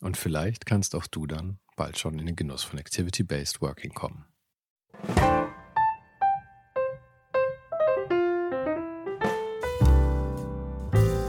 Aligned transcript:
Und 0.00 0.16
vielleicht 0.16 0.66
kannst 0.66 0.94
auch 0.94 1.06
du 1.06 1.26
dann 1.26 1.58
bald 1.76 1.98
schon 1.98 2.18
in 2.18 2.26
den 2.26 2.36
Genuss 2.36 2.62
von 2.62 2.78
Activity-Based 2.78 3.60
Working 3.60 3.92
kommen. 3.92 4.24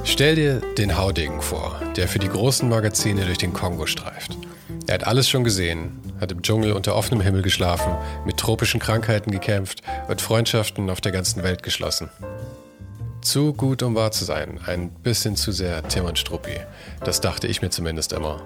Stell 0.04 0.36
dir 0.36 0.62
den 0.78 0.98
Haudegen 0.98 1.42
vor, 1.42 1.82
der 1.96 2.08
für 2.08 2.20
die 2.20 2.28
großen 2.28 2.68
Magazine 2.68 3.26
durch 3.26 3.38
den 3.38 3.54
Kongo 3.54 3.86
streift. 3.86 4.38
Er 4.88 4.96
hat 4.96 5.08
alles 5.08 5.30
schon 5.30 5.44
gesehen, 5.44 6.00
hat 6.20 6.32
im 6.32 6.42
Dschungel 6.42 6.74
unter 6.74 6.96
offenem 6.96 7.22
Himmel 7.22 7.42
geschlafen, 7.42 7.96
mit 8.26 8.38
tropischen 8.38 8.80
Krankheiten 8.80 9.32
gekämpft 9.32 9.82
und 10.08 10.22
Freundschaften 10.22 10.90
auf 10.90 11.02
der 11.02 11.12
ganzen 11.12 11.44
Welt 11.44 11.64
geschlossen. 11.64 12.10
Zu 13.22 13.54
gut, 13.54 13.84
um 13.84 13.96
wahr 13.96 14.12
zu 14.12 14.26
sein. 14.26 14.60
Ein 14.66 14.90
bisschen 14.90 15.36
zu 15.36 15.52
sehr 15.52 15.88
Tim 15.88 16.06
und 16.06 16.18
Struppi. 16.18 16.60
Das 17.04 17.22
dachte 17.22 17.48
ich 17.48 17.62
mir 17.62 17.70
zumindest 17.70 18.14
immer. 18.14 18.42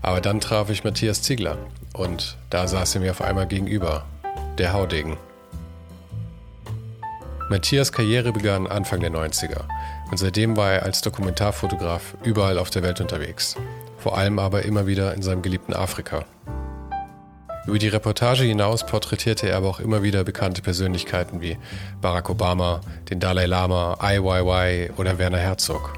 Aber 0.00 0.20
dann 0.20 0.40
traf 0.40 0.70
ich 0.70 0.84
Matthias 0.84 1.22
Ziegler 1.22 1.58
und 1.92 2.36
da 2.48 2.68
saß 2.68 2.94
er 2.94 3.00
mir 3.00 3.10
auf 3.10 3.20
einmal 3.20 3.46
gegenüber. 3.46 4.04
Der 4.58 4.72
Haudegen. 4.72 5.16
Matthias 7.50 7.92
Karriere 7.92 8.32
begann 8.32 8.66
Anfang 8.66 9.00
der 9.00 9.10
90er 9.10 9.64
und 10.10 10.18
seitdem 10.18 10.56
war 10.56 10.72
er 10.72 10.82
als 10.84 11.00
Dokumentarfotograf 11.00 12.14
überall 12.22 12.58
auf 12.58 12.70
der 12.70 12.82
Welt 12.82 13.00
unterwegs. 13.00 13.56
Vor 13.98 14.16
allem 14.16 14.38
aber 14.38 14.62
immer 14.62 14.86
wieder 14.86 15.14
in 15.14 15.22
seinem 15.22 15.42
geliebten 15.42 15.74
Afrika. 15.74 16.24
Über 17.64 17.78
die 17.78 17.88
Reportage 17.88 18.42
hinaus 18.42 18.84
porträtierte 18.84 19.48
er 19.48 19.56
aber 19.56 19.68
auch 19.68 19.78
immer 19.78 20.02
wieder 20.02 20.24
bekannte 20.24 20.62
Persönlichkeiten 20.62 21.40
wie 21.40 21.58
Barack 22.00 22.28
Obama, 22.28 22.80
den 23.08 23.20
Dalai 23.20 23.46
Lama, 23.46 23.96
Weiwei 24.00 24.90
oder 24.96 25.18
Werner 25.18 25.38
Herzog. 25.38 25.92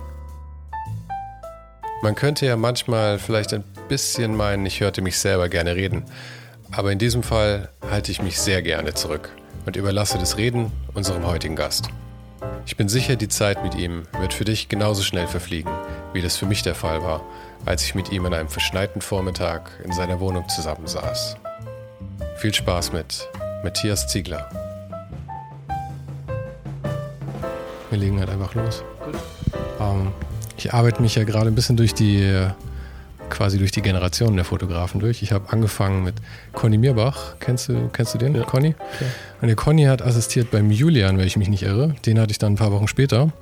Man 2.02 2.14
könnte 2.14 2.44
ja 2.44 2.58
manchmal 2.58 3.18
vielleicht 3.18 3.54
ein 3.54 3.64
bisschen 3.88 4.36
meinen, 4.36 4.66
ich 4.66 4.80
hörte 4.80 5.00
mich 5.00 5.18
selber 5.18 5.48
gerne 5.48 5.74
reden, 5.74 6.04
aber 6.70 6.92
in 6.92 6.98
diesem 6.98 7.22
Fall 7.22 7.70
halte 7.90 8.12
ich 8.12 8.20
mich 8.20 8.38
sehr 8.38 8.60
gerne 8.60 8.92
zurück 8.92 9.30
und 9.64 9.76
überlasse 9.76 10.18
das 10.18 10.36
Reden 10.36 10.70
unserem 10.92 11.26
heutigen 11.26 11.56
Gast. 11.56 11.88
Ich 12.66 12.76
bin 12.76 12.90
sicher, 12.90 13.16
die 13.16 13.28
Zeit 13.28 13.64
mit 13.64 13.74
ihm 13.74 14.02
wird 14.20 14.34
für 14.34 14.44
dich 14.44 14.68
genauso 14.68 15.02
schnell 15.02 15.26
verfliegen, 15.26 15.72
wie 16.12 16.20
das 16.20 16.36
für 16.36 16.44
mich 16.44 16.62
der 16.62 16.74
Fall 16.74 17.02
war, 17.02 17.22
als 17.64 17.84
ich 17.84 17.94
mit 17.94 18.12
ihm 18.12 18.26
an 18.26 18.34
einem 18.34 18.48
verschneiten 18.50 19.00
Vormittag 19.00 19.70
in 19.82 19.92
seiner 19.92 20.20
Wohnung 20.20 20.46
zusammensaß. 20.50 21.36
Viel 22.36 22.54
Spaß 22.54 22.92
mit 22.92 23.28
Matthias 23.62 24.06
Ziegler. 24.08 24.48
Wir 27.90 27.98
legen 27.98 28.18
halt 28.18 28.30
einfach 28.30 28.54
los. 28.54 28.82
Ähm, 29.80 30.12
ich 30.56 30.72
arbeite 30.74 31.02
mich 31.02 31.14
ja 31.14 31.24
gerade 31.24 31.48
ein 31.48 31.54
bisschen 31.54 31.76
durch 31.76 31.94
die 31.94 32.48
quasi 33.30 33.58
durch 33.58 33.72
die 33.72 33.82
Generationen 33.82 34.36
der 34.36 34.44
Fotografen 34.44 35.00
durch. 35.00 35.22
Ich 35.22 35.32
habe 35.32 35.52
angefangen 35.52 36.04
mit 36.04 36.14
Conny 36.52 36.78
Mirbach. 36.78 37.34
Kennst 37.40 37.68
du, 37.68 37.88
kennst 37.88 38.14
du 38.14 38.18
den, 38.18 38.34
ja. 38.34 38.44
Conny? 38.44 38.68
Ja. 38.68 39.06
Und 39.40 39.48
der 39.48 39.56
Conny 39.56 39.84
hat 39.84 40.02
assistiert 40.02 40.50
beim 40.50 40.70
Julian, 40.70 41.18
wenn 41.18 41.26
ich 41.26 41.36
mich 41.36 41.48
nicht 41.48 41.62
irre. 41.62 41.94
Den 42.06 42.20
hatte 42.20 42.30
ich 42.30 42.38
dann 42.38 42.52
ein 42.52 42.56
paar 42.56 42.72
Wochen 42.72 42.88
später. 42.88 43.32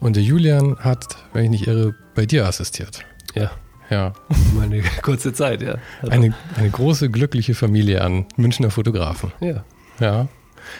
Und 0.00 0.16
der 0.16 0.22
Julian 0.22 0.76
hat, 0.80 1.16
wenn 1.32 1.44
ich 1.44 1.50
nicht 1.50 1.66
irre, 1.66 1.94
bei 2.14 2.26
dir 2.26 2.46
assistiert. 2.46 3.00
Ja. 3.34 3.50
Ja. 3.90 4.12
Meine 4.54 4.82
kurze 5.02 5.32
Zeit, 5.32 5.62
ja. 5.62 5.76
Also 6.02 6.12
eine, 6.12 6.34
eine 6.56 6.70
große, 6.70 7.10
glückliche 7.10 7.54
Familie 7.54 8.02
an 8.02 8.26
Münchner 8.36 8.70
Fotografen. 8.70 9.32
Ja. 9.40 9.64
Ja. 10.00 10.28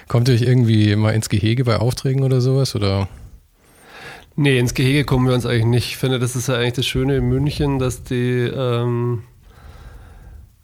Kommt 0.07 0.29
ihr 0.29 0.35
euch 0.35 0.43
irgendwie 0.43 0.95
mal 0.97 1.13
ins 1.13 1.29
Gehege 1.29 1.65
bei 1.65 1.77
Aufträgen 1.77 2.23
oder 2.23 2.41
sowas? 2.41 2.75
Oder? 2.75 3.09
Nee, 4.37 4.59
ins 4.59 4.75
Gehege 4.75 5.05
kommen 5.05 5.27
wir 5.27 5.35
uns 5.35 5.47
eigentlich 5.47 5.65
nicht. 5.65 5.87
Ich 5.89 5.97
finde, 5.97 6.19
das 6.19 6.37
ist 6.37 6.49
ja 6.49 6.55
eigentlich 6.55 6.75
das 6.75 6.87
Schöne 6.87 7.17
in 7.17 7.29
München, 7.29 7.79
dass 7.79 8.05
die. 8.05 8.43
Ähm, 8.55 9.23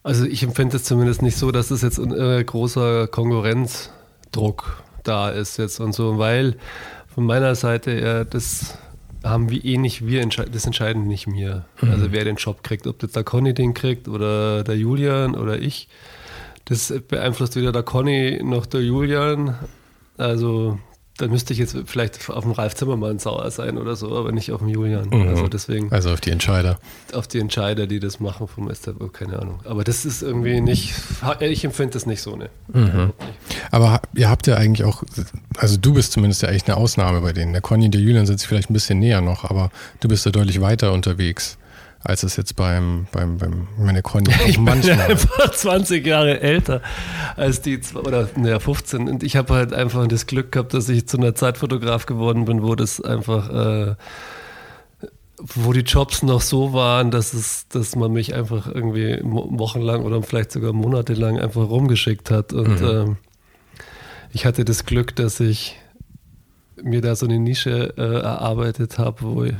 also, 0.03 0.27
ich 0.27 0.43
empfinde 0.43 0.77
es 0.77 0.85
zumindest 0.85 1.23
nicht 1.23 1.37
so, 1.37 1.51
dass 1.51 1.71
es 1.71 1.81
jetzt 1.83 1.99
ein 1.99 2.13
äh, 2.13 2.45
großer 2.45 3.09
Konkurrenzdruck 3.09 4.83
da 5.03 5.31
ist 5.31 5.57
jetzt 5.57 5.81
und 5.81 5.95
so, 5.95 6.19
weil 6.19 6.57
von 7.15 7.25
meiner 7.25 7.55
Seite 7.55 7.93
eher 7.93 8.25
das 8.25 8.79
haben 9.25 9.51
wir 9.51 9.65
eh 9.65 9.79
nicht 9.79 10.07
wir, 10.07 10.25
das 10.27 10.67
entscheiden 10.67 11.07
nicht 11.07 11.27
mir. 11.27 11.65
Mhm. 11.81 11.91
Also 11.91 12.13
wer 12.13 12.25
den 12.25 12.37
Job 12.37 12.63
kriegt, 12.63 12.87
ob 12.87 13.03
jetzt 13.03 13.17
der 13.17 13.25
Conny 13.25 13.55
den 13.55 13.75
kriegt 13.75 14.07
oder 14.07 14.63
der 14.63 14.77
Julian 14.77 15.35
oder 15.35 15.59
ich. 15.59 15.89
Das 16.67 16.93
beeinflusst 17.09 17.57
weder 17.57 17.73
der 17.73 17.83
Conny 17.83 18.41
noch 18.43 18.67
der 18.67 18.83
Julian. 18.83 19.57
Also 20.17 20.79
dann 21.17 21.31
müsste 21.31 21.53
ich 21.53 21.61
jetzt 21.61 21.77
vielleicht 21.87 22.29
auf 22.29 22.43
dem 22.43 22.53
Ralf 22.53 22.75
Zimmermann 22.75 23.21
sauer 23.21 23.49
sein 23.53 23.79
oder 23.79 23.95
so, 23.95 24.17
aber 24.17 24.33
nicht 24.33 24.51
auf 24.51 24.59
dem 24.59 24.69
Julian. 24.69 25.09
Mhm. 25.11 25.29
Also 25.29 25.47
deswegen. 25.47 25.93
Also 25.93 26.13
auf 26.13 26.21
die 26.21 26.31
Entscheider. 26.31 26.79
Auf 27.13 27.29
die 27.29 27.39
Entscheider, 27.39 27.87
die 27.87 28.01
das 28.01 28.19
machen 28.19 28.49
vom 28.49 28.73
STV, 28.73 29.13
keine 29.13 29.39
Ahnung. 29.39 29.61
Aber 29.65 29.85
das 29.85 30.05
ist 30.05 30.23
irgendwie 30.23 30.61
nicht, 30.61 30.93
ich 31.41 31.65
empfinde 31.65 31.93
das 31.93 32.07
nicht 32.07 32.21
so, 32.21 32.35
ne. 32.35 32.51
Mhm. 32.73 33.13
Aber 33.71 34.01
ihr 34.15 34.29
habt 34.29 34.49
ja 34.49 34.57
eigentlich 34.57 34.85
auch, 34.85 35.05
also 35.57 35.77
du 35.77 35.95
bist 35.95 36.13
zumindest 36.13 36.43
ja 36.43 36.49
echt 36.49 36.69
eine 36.69 36.77
Ausnahme 36.77 37.21
bei 37.21 37.33
denen. 37.33 37.53
Der 37.53 37.63
Conny 37.63 37.85
und 37.85 37.95
der 37.95 38.01
Julian 38.01 38.27
sind 38.27 38.41
sich 38.41 38.49
vielleicht 38.49 38.71
ein 38.71 38.75
bisschen 38.75 38.99
näher 38.99 39.21
noch, 39.21 39.45
aber 39.45 39.71
du 40.01 40.09
bist 40.09 40.27
ja 40.27 40.33
deutlich 40.33 40.61
weiter 40.61 40.93
unterwegs 40.93 41.59
als 42.05 42.23
es 42.23 42.37
jetzt 42.37 42.55
beim, 42.55 43.07
beim, 43.13 43.39
beim 43.39 43.67
meine 43.79 44.03
Conny 44.03 44.31
Ich 44.47 44.59
manchmal. 44.59 44.97
bin 44.97 45.11
einfach 45.11 45.51
20 45.51 46.07
Jahre 46.07 46.41
älter 46.41 46.83
als 47.37 47.63
die, 47.63 47.81
oder 47.95 48.29
naja, 48.37 48.61
15. 48.61 49.09
Und 49.09 49.23
ich 49.23 49.37
habe 49.37 49.55
halt 49.55 49.73
einfach 49.73 50.07
das 50.07 50.27
Glück 50.27 50.53
gehabt, 50.53 50.75
dass 50.75 50.89
ich 50.91 51.09
zu 51.09 51.17
einer 51.17 51.35
Zeitfotograf 51.35 52.05
geworden 52.05 52.45
bin, 52.45 52.63
wo 52.63 52.75
das 52.75 53.01
einfach, 53.01 53.49
äh, 53.49 53.95
wo 55.39 55.73
die 55.73 55.81
Jobs 55.81 56.23
noch 56.23 56.43
so 56.43 56.75
waren, 56.75 57.11
dass 57.11 57.33
es, 57.33 57.69
dass 57.69 57.97
man 57.97 58.13
mich 58.13 58.35
einfach 58.35 58.67
irgendwie 58.67 59.19
wochenlang 59.23 60.03
oder 60.03 60.23
vielleicht 60.23 60.53
sogar 60.53 60.75
monatelang 60.75 61.41
einfach 61.41 61.69
rumgeschickt 61.69 62.31
hat. 62.31 62.53
Und 62.53 62.83
mhm. 62.83 62.87
äh, 62.87 63.17
ich 64.33 64.45
hatte 64.45 64.67
das 64.67 64.85
Glück, 64.85 65.17
dass 65.17 65.41
ich 65.41 65.81
mir 66.83 67.01
da 67.01 67.17
so 67.17 67.25
eine 67.25 67.39
Nische 67.39 67.95
äh, 67.97 68.21
erarbeitet 68.21 68.99
habe, 68.99 69.23
wo 69.23 69.45
ich 69.45 69.55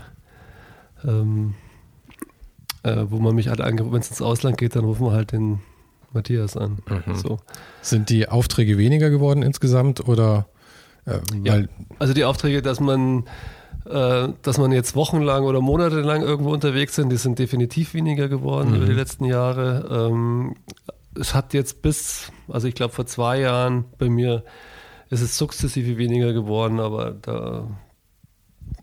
ähm, 1.07 1.55
äh, 2.85 3.11
wo 3.11 3.19
man 3.19 3.35
mich 3.35 3.49
halt 3.49 3.61
angerufen, 3.61 3.93
wenn 3.93 4.01
es 4.01 4.11
ins 4.11 4.23
Ausland 4.23 4.59
geht, 4.59 4.77
dann 4.77 4.85
rufen 4.85 5.07
wir 5.07 5.13
halt 5.13 5.33
den 5.33 5.61
Matthias 6.13 6.57
an. 6.57 6.79
Mhm. 6.89 7.15
So. 7.17 7.39
Sind 7.83 8.11
die 8.11 8.29
Aufträge 8.29 8.79
weniger 8.79 9.11
geworden 9.11 9.43
insgesamt 9.43 10.07
oder? 10.07 10.47
Äh, 11.07 11.19
ja, 11.43 11.63
also 11.99 12.15
die 12.15 12.25
Aufträge, 12.25 12.63
dass 12.63 12.81
man, 12.81 13.25
äh, 13.87 14.29
dass 14.43 14.59
man 14.59 14.73
jetzt 14.73 14.95
wochenlang 14.95 15.45
oder 15.45 15.61
monatelang 15.61 16.23
irgendwo 16.23 16.53
unterwegs 16.53 16.95
sind, 16.95 17.11
die 17.11 17.17
sind 17.17 17.39
definitiv 17.39 17.95
weniger 17.95 18.29
geworden 18.29 18.71
mhm. 18.71 18.77
über 18.77 18.87
die 18.87 18.93
letzten 18.93 19.25
Jahre. 19.25 20.11
Ähm, 20.11 20.55
es 21.19 21.35
hat 21.35 21.55
jetzt 21.55 21.83
bis, 21.83 22.33
also 22.49 22.69
ich 22.69 22.75
glaube 22.75 22.95
vor 22.95 23.07
zwei 23.07 23.41
Jahren 23.41 23.85
bei 23.99 24.09
mir 24.09 24.45
ist 25.11 25.21
es 25.21 25.39
sukzessive 25.39 25.97
weniger 25.97 26.33
geworden, 26.33 26.81
aber 26.81 27.13
da, 27.13 27.69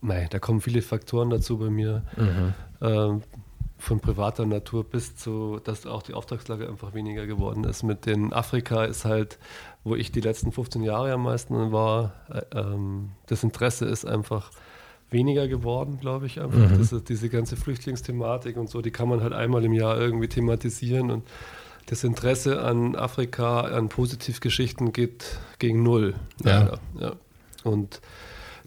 nein, 0.02 0.28
da 0.30 0.40
kommen 0.40 0.62
viele 0.62 0.82
Faktoren 0.82 1.30
dazu 1.30 1.58
bei 1.58 1.70
mir. 1.70 2.04
Mhm. 2.16 2.54
Ähm, 2.82 3.22
von 3.82 4.00
privater 4.00 4.46
Natur 4.46 4.84
bis 4.84 5.16
zu, 5.16 5.60
dass 5.64 5.88
auch 5.88 6.04
die 6.04 6.14
Auftragslage 6.14 6.70
einfach 6.70 6.94
weniger 6.94 7.26
geworden 7.26 7.64
ist. 7.64 7.82
Mit 7.82 8.06
den 8.06 8.32
Afrika 8.32 8.86
ist 8.86 9.06
halt, 9.06 9.40
wo 9.84 9.96
ich 9.96 10.12
die 10.12 10.22
letzten 10.22 10.52
15 10.52 10.84
Jahre 10.84 11.12
am 11.12 11.24
meisten 11.24 11.72
war, 11.72 12.14
äh, 12.30 12.60
ähm, 12.60 13.10
das 13.26 13.44
Interesse 13.44 13.86
ist 13.86 14.06
einfach 14.06 14.52
weniger 15.10 15.48
geworden, 15.48 15.98
glaube 16.00 16.28
ich, 16.28 16.40
einfach. 16.40 16.60
Mhm. 16.60 16.78
Das 16.78 17.04
diese 17.04 17.30
ganze 17.30 17.58
Flüchtlingsthematik 17.58 18.56
und 18.56 18.70
so, 18.70 18.82
die 18.82 18.92
kann 18.92 19.10
man 19.10 19.22
halt 19.24 19.34
einmal 19.34 19.66
im 19.66 19.74
Jahr 19.74 20.00
irgendwie 20.00 20.28
thematisieren 20.28 21.10
und 21.10 21.24
das 21.88 22.04
Interesse 22.04 22.62
an 22.62 22.96
Afrika, 22.96 23.62
an 23.62 23.90
Positivgeschichten 23.90 24.94
geht 24.94 25.40
gegen 25.58 25.82
null. 25.82 26.14
Ja. 26.44 26.78
ja. 27.00 27.14
Und 27.64 28.00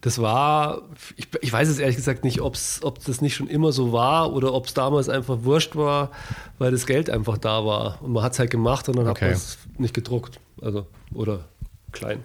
das 0.04 0.20
war, 0.20 0.82
ich, 1.16 1.28
ich, 1.40 1.50
weiß 1.50 1.66
es 1.66 1.78
ehrlich 1.78 1.96
gesagt 1.96 2.24
nicht, 2.24 2.42
ob's, 2.42 2.80
ob 2.82 3.02
das 3.02 3.22
nicht 3.22 3.34
schon 3.34 3.48
immer 3.48 3.72
so 3.72 3.90
war 3.90 4.34
oder 4.34 4.52
ob 4.52 4.66
es 4.66 4.74
damals 4.74 5.08
einfach 5.08 5.44
wurscht 5.44 5.76
war, 5.76 6.10
weil 6.58 6.72
das 6.72 6.84
Geld 6.84 7.08
einfach 7.08 7.38
da 7.38 7.64
war. 7.64 8.02
Und 8.02 8.12
man 8.12 8.22
hat 8.22 8.34
es 8.34 8.38
halt 8.38 8.50
gemacht 8.50 8.86
und 8.90 8.96
dann 8.96 9.08
okay. 9.08 9.24
hat 9.24 9.30
man 9.30 9.32
es 9.32 9.56
nicht 9.78 9.94
gedruckt. 9.94 10.40
Also, 10.60 10.86
oder 11.14 11.46
klein. 11.92 12.22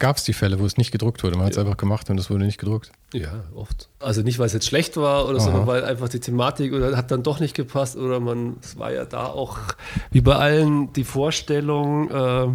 Gab 0.00 0.16
es 0.16 0.24
die 0.24 0.32
Fälle, 0.32 0.58
wo 0.58 0.66
es 0.66 0.76
nicht 0.76 0.90
gedruckt 0.90 1.22
wurde? 1.22 1.36
Man 1.36 1.46
hat 1.46 1.52
es 1.52 1.58
einfach 1.58 1.76
gemacht 1.76 2.10
und 2.10 2.18
es 2.18 2.30
wurde 2.30 2.46
nicht 2.46 2.58
gedruckt? 2.58 2.90
Ja, 3.14 3.44
oft. 3.54 3.88
Also 4.00 4.22
nicht, 4.22 4.40
weil 4.40 4.46
es 4.46 4.52
jetzt 4.52 4.66
schlecht 4.66 4.96
war 4.96 5.28
oder 5.28 5.38
so, 5.38 5.52
sondern 5.52 5.68
weil 5.68 5.84
einfach 5.84 6.08
die 6.08 6.18
Thematik 6.18 6.72
oder 6.72 6.96
hat 6.96 7.12
dann 7.12 7.22
doch 7.22 7.38
nicht 7.38 7.54
gepasst 7.54 7.96
oder 7.96 8.18
man, 8.18 8.56
es 8.60 8.76
war 8.76 8.90
ja 8.92 9.04
da 9.04 9.26
auch 9.26 9.56
wie 10.10 10.20
bei 10.20 10.34
allen 10.34 10.92
die 10.94 11.04
Vorstellung, 11.04 12.10
äh, 12.10 12.48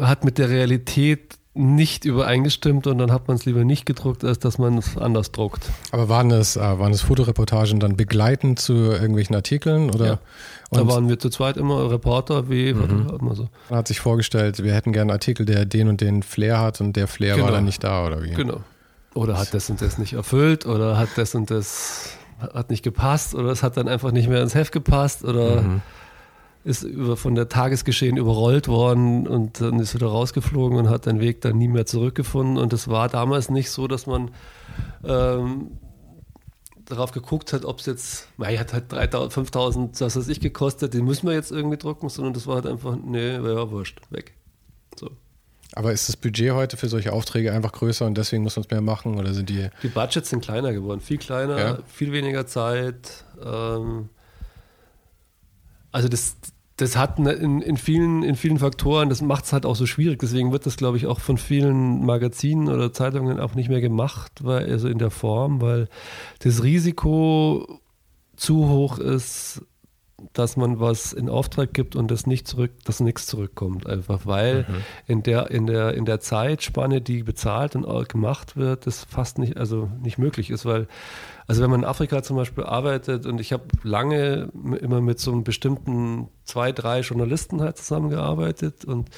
hat 0.00 0.24
mit 0.24 0.38
der 0.38 0.48
Realität 0.48 1.38
nicht 1.54 2.04
übereingestimmt 2.04 2.88
und 2.88 2.98
dann 2.98 3.12
hat 3.12 3.28
man 3.28 3.36
es 3.36 3.44
lieber 3.44 3.64
nicht 3.64 3.86
gedruckt, 3.86 4.24
als 4.24 4.40
dass 4.40 4.58
man 4.58 4.76
es 4.76 4.96
anders 4.98 5.30
druckt. 5.30 5.70
Aber 5.92 6.08
waren 6.08 6.32
es, 6.32 6.56
äh, 6.56 6.60
waren 6.60 6.92
es 6.92 7.02
Fotoreportagen 7.02 7.78
dann 7.78 7.96
begleitend 7.96 8.58
zu 8.58 8.74
irgendwelchen 8.74 9.36
Artikeln? 9.36 9.90
Oder? 9.90 10.06
Ja. 10.06 10.18
da 10.72 10.86
waren 10.88 11.08
wir 11.08 11.18
zu 11.18 11.30
zweit 11.30 11.56
immer 11.56 11.90
Reporter, 11.90 12.48
wie 12.50 12.74
mhm. 12.74 13.08
immer 13.20 13.36
so. 13.36 13.48
Man 13.70 13.78
hat 13.78 13.88
sich 13.88 14.00
vorgestellt, 14.00 14.64
wir 14.64 14.74
hätten 14.74 14.92
gerne 14.92 15.12
einen 15.12 15.18
Artikel, 15.18 15.46
der 15.46 15.64
den 15.64 15.88
und 15.88 16.00
den 16.00 16.24
Flair 16.24 16.58
hat 16.58 16.80
und 16.80 16.96
der 16.96 17.06
Flair 17.06 17.36
genau. 17.36 17.46
war 17.46 17.52
dann 17.52 17.64
nicht 17.64 17.84
da, 17.84 18.04
oder 18.04 18.22
wie? 18.24 18.32
Genau. 18.32 18.60
Oder 19.14 19.38
hat 19.38 19.54
das 19.54 19.70
und 19.70 19.80
das 19.80 19.96
nicht 19.96 20.14
erfüllt 20.14 20.66
oder 20.66 20.98
hat 20.98 21.10
das 21.14 21.36
und 21.36 21.48
das 21.50 22.18
hat 22.52 22.70
nicht 22.70 22.82
gepasst 22.82 23.36
oder 23.36 23.50
es 23.50 23.62
hat 23.62 23.76
dann 23.76 23.86
einfach 23.86 24.10
nicht 24.10 24.28
mehr 24.28 24.42
ins 24.42 24.56
Heft 24.56 24.72
gepasst 24.72 25.24
oder 25.24 25.62
mhm 25.62 25.82
ist 26.64 26.82
über, 26.82 27.16
von 27.16 27.34
der 27.34 27.48
Tagesgeschehen 27.48 28.16
überrollt 28.16 28.68
worden 28.68 29.26
und 29.26 29.60
dann 29.60 29.78
ist 29.78 29.94
wieder 29.94 30.06
rausgeflogen 30.06 30.78
und 30.78 30.88
hat 30.88 31.06
den 31.06 31.20
Weg 31.20 31.42
dann 31.42 31.58
nie 31.58 31.68
mehr 31.68 31.84
zurückgefunden. 31.86 32.56
Und 32.56 32.72
es 32.72 32.88
war 32.88 33.08
damals 33.08 33.50
nicht 33.50 33.70
so, 33.70 33.86
dass 33.86 34.06
man 34.06 34.30
ähm, 35.04 35.72
darauf 36.86 37.12
geguckt 37.12 37.52
hat, 37.52 37.64
ob 37.64 37.80
es 37.80 37.86
jetzt, 37.86 38.28
naja, 38.38 38.60
hat 38.60 38.72
halt 38.72 38.90
3000, 38.90 39.32
5000, 39.32 40.00
was 40.00 40.16
weiß 40.16 40.28
ich, 40.28 40.40
gekostet, 40.40 40.94
den 40.94 41.04
müssen 41.04 41.26
wir 41.26 41.34
jetzt 41.34 41.52
irgendwie 41.52 41.76
drucken, 41.76 42.08
sondern 42.08 42.32
das 42.32 42.46
war 42.46 42.56
halt 42.56 42.66
einfach, 42.66 42.96
nee, 42.96 43.34
ja, 43.34 43.70
wurscht, 43.70 44.00
weg. 44.10 44.32
So. 44.98 45.10
Aber 45.74 45.92
ist 45.92 46.08
das 46.08 46.16
Budget 46.16 46.52
heute 46.52 46.76
für 46.76 46.88
solche 46.88 47.12
Aufträge 47.12 47.52
einfach 47.52 47.72
größer 47.72 48.06
und 48.06 48.16
deswegen 48.16 48.42
muss 48.42 48.56
man 48.56 48.64
es 48.64 48.70
mehr 48.70 48.80
machen 48.80 49.18
oder 49.18 49.34
sind 49.34 49.50
die? 49.50 49.68
Die 49.82 49.88
Budgets 49.88 50.30
sind 50.30 50.42
kleiner 50.42 50.72
geworden, 50.72 51.00
viel 51.00 51.18
kleiner, 51.18 51.58
ja. 51.58 51.78
viel 51.86 52.12
weniger 52.12 52.46
Zeit. 52.46 53.24
Ähm, 53.44 54.08
also 55.90 56.08
das, 56.08 56.36
das 56.76 56.96
hat 56.96 57.18
ne, 57.18 57.32
in, 57.32 57.62
in, 57.62 57.76
vielen, 57.76 58.22
in 58.22 58.34
vielen 58.34 58.58
Faktoren, 58.58 59.08
das 59.08 59.22
macht 59.22 59.44
es 59.44 59.52
halt 59.52 59.64
auch 59.64 59.76
so 59.76 59.86
schwierig. 59.86 60.18
Deswegen 60.18 60.50
wird 60.50 60.66
das, 60.66 60.76
glaube 60.76 60.96
ich, 60.96 61.06
auch 61.06 61.20
von 61.20 61.38
vielen 61.38 62.04
Magazinen 62.04 62.68
oder 62.68 62.92
Zeitungen 62.92 63.38
auch 63.38 63.54
nicht 63.54 63.68
mehr 63.68 63.80
gemacht, 63.80 64.44
weil, 64.44 64.70
also 64.70 64.88
in 64.88 64.98
der 64.98 65.10
Form, 65.10 65.60
weil 65.60 65.88
das 66.40 66.62
Risiko 66.64 67.80
zu 68.36 68.68
hoch 68.68 68.98
ist, 68.98 69.62
dass 70.32 70.56
man 70.56 70.80
was 70.80 71.12
in 71.12 71.28
Auftrag 71.28 71.74
gibt 71.74 71.96
und 71.96 72.10
das 72.10 72.26
nicht 72.26 72.48
zurück, 72.48 72.72
dass 72.84 73.00
nichts 73.00 73.26
zurückkommt. 73.26 73.86
Einfach 73.86 74.26
weil 74.26 74.66
mhm. 74.68 74.74
in 75.06 75.22
der, 75.22 75.50
in 75.50 75.66
der, 75.66 75.94
in 75.94 76.04
der 76.04 76.20
Zeitspanne, 76.20 77.00
die 77.00 77.22
bezahlt 77.22 77.76
und 77.76 78.08
gemacht 78.08 78.56
wird, 78.56 78.86
das 78.86 79.04
fast 79.04 79.38
nicht, 79.38 79.56
also 79.56 79.90
nicht 80.02 80.18
möglich 80.18 80.50
ist, 80.50 80.64
weil 80.64 80.88
also 81.46 81.62
wenn 81.62 81.70
man 81.70 81.80
in 81.80 81.86
Afrika 81.86 82.22
zum 82.22 82.36
Beispiel 82.36 82.64
arbeitet 82.64 83.26
und 83.26 83.40
ich 83.40 83.52
habe 83.52 83.64
lange 83.82 84.50
immer 84.80 85.00
mit 85.00 85.18
so 85.18 85.32
einem 85.32 85.44
bestimmten 85.44 86.28
zwei, 86.44 86.72
drei 86.72 87.00
Journalisten 87.00 87.60
halt 87.60 87.76
zusammengearbeitet 87.76 88.84
und 88.84 89.10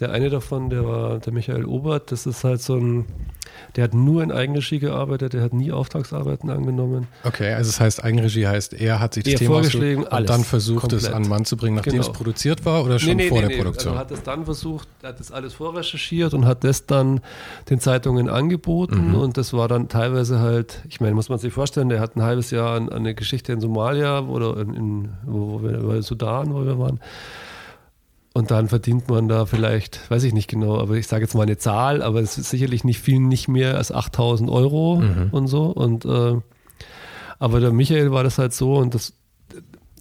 der 0.00 0.12
eine 0.12 0.28
davon, 0.28 0.68
der 0.68 0.84
war 0.84 1.18
der 1.18 1.32
Michael 1.32 1.64
Obert, 1.64 2.12
das 2.12 2.26
ist 2.26 2.44
halt 2.44 2.60
so 2.60 2.76
ein, 2.76 3.06
der 3.76 3.84
hat 3.84 3.94
nur 3.94 4.22
in 4.22 4.30
Eigenregie 4.30 4.78
gearbeitet, 4.78 5.32
der 5.32 5.40
hat 5.40 5.54
nie 5.54 5.72
Auftragsarbeiten 5.72 6.50
angenommen. 6.50 7.06
Okay, 7.24 7.54
also 7.54 7.70
das 7.70 7.80
heißt, 7.80 8.04
Eigenregie 8.04 8.46
heißt, 8.46 8.74
er 8.74 9.00
hat 9.00 9.14
sich 9.14 9.24
das 9.24 9.34
er 9.34 9.38
Thema 9.38 9.54
vorgeschlagen 9.54 10.04
und 10.04 10.28
dann 10.28 10.44
versucht, 10.44 10.80
komplett. 10.82 11.02
es 11.02 11.10
an 11.10 11.26
Mann 11.26 11.46
zu 11.46 11.56
bringen, 11.56 11.76
nachdem 11.76 11.94
genau. 11.94 12.04
es 12.04 12.12
produziert 12.12 12.66
war 12.66 12.84
oder 12.84 12.98
schon 12.98 13.16
nee, 13.16 13.24
nee, 13.24 13.28
vor 13.30 13.40
nee, 13.40 13.48
der 13.48 13.56
Produktion? 13.56 13.96
Also 13.96 13.96
er 13.96 14.00
hat 14.00 14.10
es 14.10 14.22
dann 14.22 14.44
versucht, 14.44 14.88
er 15.00 15.08
hat 15.10 15.20
das 15.20 15.32
alles 15.32 15.54
vorrecherchiert 15.54 16.34
und 16.34 16.44
hat 16.44 16.62
das 16.62 16.84
dann 16.84 17.22
den 17.70 17.80
Zeitungen 17.80 18.28
angeboten 18.28 19.08
mhm. 19.08 19.14
und 19.14 19.38
das 19.38 19.54
war 19.54 19.66
dann 19.66 19.88
teilweise 19.88 20.40
halt, 20.40 20.82
ich 20.90 21.00
meine, 21.00 21.14
muss 21.14 21.30
man 21.30 21.38
sich 21.38 21.54
vorstellen, 21.54 21.88
der 21.88 22.00
hat 22.00 22.16
ein 22.16 22.22
halbes 22.22 22.50
Jahr 22.50 22.76
eine 22.92 23.14
Geschichte 23.14 23.52
in 23.54 23.60
Somalia 23.62 24.20
oder 24.20 24.58
in, 24.58 24.74
in 24.74 25.08
wo, 25.24 25.52
wo 25.52 25.62
wir, 25.62 25.96
in 25.96 26.02
Sudan, 26.02 26.52
wo 26.52 26.66
wir 26.66 26.78
waren 26.78 27.00
und 28.36 28.50
dann 28.50 28.68
verdient 28.68 29.08
man 29.08 29.28
da 29.28 29.46
vielleicht, 29.46 30.10
weiß 30.10 30.22
ich 30.24 30.34
nicht 30.34 30.46
genau, 30.46 30.78
aber 30.78 30.96
ich 30.96 31.06
sage 31.06 31.22
jetzt 31.24 31.34
mal 31.34 31.44
eine 31.44 31.56
Zahl, 31.56 32.02
aber 32.02 32.20
es 32.20 32.36
ist 32.36 32.50
sicherlich 32.50 32.84
nicht 32.84 33.00
viel, 33.00 33.18
nicht 33.18 33.48
mehr 33.48 33.78
als 33.78 33.90
8000 33.90 34.50
Euro 34.50 34.96
mhm. 34.96 35.28
und 35.30 35.46
so. 35.46 35.64
Und 35.64 36.04
äh, 36.04 36.34
aber 37.38 37.60
der 37.60 37.72
Michael 37.72 38.12
war 38.12 38.24
das 38.24 38.36
halt 38.36 38.52
so 38.52 38.74
und 38.74 38.94
das 38.94 39.14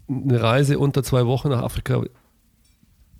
eine 0.09 0.41
Reise 0.41 0.79
unter 0.79 1.01
zwei 1.01 1.25
Wochen 1.25 1.47
nach 1.47 1.63
Afrika 1.63 2.03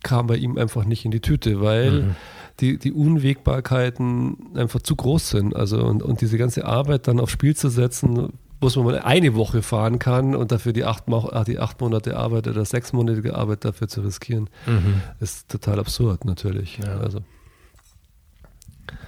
kam 0.03 0.27
bei 0.27 0.35
ihm 0.35 0.57
einfach 0.57 0.83
nicht 0.83 1.05
in 1.05 1.11
die 1.11 1.21
Tüte, 1.21 1.61
weil 1.61 1.91
mhm. 1.91 2.15
die, 2.59 2.77
die 2.77 2.91
Unwägbarkeiten 2.91 4.35
einfach 4.55 4.81
zu 4.81 4.97
groß 4.97 5.29
sind. 5.29 5.55
Also 5.55 5.81
und, 5.85 6.03
und 6.03 6.19
diese 6.19 6.37
ganze 6.37 6.65
Arbeit 6.65 7.07
dann 7.07 7.21
aufs 7.21 7.31
Spiel 7.31 7.55
zu 7.55 7.69
setzen, 7.69 8.33
wo 8.75 8.83
man 8.83 8.95
eine 8.95 9.35
Woche 9.35 9.61
fahren 9.61 9.99
kann 9.99 10.35
und 10.35 10.51
dafür 10.51 10.73
die 10.73 10.85
acht, 10.85 11.03
die 11.47 11.59
acht 11.59 11.81
Monate 11.81 12.17
Arbeit 12.17 12.47
oder 12.47 12.65
sechsmonatige 12.65 13.35
Arbeit 13.35 13.65
dafür 13.65 13.87
zu 13.87 14.01
riskieren, 14.01 14.49
mhm. 14.65 15.01
ist 15.19 15.49
total 15.49 15.79
absurd 15.79 16.25
natürlich. 16.25 16.79
Ja. 16.79 16.97
Also. 16.97 17.19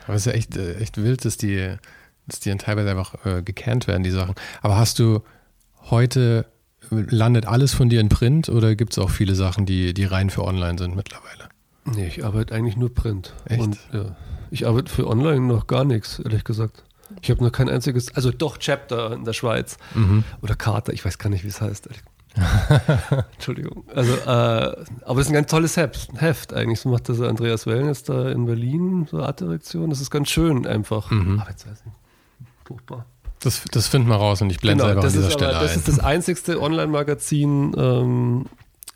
Aber 0.06 0.16
es 0.16 0.26
ist 0.26 0.26
ja 0.26 0.32
echt, 0.34 0.58
äh, 0.58 0.76
echt 0.76 0.98
wild, 0.98 1.26
dass 1.26 1.38
die, 1.38 1.76
dass 2.28 2.40
die 2.40 2.56
teilweise 2.56 2.90
einfach 2.90 3.26
äh, 3.26 3.42
gecannt 3.42 3.88
werden, 3.88 4.04
die 4.04 4.12
Sachen. 4.12 4.36
Aber 4.62 4.78
hast 4.78 5.00
du 5.00 5.22
heute, 5.90 6.46
landet 6.90 7.46
alles 7.46 7.74
von 7.74 7.90
dir 7.90 8.00
in 8.00 8.10
Print 8.10 8.50
oder 8.50 8.76
gibt 8.76 8.94
es 8.94 9.00
auch 9.00 9.10
viele 9.10 9.36
Sachen, 9.36 9.66
die, 9.66 9.94
die 9.94 10.06
rein 10.06 10.30
für 10.30 10.44
online 10.44 10.78
sind 10.78 10.96
mittlerweile? 10.96 11.50
Nee, 11.86 12.08
ich 12.08 12.26
arbeite 12.26 12.54
eigentlich 12.54 12.76
nur 12.76 12.94
Print. 12.94 13.34
Echt? 13.46 13.62
Und, 13.62 13.78
ja, 13.94 14.16
ich 14.52 14.68
arbeite 14.68 14.92
für 14.92 15.08
online 15.08 15.42
noch 15.42 15.68
gar 15.68 15.84
nichts, 15.84 16.20
ehrlich 16.20 16.44
gesagt. 16.44 16.84
Ich 17.22 17.30
habe 17.30 17.44
noch 17.44 17.52
kein 17.52 17.70
einziges, 17.70 18.14
also 18.16 18.32
doch 18.32 18.58
Chapter 18.58 19.14
in 19.14 19.26
der 19.26 19.34
Schweiz 19.34 19.78
mhm. 19.94 20.24
oder 20.42 20.56
Karte, 20.56 20.92
ich 20.92 21.06
weiß 21.06 21.18
gar 21.18 21.30
nicht, 21.30 21.44
wie 21.44 21.50
es 21.50 21.62
heißt. 21.62 21.90
Entschuldigung. 23.34 23.84
Also, 23.94 24.14
äh, 24.14 24.26
aber 24.26 25.20
es 25.20 25.26
ist 25.26 25.32
ein 25.32 25.34
ganz 25.34 25.50
tolles 25.50 25.78
Heft, 25.78 26.10
Heft 26.18 26.54
eigentlich. 26.54 26.80
So 26.80 26.90
macht 26.90 27.10
das 27.10 27.20
Andreas 27.22 27.66
Wellness 27.66 28.04
da 28.04 28.30
in 28.30 28.46
Berlin, 28.46 29.08
so 29.10 29.22
Artdirektion. 29.22 29.90
Das 29.90 30.02
ist 30.02 30.12
ganz 30.12 30.30
schön 30.30 30.68
einfach. 30.68 31.10
Mhm. 31.10 31.40
Aber 31.40 31.50
jetzt 31.50 31.68
weiß 31.68 31.84
ich 31.86 31.92
Furchtbar. 32.66 33.06
Das, 33.40 33.64
das 33.72 33.88
finden 33.88 34.10
wir 34.10 34.16
raus 34.16 34.42
und 34.42 34.50
ich 34.50 34.60
blende 34.60 34.84
genau, 34.84 35.02
selber 35.02 35.08
an 35.08 35.14
dieser 35.14 35.32
Stelle 35.32 35.56
aber, 35.56 35.66
Das 35.66 35.76
ist 35.76 35.88
das 35.88 36.00
einzigste 36.00 36.62
Online-Magazin, 36.62 37.74
ähm, 37.78 38.46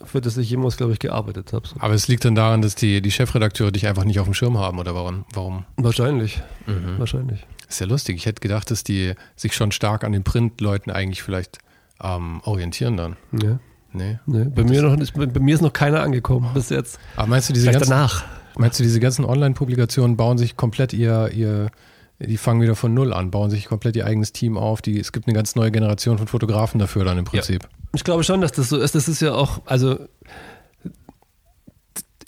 für 0.03 0.19
das 0.19 0.36
ich 0.38 0.50
jemals, 0.50 0.77
glaube 0.77 0.93
ich, 0.93 1.00
gearbeitet 1.00 1.53
habe. 1.53 1.67
So. 1.67 1.75
Aber 1.79 1.93
es 1.93 2.07
liegt 2.07 2.25
dann 2.25 2.36
daran, 2.36 2.62
dass 2.62 2.75
die, 2.75 3.01
die 3.01 3.12
Chefredakteure 3.12 3.71
dich 3.71 3.88
einfach 3.88 4.03
nicht 4.03 4.19
auf 4.19 4.25
dem 4.25 4.33
Schirm 4.33 4.57
haben, 4.57 4.79
oder 4.79 4.95
warum? 4.95 5.25
warum? 5.33 5.65
Wahrscheinlich. 5.77 6.41
Mhm. 6.65 6.97
Wahrscheinlich. 6.97 7.45
Ist 7.71 7.79
ja 7.79 7.87
lustig. 7.87 8.15
Ich 8.15 8.25
hätte 8.25 8.41
gedacht, 8.41 8.71
dass 8.71 8.83
die 8.83 9.13
sich 9.35 9.53
schon 9.55 9.71
stark 9.71 10.03
an 10.03 10.11
den 10.11 10.23
Printleuten 10.23 10.91
eigentlich 10.91 11.23
vielleicht 11.23 11.59
ähm, 12.03 12.41
orientieren 12.43 12.97
dann. 12.97 13.17
Ja. 13.31 13.59
Nee. 13.93 14.19
nee. 14.25 14.45
Bei, 14.45 14.63
mir 14.63 14.81
noch, 14.81 14.97
ist, 14.97 15.13
bei 15.13 15.39
mir 15.39 15.55
ist 15.55 15.61
noch 15.61 15.73
keiner 15.73 16.01
angekommen 16.01 16.51
bis 16.53 16.69
jetzt. 16.69 16.99
Aber 17.15 17.27
meinst 17.27 17.49
du, 17.49 17.53
diese 17.53 17.65
Vielleicht 17.65 17.79
ganzen, 17.79 17.91
danach. 17.91 18.23
Meinst 18.57 18.79
du, 18.79 18.83
diese 18.83 18.99
ganzen 18.99 19.25
Online-Publikationen 19.25 20.17
bauen 20.17 20.37
sich 20.37 20.55
komplett 20.55 20.93
ihr, 20.93 21.29
ihr, 21.33 21.69
die 22.19 22.37
fangen 22.37 22.61
wieder 22.61 22.75
von 22.75 22.93
Null 22.93 23.13
an, 23.13 23.31
bauen 23.31 23.49
sich 23.49 23.65
komplett 23.65 23.95
ihr 23.95 24.05
eigenes 24.05 24.31
Team 24.31 24.57
auf. 24.57 24.81
Die, 24.81 24.99
es 24.99 25.11
gibt 25.11 25.27
eine 25.27 25.35
ganz 25.35 25.55
neue 25.55 25.71
Generation 25.71 26.17
von 26.17 26.27
Fotografen 26.27 26.79
dafür 26.79 27.03
dann 27.03 27.17
im 27.17 27.25
Prinzip. 27.25 27.63
Ja. 27.63 27.69
Ich 27.93 28.03
glaube 28.03 28.23
schon, 28.23 28.39
dass 28.39 28.53
das 28.53 28.69
so 28.69 28.77
ist. 28.77 28.95
Das 28.95 29.09
ist 29.09 29.21
ja 29.21 29.33
auch, 29.33 29.61
also 29.65 29.99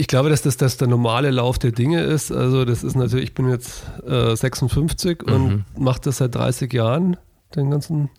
ich 0.03 0.07
glaube, 0.07 0.29
dass 0.29 0.41
das, 0.41 0.57
das 0.57 0.75
der 0.75 0.89
normale 0.89 1.31
Lauf 1.31 1.57
der 1.59 1.71
Dinge 1.71 2.01
ist. 2.01 2.29
Also 2.29 2.65
das 2.65 2.83
ist 2.83 2.93
natürlich, 2.93 3.29
ich 3.29 3.33
bin 3.33 3.47
jetzt 3.47 3.83
äh, 4.05 4.35
56 4.35 5.21
mhm. 5.25 5.33
und 5.33 5.65
mache 5.79 6.01
das 6.03 6.17
seit 6.17 6.35
30 6.35 6.73
Jahren, 6.73 7.15
den 7.55 7.71
ganzen 7.71 8.09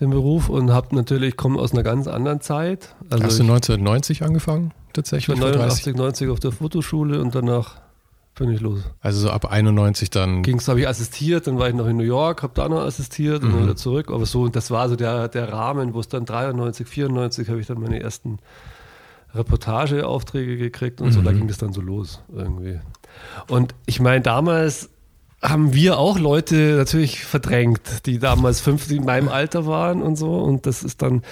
den 0.00 0.08
Beruf 0.08 0.48
und 0.48 0.72
habe 0.72 0.96
natürlich, 0.96 1.36
komme 1.36 1.58
aus 1.58 1.72
einer 1.72 1.82
ganz 1.82 2.06
anderen 2.06 2.40
Zeit. 2.40 2.94
Also 3.10 3.24
Hast 3.24 3.38
du 3.38 3.42
1990 3.42 4.22
angefangen 4.22 4.72
tatsächlich? 4.94 5.36
Ich 5.36 5.42
war 5.42 5.50
89, 5.50 5.96
90 5.96 6.30
auf 6.30 6.40
der 6.40 6.52
Fotoschule 6.52 7.20
und 7.20 7.34
danach 7.34 7.76
bin 8.34 8.50
ich 8.50 8.62
los. 8.62 8.80
Also 9.02 9.20
so 9.20 9.30
ab 9.30 9.52
91 9.52 10.08
dann. 10.08 10.42
Ging's, 10.42 10.66
habe 10.66 10.80
ich 10.80 10.88
assistiert, 10.88 11.46
dann 11.46 11.58
war 11.58 11.68
ich 11.68 11.74
noch 11.74 11.88
in 11.88 11.98
New 11.98 12.04
York, 12.04 12.42
habe 12.42 12.54
da 12.54 12.70
noch 12.70 12.80
assistiert 12.80 13.42
mhm. 13.42 13.48
und 13.48 13.54
dann 13.54 13.62
wieder 13.64 13.76
zurück. 13.76 14.10
Aber 14.10 14.24
so, 14.24 14.48
das 14.48 14.70
war 14.70 14.88
so 14.88 14.96
der, 14.96 15.28
der 15.28 15.52
Rahmen, 15.52 15.92
wo 15.92 16.00
es 16.00 16.08
dann 16.08 16.24
93, 16.24 16.86
94 16.86 17.50
habe 17.50 17.60
ich 17.60 17.66
dann 17.66 17.80
meine 17.80 18.00
ersten 18.00 18.38
Reportageaufträge 19.36 20.56
gekriegt 20.56 21.00
und 21.00 21.08
mhm. 21.08 21.12
so, 21.12 21.22
da 21.22 21.32
mhm. 21.32 21.38
ging 21.38 21.48
das 21.48 21.58
dann 21.58 21.72
so 21.72 21.80
los 21.80 22.22
irgendwie. 22.34 22.80
Und 23.48 23.74
ich 23.86 24.00
meine, 24.00 24.20
damals 24.22 24.90
haben 25.42 25.74
wir 25.74 25.98
auch 25.98 26.18
Leute 26.18 26.76
natürlich 26.76 27.24
verdrängt, 27.24 28.06
die 28.06 28.18
damals 28.18 28.60
50 28.60 28.98
in 28.98 29.04
meinem 29.04 29.28
Alter 29.28 29.66
waren 29.66 30.02
und 30.02 30.16
so. 30.16 30.38
Und 30.38 30.66
das 30.66 30.82
ist 30.82 31.02
dann, 31.02 31.22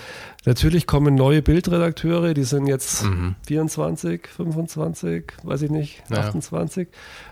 natürlich 0.44 0.87
kommen 0.87 1.14
neue 1.14 1.40
Bildredakteure, 1.40 2.34
die 2.34 2.44
sind 2.44 2.66
jetzt 2.66 3.04
mhm. 3.04 3.34
24, 3.46 4.28
25, 4.28 5.25
weiß 5.42 5.62
ich 5.62 5.70
nicht, 5.70 6.02
ja. 6.11 6.18
28. 6.18 6.88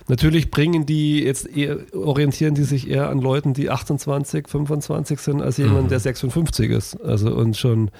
Natürlich 0.08 0.50
bringen 0.50 0.86
die 0.86 1.22
jetzt 1.22 1.46
eher, 1.46 1.76
orientieren 1.94 2.54
die 2.54 2.64
sich 2.64 2.88
eher 2.88 3.10
an 3.10 3.20
Leuten, 3.20 3.52
die 3.52 3.70
28, 3.70 4.48
25 4.48 5.20
sind, 5.20 5.42
als 5.42 5.58
jemand, 5.58 5.84
mhm. 5.84 5.88
der 5.88 6.00
56 6.00 6.70
ist. 6.70 7.00
Also 7.02 7.34
und 7.34 7.56
schon 7.56 7.90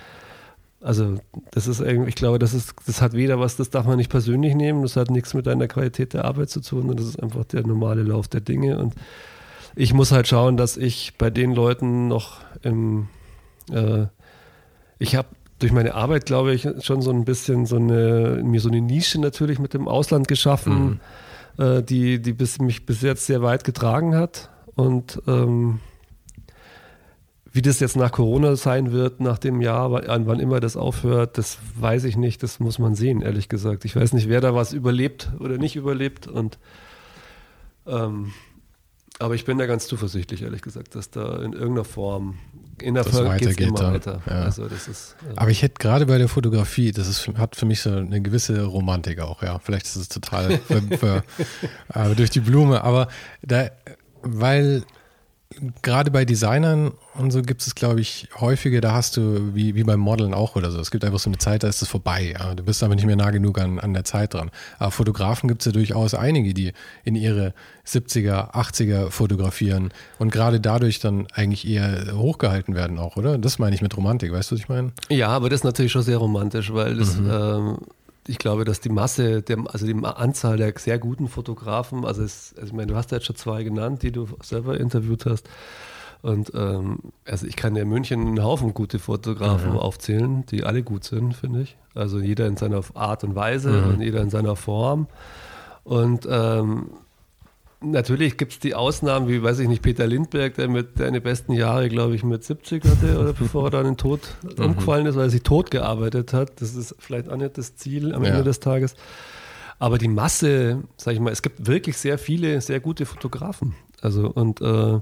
also 0.83 1.17
das 1.53 1.67
ist 1.67 1.81
irgendwie, 1.81 2.09
ich 2.09 2.15
glaube, 2.15 2.39
das 2.39 2.55
ist, 2.55 2.75
das 2.87 3.01
hat 3.01 3.13
weder 3.13 3.39
was, 3.39 3.57
das 3.57 3.71
darf 3.71 3.87
man 3.87 3.97
nicht 3.97 4.11
persönlich 4.11 4.55
nehmen, 4.55 4.83
das 4.83 4.97
hat 4.97 5.11
nichts 5.11 5.33
mit 5.33 5.47
deiner 5.47 5.69
Qualität 5.69 6.13
der 6.13 6.25
Arbeit 6.25 6.51
zu 6.51 6.61
tun 6.61 6.91
und 6.91 6.99
das 6.99 7.07
ist 7.07 7.23
einfach 7.23 7.45
der 7.45 7.67
normale 7.67 8.03
Lauf 8.03 8.29
der 8.29 8.41
Dinge. 8.41 8.79
Und 8.79 8.95
ich 9.77 9.95
muss 9.95 10.13
halt 10.13 10.27
schauen, 10.27 10.57
dass 10.57 10.77
ich 10.77 11.15
bei 11.19 11.31
den 11.31 11.55
Leuten 11.55 12.09
noch 12.09 12.41
im, 12.63 13.09
äh, 13.71 14.07
ich 14.99 15.15
habe 15.15 15.29
durch 15.61 15.73
meine 15.73 15.95
Arbeit, 15.95 16.27
glaube 16.27 16.53
ich, 16.53 16.69
schon 16.81 17.03
so 17.03 17.13
ein 17.13 17.25
bisschen 17.25 17.67
so 17.67 17.77
eine, 17.77 18.41
mir 18.45 18.61
so 18.61 18.69
eine 18.69 18.81
Nische 18.81 19.21
natürlich 19.21 19.61
mit 19.61 19.75
dem 19.75 19.87
Ausland 19.87 20.27
geschaffen, 20.27 21.01
mhm. 21.57 21.65
äh, 21.65 21.83
die, 21.83 22.21
die 22.21 22.33
bis, 22.33 22.59
mich 22.59 22.85
bis 22.85 23.03
jetzt 23.03 23.27
sehr 23.27 23.43
weit 23.43 23.63
getragen 23.63 24.17
hat. 24.17 24.51
Und 24.75 25.23
ähm, 25.29 25.79
wie 27.53 27.63
das 27.63 27.81
jetzt 27.81 27.97
nach 27.97 28.13
Corona 28.13 28.57
sein 28.57 28.93
wird, 28.93 29.21
nach 29.21 29.39
dem 29.39 29.61
Jahr, 29.61 29.93
wann 29.93 30.41
immer 30.41 30.59
das 30.59 30.77
aufhört, 30.77 31.37
das 31.37 31.59
weiß 31.79 32.05
ich 32.05 32.17
nicht. 32.17 32.43
Das 32.43 32.61
muss 32.61 32.79
man 32.79 32.95
sehen, 32.95 33.21
ehrlich 33.21 33.49
gesagt. 33.49 33.85
Ich 33.85 33.95
weiß 33.95 34.15
nicht, 34.15 34.29
wer 34.29 34.41
da 34.41 34.55
was 34.55 34.73
überlebt 34.73 35.31
oder 35.39 35.59
nicht 35.59 35.77
überlebt. 35.77 36.27
Und 36.27 36.59
ähm, 37.87 38.33
aber 39.19 39.35
ich 39.35 39.45
bin 39.45 39.59
da 39.59 39.67
ganz 39.67 39.87
zuversichtlich, 39.87 40.43
ehrlich 40.43 40.63
gesagt, 40.63 40.95
dass 40.95 41.11
da 41.11 41.43
in 41.43 41.53
irgendeiner 41.53 41.85
Form 41.85 42.39
in 42.81 42.95
der 42.95 43.05
Folge 43.05 43.37
geht 43.47 43.61
immer 43.61 43.79
da. 43.79 43.93
weiter. 43.93 44.23
Ja. 44.27 44.43
Also 44.43 44.67
das 44.67 44.89
ist, 44.89 45.17
aber 45.37 45.51
ich 45.51 45.63
hätte 45.63 45.75
gerade 45.79 46.07
bei 46.07 46.19
der 46.19 46.29
Fotografie, 46.29 46.91
das 46.91 47.07
ist, 47.07 47.29
hat 47.37 47.55
für 47.55 47.67
mich 47.67 47.83
so 47.83 47.91
eine 47.91 48.23
gewisse 48.23 48.65
Romantik 48.65 49.21
auch, 49.21 49.43
ja. 49.43 49.59
Vielleicht 49.59 49.87
ist 49.87 49.97
es 49.97 50.09
total 50.09 50.59
für, 50.67 50.83
für, 50.97 51.25
äh, 51.95 52.15
durch 52.15 52.31
die 52.31 52.41
Blume, 52.41 52.83
aber 52.83 53.09
da, 53.43 53.69
weil 54.23 54.85
gerade 55.83 56.11
bei 56.11 56.25
Designern 56.25 56.93
und 57.15 57.31
so 57.31 57.43
gibt 57.43 57.63
es, 57.63 57.75
glaube 57.75 58.01
ich, 58.01 58.29
häufige, 58.41 58.81
da 58.81 58.93
hast 58.93 59.17
du, 59.17 59.55
wie, 59.55 59.75
wie 59.75 59.85
beim 59.85 60.01
Modeln 60.01 60.35
auch 60.35 60.57
oder 60.57 60.71
so, 60.71 60.81
es 60.81 60.91
gibt 60.91 61.05
einfach 61.05 61.19
so 61.19 61.29
eine 61.29 61.39
Zeit, 61.39 61.63
da 61.63 61.69
ist 61.69 61.83
es 61.83 61.89
vorbei. 61.89 62.35
Ja? 62.39 62.55
Du 62.55 62.63
bist 62.63 62.83
aber 62.83 62.95
nicht 62.95 63.07
mehr 63.07 63.17
nah 63.17 63.31
genug 63.31 63.59
an, 63.59 63.79
an 63.79 63.93
der 63.93 64.05
Zeit 64.05 64.35
dran. 64.35 64.51
Aber 64.79 64.91
Fotografen 64.91 65.49
gibt 65.49 65.63
es 65.63 65.67
ja 65.67 65.73
durchaus 65.73 66.15
einige, 66.15 66.55
die 66.55 66.73
in 67.05 67.15
ihre 67.15 67.55
70er, 67.87 68.53
80er 68.55 69.11
fotografieren 69.11 69.93
und 70.19 70.33
gerade 70.33 70.61
dadurch 70.61 71.01
dann 71.01 71.27
eigentlich 71.35 71.67
eher 71.67 72.13
hochgehalten 72.13 72.75
werden 72.75 72.99
auch, 72.99 73.17
oder? 73.17 73.39
Das 73.39 73.59
meine 73.59 73.75
ich 73.75 73.83
mit 73.83 73.97
Romantik, 73.97 74.33
weißt 74.33 74.51
du, 74.51 74.55
was 74.55 74.61
ich 74.61 74.69
meine? 74.69 74.93
Ja, 75.09 75.29
aber 75.29 75.51
das 75.51 75.61
ist 75.61 75.65
natürlich 75.65 75.93
schon 75.93 76.03
sehr 76.03 76.19
romantisch, 76.19 76.73
weil 76.73 76.97
das... 76.97 77.17
Mhm. 77.17 77.31
Ähm 77.31 77.79
ich 78.27 78.39
glaube, 78.39 78.65
dass 78.65 78.81
die 78.81 78.89
Masse, 78.89 79.43
der, 79.43 79.59
also 79.67 79.87
die 79.87 79.95
Anzahl 80.05 80.57
der 80.57 80.73
sehr 80.79 80.99
guten 80.99 81.29
Fotografen, 81.29 82.05
also, 82.05 82.23
es, 82.23 82.55
also 82.57 82.69
ich 82.69 82.73
meine, 82.73 82.89
du 82.89 82.97
hast 82.97 83.11
ja 83.11 83.19
jetzt 83.19 83.27
schon 83.27 83.37
zwei 83.37 83.65
genannt, 83.65 84.03
die 84.03 84.13
du 84.13 84.29
selber 84.43 84.79
interviewt 84.79 85.27
hast. 85.27 85.49
Und 86.23 86.53
ähm, 86.55 87.01
also 87.25 87.47
ich 87.47 87.57
kann 87.57 87.75
ja 87.75 87.83
in 87.83 87.89
München 87.89 88.21
einen 88.21 88.45
Haufen 88.45 88.75
gute 88.75 89.01
Fotografen 89.01 89.73
mhm. 89.73 89.79
aufzählen, 89.79 90.47
die 90.47 90.63
alle 90.63 90.85
gut 90.85 91.03
sind, 91.03 91.35
finde 91.35 91.63
ich. 91.63 91.77
Also 91.95 92.21
jeder 92.21 92.47
in 92.47 92.57
seiner 92.57 92.83
Art 92.95 93.25
und 93.25 93.35
Weise 93.35 93.71
mhm. 93.71 93.89
und 93.89 94.01
jeder 94.03 94.21
in 94.21 94.31
seiner 94.31 94.55
Form. 94.55 95.09
Und 95.83 96.29
ähm, 96.31 96.91
Natürlich 97.83 98.37
gibt 98.37 98.53
es 98.53 98.59
die 98.59 98.75
Ausnahmen, 98.75 99.29
wie, 99.29 99.43
weiß 99.43 99.59
ich 99.59 99.69
nicht, 99.69 99.83
Peter 99.83 100.07
Lindberg, 100.07 100.55
der 100.55 100.69
mit 100.69 100.99
seine 100.99 101.21
besten 101.21 101.53
Jahre, 101.53 101.89
glaube 101.89 102.15
ich, 102.15 102.23
mit 102.23 102.45
70 102.45 102.85
hatte, 102.85 103.19
oder 103.19 103.33
bevor 103.33 103.65
er 103.65 103.71
dann 103.71 103.87
in 103.87 103.97
Tod 103.97 104.21
mhm. 104.57 104.65
umgefallen 104.65 105.07
ist, 105.07 105.17
weil 105.17 105.25
er 105.25 105.31
sich 105.31 105.43
tot 105.43 105.71
gearbeitet 105.71 106.33
hat. 106.33 106.61
Das 106.61 106.75
ist 106.75 106.95
vielleicht 106.99 107.29
auch 107.29 107.37
nicht 107.37 107.59
das 107.59 107.77
Ziel 107.77 108.15
am 108.15 108.25
ja. 108.25 108.31
Ende 108.31 108.45
des 108.45 108.61
Tages. 108.61 108.95
Aber 109.79 109.99
die 109.99 110.09
Masse, 110.09 110.85
sage 110.97 111.17
ich 111.17 111.21
mal, 111.21 111.33
es 111.33 111.43
gibt 111.43 111.67
wirklich 111.67 111.97
sehr 111.97 112.19
viele, 112.19 112.61
sehr 112.61 112.79
gute 112.79 113.05
Fotografen. 113.05 113.75
Also, 114.01 114.29
und 114.29 114.61
äh, 114.61 115.01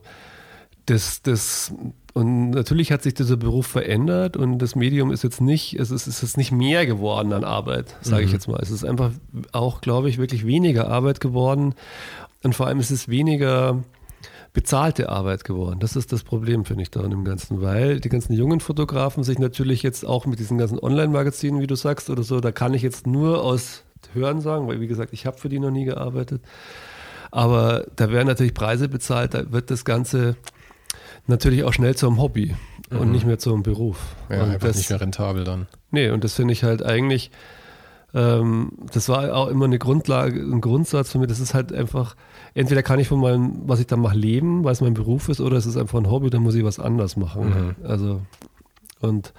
das, 0.86 1.22
das, 1.22 1.72
und 2.14 2.50
natürlich 2.50 2.90
hat 2.90 3.02
sich 3.02 3.14
dieser 3.14 3.36
Beruf 3.36 3.66
verändert 3.66 4.36
und 4.36 4.58
das 4.58 4.74
Medium 4.74 5.12
ist 5.12 5.22
jetzt 5.22 5.40
nicht, 5.40 5.78
es 5.78 5.90
ist, 5.90 6.06
es 6.06 6.22
ist 6.22 6.36
nicht 6.36 6.50
mehr 6.50 6.86
geworden 6.86 7.32
an 7.32 7.44
Arbeit, 7.44 7.94
sage 8.00 8.22
mhm. 8.22 8.26
ich 8.28 8.32
jetzt 8.32 8.48
mal. 8.48 8.58
Es 8.60 8.70
ist 8.70 8.84
einfach 8.84 9.12
auch, 9.52 9.80
glaube 9.80 10.08
ich, 10.08 10.18
wirklich 10.18 10.46
weniger 10.46 10.88
Arbeit 10.88 11.20
geworden. 11.20 11.74
Und 12.42 12.54
vor 12.54 12.66
allem 12.66 12.80
ist 12.80 12.90
es 12.90 13.08
weniger 13.08 13.82
bezahlte 14.52 15.08
Arbeit 15.08 15.44
geworden. 15.44 15.78
Das 15.78 15.94
ist 15.94 16.12
das 16.12 16.24
Problem, 16.24 16.64
finde 16.64 16.82
ich, 16.82 16.90
daran 16.90 17.12
im 17.12 17.24
Ganzen, 17.24 17.62
weil 17.62 18.00
die 18.00 18.08
ganzen 18.08 18.32
jungen 18.32 18.60
Fotografen 18.60 19.22
sich 19.22 19.38
natürlich 19.38 19.82
jetzt 19.82 20.04
auch 20.04 20.26
mit 20.26 20.38
diesen 20.38 20.58
ganzen 20.58 20.78
Online-Magazinen, 20.78 21.60
wie 21.60 21.66
du 21.66 21.76
sagst, 21.76 22.10
oder 22.10 22.22
so, 22.22 22.40
da 22.40 22.50
kann 22.50 22.74
ich 22.74 22.82
jetzt 22.82 23.06
nur 23.06 23.44
aus 23.44 23.84
Hören 24.12 24.40
sagen, 24.40 24.66
weil 24.66 24.80
wie 24.80 24.88
gesagt, 24.88 25.12
ich 25.12 25.26
habe 25.26 25.38
für 25.38 25.48
die 25.48 25.60
noch 25.60 25.70
nie 25.70 25.84
gearbeitet. 25.84 26.42
Aber 27.30 27.86
da 27.94 28.10
werden 28.10 28.26
natürlich 28.26 28.54
Preise 28.54 28.88
bezahlt, 28.88 29.34
da 29.34 29.52
wird 29.52 29.70
das 29.70 29.84
Ganze 29.84 30.36
natürlich 31.26 31.62
auch 31.64 31.72
schnell 31.72 31.94
zum 31.94 32.20
Hobby 32.20 32.56
mhm. 32.90 32.98
und 32.98 33.12
nicht 33.12 33.26
mehr 33.26 33.38
zum 33.38 33.62
Beruf. 33.62 34.16
Ja, 34.28 34.42
und 34.42 34.50
einfach 34.50 34.68
das, 34.68 34.78
nicht 34.78 34.90
mehr 34.90 35.00
rentabel 35.00 35.44
dann. 35.44 35.68
Nee, 35.92 36.10
und 36.10 36.24
das 36.24 36.34
finde 36.34 36.52
ich 36.52 36.64
halt 36.64 36.84
eigentlich, 36.84 37.30
ähm, 38.14 38.72
das 38.92 39.08
war 39.08 39.34
auch 39.34 39.48
immer 39.48 39.66
eine 39.66 39.78
Grundlage, 39.78 40.40
ein 40.40 40.60
Grundsatz 40.60 41.12
für 41.12 41.18
mich. 41.18 41.28
Das 41.28 41.38
ist 41.38 41.54
halt 41.54 41.72
einfach, 41.72 42.16
entweder 42.54 42.82
kann 42.82 42.98
ich 42.98 43.08
von 43.08 43.20
meinem, 43.20 43.62
was 43.66 43.80
ich 43.80 43.86
da 43.86 43.96
mache, 43.96 44.16
leben, 44.16 44.64
weil 44.64 44.72
es 44.72 44.80
mein 44.80 44.94
Beruf 44.94 45.28
ist, 45.28 45.40
oder 45.40 45.56
es 45.56 45.66
ist 45.66 45.76
einfach 45.76 45.98
ein 45.98 46.10
Hobby, 46.10 46.30
dann 46.30 46.42
muss 46.42 46.54
ich 46.54 46.64
was 46.64 46.78
anders 46.78 47.16
machen. 47.16 47.76
Mhm. 47.80 47.86
Also, 47.86 48.22
und 49.00 49.32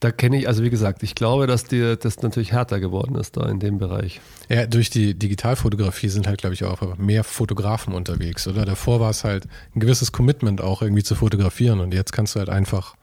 da 0.00 0.10
kenne 0.10 0.38
ich, 0.38 0.48
also 0.48 0.62
wie 0.62 0.70
gesagt, 0.70 1.02
ich 1.02 1.14
glaube, 1.14 1.46
dass 1.46 1.64
dir 1.64 1.96
das 1.96 2.20
natürlich 2.20 2.52
härter 2.52 2.78
geworden 2.78 3.14
ist 3.14 3.38
da 3.38 3.48
in 3.48 3.58
dem 3.58 3.78
Bereich. 3.78 4.20
Ja, 4.50 4.66
durch 4.66 4.90
die 4.90 5.14
Digitalfotografie 5.14 6.08
sind 6.08 6.26
halt, 6.26 6.40
glaube 6.40 6.52
ich, 6.52 6.64
auch 6.64 6.98
mehr 6.98 7.24
Fotografen 7.24 7.94
unterwegs, 7.94 8.46
oder? 8.46 8.66
Davor 8.66 9.00
war 9.00 9.08
es 9.08 9.24
halt 9.24 9.48
ein 9.74 9.80
gewisses 9.80 10.12
Commitment 10.12 10.60
auch 10.60 10.82
irgendwie 10.82 11.02
zu 11.02 11.14
fotografieren 11.14 11.80
und 11.80 11.94
jetzt 11.94 12.12
kannst 12.12 12.34
du 12.34 12.40
halt 12.40 12.50
einfach 12.50 12.96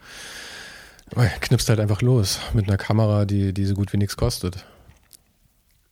Knippst 1.42 1.68
halt 1.68 1.80
einfach 1.80 2.02
los 2.02 2.40
mit 2.54 2.68
einer 2.68 2.78
Kamera, 2.78 3.26
die, 3.26 3.54
die 3.54 3.66
so 3.66 3.74
gut 3.74 3.92
wie 3.92 3.98
nichts 3.98 4.16
kostet. 4.16 4.64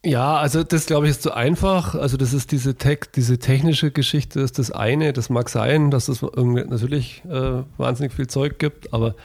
Ja, 0.06 0.38
also 0.38 0.63
das 0.63 0.86
glaube 0.86 1.08
ich 1.08 1.12
ist 1.12 1.24
zu 1.24 1.34
einfach. 1.34 1.94
Also 1.96 2.15
das 2.15 2.34
ist 2.34 2.51
diese 2.51 2.75
Tech, 2.75 3.00
diese 3.15 3.38
technische 3.38 3.91
Geschichte 3.91 4.39
ist 4.39 4.58
das 4.58 4.72
eine. 4.72 5.12
Das 5.12 5.29
mag 5.29 5.50
sein, 5.50 5.91
dass 5.91 6.08
es 6.08 6.22
natürlich 6.22 7.24
äh, 7.29 7.63
wahnsinnig 7.77 8.13
viel 8.13 8.27
Zeug 8.27 8.60
gibt, 8.60 8.94
aber 8.94 9.15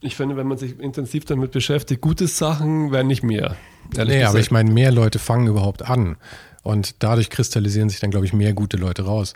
ich 0.00 0.16
finde, 0.16 0.36
wenn 0.36 0.46
man 0.46 0.58
sich 0.58 0.78
intensiv 0.80 1.24
damit 1.24 1.52
beschäftigt, 1.52 2.00
gute 2.00 2.26
Sachen 2.26 2.92
werden 2.92 3.06
nicht 3.06 3.22
mehr. 3.22 3.56
Nee, 3.96 4.04
gesagt. 4.04 4.24
aber 4.26 4.38
ich 4.38 4.50
meine, 4.50 4.70
mehr 4.70 4.92
Leute 4.92 5.18
fangen 5.18 5.46
überhaupt 5.46 5.82
an 5.82 6.16
und 6.62 7.02
dadurch 7.02 7.30
kristallisieren 7.30 7.88
sich 7.88 8.00
dann, 8.00 8.10
glaube 8.10 8.26
ich, 8.26 8.32
mehr 8.32 8.52
gute 8.54 8.76
Leute 8.76 9.04
raus. 9.04 9.34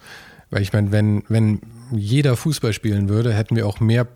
Weil 0.50 0.62
ich 0.62 0.72
meine, 0.72 0.92
wenn, 0.92 1.22
wenn 1.28 1.60
jeder 1.92 2.36
Fußball 2.36 2.72
spielen 2.72 3.08
würde, 3.08 3.32
hätten 3.32 3.54
wir 3.56 3.66
auch 3.66 3.80
mehr 3.80 4.06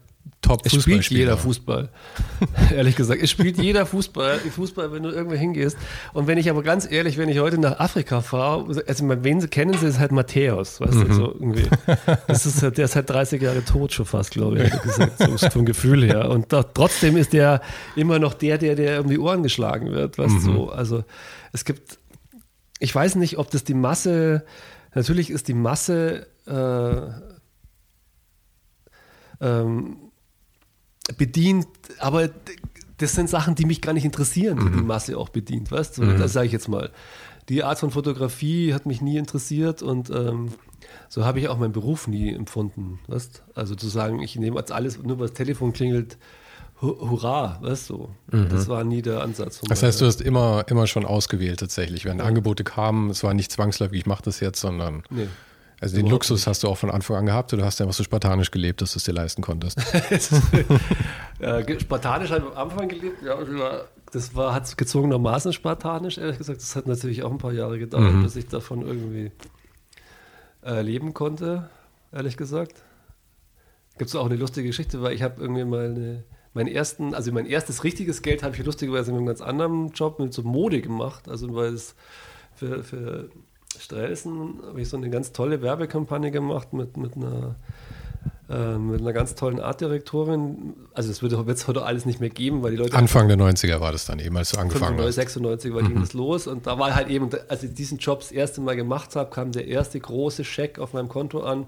top 0.42 0.66
Es 0.66 0.74
spielt 0.74 1.08
jeder 1.08 1.36
Fußball. 1.38 1.88
ehrlich 2.74 2.96
gesagt. 2.96 3.22
Es 3.22 3.30
spielt 3.30 3.56
jeder 3.58 3.86
Fußball, 3.86 4.38
Fußball, 4.38 4.92
wenn 4.92 5.04
du 5.04 5.10
irgendwo 5.10 5.36
hingehst. 5.36 5.78
Und 6.12 6.26
wenn 6.26 6.36
ich 6.36 6.50
aber 6.50 6.62
ganz 6.62 6.90
ehrlich, 6.90 7.16
wenn 7.16 7.28
ich 7.28 7.38
heute 7.38 7.58
nach 7.58 7.78
Afrika 7.78 8.20
fahre, 8.20 8.82
also 8.86 9.08
wen 9.08 9.40
sie 9.40 9.48
kennen 9.48 9.74
sie, 9.78 9.86
ist 9.86 9.98
halt 9.98 10.12
Matthäus, 10.12 10.80
weißt 10.80 10.94
mhm. 10.94 11.08
du, 11.08 11.14
so 11.14 11.26
irgendwie. 11.32 11.66
Das 12.26 12.44
ist, 12.44 12.60
der 12.60 12.84
ist 12.84 12.96
halt 12.96 13.08
30 13.08 13.40
Jahre 13.40 13.64
tot 13.64 13.92
schon 13.92 14.06
fast, 14.06 14.32
glaube 14.32 14.64
ich, 14.64 14.82
gesagt, 14.82 15.18
so 15.18 15.48
vom 15.48 15.64
Gefühl 15.64 16.04
her. 16.04 16.28
Und 16.28 16.52
doch, 16.52 16.64
trotzdem 16.74 17.16
ist 17.16 17.32
der 17.32 17.62
immer 17.96 18.18
noch 18.18 18.34
der, 18.34 18.58
der, 18.58 18.74
der 18.74 19.00
um 19.00 19.08
die 19.08 19.18
Ohren 19.18 19.42
geschlagen 19.42 19.92
wird, 19.92 20.18
weißt 20.18 20.34
du, 20.34 20.38
mhm. 20.38 20.56
so. 20.56 20.70
Also, 20.70 21.04
es 21.52 21.64
gibt, 21.64 21.98
ich 22.80 22.94
weiß 22.94 23.14
nicht, 23.14 23.38
ob 23.38 23.50
das 23.50 23.64
die 23.64 23.74
Masse, 23.74 24.44
natürlich 24.94 25.30
ist 25.30 25.48
die 25.48 25.54
Masse, 25.54 26.26
äh, 26.46 27.32
ähm, 29.40 29.96
bedient, 31.16 31.66
aber 31.98 32.30
das 32.98 33.12
sind 33.12 33.28
Sachen, 33.28 33.54
die 33.54 33.64
mich 33.64 33.80
gar 33.80 33.92
nicht 33.92 34.04
interessieren, 34.04 34.58
die 34.58 34.64
mhm. 34.64 34.76
die 34.78 34.82
Masse 34.82 35.18
auch 35.18 35.28
bedient, 35.28 35.70
weißt 35.70 35.98
du? 35.98 36.02
Mhm. 36.02 36.18
Das 36.18 36.32
sage 36.32 36.46
ich 36.46 36.52
jetzt 36.52 36.68
mal. 36.68 36.90
Die 37.48 37.64
Art 37.64 37.78
von 37.78 37.90
Fotografie 37.90 38.72
hat 38.72 38.86
mich 38.86 39.00
nie 39.00 39.16
interessiert 39.16 39.82
und 39.82 40.10
ähm, 40.10 40.52
so 41.08 41.24
habe 41.24 41.40
ich 41.40 41.48
auch 41.48 41.58
meinen 41.58 41.72
Beruf 41.72 42.06
nie 42.06 42.32
empfunden, 42.32 43.00
weißt 43.08 43.42
Also 43.54 43.74
zu 43.74 43.88
sagen, 43.88 44.22
ich 44.22 44.36
nehme 44.36 44.58
als 44.58 44.70
alles, 44.70 45.02
nur 45.02 45.18
weil 45.18 45.26
das 45.26 45.34
Telefon 45.34 45.72
klingelt, 45.72 46.18
hurra, 46.80 47.58
weißt 47.60 47.90
du? 47.90 48.08
Mhm. 48.30 48.48
Das 48.48 48.68
war 48.68 48.84
nie 48.84 49.02
der 49.02 49.22
Ansatz. 49.22 49.60
Das 49.68 49.82
heißt, 49.82 50.00
du 50.00 50.06
hast 50.06 50.20
immer, 50.20 50.64
immer 50.68 50.86
schon 50.86 51.04
ausgewählt 51.04 51.60
tatsächlich. 51.60 52.04
Wenn 52.04 52.18
ja. 52.18 52.24
Angebote 52.24 52.64
kamen, 52.64 53.10
es 53.10 53.22
war 53.22 53.34
nicht 53.34 53.52
zwangsläufig, 53.52 54.00
ich 54.00 54.06
mache 54.06 54.22
das 54.22 54.40
jetzt, 54.40 54.60
sondern... 54.60 55.02
Nee. 55.10 55.28
Also 55.82 55.96
den 55.96 56.06
Luxus 56.06 56.40
nicht. 56.40 56.46
hast 56.46 56.62
du 56.62 56.68
auch 56.68 56.78
von 56.78 56.92
Anfang 56.92 57.16
an 57.16 57.26
gehabt 57.26 57.52
oder 57.52 57.64
hast 57.64 57.80
du 57.80 57.84
einfach 57.84 57.96
so 57.96 58.04
spartanisch 58.04 58.52
gelebt, 58.52 58.80
dass 58.80 58.92
du 58.92 58.98
es 58.98 59.04
dir 59.04 59.12
leisten 59.12 59.42
konntest? 59.42 59.78
ja, 61.40 61.80
spartanisch 61.80 62.30
habe 62.30 62.46
ich 62.46 62.56
am 62.56 62.70
Anfang 62.70 62.88
gelebt, 62.88 63.20
ja, 63.20 63.36
das 64.12 64.36
war, 64.36 64.54
hat 64.54 64.78
gezwungenermaßen 64.78 65.52
spartanisch, 65.52 66.18
ehrlich 66.18 66.38
gesagt. 66.38 66.60
Das 66.60 66.76
hat 66.76 66.86
natürlich 66.86 67.24
auch 67.24 67.32
ein 67.32 67.38
paar 67.38 67.52
Jahre 67.52 67.80
gedauert, 67.80 68.12
mhm. 68.12 68.22
bis 68.22 68.36
ich 68.36 68.46
davon 68.46 68.82
irgendwie 68.82 69.32
äh, 70.64 70.82
leben 70.82 71.14
konnte, 71.14 71.68
ehrlich 72.12 72.36
gesagt. 72.36 72.74
Gibt 73.98 74.08
es 74.08 74.14
auch 74.14 74.26
eine 74.26 74.36
lustige 74.36 74.68
Geschichte, 74.68 75.02
weil 75.02 75.14
ich 75.14 75.22
habe 75.22 75.40
irgendwie 75.40 75.64
mal 75.64 75.86
eine, 75.86 76.22
meinen 76.54 76.68
ersten, 76.68 77.12
also 77.12 77.32
mein 77.32 77.46
erstes 77.46 77.82
richtiges 77.82 78.22
Geld 78.22 78.44
habe 78.44 78.54
ich 78.54 78.64
lustigerweise 78.64 79.10
mit 79.10 79.18
einem 79.18 79.26
ganz 79.26 79.40
anderen 79.40 79.88
Job, 79.90 80.20
mit 80.20 80.32
so 80.32 80.44
Mode 80.44 80.80
gemacht. 80.80 81.28
Also 81.28 81.56
weil 81.56 81.74
es 81.74 81.96
für, 82.54 82.84
für 82.84 83.30
Strelsen 83.78 84.60
habe 84.66 84.80
ich 84.80 84.88
so 84.88 84.96
eine 84.96 85.10
ganz 85.10 85.32
tolle 85.32 85.62
Werbekampagne 85.62 86.30
gemacht 86.30 86.72
mit, 86.72 86.96
mit 86.96 87.16
einer 87.16 87.56
äh, 88.52 88.76
mit 88.76 89.00
einer 89.00 89.12
ganz 89.12 89.34
tollen 89.34 89.60
Artdirektorin. 89.60 90.74
Also 90.92 91.10
es 91.10 91.22
wird 91.22 91.32
es 91.32 91.68
heute 91.68 91.84
alles 91.84 92.04
nicht 92.04 92.20
mehr 92.20 92.28
geben, 92.28 92.62
weil 92.62 92.72
die 92.72 92.76
Leute... 92.76 92.96
Anfang 92.96 93.28
der 93.28 93.38
90er 93.38 93.80
war 93.80 93.92
das 93.92 94.04
dann 94.04 94.18
eben, 94.18 94.36
als 94.36 94.50
du 94.50 94.58
angefangen 94.58 94.96
95, 94.96 95.06
hast. 95.06 95.34
96 95.34 95.74
war 95.74 95.82
mhm. 95.82 95.88
ging 95.88 96.00
das 96.00 96.12
los 96.12 96.46
und 96.46 96.66
da 96.66 96.78
war 96.78 96.94
halt 96.94 97.08
eben, 97.08 97.30
als 97.48 97.62
ich 97.62 97.72
diesen 97.72 97.98
Job 97.98 98.20
das 98.20 98.30
erste 98.30 98.60
Mal 98.60 98.76
gemacht 98.76 99.16
habe, 99.16 99.30
kam 99.30 99.52
der 99.52 99.68
erste 99.68 99.98
große 99.98 100.44
Scheck 100.44 100.78
auf 100.78 100.92
meinem 100.92 101.08
Konto 101.08 101.40
an 101.40 101.66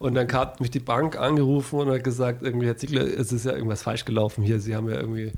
und 0.00 0.14
dann 0.14 0.32
hat 0.32 0.60
mich 0.60 0.70
die 0.70 0.80
Bank 0.80 1.16
angerufen 1.16 1.78
und 1.78 1.90
hat 1.90 2.02
gesagt, 2.02 2.42
irgendwie, 2.42 2.66
Herr 2.66 2.76
Ziegler, 2.76 3.02
es 3.02 3.30
ist 3.32 3.44
ja 3.44 3.52
irgendwas 3.52 3.82
falsch 3.82 4.06
gelaufen 4.06 4.42
hier. 4.42 4.58
Sie 4.58 4.74
haben 4.74 4.88
ja 4.88 4.96
irgendwie, 4.96 5.30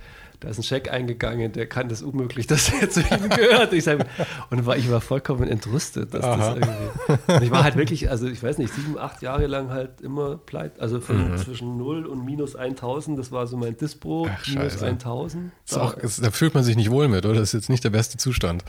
da 0.43 0.49
ist 0.49 0.59
ein 0.59 0.65
Scheck 0.65 0.91
eingegangen, 0.91 1.53
der 1.53 1.67
kann 1.67 1.89
das 1.89 2.03
unmöglich, 2.03 2.47
dass 2.49 2.73
er 2.73 2.91
zu 2.91 3.01
Ihnen 3.01 3.29
gehört. 3.29 3.73
Ich 3.73 3.85
sag, 3.85 4.05
und 4.51 4.67
war, 4.67 4.77
ich 4.77 4.91
war 4.91 5.01
vollkommen 5.01 5.49
entrüstet, 5.49 6.13
dass 6.13 6.25
Aha. 6.25 6.37
das 6.37 6.69
irgendwie. 6.69 7.33
Und 7.33 7.43
ich 7.43 7.51
war 7.51 7.63
halt 7.63 7.77
wirklich, 7.77 8.11
also 8.11 8.27
ich 8.27 8.43
weiß 8.43 8.59
nicht, 8.59 8.75
sieben, 8.75 8.99
acht 8.99 9.23
Jahre 9.23 9.47
lang 9.47 9.71
halt 9.71 10.01
immer 10.01 10.37
pleite. 10.37 10.81
Also 10.81 10.99
mhm. 10.99 11.37
zwischen 11.37 11.77
0 11.77 12.07
und 12.07 12.25
minus 12.25 12.57
1000, 12.57 13.19
das 13.19 13.31
war 13.31 13.47
so 13.47 13.57
mein 13.57 13.77
Dispo, 13.77 14.29
Ach, 14.29 14.49
minus 14.49 14.73
Scheiße. 14.73 14.87
1000. 14.87 15.53
Da, 15.71 15.81
auch, 15.81 15.95
da 15.95 16.31
fühlt 16.31 16.55
man 16.55 16.65
sich 16.65 16.77
nicht 16.77 16.91
wohl 16.91 17.07
mit, 17.09 17.25
oder? 17.25 17.35
Das 17.35 17.51
ist 17.51 17.55
jetzt 17.55 17.71
nicht 17.71 17.85
der 17.85 17.91
beste 17.91 18.19
Zustand. 18.19 18.65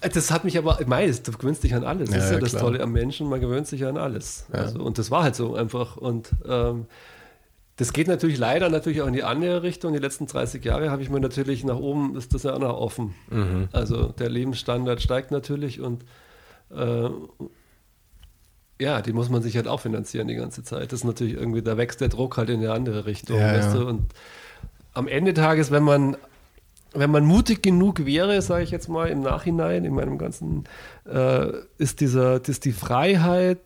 Das 0.00 0.30
hat 0.30 0.44
mich 0.44 0.58
aber, 0.58 0.78
meist, 0.86 1.28
du 1.28 1.32
gewöhnst 1.32 1.62
dich 1.62 1.74
an 1.74 1.84
alles. 1.84 2.10
Das 2.10 2.18
ja, 2.18 2.24
ist 2.24 2.30
ja, 2.30 2.34
ja 2.36 2.40
das 2.40 2.50
klar. 2.50 2.62
Tolle 2.62 2.80
am 2.82 2.92
Menschen, 2.92 3.28
man 3.28 3.40
gewöhnt 3.40 3.68
sich 3.68 3.84
an 3.84 3.96
alles. 3.96 4.46
Ja. 4.52 4.60
Also, 4.60 4.80
und 4.80 4.98
das 4.98 5.10
war 5.10 5.22
halt 5.22 5.36
so 5.36 5.54
einfach. 5.54 5.96
Und 5.96 6.30
ähm, 6.46 6.86
das 7.78 7.92
geht 7.92 8.08
natürlich 8.08 8.38
leider 8.38 8.68
natürlich 8.70 9.02
auch 9.02 9.06
in 9.06 9.12
die 9.12 9.22
andere 9.22 9.62
Richtung. 9.62 9.92
Die 9.92 10.00
letzten 10.00 10.26
30 10.26 10.64
Jahre 10.64 10.90
habe 10.90 11.00
ich 11.00 11.10
mir 11.10 11.20
natürlich 11.20 11.62
nach 11.62 11.76
oben, 11.76 12.16
ist 12.16 12.34
das 12.34 12.42
ja 12.42 12.54
auch 12.54 12.58
noch 12.58 12.76
offen. 12.76 13.14
Mhm. 13.30 13.68
Also 13.70 14.08
der 14.08 14.28
Lebensstandard 14.28 15.00
steigt 15.00 15.30
natürlich 15.30 15.80
und 15.80 16.04
äh, 16.74 17.08
ja, 18.80 19.00
die 19.00 19.12
muss 19.12 19.28
man 19.28 19.42
sich 19.42 19.54
halt 19.54 19.68
auch 19.68 19.78
finanzieren 19.78 20.26
die 20.26 20.34
ganze 20.34 20.64
Zeit. 20.64 20.92
Das 20.92 21.00
ist 21.00 21.04
natürlich 21.04 21.34
irgendwie, 21.34 21.62
da 21.62 21.76
wächst 21.76 22.00
der 22.00 22.08
Druck 22.08 22.36
halt 22.36 22.50
in 22.50 22.60
die 22.60 22.66
andere 22.66 23.06
Richtung. 23.06 23.38
Ja, 23.38 23.54
weißt 23.54 23.76
du? 23.76 23.86
Und 23.86 24.12
am 24.92 25.06
Ende 25.06 25.32
des 25.32 25.44
Tages, 25.44 25.70
wenn 25.70 25.84
man 25.84 26.16
wenn 26.94 27.10
man 27.10 27.24
mutig 27.24 27.62
genug 27.62 28.06
wäre, 28.06 28.40
sage 28.42 28.64
ich 28.64 28.70
jetzt 28.70 28.88
mal 28.88 29.08
im 29.08 29.20
Nachhinein, 29.20 29.84
in 29.84 29.94
meinem 29.94 30.16
ganzen, 30.18 30.64
äh, 31.04 31.48
ist 31.76 32.00
dieser, 32.00 32.40
ist 32.48 32.64
die 32.64 32.72
Freiheit, 32.72 33.58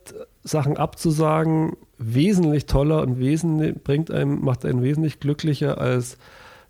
Sachen 0.44 0.76
abzusagen, 0.76 1.76
wesentlich 2.04 2.66
toller 2.66 3.02
und 3.02 3.18
wesentlich, 3.18 3.74
bringt 3.82 4.10
einem, 4.10 4.44
macht 4.44 4.64
einen 4.64 4.82
wesentlich 4.82 5.20
glücklicher, 5.20 5.78
als 5.78 6.18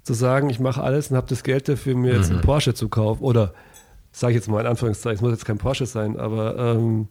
zu 0.03 0.15
sagen, 0.15 0.51
ich 0.51 0.61
mache 0.61 0.83
alles 0.83 1.11
und 1.11 1.17
habe 1.17 1.29
das 1.29 1.43
Geld 1.43 1.69
dafür, 1.69 1.95
mir 1.95 2.15
jetzt 2.15 2.29
mhm. 2.29 2.37
einen 2.37 2.45
Porsche 2.45 2.75
zu 2.75 2.89
kaufen. 2.89 3.23
Oder 3.23 3.55
sage 4.11 4.33
ich 4.33 4.37
jetzt 4.37 4.49
mal 4.49 4.61
in 4.61 4.67
Anführungszeichen, 4.67 5.17
es 5.17 5.23
muss 5.23 5.33
jetzt 5.33 5.45
kein 5.45 5.59
Porsche 5.59 5.87
sein, 5.87 6.19
aber 6.19 6.57
ähm, 6.59 7.09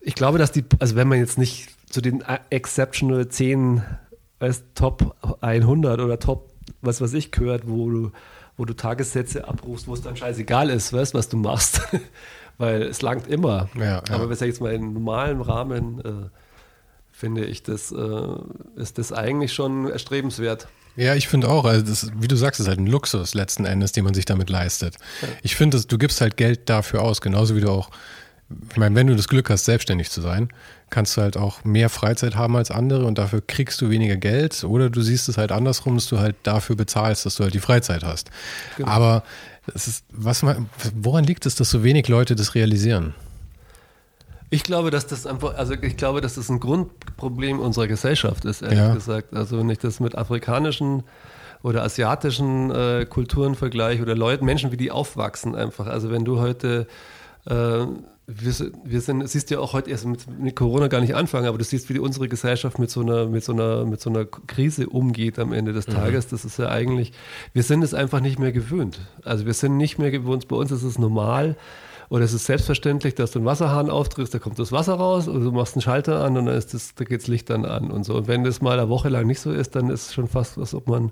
ich 0.00 0.14
glaube, 0.14 0.38
dass 0.38 0.52
die, 0.52 0.64
also 0.78 0.96
wenn 0.96 1.08
man 1.08 1.18
jetzt 1.18 1.38
nicht 1.38 1.68
zu 1.90 2.00
den 2.00 2.24
Exceptional 2.50 3.28
10 3.28 3.82
als 4.38 4.64
Top 4.74 5.16
100 5.40 6.00
oder 6.00 6.18
Top 6.18 6.52
was 6.82 7.00
weiß 7.00 7.14
ich, 7.14 7.30
gehört, 7.30 7.62
wo 7.66 7.90
du, 7.90 8.10
wo 8.56 8.64
du 8.64 8.74
Tagessätze 8.74 9.48
abrufst, 9.48 9.88
wo 9.88 9.94
es 9.94 10.02
dann 10.02 10.16
scheißegal 10.16 10.68
ist, 10.68 10.92
weißt, 10.92 11.14
was 11.14 11.28
du 11.28 11.36
machst. 11.36 11.80
Weil 12.58 12.82
es 12.82 13.00
langt 13.00 13.28
immer. 13.28 13.68
Ja, 13.74 13.84
ja. 13.84 14.02
Aber 14.10 14.28
wenn 14.28 14.34
ich 14.34 14.40
jetzt 14.40 14.60
mal 14.60 14.74
in 14.74 14.92
normalen 14.92 15.40
Rahmen 15.40 16.00
äh, 16.00 16.28
finde 17.22 17.44
ich, 17.44 17.62
das 17.62 17.92
äh, 17.92 18.26
ist 18.74 18.98
das 18.98 19.12
eigentlich 19.12 19.52
schon 19.52 19.88
erstrebenswert. 19.88 20.66
Ja, 20.96 21.14
ich 21.14 21.28
finde 21.28 21.48
auch, 21.48 21.64
also 21.64 21.84
das, 21.84 22.10
wie 22.18 22.26
du 22.26 22.34
sagst, 22.34 22.58
ist 22.58 22.66
halt 22.66 22.80
ein 22.80 22.88
Luxus 22.88 23.34
letzten 23.34 23.64
Endes, 23.64 23.92
den 23.92 24.02
man 24.02 24.12
sich 24.12 24.24
damit 24.24 24.50
leistet. 24.50 24.96
Ja. 25.22 25.28
Ich 25.42 25.54
finde, 25.54 25.80
du 25.80 25.98
gibst 25.98 26.20
halt 26.20 26.36
Geld 26.36 26.68
dafür 26.68 27.02
aus, 27.02 27.20
genauso 27.20 27.54
wie 27.54 27.60
du 27.60 27.70
auch 27.70 27.90
ich 28.70 28.76
meine, 28.76 28.94
wenn 28.96 29.06
du 29.06 29.16
das 29.16 29.28
Glück 29.28 29.48
hast, 29.48 29.64
selbstständig 29.64 30.10
zu 30.10 30.20
sein, 30.20 30.48
kannst 30.90 31.16
du 31.16 31.22
halt 31.22 31.38
auch 31.38 31.64
mehr 31.64 31.88
Freizeit 31.88 32.34
haben 32.34 32.54
als 32.54 32.70
andere 32.70 33.06
und 33.06 33.16
dafür 33.16 33.40
kriegst 33.40 33.80
du 33.80 33.88
weniger 33.88 34.16
Geld 34.16 34.62
oder 34.64 34.90
du 34.90 35.00
siehst 35.00 35.28
es 35.30 35.38
halt 35.38 35.52
andersrum, 35.52 35.94
dass 35.94 36.06
du 36.08 36.18
halt 36.18 36.36
dafür 36.42 36.76
bezahlst, 36.76 37.24
dass 37.24 37.36
du 37.36 37.44
halt 37.44 37.54
die 37.54 37.60
Freizeit 37.60 38.04
hast. 38.04 38.30
Genau. 38.76 38.90
Aber 38.90 39.22
es 39.74 39.88
ist, 39.88 40.04
was 40.10 40.42
man, 40.42 40.68
woran 40.94 41.24
liegt 41.24 41.46
es, 41.46 41.54
dass 41.54 41.70
so 41.70 41.82
wenig 41.82 42.08
Leute 42.08 42.36
das 42.36 42.54
realisieren? 42.54 43.14
Ich 44.52 44.64
glaube, 44.64 44.90
dass 44.90 45.06
das 45.06 45.26
einfach, 45.26 45.56
also 45.56 45.72
ich 45.72 45.96
glaube, 45.96 46.20
dass 46.20 46.34
das 46.34 46.50
ein 46.50 46.60
Grundproblem 46.60 47.58
unserer 47.58 47.86
Gesellschaft 47.86 48.44
ist, 48.44 48.60
ehrlich 48.60 48.78
ja. 48.78 48.92
gesagt. 48.92 49.32
Also 49.32 49.58
wenn 49.58 49.70
ich 49.70 49.78
das 49.78 49.98
mit 49.98 50.14
afrikanischen 50.14 51.04
oder 51.62 51.82
asiatischen 51.82 52.70
äh, 52.70 53.06
Kulturen 53.08 53.54
vergleiche 53.54 54.02
oder 54.02 54.14
Leuten, 54.14 54.44
Menschen, 54.44 54.70
wie 54.70 54.76
die 54.76 54.90
aufwachsen 54.90 55.54
einfach. 55.54 55.86
Also 55.86 56.10
wenn 56.10 56.26
du 56.26 56.38
heute 56.38 56.86
äh, 57.46 57.86
wir, 58.26 58.72
wir 58.84 59.00
sind, 59.00 59.26
siehst 59.26 59.50
ja 59.50 59.58
auch 59.58 59.72
heute 59.72 59.88
erst 59.88 60.04
mit, 60.04 60.38
mit, 60.38 60.54
Corona 60.54 60.88
gar 60.88 61.00
nicht 61.00 61.14
anfangen, 61.14 61.46
aber 61.46 61.56
du 61.56 61.64
siehst, 61.64 61.88
wie 61.88 61.98
unsere 61.98 62.28
Gesellschaft 62.28 62.78
mit 62.78 62.90
so 62.90 63.00
einer, 63.00 63.26
mit 63.26 63.42
so 63.44 63.52
einer, 63.52 63.86
mit 63.86 64.02
so 64.02 64.10
einer 64.10 64.26
Krise 64.26 64.86
umgeht 64.86 65.38
am 65.38 65.54
Ende 65.54 65.72
des 65.72 65.88
mhm. 65.88 65.94
Tages. 65.94 66.28
Das 66.28 66.44
ist 66.44 66.58
ja 66.58 66.68
eigentlich, 66.68 67.12
wir 67.54 67.62
sind 67.62 67.82
es 67.82 67.94
einfach 67.94 68.20
nicht 68.20 68.38
mehr 68.38 68.52
gewöhnt. 68.52 69.00
Also 69.24 69.46
wir 69.46 69.54
sind 69.54 69.78
nicht 69.78 69.98
mehr 69.98 70.10
gewöhnt, 70.10 70.46
bei 70.48 70.56
uns 70.56 70.70
ist 70.70 70.82
es 70.82 70.98
normal 70.98 71.56
oder 72.12 72.26
es 72.26 72.34
ist 72.34 72.44
selbstverständlich, 72.44 73.14
dass 73.14 73.30
du 73.30 73.38
einen 73.38 73.46
Wasserhahn 73.46 73.88
auftrittst, 73.88 74.34
da 74.34 74.38
kommt 74.38 74.58
das 74.58 74.70
Wasser 74.70 74.96
raus 74.96 75.28
oder 75.28 75.40
du 75.40 75.50
machst 75.50 75.76
einen 75.76 75.80
Schalter 75.80 76.22
an 76.22 76.36
und 76.36 76.44
dann 76.44 76.58
ist 76.58 76.74
das, 76.74 76.94
da 76.94 77.04
geht 77.04 77.22
das 77.22 77.26
Licht 77.26 77.48
dann 77.48 77.64
an 77.64 77.90
und 77.90 78.04
so. 78.04 78.16
Und 78.16 78.28
wenn 78.28 78.44
das 78.44 78.60
mal 78.60 78.78
eine 78.78 78.90
Woche 78.90 79.08
lang 79.08 79.26
nicht 79.26 79.40
so 79.40 79.50
ist, 79.50 79.74
dann 79.76 79.88
ist 79.88 80.08
es 80.08 80.14
schon 80.14 80.28
fast, 80.28 80.58
als 80.58 80.74
ob 80.74 80.88
man 80.88 81.10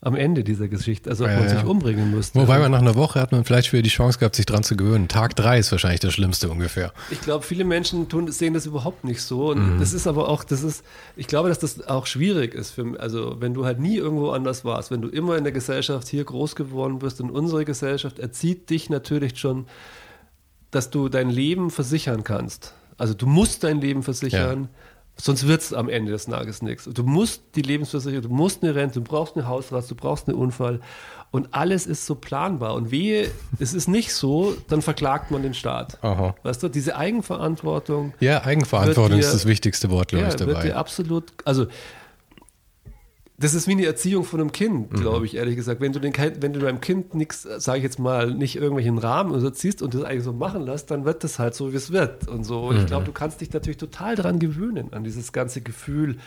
am 0.00 0.14
Ende 0.14 0.44
dieser 0.44 0.68
Geschichte, 0.68 1.10
also 1.10 1.24
ob 1.24 1.30
ja, 1.30 1.40
man 1.40 1.48
sich 1.48 1.64
umbringen 1.64 2.12
müsste. 2.12 2.38
Wobei 2.38 2.60
man 2.60 2.70
nach 2.70 2.78
einer 2.78 2.94
Woche 2.94 3.20
hat 3.20 3.32
man 3.32 3.44
vielleicht 3.44 3.72
wieder 3.72 3.82
die 3.82 3.88
Chance 3.88 4.20
gehabt, 4.20 4.36
sich 4.36 4.46
dran 4.46 4.62
zu 4.62 4.76
gewöhnen. 4.76 5.08
Tag 5.08 5.34
drei 5.34 5.58
ist 5.58 5.72
wahrscheinlich 5.72 5.98
das 5.98 6.12
Schlimmste 6.12 6.48
ungefähr. 6.48 6.92
Ich 7.10 7.20
glaube, 7.20 7.44
viele 7.44 7.64
Menschen 7.64 8.08
tun, 8.08 8.30
sehen 8.30 8.54
das 8.54 8.64
überhaupt 8.64 9.02
nicht 9.02 9.20
so. 9.22 9.50
Und 9.50 9.74
mhm. 9.74 9.80
das 9.80 9.92
ist 9.92 10.06
aber 10.06 10.28
auch, 10.28 10.44
das 10.44 10.62
ist, 10.62 10.84
ich 11.16 11.26
glaube, 11.26 11.48
dass 11.48 11.58
das 11.58 11.88
auch 11.88 12.06
schwierig 12.06 12.54
ist 12.54 12.70
für, 12.70 12.94
also 13.00 13.40
wenn 13.40 13.54
du 13.54 13.64
halt 13.64 13.80
nie 13.80 13.96
irgendwo 13.96 14.30
anders 14.30 14.64
warst, 14.64 14.92
wenn 14.92 15.02
du 15.02 15.08
immer 15.08 15.36
in 15.36 15.42
der 15.42 15.52
Gesellschaft 15.52 16.06
hier 16.06 16.22
groß 16.22 16.54
geworden 16.54 17.00
bist 17.00 17.20
und 17.20 17.32
unsere 17.32 17.64
Gesellschaft 17.64 18.20
erzieht 18.20 18.70
dich 18.70 18.90
natürlich 18.90 19.36
schon, 19.36 19.66
dass 20.70 20.90
du 20.90 21.08
dein 21.08 21.30
Leben 21.30 21.70
versichern 21.70 22.24
kannst. 22.24 22.74
Also 22.96 23.14
du 23.14 23.26
musst 23.26 23.64
dein 23.64 23.80
Leben 23.80 24.02
versichern. 24.02 24.62
Ja 24.62 24.68
Sonst 25.20 25.48
wird 25.48 25.62
es 25.62 25.72
am 25.72 25.88
Ende 25.88 26.12
des 26.12 26.26
Tages 26.26 26.62
nichts. 26.62 26.84
Du 26.84 27.02
musst 27.02 27.42
die 27.56 27.62
Lebensversicherung, 27.62 28.22
du 28.22 28.28
musst 28.28 28.62
eine 28.62 28.76
Rente, 28.76 29.00
du 29.00 29.04
brauchst 29.04 29.36
eine 29.36 29.48
Hausrat, 29.48 29.90
du 29.90 29.96
brauchst 29.96 30.28
einen 30.28 30.38
Unfall. 30.38 30.80
Und 31.32 31.52
alles 31.52 31.86
ist 31.86 32.06
so 32.06 32.14
planbar. 32.14 32.74
Und 32.74 32.92
wehe, 32.92 33.28
es 33.58 33.74
ist 33.74 33.88
nicht 33.88 34.14
so, 34.14 34.56
dann 34.68 34.80
verklagt 34.80 35.32
man 35.32 35.42
den 35.42 35.54
Staat. 35.54 35.98
Aha. 36.02 36.36
Weißt 36.44 36.62
du, 36.62 36.68
diese 36.68 36.96
Eigenverantwortung. 36.96 38.14
Ja, 38.20 38.44
Eigenverantwortung 38.44 39.18
dir, 39.18 39.24
ist 39.24 39.34
das 39.34 39.44
wichtigste 39.44 39.90
Wort, 39.90 40.08
glaube 40.08 40.22
ja, 40.22 40.28
ich, 40.28 40.36
dabei. 40.36 40.52
Wird 40.52 40.64
dir 40.64 40.76
absolut, 40.76 41.24
also 41.44 41.66
das 43.40 43.54
ist 43.54 43.68
wie 43.68 43.72
eine 43.72 43.86
Erziehung 43.86 44.24
von 44.24 44.40
einem 44.40 44.50
Kind, 44.50 44.92
mhm. 44.92 44.96
glaube 44.96 45.24
ich, 45.24 45.36
ehrlich 45.36 45.54
gesagt. 45.54 45.80
Wenn 45.80 45.92
du, 45.92 46.00
den, 46.00 46.12
wenn 46.40 46.52
du 46.52 46.58
deinem 46.58 46.80
Kind 46.80 47.14
nichts, 47.14 47.42
sage 47.42 47.78
ich 47.78 47.84
jetzt 47.84 48.00
mal, 48.00 48.34
nicht 48.34 48.56
irgendwelchen 48.56 48.98
Rahmen 48.98 49.30
oder 49.30 49.52
ziehst 49.52 49.80
und 49.80 49.94
das 49.94 50.02
eigentlich 50.02 50.24
so 50.24 50.32
machen 50.32 50.62
lässt, 50.62 50.90
dann 50.90 51.04
wird 51.04 51.22
das 51.22 51.38
halt 51.38 51.54
so, 51.54 51.72
wie 51.72 51.76
es 51.76 51.92
wird. 51.92 52.26
Und 52.26 52.42
so. 52.42 52.62
Und 52.62 52.74
mhm. 52.74 52.80
ich 52.80 52.86
glaube, 52.86 53.04
du 53.04 53.12
kannst 53.12 53.40
dich 53.40 53.52
natürlich 53.52 53.76
total 53.76 54.16
daran 54.16 54.40
gewöhnen, 54.40 54.92
an 54.92 55.04
dieses 55.04 55.32
ganze 55.32 55.60
Gefühl 55.60 56.18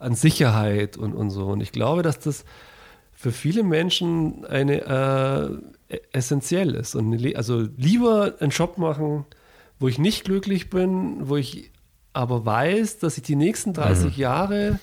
an 0.00 0.14
Sicherheit 0.14 0.96
und, 0.96 1.14
und 1.14 1.30
so. 1.30 1.46
Und 1.46 1.60
ich 1.60 1.70
glaube, 1.70 2.02
dass 2.02 2.18
das 2.18 2.44
für 3.12 3.30
viele 3.30 3.62
Menschen 3.62 4.44
eine 4.44 5.60
äh, 5.90 5.94
e-, 5.94 6.00
essentiell 6.12 6.74
ist. 6.74 6.96
Und 6.96 7.36
also 7.36 7.68
lieber 7.76 8.34
einen 8.40 8.50
Job 8.50 8.78
machen, 8.78 9.26
wo 9.78 9.86
ich 9.86 9.98
nicht 9.98 10.24
glücklich 10.24 10.70
bin, 10.70 11.28
wo 11.28 11.36
ich 11.36 11.70
aber 12.12 12.44
weiß, 12.44 12.98
dass 12.98 13.16
ich 13.16 13.22
die 13.22 13.36
nächsten 13.36 13.74
30 13.74 14.16
mhm. 14.16 14.20
Jahre 14.20 14.80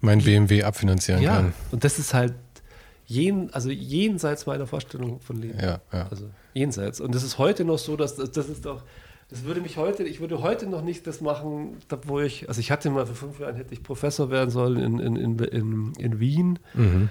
mein 0.00 0.20
BMW 0.20 0.62
abfinanzieren 0.62 1.22
ja, 1.22 1.36
kann. 1.36 1.52
Und 1.72 1.84
das 1.84 1.98
ist 1.98 2.14
halt 2.14 2.34
jen, 3.06 3.52
also 3.52 3.70
jenseits 3.70 4.46
meiner 4.46 4.66
Vorstellung 4.66 5.20
von 5.20 5.40
Leben. 5.40 5.58
Ja, 5.58 5.80
ja. 5.92 6.06
Also 6.10 6.30
jenseits. 6.54 7.00
Und 7.00 7.14
das 7.14 7.22
ist 7.22 7.38
heute 7.38 7.64
noch 7.64 7.78
so, 7.78 7.96
dass 7.96 8.16
das 8.16 8.48
ist 8.48 8.66
doch, 8.66 8.82
das 9.30 9.44
würde 9.44 9.60
mich 9.60 9.76
heute, 9.76 10.04
ich 10.04 10.20
würde 10.20 10.42
heute 10.42 10.66
noch 10.66 10.82
nicht 10.82 11.06
das 11.06 11.20
machen, 11.20 11.78
wo 12.06 12.20
ich, 12.20 12.48
also 12.48 12.60
ich 12.60 12.70
hatte 12.70 12.90
mal 12.90 13.06
vor 13.06 13.16
fünf 13.16 13.40
Jahren 13.40 13.56
hätte 13.56 13.74
ich 13.74 13.82
Professor 13.82 14.30
werden 14.30 14.50
sollen 14.50 14.78
in, 14.78 14.98
in, 14.98 15.16
in, 15.16 15.38
in, 15.38 15.92
in 15.98 16.20
Wien. 16.20 16.58
Mhm. 16.74 17.08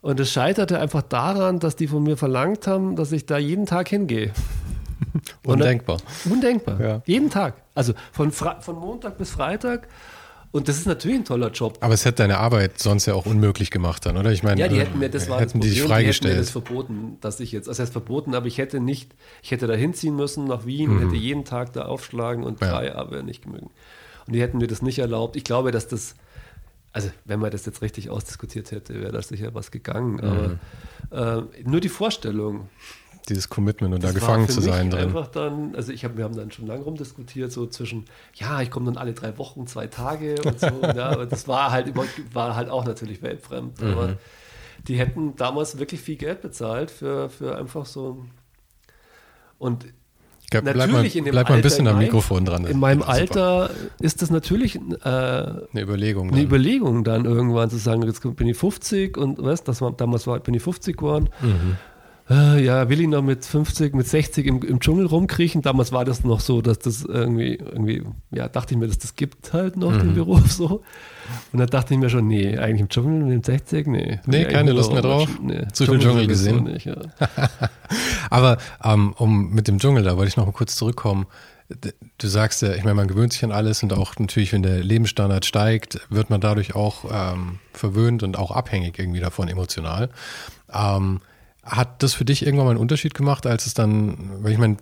Und 0.00 0.18
es 0.18 0.32
scheiterte 0.32 0.80
einfach 0.80 1.02
daran, 1.02 1.60
dass 1.60 1.76
die 1.76 1.86
von 1.86 2.02
mir 2.02 2.16
verlangt 2.16 2.66
haben, 2.66 2.96
dass 2.96 3.12
ich 3.12 3.26
da 3.26 3.38
jeden 3.38 3.66
Tag 3.66 3.88
hingehe. 3.88 4.32
undenkbar. 5.46 5.98
Dann, 6.24 6.32
undenkbar. 6.32 6.80
Ja. 6.80 7.02
Jeden 7.06 7.30
Tag. 7.30 7.54
Also 7.74 7.94
von, 8.12 8.32
von 8.32 8.76
Montag 8.76 9.18
bis 9.18 9.30
Freitag 9.30 9.88
Und 10.52 10.68
das 10.68 10.76
ist 10.76 10.86
natürlich 10.86 11.16
ein 11.18 11.24
toller 11.24 11.50
Job. 11.50 11.78
Aber 11.80 11.94
es 11.94 12.04
hätte 12.04 12.16
deine 12.22 12.36
Arbeit 12.38 12.78
sonst 12.78 13.06
ja 13.06 13.14
auch 13.14 13.24
unmöglich 13.24 13.70
gemacht 13.70 14.04
dann, 14.04 14.18
oder? 14.18 14.30
Ich 14.32 14.42
meine, 14.42 14.60
ja, 14.60 14.68
die 14.68 14.78
hätten 14.78 14.98
mir, 14.98 15.08
das 15.08 15.28
war 15.30 15.40
hätten 15.40 15.60
das 15.60 15.68
die 15.70 15.74
Problem, 15.76 15.88
freigestellt. 15.88 16.24
Die 16.24 16.28
hätten 16.28 16.36
mir 16.36 16.42
das 16.42 16.50
verboten, 16.50 17.16
dass 17.22 17.40
ich 17.40 17.52
jetzt, 17.52 17.68
also 17.70 17.82
heißt 17.82 17.92
verboten, 17.92 18.34
aber 18.34 18.46
ich 18.46 18.58
hätte 18.58 18.78
nicht, 18.78 19.14
ich 19.42 19.50
hätte 19.50 19.66
da 19.66 19.72
hinziehen 19.74 20.14
müssen 20.14 20.44
nach 20.44 20.66
Wien, 20.66 20.98
hätte 20.98 21.16
jeden 21.16 21.46
Tag 21.46 21.72
da 21.72 21.86
aufschlagen 21.86 22.44
und 22.44 22.60
Mhm. 22.60 22.66
Ja. 22.66 22.72
drei 22.72 22.94
aber 22.94 23.22
nicht 23.22 23.46
mögen. 23.46 23.70
Und 24.26 24.34
die 24.34 24.42
hätten 24.42 24.58
mir 24.58 24.66
das 24.66 24.82
nicht 24.82 24.98
erlaubt. 24.98 25.36
Ich 25.36 25.44
glaube, 25.44 25.70
dass 25.72 25.88
das, 25.88 26.14
also 26.92 27.08
wenn 27.24 27.40
man 27.40 27.50
das 27.50 27.64
jetzt 27.64 27.80
richtig 27.80 28.10
ausdiskutiert 28.10 28.70
hätte, 28.72 29.00
wäre 29.00 29.10
da 29.10 29.22
sicher 29.22 29.54
was 29.54 29.70
gegangen. 29.70 30.16
Mhm. 30.16 30.58
Aber 31.10 31.38
äh, 31.38 31.62
nur 31.64 31.80
die 31.80 31.88
Vorstellung, 31.88 32.68
Dieses 33.28 33.48
Commitment 33.48 33.94
und 33.94 34.02
da 34.02 34.08
das 34.08 34.14
war 34.16 34.20
gefangen 34.20 34.48
zu 34.48 34.60
sein 34.60 34.90
drin. 34.90 35.04
Einfach 35.04 35.28
dann, 35.28 35.76
also 35.76 35.92
ich 35.92 36.04
hab, 36.04 36.16
wir 36.16 36.24
haben 36.24 36.34
dann 36.36 36.50
schon 36.50 36.66
lange 36.66 36.82
rumdiskutiert, 36.82 37.52
so 37.52 37.66
zwischen, 37.66 38.04
ja, 38.34 38.60
ich 38.62 38.70
komme 38.70 38.86
dann 38.86 38.96
alle 38.96 39.12
drei 39.12 39.38
Wochen, 39.38 39.66
zwei 39.68 39.86
Tage 39.86 40.34
und 40.44 40.58
so. 40.58 40.66
ja, 40.96 41.10
aber 41.10 41.26
das 41.26 41.46
war 41.46 41.70
halt 41.70 41.86
über, 41.86 42.04
war 42.32 42.56
halt 42.56 42.68
auch 42.68 42.84
natürlich 42.84 43.22
weltfremd. 43.22 43.80
Mhm. 43.80 43.88
Aber 43.92 44.16
die 44.88 44.96
hätten 44.98 45.36
damals 45.36 45.78
wirklich 45.78 46.00
viel 46.00 46.16
Geld 46.16 46.42
bezahlt 46.42 46.90
für, 46.90 47.28
für 47.30 47.56
einfach 47.56 47.86
so 47.86 48.14
ein 48.24 48.30
und 49.58 49.84
Ja, 50.52 50.60
bleib 50.60 50.76
mal, 50.76 50.86
natürlich 50.88 51.16
in 51.16 51.24
dem 51.24 51.30
bleib 51.32 51.48
mal 51.48 51.54
ein 51.56 51.62
bisschen 51.62 51.86
am 51.86 51.94
meinem- 51.94 52.04
Mikrofon 52.06 52.44
dran. 52.44 52.64
in 52.66 52.80
meinem. 52.80 53.02
Alter 53.02 53.70
ist 54.00 54.20
das 54.22 54.30
natürlich 54.30 54.74
äh, 54.74 54.80
Eine 55.04 55.66
Überlegung. 55.76 56.28
eine 56.28 56.38
dann. 56.38 56.44
Überlegung 56.46 57.04
dann 57.04 57.24
irgendwann 57.24 57.70
zu 57.70 57.76
sagen, 57.76 58.02
jetzt 58.02 58.20
bin 58.36 58.48
ich 58.48 58.56
50 58.56 59.16
und 59.16 59.40
weißt, 59.42 59.66
das 59.68 59.80
war 59.80 59.92
damals 59.92 60.26
war, 60.26 60.40
bin 60.40 60.54
ich 60.54 60.62
50 60.62 60.96
geworden. 60.96 61.28
Mhm. 61.40 61.76
Äh, 62.32 62.64
ja, 62.64 62.88
will 62.88 63.00
ich 63.00 63.08
noch 63.08 63.20
mit 63.22 63.44
50, 63.44 63.94
mit 63.94 64.08
60 64.08 64.46
im, 64.46 64.62
im 64.62 64.80
Dschungel 64.80 65.06
rumkriechen? 65.06 65.60
Damals 65.60 65.92
war 65.92 66.04
das 66.04 66.24
noch 66.24 66.40
so, 66.40 66.62
dass 66.62 66.78
das 66.78 67.04
irgendwie, 67.04 67.56
irgendwie, 67.56 68.02
ja, 68.30 68.48
dachte 68.48 68.72
ich 68.74 68.80
mir, 68.80 68.86
dass 68.86 68.98
das 68.98 69.16
gibt 69.16 69.52
halt 69.52 69.76
noch 69.76 69.92
Mhm. 69.92 69.98
den 69.98 70.14
Beruf 70.14 70.50
so. 70.50 70.82
Und 71.52 71.58
dann 71.58 71.66
dachte 71.68 71.92
ich 71.94 72.00
mir 72.00 72.08
schon, 72.08 72.26
nee, 72.28 72.56
eigentlich 72.56 72.80
im 72.80 72.88
Dschungel 72.88 73.22
mit 73.24 73.44
60, 73.44 73.86
nee. 73.86 74.20
Nee, 74.26 74.44
keine 74.46 74.72
Lust 74.72 74.92
mehr 74.92 75.02
drauf? 75.02 75.28
Nee, 75.42 75.66
Zu 75.72 75.84
viel 75.86 75.98
Dschungel 75.98 76.26
gesehen? 76.26 76.64
Nicht, 76.64 76.86
ja. 76.86 76.96
Aber 78.30 78.58
ähm, 78.82 79.14
um 79.18 79.50
mit 79.50 79.68
dem 79.68 79.78
Dschungel, 79.78 80.02
da 80.02 80.16
wollte 80.16 80.28
ich 80.28 80.36
noch 80.36 80.46
mal 80.46 80.52
kurz 80.52 80.76
zurückkommen. 80.76 81.26
Du 82.18 82.26
sagst 82.28 82.60
ja, 82.62 82.72
ich 82.74 82.84
meine, 82.84 82.94
man 82.94 83.08
gewöhnt 83.08 83.32
sich 83.32 83.44
an 83.44 83.52
alles 83.52 83.82
und 83.82 83.92
auch 83.94 84.14
natürlich, 84.18 84.52
wenn 84.52 84.62
der 84.62 84.82
Lebensstandard 84.82 85.44
steigt, 85.46 86.00
wird 86.10 86.28
man 86.28 86.40
dadurch 86.40 86.74
auch 86.74 87.04
ähm, 87.10 87.58
verwöhnt 87.72 88.22
und 88.22 88.38
auch 88.38 88.50
abhängig 88.50 88.98
irgendwie 88.98 89.20
davon 89.20 89.48
emotional. 89.48 90.10
Ähm, 90.72 91.20
hat 91.62 92.02
das 92.02 92.14
für 92.14 92.24
dich 92.24 92.44
irgendwann 92.44 92.66
mal 92.66 92.70
einen 92.72 92.80
Unterschied 92.80 93.14
gemacht, 93.14 93.46
als 93.46 93.66
es 93.66 93.74
dann, 93.74 94.42
weil 94.42 94.52
ich 94.52 94.58
meine, 94.58 94.76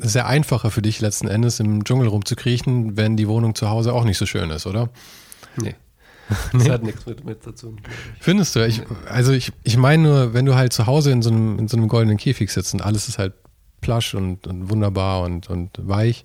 es 0.00 0.06
ist 0.06 0.14
ja 0.14 0.26
einfacher 0.26 0.70
für 0.70 0.82
dich 0.82 1.00
letzten 1.00 1.28
Endes 1.28 1.60
im 1.60 1.84
Dschungel 1.84 2.08
rumzukriechen, 2.08 2.96
wenn 2.96 3.16
die 3.16 3.28
Wohnung 3.28 3.54
zu 3.54 3.68
Hause 3.70 3.92
auch 3.92 4.04
nicht 4.04 4.18
so 4.18 4.26
schön 4.26 4.50
ist, 4.50 4.66
oder? 4.66 4.90
Nee. 5.56 5.74
Das 6.54 6.68
hat 6.70 6.82
nichts 6.82 7.04
mit, 7.04 7.22
mit 7.24 7.46
dazu. 7.46 7.76
Findest 8.18 8.56
du? 8.56 8.66
Ich, 8.66 8.80
also 9.10 9.32
ich, 9.32 9.52
ich 9.62 9.76
meine 9.76 10.02
nur, 10.02 10.34
wenn 10.34 10.46
du 10.46 10.54
halt 10.54 10.72
zu 10.72 10.86
Hause 10.86 11.10
in 11.12 11.20
so 11.20 11.28
einem, 11.28 11.58
in 11.58 11.68
so 11.68 11.76
einem 11.76 11.86
goldenen 11.86 12.16
Käfig 12.16 12.50
sitzt 12.50 12.72
und 12.72 12.80
alles 12.80 13.08
ist 13.08 13.18
halt 13.18 13.34
plasch 13.82 14.14
und, 14.14 14.46
und 14.46 14.70
wunderbar 14.70 15.20
und, 15.20 15.50
und 15.50 15.70
weich, 15.76 16.24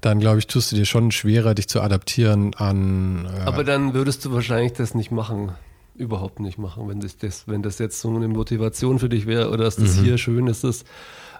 dann 0.00 0.20
glaube 0.20 0.38
ich, 0.38 0.46
tust 0.46 0.70
du 0.70 0.76
dir 0.76 0.84
schon 0.84 1.10
schwerer, 1.10 1.54
dich 1.54 1.68
zu 1.68 1.80
adaptieren 1.80 2.54
an. 2.54 3.26
Äh, 3.26 3.40
Aber 3.40 3.64
dann 3.64 3.94
würdest 3.94 4.24
du 4.24 4.32
wahrscheinlich 4.32 4.74
das 4.74 4.94
nicht 4.94 5.10
machen. 5.10 5.52
Überhaupt 5.94 6.40
nicht 6.40 6.58
machen, 6.58 6.88
wenn 6.88 7.00
das, 7.00 7.16
das, 7.18 7.46
wenn 7.48 7.62
das 7.62 7.78
jetzt 7.78 8.00
so 8.00 8.08
eine 8.14 8.26
Motivation 8.28 8.98
für 8.98 9.08
dich 9.08 9.26
wäre 9.26 9.48
oder 9.50 9.64
dass 9.64 9.76
das 9.76 9.98
Mhm. 9.98 10.04
hier 10.04 10.18
schön 10.18 10.46
ist, 10.46 10.64
das, 10.64 10.82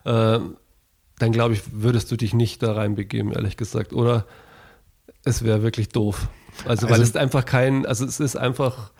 äh, 0.05 0.41
dann 1.19 1.33
glaube 1.33 1.55
ich, 1.55 1.63
würdest 1.73 2.11
du 2.11 2.17
dich 2.17 2.35
nicht 2.35 2.63
da 2.63 2.73
reinbegeben, 2.73 3.33
ehrlich 3.33 3.57
gesagt. 3.57 3.93
Oder 3.93 4.27
es 5.25 5.43
wäre 5.45 5.63
wirklich 5.63 5.89
doof. 5.89 6.29
Also, 6.67 6.87
weil 6.87 6.95
Also- 6.95 7.05
es 7.05 7.17
einfach 7.17 7.45
kein, 7.45 7.87
also 7.87 8.05
es 8.05 8.21
ist 8.21 8.37
einfach, 8.37 8.91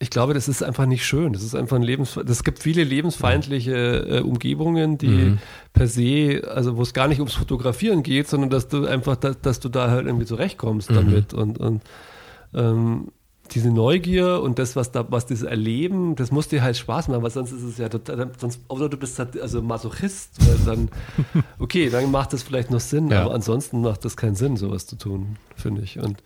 ich 0.00 0.10
glaube, 0.10 0.34
das 0.34 0.48
ist 0.48 0.64
einfach 0.64 0.86
nicht 0.86 1.06
schön. 1.06 1.32
Das 1.32 1.42
ist 1.44 1.54
einfach 1.54 1.76
ein 1.76 1.82
Lebens, 1.82 2.16
es 2.16 2.42
gibt 2.42 2.58
viele 2.58 2.82
lebensfeindliche 2.82 3.74
äh, 4.08 4.20
Umgebungen, 4.22 4.98
die 4.98 5.06
Mhm. 5.06 5.38
per 5.72 5.86
se, 5.86 6.42
also 6.52 6.76
wo 6.76 6.82
es 6.82 6.92
gar 6.92 7.06
nicht 7.06 7.20
ums 7.20 7.34
Fotografieren 7.34 8.02
geht, 8.02 8.26
sondern 8.28 8.50
dass 8.50 8.66
du 8.66 8.84
einfach, 8.86 9.14
dass, 9.14 9.40
dass 9.40 9.60
du 9.60 9.68
da 9.68 9.90
halt 9.90 10.06
irgendwie 10.06 10.26
zurechtkommst 10.26 10.90
Mhm. 10.90 10.94
damit 10.94 11.34
und, 11.34 11.58
und 11.58 11.82
ähm, 12.54 13.12
diese 13.54 13.70
Neugier 13.70 14.40
und 14.42 14.58
das, 14.58 14.76
was 14.76 14.90
da, 14.92 15.04
was 15.10 15.26
das 15.26 15.42
Erleben, 15.42 16.16
das 16.16 16.30
muss 16.30 16.48
dir 16.48 16.62
halt 16.62 16.76
Spaß 16.76 17.08
machen, 17.08 17.22
weil 17.22 17.30
sonst 17.30 17.52
ist 17.52 17.62
es 17.62 17.78
ja 17.78 17.88
total, 17.88 18.30
sonst, 18.38 18.60
oder 18.68 18.88
du 18.88 18.96
bist 18.96 19.18
halt 19.18 19.40
also 19.40 19.62
Masochist, 19.62 20.30
weil 20.46 20.58
dann, 20.64 20.88
okay, 21.58 21.88
dann 21.90 22.10
macht 22.10 22.32
das 22.32 22.42
vielleicht 22.42 22.70
noch 22.70 22.80
Sinn, 22.80 23.08
Ja. 23.08 23.22
aber 23.24 23.34
ansonsten 23.34 23.80
macht 23.82 24.04
das 24.04 24.16
keinen 24.16 24.34
Sinn, 24.34 24.56
sowas 24.56 24.86
zu 24.86 24.96
tun, 24.96 25.36
finde 25.56 25.82
ich. 25.82 25.98
Und 25.98 26.22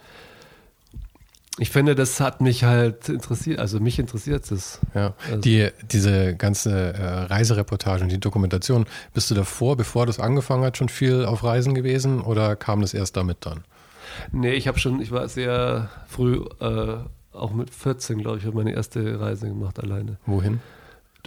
ich 1.59 1.71
finde, 1.71 1.95
das 1.95 2.21
hat 2.21 2.43
mich 2.43 2.65
halt 2.65 3.09
interessiert, 3.09 3.59
also 3.61 3.81
mich 3.81 3.99
interessiert 3.99 4.51
es. 4.51 4.79
ja. 4.95 5.15
also- 5.29 5.41
die, 5.41 5.69
diese 5.91 6.37
ganze 6.37 6.93
äh, 6.93 7.03
Reisereportage 7.25 8.03
und 8.05 8.13
die 8.13 8.21
Dokumentation, 8.21 8.85
bist 9.15 9.31
du 9.31 9.35
davor, 9.35 9.77
bevor 9.77 10.05
das 10.05 10.21
angefangen 10.21 10.65
hat, 10.65 10.77
schon 10.77 10.91
viel 10.91 11.25
auf 11.25 11.45
Reisen 11.45 11.75
gewesen 11.75 12.21
oder 12.21 12.57
kam 12.57 12.83
das 12.83 12.93
erst 12.93 13.17
damit 13.17 13.39
dann? 13.41 13.65
Nee, 14.33 14.53
ich 14.55 14.69
habe 14.69 14.79
schon, 14.79 15.01
ich 15.01 15.11
war 15.11 15.29
sehr 15.29 15.89
früh, 16.07 16.45
äh, 16.61 16.97
auch 17.33 17.53
mit 17.53 17.71
14, 17.71 18.19
glaube 18.19 18.39
ich, 18.39 18.47
habe 18.47 18.57
meine 18.57 18.73
erste 18.73 19.21
Reise 19.21 19.49
gemacht 19.49 19.79
alleine. 19.83 20.19
Wohin? 20.27 20.61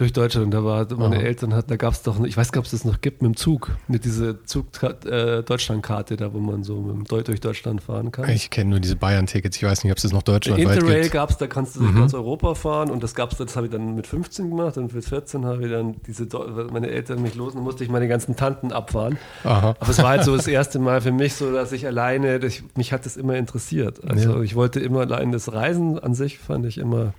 Durch 0.00 0.14
Deutschland, 0.14 0.54
da 0.54 0.64
war 0.64 0.86
meine 0.96 1.16
Aha. 1.16 1.22
Eltern 1.24 1.52
hatten, 1.52 1.68
da 1.68 1.76
gab 1.76 1.92
es 1.92 2.00
doch, 2.00 2.24
ich 2.24 2.34
weiß 2.34 2.52
gar 2.52 2.60
nicht, 2.62 2.68
ob 2.68 2.72
es 2.72 2.80
das 2.80 2.90
noch 2.90 3.02
gibt, 3.02 3.20
mit 3.20 3.32
dem 3.34 3.36
Zug, 3.36 3.70
mit 3.86 4.06
dieser 4.06 4.42
Zug 4.46 4.68
äh, 4.82 5.42
Deutschlandkarte, 5.42 6.16
da 6.16 6.32
wo 6.32 6.38
man 6.38 6.64
so 6.64 6.80
mit 6.80 7.10
dem 7.10 7.24
durch 7.26 7.38
Deutschland 7.40 7.82
fahren 7.82 8.10
kann. 8.10 8.26
Ich 8.30 8.48
kenne 8.48 8.70
nur 8.70 8.80
diese 8.80 8.96
Bayern-Tickets, 8.96 9.58
ich 9.58 9.62
weiß 9.62 9.84
nicht, 9.84 9.90
ob 9.92 9.98
es 9.98 10.04
das 10.04 10.12
noch 10.12 10.22
deutschlandweit 10.22 10.76
Interrail 10.78 11.02
gibt. 11.02 11.12
gab 11.12 11.28
es, 11.28 11.36
da 11.36 11.46
kannst 11.48 11.76
du 11.76 11.80
durch 11.80 11.94
ganz 11.94 12.14
Europa 12.14 12.54
fahren 12.54 12.90
und 12.90 13.02
das 13.02 13.14
gab's, 13.14 13.36
das 13.36 13.54
habe 13.56 13.66
ich 13.66 13.72
dann 13.72 13.94
mit 13.94 14.06
15 14.06 14.48
gemacht 14.48 14.78
und 14.78 14.94
mit 14.94 15.04
14 15.04 15.44
habe 15.44 15.66
ich 15.66 15.70
dann 15.70 15.96
diese, 16.06 16.26
meine 16.72 16.88
Eltern 16.88 17.20
mich 17.20 17.34
los 17.34 17.54
und 17.54 17.62
musste 17.62 17.84
ich 17.84 17.90
meine 17.90 18.08
ganzen 18.08 18.36
Tanten 18.36 18.72
abfahren. 18.72 19.18
Aha. 19.44 19.76
Aber 19.78 19.90
es 19.90 19.98
war 19.98 20.08
halt 20.08 20.24
so 20.24 20.34
das 20.34 20.46
erste 20.46 20.78
Mal 20.78 21.02
für 21.02 21.12
mich 21.12 21.34
so, 21.34 21.52
dass 21.52 21.72
ich 21.72 21.86
alleine, 21.86 22.38
ich, 22.38 22.62
mich 22.74 22.94
hat 22.94 23.04
das 23.04 23.18
immer 23.18 23.34
interessiert. 23.36 24.02
Also 24.08 24.36
Ja. 24.36 24.40
ich 24.40 24.54
wollte 24.54 24.80
immer 24.80 25.00
allein 25.00 25.30
das 25.30 25.52
Reisen 25.52 25.98
an 25.98 26.14
sich 26.14 26.38
fand 26.38 26.64
ich 26.64 26.78
immer 26.78 27.12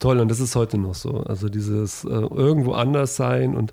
toll 0.00 0.18
und 0.18 0.28
das 0.28 0.40
ist 0.40 0.56
heute 0.56 0.78
noch 0.78 0.94
so. 0.94 1.18
Also 1.20 1.48
dieses 1.48 2.04
äh, 2.04 2.08
irgendwo 2.08 2.72
anders 2.72 3.14
sein 3.14 3.54
und 3.54 3.72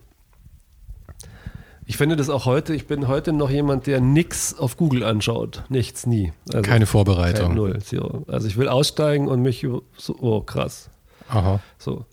ich 1.90 1.96
finde 1.96 2.18
das 2.18 2.30
auch 2.30 2.46
heute, 2.46 2.76
ich 2.76 2.86
bin 2.86 3.08
heute 3.08 3.32
noch 3.32 3.50
jemand, 3.50 3.88
der 3.88 4.02
nichts 4.02 4.60
auf 4.60 4.76
Google 4.76 5.04
anschaut. 5.04 5.64
Nichts, 5.70 6.06
nie. 6.06 6.34
Also 6.50 6.62
Keine 6.62 6.86
Vorbereitung. 6.86 7.48
kein 7.48 7.56
Null, 7.56 7.82
zero. 7.82 8.26
Also 8.28 8.46
ich 8.48 8.58
will 8.58 8.68
aussteigen 8.68 9.30
und 9.30 9.42
mich 9.42 9.66
so, 9.96 10.16
oh 10.20 10.42
krass. 10.42 10.90
Aha. 11.30 11.62
So. 11.78 12.06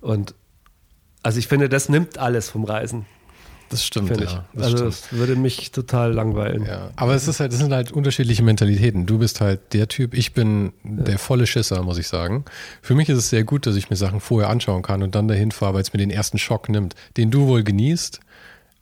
Und 0.00 0.36
also 1.24 1.40
ich 1.40 1.48
finde, 1.48 1.68
das 1.68 1.88
nimmt 1.88 2.18
alles 2.18 2.48
vom 2.48 2.62
Reisen, 2.62 3.06
Das 3.72 3.84
stimmt, 3.84 4.10
ja. 4.10 4.44
Das 4.54 4.64
also 4.66 4.76
stimmt. 4.76 4.92
es 4.92 5.12
würde 5.12 5.34
mich 5.34 5.72
total 5.72 6.12
langweilen. 6.12 6.64
Ja, 6.66 6.90
aber 6.96 7.14
es 7.14 7.26
ist 7.26 7.40
halt, 7.40 7.52
es 7.52 7.58
sind 7.58 7.72
halt 7.72 7.90
unterschiedliche 7.90 8.42
Mentalitäten. 8.42 9.06
Du 9.06 9.18
bist 9.18 9.40
halt 9.40 9.72
der 9.72 9.88
Typ, 9.88 10.14
ich 10.14 10.32
bin 10.34 10.72
der 10.84 11.18
volle 11.18 11.46
Schisser, 11.46 11.82
muss 11.82 11.98
ich 11.98 12.06
sagen. 12.06 12.44
Für 12.82 12.94
mich 12.94 13.08
ist 13.08 13.18
es 13.18 13.30
sehr 13.30 13.44
gut, 13.44 13.66
dass 13.66 13.74
ich 13.76 13.90
mir 13.90 13.96
Sachen 13.96 14.20
vorher 14.20 14.50
anschauen 14.50 14.82
kann 14.82 15.02
und 15.02 15.14
dann 15.14 15.26
dahin 15.26 15.50
fahre, 15.50 15.74
weil 15.74 15.82
es 15.82 15.92
mir 15.92 15.98
den 15.98 16.10
ersten 16.10 16.38
Schock 16.38 16.68
nimmt, 16.68 16.94
den 17.16 17.30
du 17.30 17.46
wohl 17.48 17.62
genießt. 17.64 18.20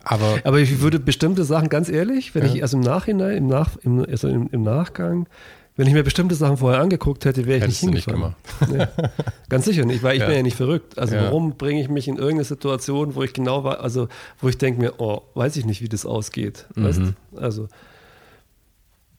Aber 0.03 0.39
Aber 0.43 0.59
ich 0.59 0.81
würde 0.81 0.99
bestimmte 0.99 1.43
Sachen, 1.43 1.69
ganz 1.69 1.87
ehrlich, 1.87 2.35
wenn 2.35 2.45
Ja. 2.45 2.53
ich 2.53 2.61
also 2.63 2.77
im 2.77 2.83
Nachhinein, 2.83 3.37
im, 3.37 3.47
Nach, 3.47 3.77
im, 3.83 4.03
also 4.05 4.27
im, 4.27 4.49
im 4.51 4.63
Nachgang, 4.63 5.27
wenn 5.77 5.87
ich 5.87 5.93
mir 5.93 6.03
bestimmte 6.03 6.35
Sachen 6.35 6.57
vorher 6.57 6.81
angeguckt 6.81 7.23
hätte, 7.25 7.45
wäre 7.45 7.57
ich 7.59 7.63
Hättest 7.63 7.83
nicht 7.85 8.07
du 8.07 8.11
nicht 8.13 8.35
hingefahren. 8.69 8.95
Nee. 8.99 9.07
Ganz 9.49 9.65
sicher 9.65 9.85
nicht, 9.85 10.03
weil 10.03 10.15
ich 10.15 10.19
Ja. 10.21 10.27
bin 10.27 10.35
ja 10.35 10.43
nicht 10.43 10.57
verrückt. 10.57 10.97
Also 10.99 11.15
Ja. 11.15 11.23
warum 11.23 11.57
bringe 11.57 11.81
ich 11.81 11.89
mich 11.89 12.07
in 12.07 12.15
irgendeine 12.17 12.43
Situation, 12.43 13.15
wo 13.15 13.23
ich 13.23 13.33
genau 13.33 13.63
war, 13.63 13.79
also 13.79 14.07
wo 14.39 14.49
ich 14.49 14.57
denke 14.57 14.81
mir, 14.81 14.99
oh, 14.99 15.21
weiß 15.33 15.55
ich 15.55 15.65
nicht, 15.65 15.81
wie 15.81 15.89
das 15.89 16.05
ausgeht. 16.05 16.65
Mhm. 16.75 16.83
Weißt? 16.83 17.01
Also 17.37 17.67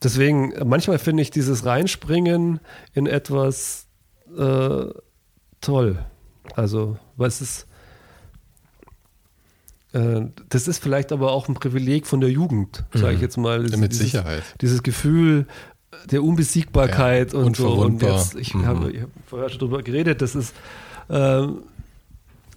deswegen, 0.02 0.52
manchmal 0.68 0.98
finde 0.98 1.22
ich 1.22 1.30
dieses 1.30 1.64
Reinspringen 1.64 2.60
in 2.92 3.06
etwas 3.06 3.86
äh, 4.36 4.84
toll. 5.60 5.98
Also, 6.54 6.98
was 7.16 7.40
ist 7.40 7.66
äh, 9.92 10.22
das 10.48 10.68
ist 10.68 10.82
vielleicht 10.82 11.12
aber 11.12 11.32
auch 11.32 11.48
ein 11.48 11.54
Privileg 11.54 12.06
von 12.06 12.20
der 12.20 12.30
Jugend, 12.30 12.84
sage 12.94 13.14
ich 13.14 13.20
jetzt 13.20 13.36
mal. 13.36 13.60
Mhm. 13.60 13.80
mit 13.80 13.92
dieses, 13.92 14.06
Sicherheit. 14.06 14.42
Dieses 14.60 14.82
Gefühl 14.82 15.46
der 16.10 16.22
Unbesiegbarkeit 16.22 17.32
Ja, 17.32 17.38
und 17.38 17.56
so. 17.56 17.72
Und 17.74 18.02
jetzt, 18.02 18.34
ich 18.34 18.54
Mhm. 18.54 18.66
habe 18.66 18.86
hab 19.02 19.08
vorher 19.26 19.48
schon 19.48 19.58
drüber 19.60 19.82
geredet, 19.82 20.22
das 20.22 20.34
ist, 20.34 20.54
ähm, 21.10 21.62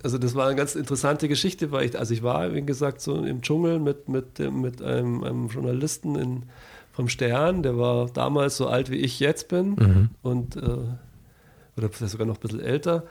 also 0.03 0.17
das 0.17 0.35
war 0.35 0.47
eine 0.47 0.55
ganz 0.55 0.75
interessante 0.75 1.27
Geschichte, 1.27 1.71
weil 1.71 1.85
ich, 1.85 1.97
also 1.97 2.13
ich 2.13 2.21
war, 2.23 2.53
wie 2.53 2.61
gesagt, 2.61 3.01
so 3.01 3.15
im 3.23 3.41
Dschungel 3.41 3.79
mit, 3.79 4.07
mit, 4.07 4.39
mit 4.39 4.81
einem, 4.81 5.23
einem 5.23 5.47
Journalisten 5.47 6.15
in, 6.15 6.43
vom 6.93 7.09
Stern, 7.09 7.63
der 7.63 7.77
war 7.77 8.07
damals 8.07 8.55
so 8.57 8.67
alt 8.67 8.89
wie 8.89 8.97
ich 8.97 9.19
jetzt 9.19 9.47
bin 9.49 9.69
Mhm. 9.71 10.09
und 10.21 10.55
äh, 10.57 10.59
oder 11.77 11.89
vielleicht 11.89 12.11
sogar 12.13 12.25
noch 12.27 12.35
ein 12.37 12.41
bisschen 12.41 12.61
älter. 12.61 13.03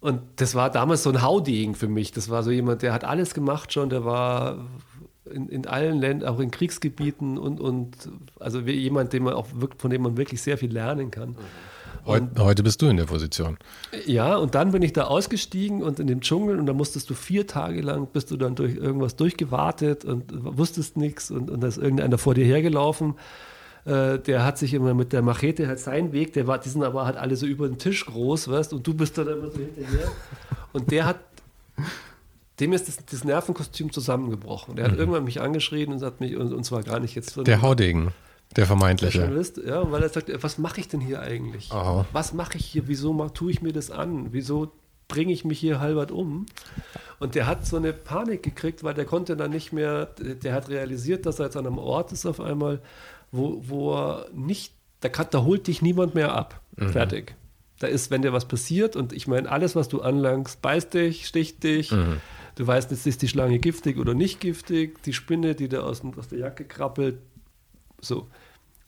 Und 0.00 0.20
das 0.36 0.54
war 0.54 0.70
damals 0.70 1.02
so 1.02 1.10
ein 1.10 1.20
Haudegen 1.22 1.74
für 1.74 1.88
mich. 1.88 2.12
Das 2.12 2.30
war 2.30 2.42
so 2.42 2.50
jemand, 2.50 2.82
der 2.82 2.92
hat 2.92 3.04
alles 3.04 3.34
gemacht 3.34 3.72
schon, 3.72 3.90
der 3.90 4.04
war 4.04 4.58
in, 5.32 5.48
in 5.48 5.66
allen 5.66 5.98
Ländern, 5.98 6.28
auch 6.28 6.40
in 6.40 6.50
Kriegsgebieten 6.50 7.38
und, 7.38 7.60
und 7.60 7.96
also 8.40 8.60
jemand, 8.60 9.12
dem 9.12 9.24
man 9.24 9.34
auch 9.34 9.46
wirklich, 9.54 9.80
von 9.80 9.90
dem 9.90 10.02
man 10.02 10.16
wirklich 10.16 10.42
sehr 10.42 10.58
viel 10.58 10.72
lernen 10.72 11.10
kann. 11.10 11.36
Heute, 12.06 12.28
heute, 12.38 12.62
bist 12.62 12.80
du 12.82 12.86
in 12.86 12.96
der 12.96 13.06
Position. 13.06 13.56
Ja, 14.06 14.36
und 14.36 14.54
dann 14.54 14.70
bin 14.70 14.82
ich 14.82 14.92
da 14.92 15.04
ausgestiegen 15.04 15.82
und 15.82 15.98
in 15.98 16.06
dem 16.06 16.20
Dschungel 16.20 16.56
und 16.58 16.66
da 16.66 16.72
musstest 16.72 17.10
du 17.10 17.14
vier 17.14 17.48
Tage 17.48 17.80
lang, 17.80 18.06
bist 18.12 18.30
du 18.30 18.36
dann 18.36 18.54
durch 18.54 18.76
irgendwas 18.76 19.16
durchgewartet 19.16 20.04
und 20.04 20.24
wusstest 20.56 20.96
nichts 20.96 21.32
und, 21.32 21.50
und 21.50 21.60
da 21.60 21.66
ist 21.66 21.78
irgendeiner 21.78 22.16
vor 22.16 22.34
dir 22.34 22.44
hergelaufen. 22.44 23.14
Äh, 23.86 24.20
der 24.20 24.44
hat 24.44 24.56
sich 24.56 24.72
immer 24.74 24.94
mit 24.94 25.12
der 25.12 25.22
Machete 25.22 25.66
halt 25.66 25.80
seinen 25.80 26.12
Weg, 26.12 26.32
der 26.32 26.46
war, 26.46 26.58
die 26.58 26.68
sind 26.68 26.84
aber 26.84 27.06
halt 27.06 27.16
alle 27.16 27.34
so 27.34 27.46
über 27.46 27.66
den 27.68 27.78
Tisch 27.78 28.06
groß, 28.06 28.48
weißt 28.48 28.72
und 28.72 28.86
du 28.86 28.94
bist 28.94 29.18
dann 29.18 29.26
immer 29.26 29.50
so 29.50 29.58
hinterher. 29.58 30.12
Und 30.72 30.92
der 30.92 31.06
hat, 31.06 31.18
dem 32.60 32.72
ist 32.72 32.88
das, 32.88 33.04
das 33.04 33.24
Nervenkostüm 33.24 33.92
zusammengebrochen. 33.92 34.76
Der 34.76 34.86
hat 34.86 34.92
mhm. 34.92 34.98
irgendwann 34.98 35.24
mich 35.24 35.40
angeschrien 35.40 35.92
und 35.92 36.02
hat 36.02 36.20
mich, 36.20 36.36
und, 36.36 36.52
und 36.52 36.64
zwar 36.64 36.82
gar 36.82 37.00
nicht 37.00 37.14
jetzt. 37.14 37.30
So 37.30 37.42
der 37.42 37.62
Haudegen. 37.62 38.12
Der 38.54 38.66
vermeintliche. 38.66 39.18
Der 39.18 39.26
Journalist, 39.26 39.58
ja, 39.58 39.90
weil 39.90 40.02
er 40.02 40.08
sagt, 40.08 40.30
was 40.42 40.56
mache 40.56 40.80
ich 40.80 40.88
denn 40.88 41.00
hier 41.00 41.20
eigentlich? 41.20 41.70
Oh. 41.72 42.04
Was 42.12 42.32
mache 42.32 42.56
ich 42.58 42.64
hier? 42.64 42.86
Wieso 42.86 43.28
tue 43.28 43.50
ich 43.50 43.60
mir 43.60 43.72
das 43.72 43.90
an? 43.90 44.28
Wieso 44.32 44.72
bringe 45.08 45.32
ich 45.32 45.44
mich 45.44 45.58
hier 45.58 45.80
halbert 45.80 46.10
um? 46.10 46.46
Und 47.18 47.34
der 47.34 47.46
hat 47.46 47.66
so 47.66 47.76
eine 47.76 47.92
Panik 47.92 48.42
gekriegt, 48.42 48.84
weil 48.84 48.94
der 48.94 49.04
konnte 49.04 49.36
dann 49.36 49.50
nicht 49.50 49.72
mehr, 49.72 50.06
der 50.06 50.54
hat 50.54 50.68
realisiert, 50.68 51.26
dass 51.26 51.38
er 51.38 51.46
jetzt 51.46 51.56
an 51.56 51.66
einem 51.66 51.78
Ort 51.78 52.12
ist 52.12 52.24
auf 52.24 52.40
einmal, 52.40 52.80
wo, 53.32 53.62
wo 53.66 53.94
er 53.94 54.26
nicht, 54.32 54.72
da, 55.00 55.08
kann, 55.08 55.26
da 55.30 55.42
holt 55.42 55.66
dich 55.66 55.82
niemand 55.82 56.14
mehr 56.14 56.34
ab. 56.34 56.60
Mhm. 56.76 56.90
Fertig. 56.90 57.34
Da 57.78 57.88
ist, 57.88 58.10
wenn 58.10 58.22
dir 58.22 58.32
was 58.32 58.46
passiert, 58.46 58.96
und 58.96 59.12
ich 59.12 59.26
meine, 59.26 59.50
alles, 59.50 59.76
was 59.76 59.88
du 59.88 60.00
anlangst, 60.00 60.62
beißt 60.62 60.94
dich, 60.94 61.26
sticht 61.26 61.62
dich. 61.62 61.92
Mhm. 61.92 62.20
Du 62.56 62.66
weißt 62.66 62.90
jetzt, 62.90 63.06
ist 63.06 63.22
die 63.22 63.28
Schlange 63.28 63.58
giftig 63.58 63.98
oder 63.98 64.14
nicht 64.14 64.40
giftig. 64.40 65.02
Die 65.04 65.12
Spinne, 65.12 65.54
die 65.54 65.68
da 65.68 65.80
aus, 65.80 66.02
aus 66.16 66.28
der 66.28 66.38
Jacke 66.38 66.64
krabbelt, 66.64 67.18
so. 68.00 68.26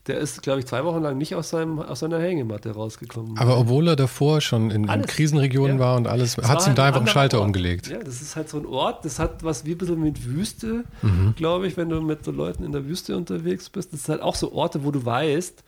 Der 0.07 0.17
ist, 0.17 0.43
glaube 0.43 0.61
ich, 0.61 0.67
zwei 0.67 0.85
Wochen 0.85 1.03
lang 1.03 1.19
nicht 1.19 1.35
aus, 1.35 1.51
seinem, 1.51 1.81
aus 1.81 1.99
seiner 1.99 2.19
Hängematte 2.19 2.71
rausgekommen. 2.71 3.37
Aber 3.37 3.59
obwohl 3.59 3.89
er 3.89 3.97
davor 3.97 4.41
schon 4.41 4.71
in, 4.71 4.85
in 4.85 5.03
Krisenregionen 5.03 5.77
ja. 5.77 5.85
war 5.85 5.97
und 5.97 6.07
alles, 6.07 6.39
hat 6.39 6.61
es 6.61 6.67
ihm 6.67 6.75
da 6.75 6.87
einfach 6.87 7.01
einen 7.01 7.09
Schalter 7.09 7.41
Ort. 7.41 7.49
umgelegt. 7.49 7.89
Ja, 7.89 7.99
das 7.99 8.23
ist 8.23 8.35
halt 8.35 8.49
so 8.49 8.57
ein 8.57 8.65
Ort, 8.65 9.05
das 9.05 9.19
hat 9.19 9.45
was 9.45 9.67
wie 9.67 9.73
ein 9.73 9.79
bisschen 9.79 10.01
mit 10.01 10.25
Wüste, 10.25 10.85
mhm. 11.03 11.35
glaube 11.37 11.67
ich, 11.67 11.77
wenn 11.77 11.91
du 11.91 12.01
mit 12.01 12.25
so 12.25 12.31
Leuten 12.31 12.65
in 12.65 12.73
der 12.73 12.87
Wüste 12.87 13.19
unterwegs 13.19 13.69
bist. 13.69 13.93
Das 13.93 14.01
ist 14.01 14.09
halt 14.09 14.23
auch 14.23 14.35
so 14.35 14.51
Orte, 14.51 14.83
wo 14.83 14.91
du 14.91 15.05
weißt, 15.05 15.63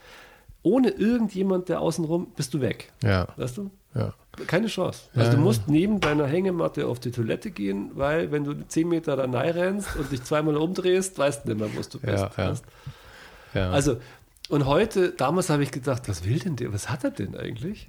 ohne 0.63 0.91
irgendjemand, 0.91 1.69
der 1.69 1.81
außenrum, 1.81 2.29
bist 2.37 2.55
du 2.55 2.61
weg. 2.61 2.93
Ja. 3.03 3.29
Weißt 3.37 3.59
du? 3.59 3.71
Ja. 3.95 4.15
Keine 4.47 4.69
Chance. 4.69 5.09
Also 5.15 5.31
ja, 5.31 5.37
du 5.37 5.43
musst 5.43 5.69
neben 5.69 6.01
deiner 6.01 6.27
Hängematte 6.27 6.87
auf 6.87 7.01
die 7.01 7.11
Toilette 7.11 7.51
gehen, 7.51 7.91
weil 7.95 8.31
wenn 8.31 8.45
du 8.45 8.55
zehn 8.69 8.89
Meter 8.89 9.17
da 9.17 9.25
rennst 9.25 9.97
und 9.97 10.13
dich 10.13 10.23
zweimal 10.23 10.57
umdrehst, 10.57 11.19
weißt 11.19 11.45
du 11.45 11.49
nicht 11.49 11.61
mehr, 11.61 11.69
wo 11.75 11.81
du 11.81 11.99
bist. 11.99 12.05
Ja, 12.05 12.31
ja. 12.37 12.55
Ja. 13.55 13.71
Also, 13.73 13.97
und 14.49 14.67
heute, 14.67 15.11
damals 15.11 15.51
habe 15.51 15.63
ich 15.63 15.73
gedacht, 15.73 16.09
was 16.09 16.25
will 16.25 16.39
denn 16.39 16.57
der, 16.57 16.73
was 16.73 16.89
hat 16.89 17.05
er 17.05 17.11
denn 17.11 17.37
eigentlich? 17.37 17.89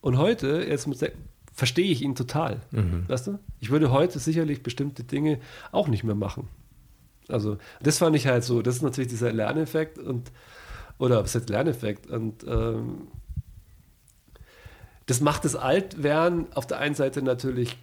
Und 0.00 0.18
heute, 0.18 0.64
jetzt 0.68 0.88
verstehe 1.52 1.90
ich 1.90 2.02
ihn 2.02 2.14
total. 2.14 2.60
Mhm. 2.70 3.04
Weißt 3.08 3.26
du? 3.26 3.38
Ich 3.58 3.70
würde 3.70 3.90
heute 3.90 4.18
sicherlich 4.18 4.62
bestimmte 4.62 5.04
Dinge 5.04 5.40
auch 5.72 5.88
nicht 5.88 6.04
mehr 6.04 6.14
machen. 6.14 6.48
Also, 7.28 7.58
das 7.82 7.98
fand 7.98 8.16
ich 8.16 8.26
halt 8.26 8.44
so, 8.44 8.62
das 8.62 8.76
ist 8.76 8.82
natürlich 8.82 9.10
dieser 9.10 9.32
Lerneffekt 9.32 9.98
und, 9.98 10.30
oder 11.00 11.24
was 11.24 11.34
heißt 11.34 11.48
Lerneffekt? 11.48 12.06
Und 12.06 12.44
ähm, 12.46 13.08
das 15.06 15.20
macht 15.20 15.44
das 15.44 15.56
Altwerden 15.56 16.46
auf 16.54 16.66
der 16.66 16.78
einen 16.78 16.94
Seite 16.94 17.22
natürlich 17.22 17.76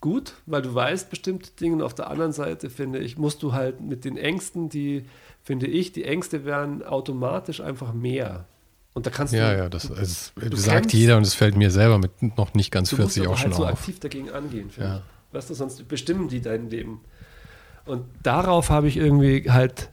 gut, 0.00 0.34
weil 0.44 0.62
du 0.62 0.74
weißt 0.74 1.08
bestimmte 1.08 1.50
Dinge 1.52 1.76
und 1.76 1.82
auf 1.82 1.94
der 1.94 2.10
anderen 2.10 2.32
Seite, 2.32 2.68
finde 2.68 2.98
ich, 2.98 3.16
musst 3.16 3.42
du 3.42 3.54
halt 3.54 3.80
mit 3.80 4.04
den 4.04 4.16
Ängsten, 4.18 4.68
die 4.68 5.06
finde 5.42 5.66
ich, 5.66 5.92
die 5.92 6.04
Ängste 6.04 6.44
werden 6.44 6.82
automatisch 6.82 7.60
einfach 7.60 7.94
mehr. 7.94 8.46
Und 8.92 9.06
da 9.06 9.10
kannst 9.10 9.32
ja, 9.32 9.52
du. 9.52 9.58
Ja, 9.58 9.68
das 9.68 9.84
ist, 9.86 10.32
du 10.36 10.56
sagt 10.56 10.82
kennst, 10.82 10.94
jeder 10.94 11.16
und 11.16 11.22
es 11.22 11.34
fällt 11.34 11.56
mir 11.56 11.70
selber 11.70 11.98
mit 11.98 12.36
noch 12.36 12.54
nicht 12.54 12.70
ganz 12.70 12.90
40 12.90 13.28
auch 13.28 13.36
schon 13.36 13.52
halt 13.52 13.54
so 13.54 13.64
auf. 13.64 13.72
aktiv 13.72 14.00
dagegen 14.00 14.30
angehen, 14.30 14.70
ja. 14.76 14.96
ich. 14.96 15.34
Weißt 15.34 15.50
du, 15.50 15.54
sonst 15.54 15.86
bestimmen 15.86 16.28
die 16.28 16.40
dein 16.40 16.68
Leben. 16.68 17.00
Und 17.84 18.04
darauf 18.22 18.70
habe 18.70 18.88
ich 18.88 18.96
irgendwie 18.96 19.50
halt, 19.50 19.90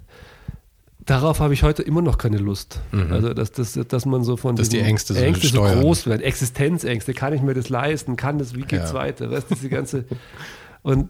darauf 1.06 1.40
habe 1.40 1.54
ich 1.54 1.64
heute 1.64 1.84
immer 1.84 2.02
noch 2.02 2.18
keine 2.18 2.38
Lust. 2.38 2.80
Mhm. 2.92 3.12
Also, 3.12 3.34
dass, 3.34 3.52
dass, 3.52 3.74
dass 3.74 4.06
man 4.06 4.24
so 4.24 4.38
von 4.38 4.56
dass 4.56 4.70
die 4.70 4.80
Ängste, 4.80 5.14
so, 5.14 5.20
Ängste 5.20 5.48
so 5.48 5.62
groß 5.62 6.08
werden, 6.08 6.22
Existenzängste, 6.22 7.14
kann 7.14 7.34
ich 7.34 7.42
mir 7.42 7.54
das 7.54 7.70
leisten, 7.70 8.16
kann 8.16 8.38
das, 8.38 8.56
wie 8.56 8.62
geht's 8.62 8.92
ja. 8.92 8.94
weiter? 8.94 9.32
Weißt 9.32 9.50
du, 9.50 9.56
diese 9.56 9.70
ganze. 9.70 10.06
Und 10.82 11.10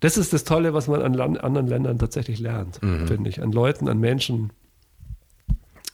das 0.00 0.16
ist 0.16 0.32
das 0.32 0.44
Tolle, 0.44 0.72
was 0.72 0.88
man 0.88 1.02
an 1.02 1.14
Land, 1.14 1.42
anderen 1.44 1.66
Ländern 1.66 1.98
tatsächlich 1.98 2.40
lernt, 2.40 2.82
mhm. 2.82 3.06
finde 3.06 3.28
ich. 3.28 3.42
An 3.42 3.52
Leuten, 3.52 3.88
an 3.88 3.98
Menschen, 3.98 4.50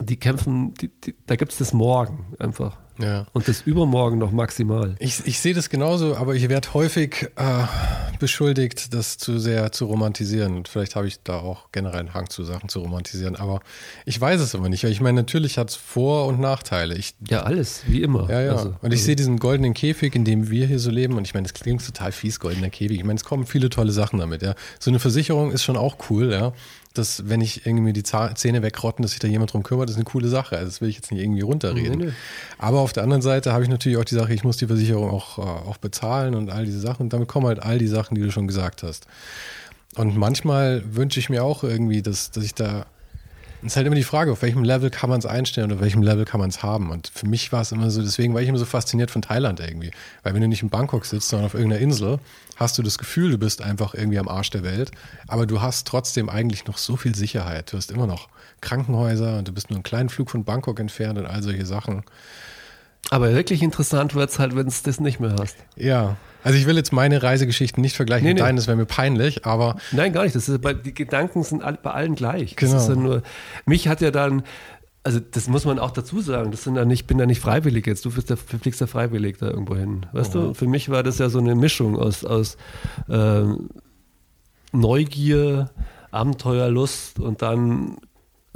die 0.06 0.16
kämpfen, 0.16 0.74
die, 0.74 0.88
die, 0.88 1.14
da 1.26 1.36
gibt 1.36 1.52
es 1.52 1.58
das 1.58 1.72
Morgen 1.72 2.24
einfach. 2.38 2.78
Ja. 2.98 3.26
Und 3.32 3.46
das 3.46 3.62
Übermorgen 3.62 4.18
noch 4.18 4.32
maximal. 4.32 4.96
Ich, 4.98 5.26
ich 5.26 5.40
sehe 5.40 5.54
das 5.54 5.68
genauso, 5.68 6.16
aber 6.16 6.34
ich 6.34 6.48
werde 6.48 6.72
häufig 6.72 7.28
äh, 7.36 7.64
beschuldigt, 8.18 8.94
das 8.94 9.18
zu 9.18 9.38
sehr 9.38 9.70
zu 9.72 9.84
romantisieren. 9.84 10.56
Und 10.56 10.68
vielleicht 10.68 10.96
habe 10.96 11.06
ich 11.06 11.22
da 11.22 11.38
auch 11.40 11.70
generell 11.72 12.00
einen 12.00 12.14
Hang 12.14 12.30
zu 12.30 12.42
Sachen 12.44 12.68
zu 12.68 12.80
romantisieren. 12.80 13.36
Aber 13.36 13.60
ich 14.06 14.18
weiß 14.18 14.40
es 14.40 14.54
aber 14.54 14.68
nicht. 14.68 14.84
Ich 14.84 15.00
meine, 15.00 15.16
natürlich 15.16 15.58
hat 15.58 15.70
es 15.70 15.76
Vor- 15.76 16.26
und 16.26 16.40
Nachteile. 16.40 16.96
Ich, 16.96 17.14
ja, 17.28 17.42
alles, 17.42 17.82
wie 17.86 18.02
immer. 18.02 18.30
Ja, 18.30 18.40
ja. 18.40 18.52
Also, 18.52 18.68
und 18.68 18.92
ich 18.92 19.00
also. 19.00 19.04
sehe 19.04 19.16
diesen 19.16 19.38
goldenen 19.38 19.74
Käfig, 19.74 20.14
in 20.14 20.24
dem 20.24 20.50
wir 20.50 20.66
hier 20.66 20.78
so 20.78 20.90
leben. 20.90 21.16
Und 21.18 21.26
ich 21.26 21.34
meine, 21.34 21.44
das 21.44 21.54
klingt 21.54 21.84
total 21.84 22.12
fies, 22.12 22.40
goldener 22.40 22.70
Käfig. 22.70 22.98
Ich 22.98 23.04
meine, 23.04 23.18
es 23.18 23.24
kommen 23.24 23.44
viele 23.46 23.68
tolle 23.68 23.92
Sachen 23.92 24.18
damit. 24.18 24.42
Ja. 24.42 24.54
So 24.78 24.90
eine 24.90 25.00
Versicherung 25.00 25.52
ist 25.52 25.64
schon 25.64 25.76
auch 25.76 25.96
cool, 26.08 26.32
ja 26.32 26.54
dass 26.98 27.28
wenn 27.28 27.40
ich 27.40 27.66
irgendwie 27.66 27.92
die 27.92 28.02
Zähne 28.02 28.62
wegrotten, 28.62 29.02
dass 29.02 29.12
sich 29.12 29.20
da 29.20 29.28
jemand 29.28 29.52
drum 29.52 29.62
kümmert, 29.62 29.90
ist 29.90 29.96
eine 29.96 30.04
coole 30.04 30.28
Sache. 30.28 30.56
Also 30.56 30.66
das 30.66 30.80
will 30.80 30.88
ich 30.88 30.96
jetzt 30.96 31.10
nicht 31.10 31.22
irgendwie 31.22 31.42
runterreden. 31.42 31.98
Nee, 31.98 32.04
nee. 32.06 32.12
Aber 32.58 32.80
auf 32.80 32.92
der 32.92 33.02
anderen 33.02 33.22
Seite 33.22 33.52
habe 33.52 33.64
ich 33.64 33.70
natürlich 33.70 33.98
auch 33.98 34.04
die 34.04 34.14
Sache, 34.14 34.32
ich 34.34 34.44
muss 34.44 34.56
die 34.56 34.66
Versicherung 34.66 35.10
auch, 35.10 35.38
äh, 35.38 35.42
auch 35.42 35.76
bezahlen 35.76 36.34
und 36.34 36.50
all 36.50 36.64
diese 36.64 36.80
Sachen. 36.80 37.04
Und 37.04 37.12
damit 37.12 37.28
kommen 37.28 37.46
halt 37.46 37.62
all 37.62 37.78
die 37.78 37.88
Sachen, 37.88 38.14
die 38.14 38.20
du 38.20 38.30
schon 38.30 38.46
gesagt 38.46 38.82
hast. 38.82 39.06
Und 39.96 40.16
manchmal 40.16 40.82
wünsche 40.94 41.20
ich 41.20 41.30
mir 41.30 41.42
auch 41.42 41.64
irgendwie, 41.64 42.02
dass, 42.02 42.30
dass 42.30 42.44
ich 42.44 42.54
da 42.54 42.86
es 43.66 43.72
ist 43.72 43.76
halt 43.76 43.86
immer 43.88 43.96
die 43.96 44.04
Frage, 44.04 44.30
auf 44.30 44.42
welchem 44.42 44.62
Level 44.62 44.90
kann 44.90 45.10
man 45.10 45.18
es 45.18 45.26
einstellen 45.26 45.66
oder 45.66 45.76
auf 45.76 45.80
welchem 45.80 46.02
Level 46.02 46.24
kann 46.24 46.38
man 46.38 46.50
es 46.50 46.62
haben. 46.62 46.90
Und 46.90 47.10
für 47.12 47.26
mich 47.26 47.50
war 47.50 47.62
es 47.62 47.72
immer 47.72 47.90
so, 47.90 48.00
deswegen 48.00 48.32
war 48.32 48.40
ich 48.40 48.48
immer 48.48 48.58
so 48.58 48.64
fasziniert 48.64 49.10
von 49.10 49.22
Thailand 49.22 49.58
irgendwie. 49.58 49.90
Weil 50.22 50.34
wenn 50.34 50.40
du 50.40 50.46
nicht 50.46 50.62
in 50.62 50.70
Bangkok 50.70 51.04
sitzt, 51.04 51.28
sondern 51.28 51.46
auf 51.46 51.54
irgendeiner 51.54 51.82
Insel, 51.82 52.20
hast 52.54 52.78
du 52.78 52.82
das 52.82 52.96
Gefühl, 52.96 53.32
du 53.32 53.38
bist 53.38 53.62
einfach 53.62 53.94
irgendwie 53.94 54.20
am 54.20 54.28
Arsch 54.28 54.50
der 54.50 54.62
Welt. 54.62 54.92
Aber 55.26 55.46
du 55.46 55.60
hast 55.62 55.86
trotzdem 55.88 56.28
eigentlich 56.28 56.66
noch 56.66 56.78
so 56.78 56.96
viel 56.96 57.16
Sicherheit. 57.16 57.72
Du 57.72 57.76
hast 57.76 57.90
immer 57.90 58.06
noch 58.06 58.28
Krankenhäuser 58.60 59.38
und 59.38 59.48
du 59.48 59.52
bist 59.52 59.68
nur 59.68 59.78
einen 59.78 59.82
kleinen 59.82 60.10
Flug 60.10 60.30
von 60.30 60.44
Bangkok 60.44 60.78
entfernt 60.78 61.18
und 61.18 61.26
all 61.26 61.42
solche 61.42 61.66
Sachen. 61.66 62.04
Aber 63.10 63.32
wirklich 63.34 63.62
interessant 63.62 64.14
wird 64.14 64.30
es 64.30 64.38
halt, 64.38 64.56
wenn 64.56 64.66
es 64.66 64.82
das 64.82 65.00
nicht 65.00 65.20
mehr 65.20 65.36
hast. 65.38 65.56
Ja. 65.76 66.16
Also 66.42 66.58
ich 66.58 66.66
will 66.66 66.76
jetzt 66.76 66.92
meine 66.92 67.22
Reisegeschichten 67.22 67.80
nicht 67.80 67.96
vergleichen 67.96 68.24
nee, 68.24 68.34
mit 68.34 68.42
deinen, 68.42 68.56
das 68.56 68.66
wäre 68.68 68.76
mir 68.76 68.86
peinlich, 68.86 69.46
aber. 69.46 69.76
Nein, 69.92 70.12
gar 70.12 70.24
nicht. 70.24 70.36
Das 70.36 70.48
ist, 70.48 70.60
die 70.84 70.94
Gedanken 70.94 71.42
sind 71.42 71.62
bei 71.82 71.90
allen 71.90 72.14
gleich. 72.14 72.56
Genau. 72.56 72.88
Ja 72.88 72.94
nur, 72.94 73.22
mich 73.64 73.88
hat 73.88 74.00
ja 74.00 74.10
dann, 74.10 74.42
also 75.02 75.20
das 75.20 75.48
muss 75.48 75.64
man 75.64 75.78
auch 75.78 75.90
dazu 75.90 76.20
sagen, 76.20 76.50
das 76.50 76.64
sind 76.64 76.76
ja 76.76 76.84
nicht, 76.84 77.06
bin 77.06 77.18
ja 77.18 77.26
nicht 77.26 77.40
freiwillig 77.40 77.86
jetzt, 77.86 78.04
du 78.04 78.10
bist 78.10 78.30
ja, 78.30 78.36
fliegst 78.36 78.80
ja 78.80 78.86
freiwillig 78.86 79.38
da 79.38 79.50
irgendwo 79.50 79.76
hin. 79.76 80.06
Weißt 80.12 80.36
oh. 80.36 80.48
du, 80.48 80.54
für 80.54 80.66
mich 80.66 80.88
war 80.88 81.02
das 81.02 81.18
ja 81.18 81.28
so 81.28 81.38
eine 81.38 81.54
Mischung 81.54 81.96
aus, 81.96 82.24
aus 82.24 82.56
äh, 83.08 83.42
Neugier, 84.72 85.70
Abenteuerlust 86.10 87.18
und 87.18 87.42
dann 87.42 87.98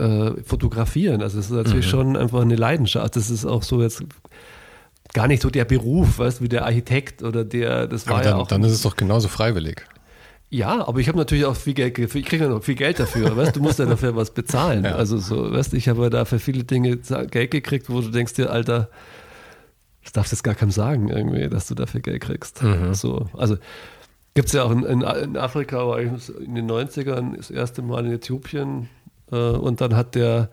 äh, 0.00 0.42
fotografieren. 0.42 1.22
Also 1.22 1.38
es 1.38 1.46
ist 1.46 1.52
natürlich 1.52 1.86
mhm. 1.86 1.90
schon 1.90 2.16
einfach 2.16 2.40
eine 2.40 2.56
Leidenschaft. 2.56 3.16
Das 3.16 3.30
ist 3.30 3.44
auch 3.44 3.62
so 3.62 3.82
jetzt 3.82 4.02
gar 5.12 5.28
nicht 5.28 5.42
so 5.42 5.50
der 5.50 5.64
Beruf, 5.64 6.18
weißt 6.18 6.40
du, 6.40 6.44
wie 6.44 6.48
der 6.48 6.64
Architekt 6.64 7.22
oder 7.22 7.44
der, 7.44 7.86
das 7.86 8.06
war 8.06 8.16
aber 8.16 8.24
dann, 8.24 8.32
ja 8.32 8.38
auch. 8.38 8.48
Dann 8.48 8.64
ist 8.64 8.72
es 8.72 8.82
doch 8.82 8.96
genauso 8.96 9.28
freiwillig. 9.28 9.84
Ja, 10.52 10.86
aber 10.86 10.98
ich 10.98 11.06
habe 11.06 11.16
natürlich 11.16 11.44
auch 11.44 11.54
viel 11.54 11.74
Geld, 11.74 11.96
ich 11.96 12.24
kriege 12.24 12.44
ja 12.44 12.48
noch 12.50 12.64
viel 12.64 12.74
Geld 12.74 12.98
dafür, 12.98 13.36
weißt 13.36 13.54
du, 13.54 13.60
musst 13.60 13.78
ja 13.78 13.86
dafür 13.86 14.16
was 14.16 14.32
bezahlen. 14.32 14.84
Ja. 14.84 14.96
Also 14.96 15.18
so, 15.18 15.52
weißt 15.52 15.72
du, 15.72 15.76
ich 15.76 15.88
habe 15.88 16.02
ja 16.02 16.10
da 16.10 16.24
für 16.24 16.38
viele 16.38 16.64
Dinge 16.64 16.96
Geld 16.96 17.50
gekriegt, 17.50 17.88
wo 17.88 18.00
du 18.00 18.08
denkst 18.08 18.34
dir, 18.34 18.50
Alter, 18.50 18.88
das 20.02 20.12
darfst 20.12 20.32
du 20.32 20.36
jetzt 20.36 20.42
gar 20.42 20.54
keinem 20.54 20.72
sagen, 20.72 21.08
irgendwie, 21.08 21.48
dass 21.48 21.68
du 21.68 21.74
dafür 21.74 22.00
Geld 22.00 22.22
kriegst. 22.22 22.62
Mhm. 22.62 22.94
So, 22.94 23.26
also 23.36 23.56
gibt 24.34 24.48
es 24.48 24.54
ja 24.54 24.64
auch 24.64 24.70
in, 24.70 24.82
in, 24.84 25.02
in, 25.02 25.36
Afrika, 25.36 25.86
war 25.86 26.00
ich 26.00 26.10
in 26.40 26.54
den 26.54 26.70
90ern 26.70 27.36
das 27.36 27.50
erste 27.50 27.82
Mal 27.82 28.06
in 28.06 28.12
Äthiopien 28.12 28.88
und 29.30 29.80
dann 29.80 29.96
hat 29.96 30.14
der 30.14 30.48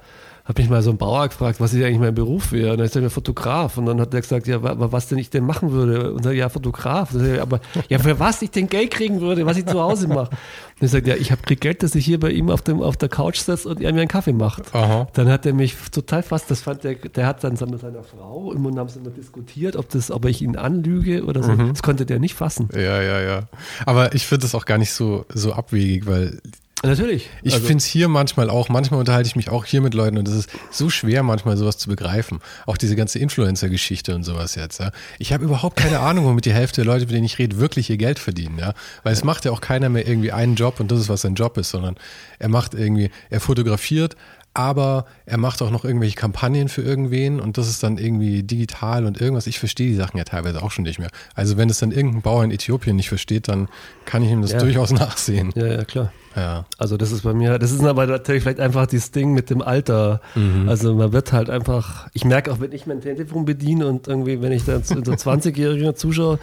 habe 0.47 0.61
mich 0.61 0.69
mal 0.69 0.81
so 0.81 0.91
ein 0.91 0.97
Bauer 0.97 1.27
gefragt, 1.27 1.59
was 1.59 1.73
ich 1.73 1.83
eigentlich 1.83 1.99
mein 1.99 2.15
Beruf 2.15 2.53
wäre. 2.53 2.71
Und 2.71 2.77
dann 2.77 2.85
ist 2.85 2.95
er 2.95 3.01
mir 3.01 3.09
Fotograf. 3.09 3.77
Und 3.77 3.85
dann 3.85 3.99
hat 3.99 4.13
er 4.13 4.21
gesagt, 4.21 4.47
ja, 4.47 4.59
was 4.61 5.07
denn 5.07 5.17
ich 5.17 5.29
denn 5.29 5.45
machen 5.45 5.71
würde? 5.71 6.13
Und 6.13 6.23
dann, 6.23 6.33
ja, 6.33 6.47
Fotograf. 6.47 7.13
Ich, 7.13 7.41
aber 7.41 7.59
ja, 7.89 7.99
für 7.99 8.17
was 8.17 8.41
ich 8.41 8.51
denn 8.51 8.67
Geld 8.67 8.91
kriegen 8.91 9.19
würde, 9.19 9.45
was 9.45 9.57
ich 9.57 9.65
zu 9.65 9.81
Hause 9.81 10.07
mache. 10.07 10.29
Und 10.29 10.81
er 10.81 10.87
sagt, 10.87 11.05
ja, 11.05 11.15
ich 11.15 11.31
habe 11.31 11.41
krieg 11.41 11.59
Geld, 11.59 11.83
dass 11.83 11.95
ich 11.95 12.05
hier 12.05 12.17
bei 12.17 12.31
ihm 12.31 12.49
auf, 12.49 12.61
dem, 12.61 12.81
auf 12.81 12.95
der 12.95 13.09
Couch 13.09 13.39
sitze 13.39 13.67
und 13.67 13.81
er 13.81 13.91
mir 13.91 13.99
einen 13.99 14.07
Kaffee 14.07 14.31
macht. 14.31 14.73
Aha. 14.73 15.07
Dann 15.13 15.27
hat 15.27 15.45
er 15.45 15.53
mich 15.53 15.75
total 15.91 16.23
fast, 16.23 16.49
das 16.49 16.61
fand 16.61 16.85
der, 16.85 16.95
der 16.95 17.27
hat 17.27 17.43
dann 17.43 17.57
mit 17.69 17.81
seiner 17.81 18.03
Frau 18.03 18.47
und 18.47 18.63
dann 18.63 18.79
haben 18.79 18.87
sie 18.87 18.99
immer 18.99 19.09
diskutiert, 19.09 19.75
ob 19.75 19.89
das, 19.89 20.11
ob 20.11 20.23
ich 20.25 20.41
ihn 20.41 20.55
anlüge 20.55 21.25
oder 21.25 21.43
so. 21.43 21.51
Mhm. 21.51 21.69
Das 21.69 21.83
konnte 21.83 22.05
der 22.05 22.19
nicht 22.19 22.35
fassen. 22.35 22.69
Ja, 22.73 23.01
ja, 23.01 23.19
ja. 23.19 23.41
Aber 23.85 24.15
ich 24.15 24.25
finde 24.25 24.43
das 24.43 24.55
auch 24.55 24.65
gar 24.65 24.77
nicht 24.77 24.93
so, 24.93 25.25
so 25.33 25.51
abwegig, 25.51 26.07
weil 26.07 26.39
Natürlich. 26.83 27.29
Ich 27.41 27.55
also. 27.55 27.65
finde 27.65 27.81
es 27.81 27.85
hier 27.85 28.07
manchmal 28.07 28.51
auch, 28.51 28.69
manchmal 28.69 28.99
unterhalte 28.99 29.27
ich 29.27 29.35
mich 29.35 29.49
auch 29.49 29.65
hier 29.65 29.81
mit 29.81 29.95
Leuten 29.95 30.17
und 30.17 30.27
es 30.27 30.35
ist 30.35 30.49
so 30.69 30.89
schwer, 30.89 31.23
manchmal 31.23 31.57
sowas 31.57 31.77
zu 31.77 31.89
begreifen. 31.89 32.39
Auch 32.67 32.77
diese 32.77 32.95
ganze 32.95 33.17
Influencer-Geschichte 33.17 34.13
und 34.13 34.23
sowas 34.23 34.53
jetzt. 34.53 34.79
Ja. 34.79 34.91
Ich 35.17 35.33
habe 35.33 35.43
überhaupt 35.43 35.75
keine 35.75 35.99
Ahnung, 35.99 36.25
womit 36.25 36.45
die 36.45 36.53
Hälfte 36.53 36.83
der 36.83 36.85
Leute, 36.85 37.05
mit 37.05 37.15
denen 37.15 37.25
ich 37.25 37.39
rede, 37.39 37.57
wirklich 37.57 37.89
ihr 37.89 37.97
Geld 37.97 38.19
verdienen. 38.19 38.59
Ja. 38.59 38.73
Weil 39.01 39.13
es 39.13 39.23
macht 39.23 39.45
ja 39.45 39.51
auch 39.51 39.61
keiner 39.61 39.89
mehr 39.89 40.07
irgendwie 40.07 40.31
einen 40.31 40.55
Job 40.55 40.79
und 40.79 40.91
das 40.91 40.99
ist, 40.99 41.09
was 41.09 41.21
sein 41.21 41.33
Job 41.33 41.57
ist, 41.57 41.71
sondern 41.71 41.95
er 42.37 42.49
macht 42.49 42.75
irgendwie, 42.75 43.09
er 43.31 43.39
fotografiert, 43.39 44.15
aber 44.53 45.05
er 45.25 45.37
macht 45.37 45.61
auch 45.63 45.71
noch 45.71 45.83
irgendwelche 45.83 46.15
Kampagnen 46.15 46.67
für 46.67 46.81
irgendwen 46.81 47.39
und 47.39 47.57
das 47.57 47.69
ist 47.69 47.81
dann 47.81 47.97
irgendwie 47.97 48.43
digital 48.43 49.05
und 49.05 49.19
irgendwas. 49.19 49.47
Ich 49.47 49.59
verstehe 49.59 49.87
die 49.87 49.95
Sachen 49.95 50.17
ja 50.17 50.23
teilweise 50.23 50.61
auch 50.61 50.71
schon 50.71 50.83
nicht 50.83 50.99
mehr. 50.99 51.09
Also 51.33 51.57
wenn 51.57 51.69
es 51.69 51.79
dann 51.79 51.91
irgendein 51.91 52.21
Bauer 52.21 52.43
in 52.43 52.51
Äthiopien 52.51 52.95
nicht 52.95 53.09
versteht, 53.09 53.47
dann 53.47 53.67
kann 54.05 54.23
ich 54.23 54.31
ihm 54.31 54.41
das 54.41 54.51
ja. 54.51 54.59
durchaus 54.59 54.91
nachsehen. 54.91 55.51
Ja, 55.55 55.67
ja, 55.67 55.83
klar. 55.83 56.11
Ja. 56.37 56.65
Also 56.77 56.97
das 56.97 57.11
ist 57.11 57.23
bei 57.23 57.33
mir, 57.33 57.57
das 57.57 57.71
ist 57.71 57.83
aber 57.83 58.05
natürlich 58.05 58.43
vielleicht 58.43 58.59
einfach 58.59 58.85
dieses 58.85 59.09
Ding 59.09 59.33
mit 59.33 59.49
dem 59.49 59.63
Alter. 59.63 60.21
Mhm. 60.35 60.69
Also 60.69 60.93
man 60.93 61.11
wird 61.11 61.33
halt 61.33 61.49
einfach, 61.49 62.07
ich 62.13 62.25
merke 62.25 62.51
auch, 62.51 62.59
wenn 62.59 62.71
ich 62.71 62.85
mein 62.85 63.01
Telefon 63.01 63.45
bediene 63.45 63.87
und 63.87 64.07
irgendwie, 64.07 64.39
wenn 64.39 64.51
ich 64.51 64.63
dann 64.63 64.83
so 64.83 64.95
20-Jährigen 65.01 65.95
zuschaue, 65.95 66.37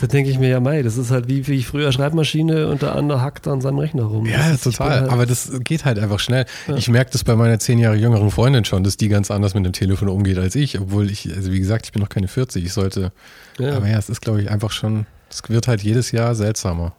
dann 0.00 0.10
denke 0.10 0.30
ich 0.30 0.38
mir, 0.38 0.48
ja 0.48 0.60
mei, 0.60 0.82
das 0.82 0.96
ist 0.96 1.10
halt 1.10 1.28
wie, 1.28 1.46
wie 1.48 1.62
früher 1.64 1.90
Schreibmaschine 1.90 2.68
und 2.68 2.82
der 2.82 2.94
andere 2.94 3.20
hackt 3.20 3.48
an 3.48 3.60
seinem 3.60 3.78
Rechner 3.78 4.04
rum. 4.04 4.26
Ja, 4.26 4.56
total. 4.56 5.00
Halt 5.00 5.10
aber 5.10 5.26
das 5.26 5.50
geht 5.64 5.84
halt 5.84 5.98
einfach 5.98 6.20
schnell. 6.20 6.46
Ja. 6.68 6.76
Ich 6.76 6.88
merke 6.88 7.10
das 7.10 7.24
bei 7.24 7.34
meiner 7.34 7.58
zehn 7.58 7.80
Jahre 7.80 7.96
jüngeren 7.96 8.30
Freundin 8.30 8.64
schon, 8.64 8.84
dass 8.84 8.96
die 8.96 9.08
ganz 9.08 9.32
anders 9.32 9.54
mit 9.54 9.64
dem 9.64 9.72
Telefon 9.72 10.08
umgeht 10.08 10.38
als 10.38 10.54
ich, 10.54 10.78
obwohl 10.78 11.10
ich, 11.10 11.34
also 11.34 11.50
wie 11.50 11.58
gesagt, 11.58 11.86
ich 11.86 11.92
bin 11.92 12.00
noch 12.00 12.08
keine 12.08 12.28
40, 12.28 12.64
ich 12.64 12.72
sollte, 12.72 13.10
ja. 13.58 13.76
aber 13.76 13.88
ja, 13.88 13.98
es 13.98 14.08
ist 14.08 14.20
glaube 14.20 14.40
ich 14.40 14.50
einfach 14.50 14.70
schon, 14.70 15.06
es 15.28 15.42
wird 15.48 15.66
halt 15.66 15.82
jedes 15.82 16.12
Jahr 16.12 16.36
seltsamer. 16.36 16.94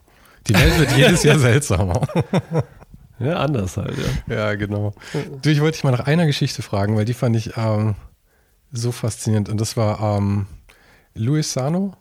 Die 0.46 0.54
Welt 0.54 0.78
wird 0.78 0.96
jedes 0.96 1.22
Jahr 1.22 1.38
seltsamer. 1.38 2.06
Ja, 3.18 3.36
anders 3.36 3.76
halt, 3.76 3.94
ja. 4.28 4.34
Ja, 4.34 4.54
genau. 4.54 4.92
Du, 5.40 5.50
ich 5.50 5.60
wollte 5.60 5.76
dich 5.76 5.84
mal 5.84 5.92
nach 5.92 6.06
einer 6.06 6.26
Geschichte 6.26 6.62
fragen, 6.62 6.96
weil 6.96 7.04
die 7.04 7.14
fand 7.14 7.36
ich 7.36 7.56
ähm, 7.56 7.94
so 8.72 8.92
faszinierend. 8.92 9.48
Und 9.48 9.60
das 9.60 9.76
war 9.76 10.18
ähm, 10.18 10.46
Luis 11.14 11.52
Sano. 11.52 11.94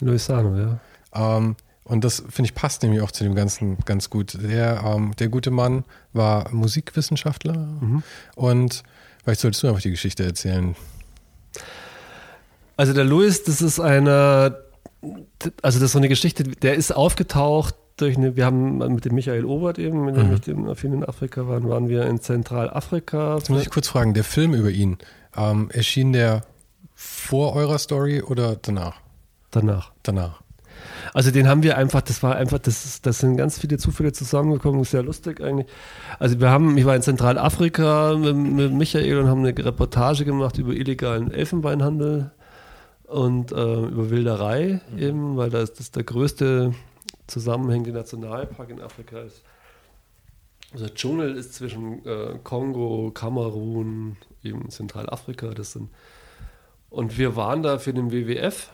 Luis 0.00 0.26
Sano, 0.26 0.56
ja. 0.56 0.78
Ähm, 1.14 1.56
und 1.84 2.04
das, 2.04 2.22
finde 2.28 2.48
ich, 2.48 2.54
passt 2.54 2.82
nämlich 2.82 3.00
auch 3.00 3.10
zu 3.10 3.24
dem 3.24 3.34
Ganzen 3.34 3.78
ganz 3.84 4.10
gut. 4.10 4.38
Der, 4.40 4.82
ähm, 4.84 5.16
der 5.18 5.28
gute 5.28 5.50
Mann 5.50 5.84
war 6.12 6.48
Musikwissenschaftler 6.52 7.56
mhm. 7.56 8.02
und 8.36 8.84
vielleicht 9.24 9.40
solltest 9.40 9.62
du 9.62 9.68
einfach 9.68 9.82
die 9.82 9.90
Geschichte 9.90 10.24
erzählen. 10.24 10.76
Also 12.76 12.92
der 12.92 13.04
Luis, 13.04 13.42
das 13.42 13.60
ist 13.60 13.80
einer, 13.80 14.58
also 15.62 15.78
das 15.80 15.86
ist 15.86 15.92
so 15.92 15.98
eine 15.98 16.08
Geschichte, 16.08 16.44
der 16.44 16.74
ist 16.74 16.94
aufgetaucht 16.94 17.74
durch 18.00 18.16
eine, 18.16 18.36
wir 18.36 18.44
haben 18.44 18.78
mit 18.78 19.04
dem 19.04 19.14
Michael 19.14 19.44
Obert 19.44 19.78
eben, 19.78 20.04
mit 20.04 20.16
dem 20.16 20.28
mhm. 20.28 20.34
ich 20.34 20.40
dem 20.40 20.74
viel 20.76 20.92
in 20.92 21.04
Afrika 21.04 21.46
waren, 21.48 21.68
waren 21.68 21.88
wir 21.88 22.06
in 22.06 22.20
Zentralafrika. 22.20 23.36
Jetzt 23.36 23.50
muss 23.50 23.62
ich 23.62 23.70
kurz 23.70 23.88
fragen, 23.88 24.14
der 24.14 24.24
Film 24.24 24.54
über 24.54 24.70
ihn, 24.70 24.98
ähm, 25.36 25.70
erschien 25.72 26.12
der 26.12 26.42
vor 26.94 27.54
eurer 27.54 27.78
Story 27.78 28.22
oder 28.22 28.56
danach? 28.60 29.00
Danach. 29.50 29.92
Danach. 30.02 30.42
Also 31.12 31.30
den 31.30 31.48
haben 31.48 31.62
wir 31.62 31.76
einfach, 31.76 32.02
das 32.02 32.22
war 32.22 32.36
einfach, 32.36 32.58
das, 32.58 33.00
das 33.02 33.18
sind 33.18 33.36
ganz 33.36 33.58
viele 33.58 33.78
Zufälle 33.78 34.12
zusammengekommen, 34.12 34.84
sehr 34.84 35.02
lustig 35.02 35.40
eigentlich. 35.40 35.66
Also 36.18 36.40
wir 36.40 36.50
haben, 36.50 36.76
ich 36.78 36.84
war 36.84 36.94
in 36.94 37.02
Zentralafrika 37.02 38.16
mit, 38.16 38.36
mit 38.36 38.72
Michael 38.72 39.18
und 39.18 39.28
haben 39.28 39.44
eine 39.44 39.56
Reportage 39.56 40.24
gemacht 40.24 40.58
über 40.58 40.72
illegalen 40.72 41.32
Elfenbeinhandel 41.32 42.30
und 43.06 43.52
äh, 43.52 43.54
über 43.54 44.10
Wilderei 44.10 44.80
mhm. 44.92 44.98
eben, 44.98 45.36
weil 45.36 45.50
da 45.50 45.60
ist 45.60 45.80
das 45.80 45.90
der 45.90 46.04
größte 46.04 46.74
zusammenhängende 47.30 47.92
Nationalpark 47.92 48.70
in 48.70 48.80
Afrika 48.80 49.20
ist. 49.20 49.42
Also 50.72 50.86
der 50.86 50.94
Dschungel 50.94 51.36
ist 51.36 51.54
zwischen 51.54 52.04
äh, 52.06 52.38
Kongo, 52.44 53.10
Kamerun, 53.12 54.16
eben 54.42 54.68
Zentralafrika. 54.70 55.48
Das 55.48 55.72
sind 55.72 55.88
und 56.90 57.16
wir 57.16 57.36
waren 57.36 57.62
da 57.62 57.78
für 57.78 57.94
den 57.94 58.10
WWF 58.10 58.70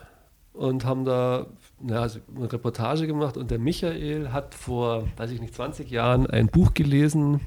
und 0.53 0.85
haben 0.85 1.05
da 1.05 1.45
ja, 1.87 2.01
also 2.01 2.19
eine 2.35 2.51
Reportage 2.51 3.05
gemacht 3.05 3.37
und 3.37 3.51
der 3.51 3.59
Michael 3.59 4.31
hat 4.31 4.55
vor, 4.55 5.07
weiß 5.17 5.29
ich 5.29 5.39
nicht, 5.39 5.53
20 5.53 5.89
Jahren 5.91 6.25
ein 6.27 6.47
Buch 6.47 6.73
gelesen 6.73 7.41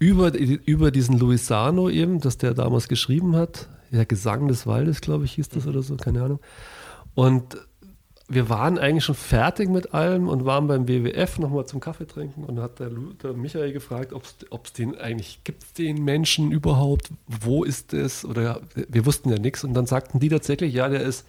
über, 0.00 0.32
über 0.34 0.90
diesen 0.90 1.18
Luisano 1.18 1.88
eben, 1.88 2.20
das 2.20 2.36
der 2.36 2.52
damals 2.54 2.88
geschrieben 2.88 3.36
hat. 3.36 3.68
Der 3.92 4.06
Gesang 4.06 4.48
des 4.48 4.66
Waldes, 4.66 5.00
glaube 5.00 5.24
ich, 5.24 5.32
hieß 5.32 5.50
das 5.50 5.66
oder 5.66 5.82
so, 5.82 5.96
keine 5.96 6.22
Ahnung. 6.22 6.40
Und 7.14 7.58
wir 8.30 8.48
waren 8.48 8.78
eigentlich 8.78 9.04
schon 9.04 9.16
fertig 9.16 9.68
mit 9.68 9.92
allem 9.92 10.28
und 10.28 10.44
waren 10.44 10.68
beim 10.68 10.86
WWF 10.86 11.40
nochmal 11.40 11.66
zum 11.66 11.80
Kaffee 11.80 12.06
trinken 12.06 12.44
und 12.44 12.60
hat 12.60 12.78
der, 12.78 12.90
der 13.22 13.32
Michael 13.32 13.72
gefragt, 13.72 14.12
ob 14.12 14.64
es 14.64 14.72
den 14.72 14.96
eigentlich 14.96 15.40
gibt, 15.42 15.76
den 15.78 16.04
Menschen 16.04 16.52
überhaupt, 16.52 17.10
wo 17.26 17.64
ist 17.64 17.92
es? 17.92 18.24
Oder 18.24 18.60
wir 18.88 19.04
wussten 19.04 19.30
ja 19.30 19.38
nichts 19.38 19.64
und 19.64 19.74
dann 19.74 19.86
sagten 19.86 20.20
die 20.20 20.28
tatsächlich, 20.28 20.72
ja, 20.72 20.88
der 20.88 21.02
ist, 21.02 21.26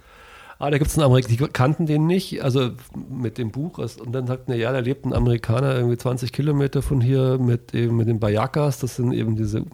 ah, 0.60 0.70
da 0.70 0.78
gibt 0.78 0.92
es 0.92 0.98
einen 0.98 1.06
Amerikaner, 1.06 1.36
die 1.36 1.52
kannten 1.52 1.88
den 1.88 2.06
nicht, 2.06 2.44
also 2.44 2.70
mit 3.10 3.40
dem 3.40 3.50
Buch. 3.50 3.80
Und 3.80 4.12
dann 4.12 4.28
sagten, 4.28 4.54
ja, 4.54 4.72
da 4.72 4.78
lebt 4.78 5.04
ein 5.04 5.14
Amerikaner 5.14 5.74
irgendwie 5.76 5.98
20 5.98 6.32
Kilometer 6.32 6.84
von 6.84 7.02
hier 7.02 7.40
mit 7.40 7.74
eben 7.74 7.98
mit 7.98 8.10
den 8.10 8.20
Bayakas, 8.20 8.78
das 8.78 8.98
sind 8.98 9.12
eben 9.12 9.36
diese 9.36 9.66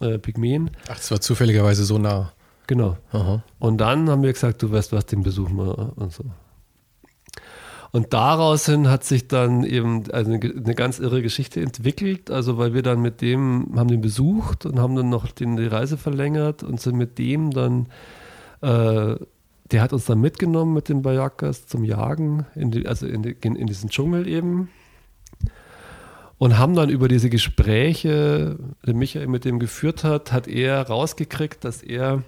äh, 0.00 0.18
Pygmäen. 0.18 0.70
Ach, 0.84 0.96
das 0.96 1.10
war 1.10 1.20
zufälligerweise 1.20 1.84
so 1.84 1.98
nah. 1.98 2.32
Genau. 2.68 2.96
Aha. 3.10 3.42
Und 3.58 3.78
dann 3.78 4.08
haben 4.08 4.22
wir 4.22 4.32
gesagt, 4.32 4.62
du 4.62 4.70
weißt 4.70 4.92
was, 4.92 5.06
den 5.06 5.24
besuchen 5.24 5.56
wir 5.56 5.92
und 5.96 6.12
so. 6.12 6.24
Und 7.96 8.12
daraus 8.12 8.66
hin 8.66 8.90
hat 8.90 9.04
sich 9.04 9.26
dann 9.26 9.64
eben 9.64 10.02
eine, 10.12 10.34
eine, 10.34 10.74
ganz 10.74 10.98
irre 10.98 11.22
Geschichte 11.22 11.62
entwickelt. 11.62 12.30
Also 12.30 12.58
weil 12.58 12.74
wir 12.74 12.82
dann 12.82 13.00
mit 13.00 13.22
dem 13.22 13.72
haben 13.74 13.88
den 13.88 14.02
besucht 14.02 14.66
und 14.66 14.78
haben 14.78 14.94
dann 14.96 15.08
noch 15.08 15.30
den, 15.30 15.56
die 15.56 15.66
Reise 15.66 15.96
verlängert 15.96 16.62
und 16.62 16.78
sind 16.78 16.96
mit 16.96 17.16
dem 17.16 17.52
dann, 17.52 17.86
äh, 18.60 19.16
der 19.70 19.80
hat 19.80 19.94
uns 19.94 20.04
dann 20.04 20.20
mitgenommen 20.20 20.74
mit 20.74 20.90
den 20.90 21.00
Bayakas 21.00 21.68
zum 21.68 21.84
Jagen, 21.84 22.44
in 22.54 22.70
die, 22.70 22.86
also 22.86 23.06
in, 23.06 23.22
die, 23.22 23.34
in 23.40 23.66
diesen 23.66 23.88
Dschungel 23.88 24.28
eben. 24.28 24.68
Und 26.36 26.58
haben 26.58 26.74
dann 26.74 26.90
über 26.90 27.08
diese 27.08 27.30
Gespräche, 27.30 28.58
die 28.86 28.92
Michael 28.92 29.26
mit 29.26 29.46
dem 29.46 29.58
geführt 29.58 30.04
hat, 30.04 30.32
hat 30.32 30.48
er 30.48 30.82
rausgekriegt, 30.82 31.64
dass 31.64 31.82
er 31.82 32.22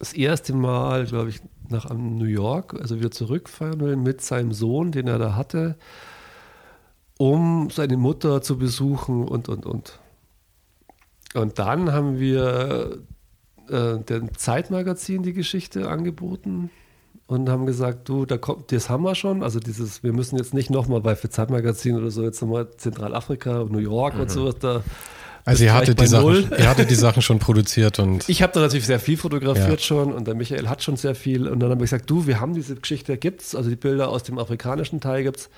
das 0.00 0.12
erste 0.12 0.52
Mal, 0.52 1.06
glaube 1.06 1.28
ich, 1.28 1.40
nach 1.68 1.90
New 1.92 2.24
York, 2.24 2.74
also 2.80 2.98
wieder 2.98 3.10
zurückfahren 3.10 3.80
will 3.80 3.96
mit 3.96 4.20
seinem 4.20 4.52
Sohn, 4.52 4.92
den 4.92 5.08
er 5.08 5.18
da 5.18 5.36
hatte, 5.36 5.76
um 7.18 7.70
seine 7.70 7.96
Mutter 7.96 8.42
zu 8.42 8.58
besuchen 8.58 9.26
und, 9.26 9.48
und, 9.48 9.66
und. 9.66 9.98
Und 11.34 11.58
dann 11.58 11.92
haben 11.92 12.18
wir 12.18 12.98
äh, 13.68 13.98
dem 13.98 14.36
Zeitmagazin 14.36 15.22
die 15.22 15.32
Geschichte 15.32 15.88
angeboten 15.88 16.70
und 17.26 17.48
haben 17.48 17.64
gesagt, 17.64 18.08
du, 18.08 18.26
da 18.26 18.36
kommt, 18.36 18.72
das 18.72 18.90
haben 18.90 19.04
wir 19.04 19.14
schon. 19.14 19.42
Also 19.42 19.58
dieses, 19.60 20.02
wir 20.02 20.12
müssen 20.12 20.36
jetzt 20.36 20.52
nicht 20.52 20.70
nochmal 20.70 21.00
bei 21.00 21.16
für 21.16 21.30
Zeitmagazin 21.30 21.96
oder 21.96 22.10
so 22.10 22.22
jetzt 22.22 22.42
nochmal 22.42 22.68
Zentralafrika, 22.76 23.64
New 23.70 23.78
York 23.78 24.14
mhm. 24.14 24.20
und 24.22 24.30
sowas 24.30 24.56
da 24.58 24.82
also 25.44 25.64
ihr 25.64 25.74
hattet, 25.74 26.00
die 26.00 26.06
Sachen, 26.06 26.50
ihr 26.50 26.68
hattet 26.68 26.90
die 26.90 26.94
Sachen 26.94 27.22
schon 27.22 27.38
produziert 27.38 27.98
und. 27.98 28.28
Ich 28.32 28.42
habe 28.42 28.52
da 28.52 28.60
natürlich 28.60 28.86
sehr 28.86 29.00
viel 29.00 29.16
fotografiert 29.16 29.68
ja. 29.68 29.78
schon 29.78 30.12
und 30.12 30.26
der 30.26 30.34
Michael 30.34 30.68
hat 30.68 30.82
schon 30.82 30.96
sehr 30.96 31.14
viel. 31.14 31.48
Und 31.48 31.60
dann 31.60 31.70
habe 31.70 31.84
ich 31.84 31.90
gesagt, 31.90 32.08
du, 32.08 32.26
wir 32.26 32.40
haben 32.40 32.54
diese 32.54 32.76
Geschichte, 32.76 33.16
gibt's, 33.16 33.54
also 33.54 33.68
die 33.68 33.76
Bilder 33.76 34.08
aus 34.08 34.22
dem 34.22 34.38
afrikanischen 34.38 35.00
Teil 35.00 35.24
gibt's. 35.24 35.50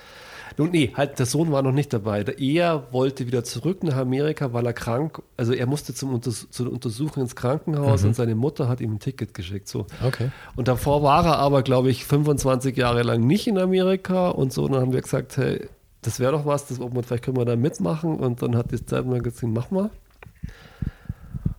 Nun, 0.56 0.70
nee, 0.70 0.92
halt, 0.94 1.18
der 1.18 1.26
Sohn 1.26 1.50
war 1.50 1.62
noch 1.62 1.72
nicht 1.72 1.92
dabei. 1.92 2.22
Er 2.22 2.86
wollte 2.92 3.26
wieder 3.26 3.42
zurück 3.42 3.82
nach 3.82 3.96
Amerika, 3.96 4.52
weil 4.52 4.66
er 4.66 4.72
krank, 4.72 5.20
also 5.36 5.52
er 5.52 5.66
musste 5.66 5.94
zum 5.94 6.14
Unters 6.14 6.46
zur 6.50 6.70
Untersuchung 6.70 7.24
ins 7.24 7.34
Krankenhaus 7.34 8.02
mhm. 8.02 8.08
und 8.08 8.14
seine 8.14 8.34
Mutter 8.34 8.68
hat 8.68 8.80
ihm 8.80 8.94
ein 8.94 9.00
Ticket 9.00 9.34
geschickt. 9.34 9.68
So. 9.68 9.86
Okay. 10.04 10.30
Und 10.54 10.68
davor 10.68 11.02
war 11.02 11.26
er 11.26 11.38
aber, 11.38 11.62
glaube 11.62 11.90
ich, 11.90 12.04
25 12.04 12.76
Jahre 12.76 13.02
lang 13.02 13.26
nicht 13.26 13.48
in 13.48 13.58
Amerika 13.58 14.28
und 14.28 14.52
so. 14.52 14.64
Und 14.64 14.72
dann 14.72 14.82
haben 14.82 14.92
wir 14.92 15.02
gesagt, 15.02 15.36
hey, 15.36 15.68
das 16.04 16.20
wäre 16.20 16.32
doch 16.32 16.46
was, 16.46 16.66
das, 16.66 16.80
ob 16.80 16.94
man, 16.94 17.02
vielleicht 17.02 17.24
können 17.24 17.36
wir 17.36 17.44
da 17.44 17.56
mitmachen. 17.56 18.16
Und 18.16 18.42
dann 18.42 18.56
hat 18.56 18.72
das 18.72 18.84
Zeitmagazin, 18.84 19.52
mach 19.52 19.70
mal. 19.70 19.90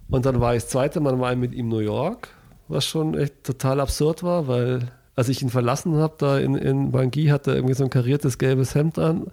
Und 0.09 0.25
dann 0.25 0.39
war 0.39 0.55
ich 0.55 0.63
das 0.63 0.71
zweite 0.71 0.99
Mal 0.99 1.15
mal 1.15 1.35
mit 1.35 1.53
ihm 1.53 1.65
in 1.65 1.69
New 1.69 1.79
York, 1.79 2.29
was 2.67 2.85
schon 2.85 3.17
echt 3.17 3.43
total 3.43 3.79
absurd 3.79 4.23
war, 4.23 4.47
weil 4.47 4.91
als 5.15 5.29
ich 5.29 5.41
ihn 5.41 5.49
verlassen 5.49 5.95
habe, 5.95 6.15
da 6.17 6.37
in, 6.37 6.55
in 6.55 6.91
Bangui, 6.91 7.27
hat 7.27 7.47
er 7.47 7.55
irgendwie 7.55 7.73
so 7.73 7.83
ein 7.83 7.89
kariertes 7.89 8.37
gelbes 8.37 8.75
Hemd 8.75 8.99
an, 8.99 9.27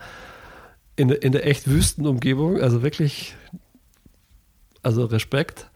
in, 0.96 1.10
in 1.10 1.32
der 1.32 1.46
echt 1.46 1.68
Wüstenumgebung, 1.68 2.60
also 2.60 2.82
wirklich 2.82 3.34
also 4.82 5.04
Respekt. 5.04 5.70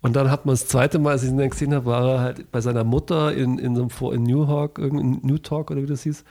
Und 0.00 0.16
dann 0.16 0.30
hat 0.30 0.46
man 0.46 0.54
das 0.54 0.66
zweite 0.66 0.98
Mal, 0.98 1.12
als 1.12 1.22
ich 1.22 1.30
ihn 1.30 1.38
dann 1.38 1.50
gesehen 1.50 1.74
habe, 1.74 1.86
war 1.86 2.08
er 2.08 2.20
halt 2.20 2.50
bei 2.50 2.60
seiner 2.60 2.84
Mutter 2.84 3.34
in, 3.34 3.58
in 3.58 3.76
so 3.76 3.82
einem 3.82 4.14
in 4.14 4.22
New 4.24 4.48
Hawk, 4.48 4.78
in 4.78 5.20
New 5.22 5.38
Talk 5.38 5.70
oder 5.70 5.82
wie 5.82 5.86
das 5.86 6.02
hieß, 6.02 6.24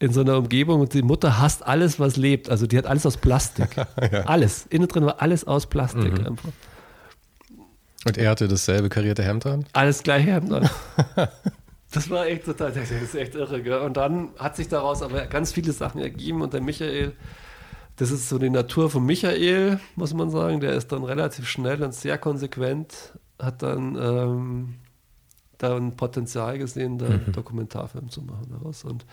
in 0.00 0.12
so 0.14 0.22
einer 0.22 0.38
Umgebung 0.38 0.80
und 0.80 0.94
die 0.94 1.02
Mutter 1.02 1.38
hasst 1.38 1.64
alles, 1.64 2.00
was 2.00 2.16
lebt. 2.16 2.48
Also 2.48 2.66
die 2.66 2.76
hat 2.78 2.86
alles 2.86 3.04
aus 3.04 3.18
Plastik. 3.18 3.76
ja. 4.12 4.22
Alles. 4.24 4.66
Innen 4.70 4.88
drin 4.88 5.04
war 5.04 5.20
alles 5.20 5.46
aus 5.46 5.66
Plastik 5.66 6.18
mhm. 6.18 6.26
einfach. 6.26 6.48
Und 8.06 8.16
er 8.16 8.30
hatte 8.30 8.48
dasselbe 8.48 8.88
karierte 8.88 9.22
Hemd 9.22 9.44
an? 9.44 9.66
Alles 9.74 10.02
gleiche 10.02 10.32
Hemd 10.32 10.52
an. 10.54 10.70
das 11.92 12.08
war 12.08 12.26
echt 12.26 12.46
total, 12.46 12.72
das 12.72 12.90
ist 12.90 13.14
echt 13.14 13.34
irre. 13.34 13.62
Gell? 13.62 13.80
Und 13.80 13.98
dann 13.98 14.30
hat 14.38 14.56
sich 14.56 14.68
daraus 14.68 15.02
aber 15.02 15.26
ganz 15.26 15.52
viele 15.52 15.72
Sachen 15.72 16.00
ergeben 16.00 16.40
und 16.40 16.54
der 16.54 16.62
Michael, 16.62 17.12
das 17.96 18.10
ist 18.10 18.30
so 18.30 18.38
die 18.38 18.48
Natur 18.48 18.88
von 18.88 19.04
Michael, 19.04 19.80
muss 19.96 20.14
man 20.14 20.30
sagen. 20.30 20.60
Der 20.60 20.72
ist 20.72 20.90
dann 20.92 21.04
relativ 21.04 21.46
schnell 21.46 21.82
und 21.82 21.92
sehr 21.92 22.16
konsequent, 22.16 23.12
hat 23.38 23.62
dann 23.62 23.96
ähm, 23.96 24.74
da 25.58 25.76
ein 25.76 25.94
Potenzial 25.94 26.56
gesehen, 26.56 26.96
da 26.96 27.04
einen 27.04 27.26
mhm. 27.26 27.32
Dokumentarfilm 27.32 28.08
zu 28.08 28.22
machen 28.22 28.46
daraus. 28.50 28.82
Und 28.82 29.04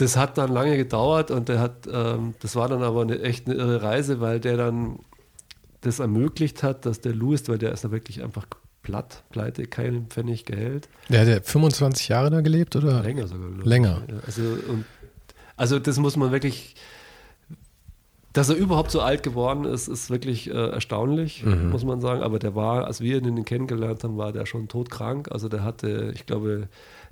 das 0.00 0.16
hat 0.16 0.38
dann 0.38 0.52
lange 0.52 0.76
gedauert 0.76 1.30
und 1.30 1.48
der 1.48 1.60
hat, 1.60 1.88
ähm, 1.92 2.34
das 2.40 2.56
war 2.56 2.68
dann 2.68 2.82
aber 2.82 3.02
eine, 3.02 3.20
echt 3.20 3.46
eine 3.46 3.56
irre 3.56 3.82
Reise, 3.82 4.20
weil 4.20 4.40
der 4.40 4.56
dann 4.56 5.00
das 5.82 5.98
ermöglicht 5.98 6.62
hat, 6.62 6.86
dass 6.86 7.00
der 7.00 7.14
Louis, 7.14 7.48
weil 7.48 7.58
der 7.58 7.72
ist 7.72 7.84
da 7.84 7.90
wirklich 7.90 8.22
einfach 8.22 8.46
platt, 8.82 9.24
pleite, 9.30 9.66
keinen 9.66 10.06
Pfennig 10.06 10.44
Gehalt. 10.46 10.88
Der 11.08 11.20
hat 11.20 11.28
ja 11.28 11.40
25 11.40 12.08
Jahre 12.08 12.30
da 12.30 12.40
gelebt, 12.40 12.76
oder? 12.76 13.02
Länger 13.02 13.26
sogar. 13.26 13.50
Länger. 13.62 14.02
Also, 14.26 14.42
und, 14.42 14.84
also 15.56 15.78
das 15.78 15.98
muss 15.98 16.16
man 16.16 16.32
wirklich, 16.32 16.74
dass 18.32 18.48
er 18.48 18.56
überhaupt 18.56 18.90
so 18.90 19.00
alt 19.00 19.22
geworden 19.22 19.64
ist, 19.64 19.88
ist 19.88 20.10
wirklich 20.10 20.50
äh, 20.50 20.70
erstaunlich, 20.70 21.44
mhm. 21.44 21.70
muss 21.70 21.84
man 21.84 22.00
sagen. 22.00 22.22
Aber 22.22 22.38
der 22.38 22.54
war, 22.54 22.86
als 22.86 23.00
wir 23.00 23.18
ihn 23.18 23.44
kennengelernt 23.44 24.02
haben, 24.04 24.16
war 24.16 24.32
der 24.32 24.46
schon 24.46 24.68
todkrank. 24.68 25.30
Also 25.30 25.48
der 25.48 25.62
hatte, 25.62 26.12
ich 26.14 26.24
glaube, 26.26 26.68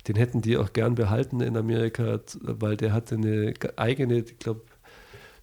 den 0.07 0.17
hätten 0.17 0.43
die 0.43 0.57
auch 0.57 0.73
gern 0.73 0.95
behalten 0.95 1.41
in 1.41 1.57
Amerika, 1.57 2.21
weil 2.41 2.77
der 2.77 2.93
hatte 2.93 3.17
eine 3.17 3.55
eigene, 3.77 4.19
ich 4.19 4.39
glaube, 4.39 4.63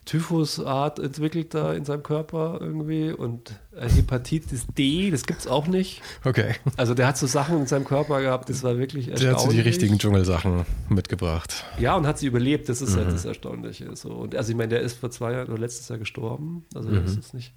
Typhusart 0.06 1.00
entwickelt 1.00 1.56
da 1.56 1.74
in 1.74 1.84
seinem 1.84 2.04
Körper 2.04 2.60
irgendwie 2.62 3.12
und 3.12 3.60
Hepatitis 3.76 4.68
D, 4.78 5.10
das 5.10 5.26
gibt 5.26 5.40
es 5.40 5.48
auch 5.48 5.66
nicht. 5.66 6.02
Okay. 6.24 6.56
Also 6.78 6.94
der 6.94 7.08
hat 7.08 7.18
so 7.18 7.26
Sachen 7.26 7.60
in 7.60 7.66
seinem 7.66 7.86
Körper 7.86 8.22
gehabt, 8.22 8.50
das 8.50 8.64
war 8.64 8.78
wirklich 8.78 9.10
erstaunlich. 9.10 9.36
Der 9.36 9.44
hat 9.44 9.52
so 9.52 9.56
die 9.56 9.62
richtigen 9.62 9.98
Dschungelsachen 9.98 10.66
mitgebracht. 10.90 11.66
Ja, 11.80 11.96
und 11.96 12.06
hat 12.06 12.20
sie 12.20 12.28
überlebt, 12.28 12.70
das 12.70 12.84
ist 12.84 12.90
halt 12.90 13.00
mhm. 13.00 13.06
halt 13.06 13.16
das 13.16 13.26
Erstaunliche. 13.26 13.96
So. 13.96 14.10
Und 14.10 14.36
also 14.36 14.52
ich 14.52 14.56
meine, 14.56 14.70
der 14.70 14.82
ist 14.82 15.00
vor 15.00 15.10
zwei 15.10 15.34
Jahren 15.34 15.48
oder 15.48 15.58
letztes 15.58 15.90
Jahr 15.90 15.98
gestorben, 15.98 16.66
also 16.76 16.90
mhm. 16.90 17.02
das 17.04 17.18
ist 17.18 17.34
nicht 17.34 17.54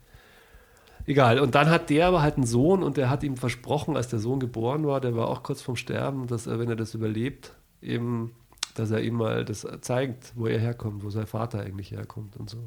Egal. 1.08 1.40
Und 1.40 1.54
dann 1.54 1.70
hat 1.70 1.88
der 1.88 2.06
aber 2.06 2.20
halt 2.20 2.36
einen 2.36 2.44
Sohn 2.44 2.82
und 2.82 2.98
der 2.98 3.08
hat 3.08 3.24
ihm 3.24 3.38
versprochen, 3.38 3.96
als 3.96 4.08
der 4.08 4.18
Sohn 4.18 4.40
geboren 4.40 4.86
war, 4.86 5.00
der 5.00 5.16
war 5.16 5.28
auch 5.28 5.42
kurz 5.42 5.62
vorm 5.62 5.76
Sterben, 5.76 6.26
dass 6.26 6.46
er, 6.46 6.58
wenn 6.58 6.68
er 6.68 6.76
das 6.76 6.92
überlebt, 6.92 7.54
eben, 7.80 8.34
dass 8.74 8.90
er 8.90 9.00
ihm 9.00 9.14
mal 9.14 9.42
das 9.46 9.66
zeigt, 9.80 10.34
wo 10.36 10.46
er 10.46 10.58
herkommt, 10.58 11.02
wo 11.02 11.08
sein 11.08 11.26
Vater 11.26 11.60
eigentlich 11.60 11.92
herkommt 11.92 12.36
und 12.36 12.50
so. 12.50 12.58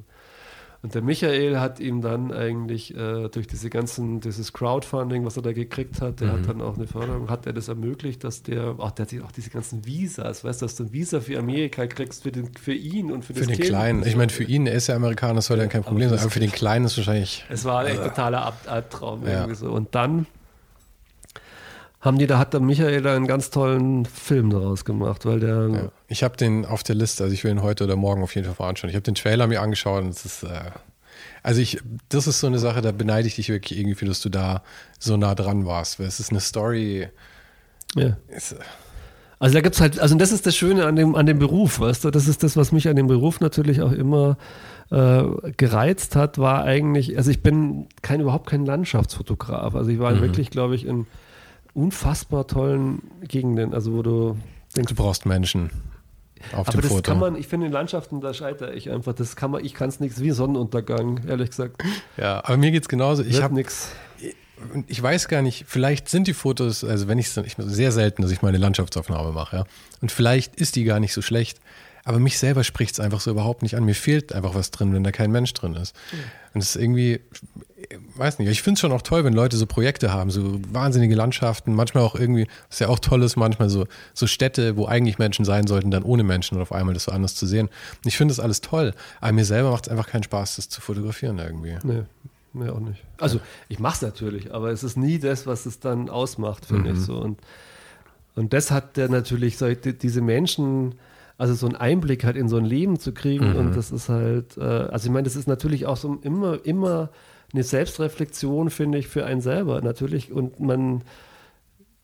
Und 0.84 0.96
der 0.96 1.04
Michael 1.04 1.60
hat 1.60 1.80
ihm 1.80 2.02
dann 2.02 2.34
eigentlich 2.34 2.96
äh, 2.96 3.30
durch 3.30 3.46
diese 3.46 3.70
ganzen, 3.70 4.20
dieses 4.20 4.52
Crowdfunding, 4.52 5.24
was 5.26 5.38
er 5.38 5.44
da 5.44 5.54
gekriegt 5.54 6.02
hat, 6.02 6.22
der 6.22 6.30
mhm. 6.30 6.32
hat 6.32 6.50
dann 6.50 6.62
auch 6.62 6.76
eine 6.76 6.88
Förderung, 6.88 7.30
hat 7.30 7.46
er 7.46 7.54
das 7.54 7.68
ermöglicht, 7.68 8.24
dass 8.24 8.42
der, 8.42 8.76
ach, 8.80 8.90
der 8.92 9.06
hat 9.06 9.24
auch 9.24 9.32
diese 9.32 9.52
ganzen 9.52 9.86
Visas, 9.86 10.44
weißt 10.44 10.62
du, 10.62 10.66
dass 10.66 10.76
du 10.76 10.84
ein 10.86 10.92
Visa 10.92 11.20
für 11.20 11.38
Amerika 11.38 11.86
kriegst, 11.86 12.24
für, 12.24 12.32
den, 12.32 12.52
für 12.56 12.74
ihn 12.74 13.12
und 13.12 13.24
für, 13.24 13.36
für 13.36 13.46
den 13.46 13.58
kind. 13.58 13.68
Kleinen. 13.68 14.06
Ich 14.08 14.16
meine, 14.16 14.32
für 14.32 14.44
ihn, 14.44 14.66
er 14.66 14.74
ist 14.74 14.88
ja 14.88 14.96
Amerikaner, 14.96 15.36
das 15.36 15.46
soll 15.46 15.60
ja 15.60 15.68
kein 15.68 15.84
Problem 15.84 16.10
sein, 16.10 16.18
aber 16.18 16.32
für 16.32 16.40
den 16.40 16.52
Kleinen 16.52 16.86
ist 16.86 16.94
es 16.94 16.98
wahrscheinlich. 16.98 17.46
Es 17.50 17.64
war 17.64 17.82
ein 17.82 17.98
äh, 17.98 18.04
totaler 18.04 18.52
Albtraum 18.66 19.24
ja. 19.24 19.42
irgendwie 19.42 19.56
so. 19.56 19.72
Und 19.72 19.94
dann 19.94 20.26
haben 22.02 22.18
die, 22.18 22.28
da 22.28 22.40
hat 22.40 22.54
der 22.54 22.60
Michael 22.60 23.06
einen 23.08 23.28
ganz 23.28 23.52
tollen 23.52 24.06
Film 24.06 24.50
daraus 24.50 24.86
gemacht, 24.86 25.26
weil 25.26 25.40
der. 25.40 25.70
Ja. 25.70 25.92
Ich 26.08 26.24
habe 26.24 26.36
den 26.36 26.66
auf 26.66 26.84
der 26.84 26.96
Liste, 26.96 27.24
also 27.24 27.34
ich 27.34 27.44
will 27.44 27.52
ihn 27.52 27.62
heute 27.62 27.84
oder 27.84 27.96
morgen 27.96 28.24
auf 28.24 28.36
jeden 28.36 28.54
Fall 28.54 28.70
anschauen. 28.70 28.90
Ich 28.90 28.96
habe 28.96 29.04
den 29.04 29.16
Trailer 29.16 29.48
mir 29.48 29.62
angeschaut 29.62 30.04
und 30.04 30.10
es 30.10 30.26
ist. 30.26 30.44
Äh, 30.44 30.72
also 31.44 31.62
ich, 31.62 31.80
das 32.10 32.28
ist 32.28 32.40
so 32.40 32.48
eine 32.48 32.60
Sache, 32.60 32.82
da 32.82 32.92
beneide 32.92 33.28
ich 33.28 33.36
dich 33.36 33.50
wirklich 33.50 33.80
irgendwie 33.80 34.06
dass 34.06 34.22
du 34.22 34.30
da 34.30 34.64
so 35.00 35.18
nah 35.18 35.36
dran 35.36 35.66
warst. 35.66 36.00
Weil 36.00 36.08
es 36.08 36.20
ist 36.20 36.32
eine 36.32 36.40
Story. 36.40 37.08
Ja. 37.96 38.18
Ist, 38.30 38.54
äh, 38.54 38.58
also 39.42 39.56
da 39.56 39.62
gibt 39.62 39.74
es 39.74 39.82
halt, 39.82 40.00
also 40.00 40.16
das 40.16 40.32
ist 40.32 40.46
das 40.46 40.56
Schöne 40.56 40.86
an 40.86 40.96
dem, 40.96 41.16
an 41.16 41.26
dem 41.26 41.40
Beruf, 41.40 41.80
weißt 41.80 42.06
du, 42.06 42.12
das 42.12 42.28
ist 42.28 42.44
das, 42.44 42.56
was 42.58 42.72
mich 42.72 42.88
an 42.88 42.96
dem 42.96 43.08
Beruf 43.08 43.40
natürlich 43.40 43.82
auch 43.82 43.92
immer 43.92 44.38
äh, 44.92 45.24
gereizt 45.58 46.16
hat, 46.16 46.38
war 46.38 46.64
eigentlich, 46.64 47.18
also 47.18 47.32
ich 47.32 47.42
bin 47.42 47.88
kein, 48.04 48.22
überhaupt 48.22 48.48
kein 48.48 48.68
Landschaftsfotograf. 48.68 49.74
Also 49.74 49.90
ich 49.90 49.98
war 49.98 50.12
mhm. 50.12 50.22
wirklich, 50.22 50.52
glaube 50.52 50.76
ich, 50.76 50.86
in 50.86 51.08
unfassbar 51.74 52.48
tollen 52.48 53.02
Gegenden, 53.22 53.74
also 53.74 53.94
wo 53.94 54.02
du 54.02 54.38
denkst. 54.76 54.90
Du 54.90 54.96
brauchst 54.96 55.26
Menschen. 55.26 55.70
Auf 56.54 56.68
aber 56.68 56.72
dem 56.72 56.82
das 56.82 56.92
Foto. 56.92 57.02
kann 57.04 57.20
man, 57.20 57.36
ich 57.36 57.48
finde 57.48 57.68
in 57.68 57.72
Landschaften, 57.72 58.20
da 58.20 58.34
scheitere 58.34 58.74
ich 58.74 58.90
einfach. 58.90 59.14
Das 59.14 59.36
kann 59.36 59.52
man, 59.52 59.64
ich 59.64 59.74
kann 59.74 59.90
es 59.90 60.00
nichts 60.00 60.22
wie 60.22 60.32
Sonnenuntergang, 60.32 61.22
ehrlich 61.28 61.52
gesagt. 61.52 61.84
Ja, 62.18 62.44
aber 62.44 62.58
mir 62.58 62.72
geht 62.72 62.84
es 62.84 62.90
genauso. 62.90 63.24
Ich 63.24 63.42
habe 63.42 63.54
nichts. 63.54 63.90
Ich 64.88 65.02
weiß 65.02 65.28
gar 65.28 65.42
nicht, 65.42 65.66
vielleicht 65.68 66.08
sind 66.08 66.28
die 66.28 66.34
Fotos, 66.34 66.84
also 66.84 67.08
wenn 67.08 67.18
ich 67.18 67.36
es 67.36 67.56
sehr 67.58 67.92
selten, 67.92 68.22
dass 68.22 68.30
ich 68.30 68.44
mal 68.44 68.50
eine 68.50 68.60
Landschaftsaufnahme 68.60 69.32
mache, 69.32 69.56
ja. 69.58 69.64
Und 70.02 70.12
vielleicht 70.12 70.56
ist 70.56 70.76
die 70.76 70.84
gar 70.84 71.00
nicht 71.00 71.14
so 71.14 71.22
schlecht. 71.24 71.60
Aber 72.04 72.20
mich 72.20 72.38
selber 72.38 72.64
spricht 72.64 72.94
es 72.94 73.00
einfach 73.00 73.22
so 73.22 73.32
überhaupt 73.32 73.62
nicht 73.62 73.76
an. 73.76 73.86
Mir 73.86 73.96
fehlt 73.96 74.34
einfach 74.34 74.56
was 74.56 74.72
drin, 74.72 74.94
wenn 74.94 75.04
da 75.04 75.12
kein 75.12 75.32
Mensch 75.32 75.54
drin 75.54 75.76
ist. 75.76 75.96
Mhm. 76.12 76.18
Und 76.54 76.62
es 76.62 76.76
ist 76.76 76.82
irgendwie, 76.82 77.22
weiß 78.16 78.40
nicht, 78.40 78.50
ich 78.50 78.62
finde 78.62 78.76
es 78.76 78.82
schon 78.82 78.92
auch 78.92 79.02
toll, 79.02 79.24
wenn 79.24 79.34
Leute 79.34 79.58
so 79.58 79.66
Projekte 79.66 80.14
haben, 80.14 80.32
so 80.32 80.60
wahnsinnige 80.72 81.16
Landschaften, 81.16 81.74
manchmal 81.74 82.04
auch 82.04 82.16
irgendwie, 82.16 82.48
was 82.70 82.80
ja 82.80 82.88
auch 82.88 83.00
toll 83.00 83.24
ist, 83.24 83.36
manchmal 83.36 83.70
so, 83.70 83.86
so 84.14 84.28
Städte, 84.28 84.78
wo 84.78 84.86
eigentlich 84.86 85.18
Menschen 85.20 85.46
sein 85.46 85.68
sollten, 85.68 85.92
dann 85.92 86.04
ohne 86.04 86.24
Menschen 86.24 86.56
und 86.56 86.62
auf 86.62 86.72
einmal 86.72 86.94
das 86.94 87.06
so 87.06 87.12
anders 87.12 87.36
zu 87.36 87.46
sehen. 87.46 87.68
Und 87.68 88.08
ich 88.08 88.18
finde 88.18 88.34
das 88.34 88.40
alles 88.40 88.62
toll, 88.62 88.94
aber 89.20 89.32
mir 89.34 89.46
selber 89.46 89.72
macht 89.72 89.88
es 89.88 89.92
einfach 89.92 90.08
keinen 90.08 90.24
Spaß, 90.24 90.58
das 90.58 90.70
zu 90.70 90.82
fotografieren 90.82 91.40
irgendwie. 91.40 91.78
Nee. 91.84 92.04
Nee, 92.54 92.70
auch 92.70 92.80
nicht. 92.80 93.02
Also 93.18 93.40
ich 93.70 93.80
mache 93.80 93.96
es 93.96 94.02
natürlich, 94.02 94.54
aber 94.54 94.72
es 94.72 94.84
ist 94.84 94.98
nie 94.98 95.20
das, 95.20 95.48
was 95.48 95.66
es 95.66 95.80
dann 95.80 96.10
ausmacht, 96.10 96.66
finde 96.66 96.90
mhm. 96.90 96.96
ich 96.96 97.02
so. 97.02 97.18
Und, 97.18 97.40
und 98.36 98.52
das 98.52 98.72
hat 98.72 98.98
der 98.98 99.08
natürlich, 99.08 99.58
so, 99.58 99.74
diese 99.74 100.22
Menschen, 100.22 100.96
also 101.38 101.54
so 101.54 101.66
einen 101.66 101.76
Einblick 101.76 102.24
halt 102.24 102.36
in 102.36 102.50
so 102.50 102.58
ein 102.58 102.66
Leben 102.66 103.00
zu 103.00 103.14
kriegen. 103.14 103.52
Mhm. 103.52 103.56
Und 103.56 103.78
das 103.78 103.92
ist 103.92 104.10
halt, 104.10 104.58
äh, 104.58 104.62
also 104.62 105.08
ich 105.08 105.12
meine, 105.12 105.24
das 105.24 105.36
ist 105.36 105.48
natürlich 105.48 105.86
auch 105.86 105.98
so 105.98 106.20
immer, 106.24 106.64
immer 106.66 107.10
eine 107.54 107.64
Selbstreflexion, 107.64 108.70
finde 108.70 108.98
ich, 108.98 109.08
für 109.08 109.26
einen 109.26 109.42
selber 109.42 109.82
natürlich. 109.82 110.32
Und 110.32 110.60
man, 110.60 111.04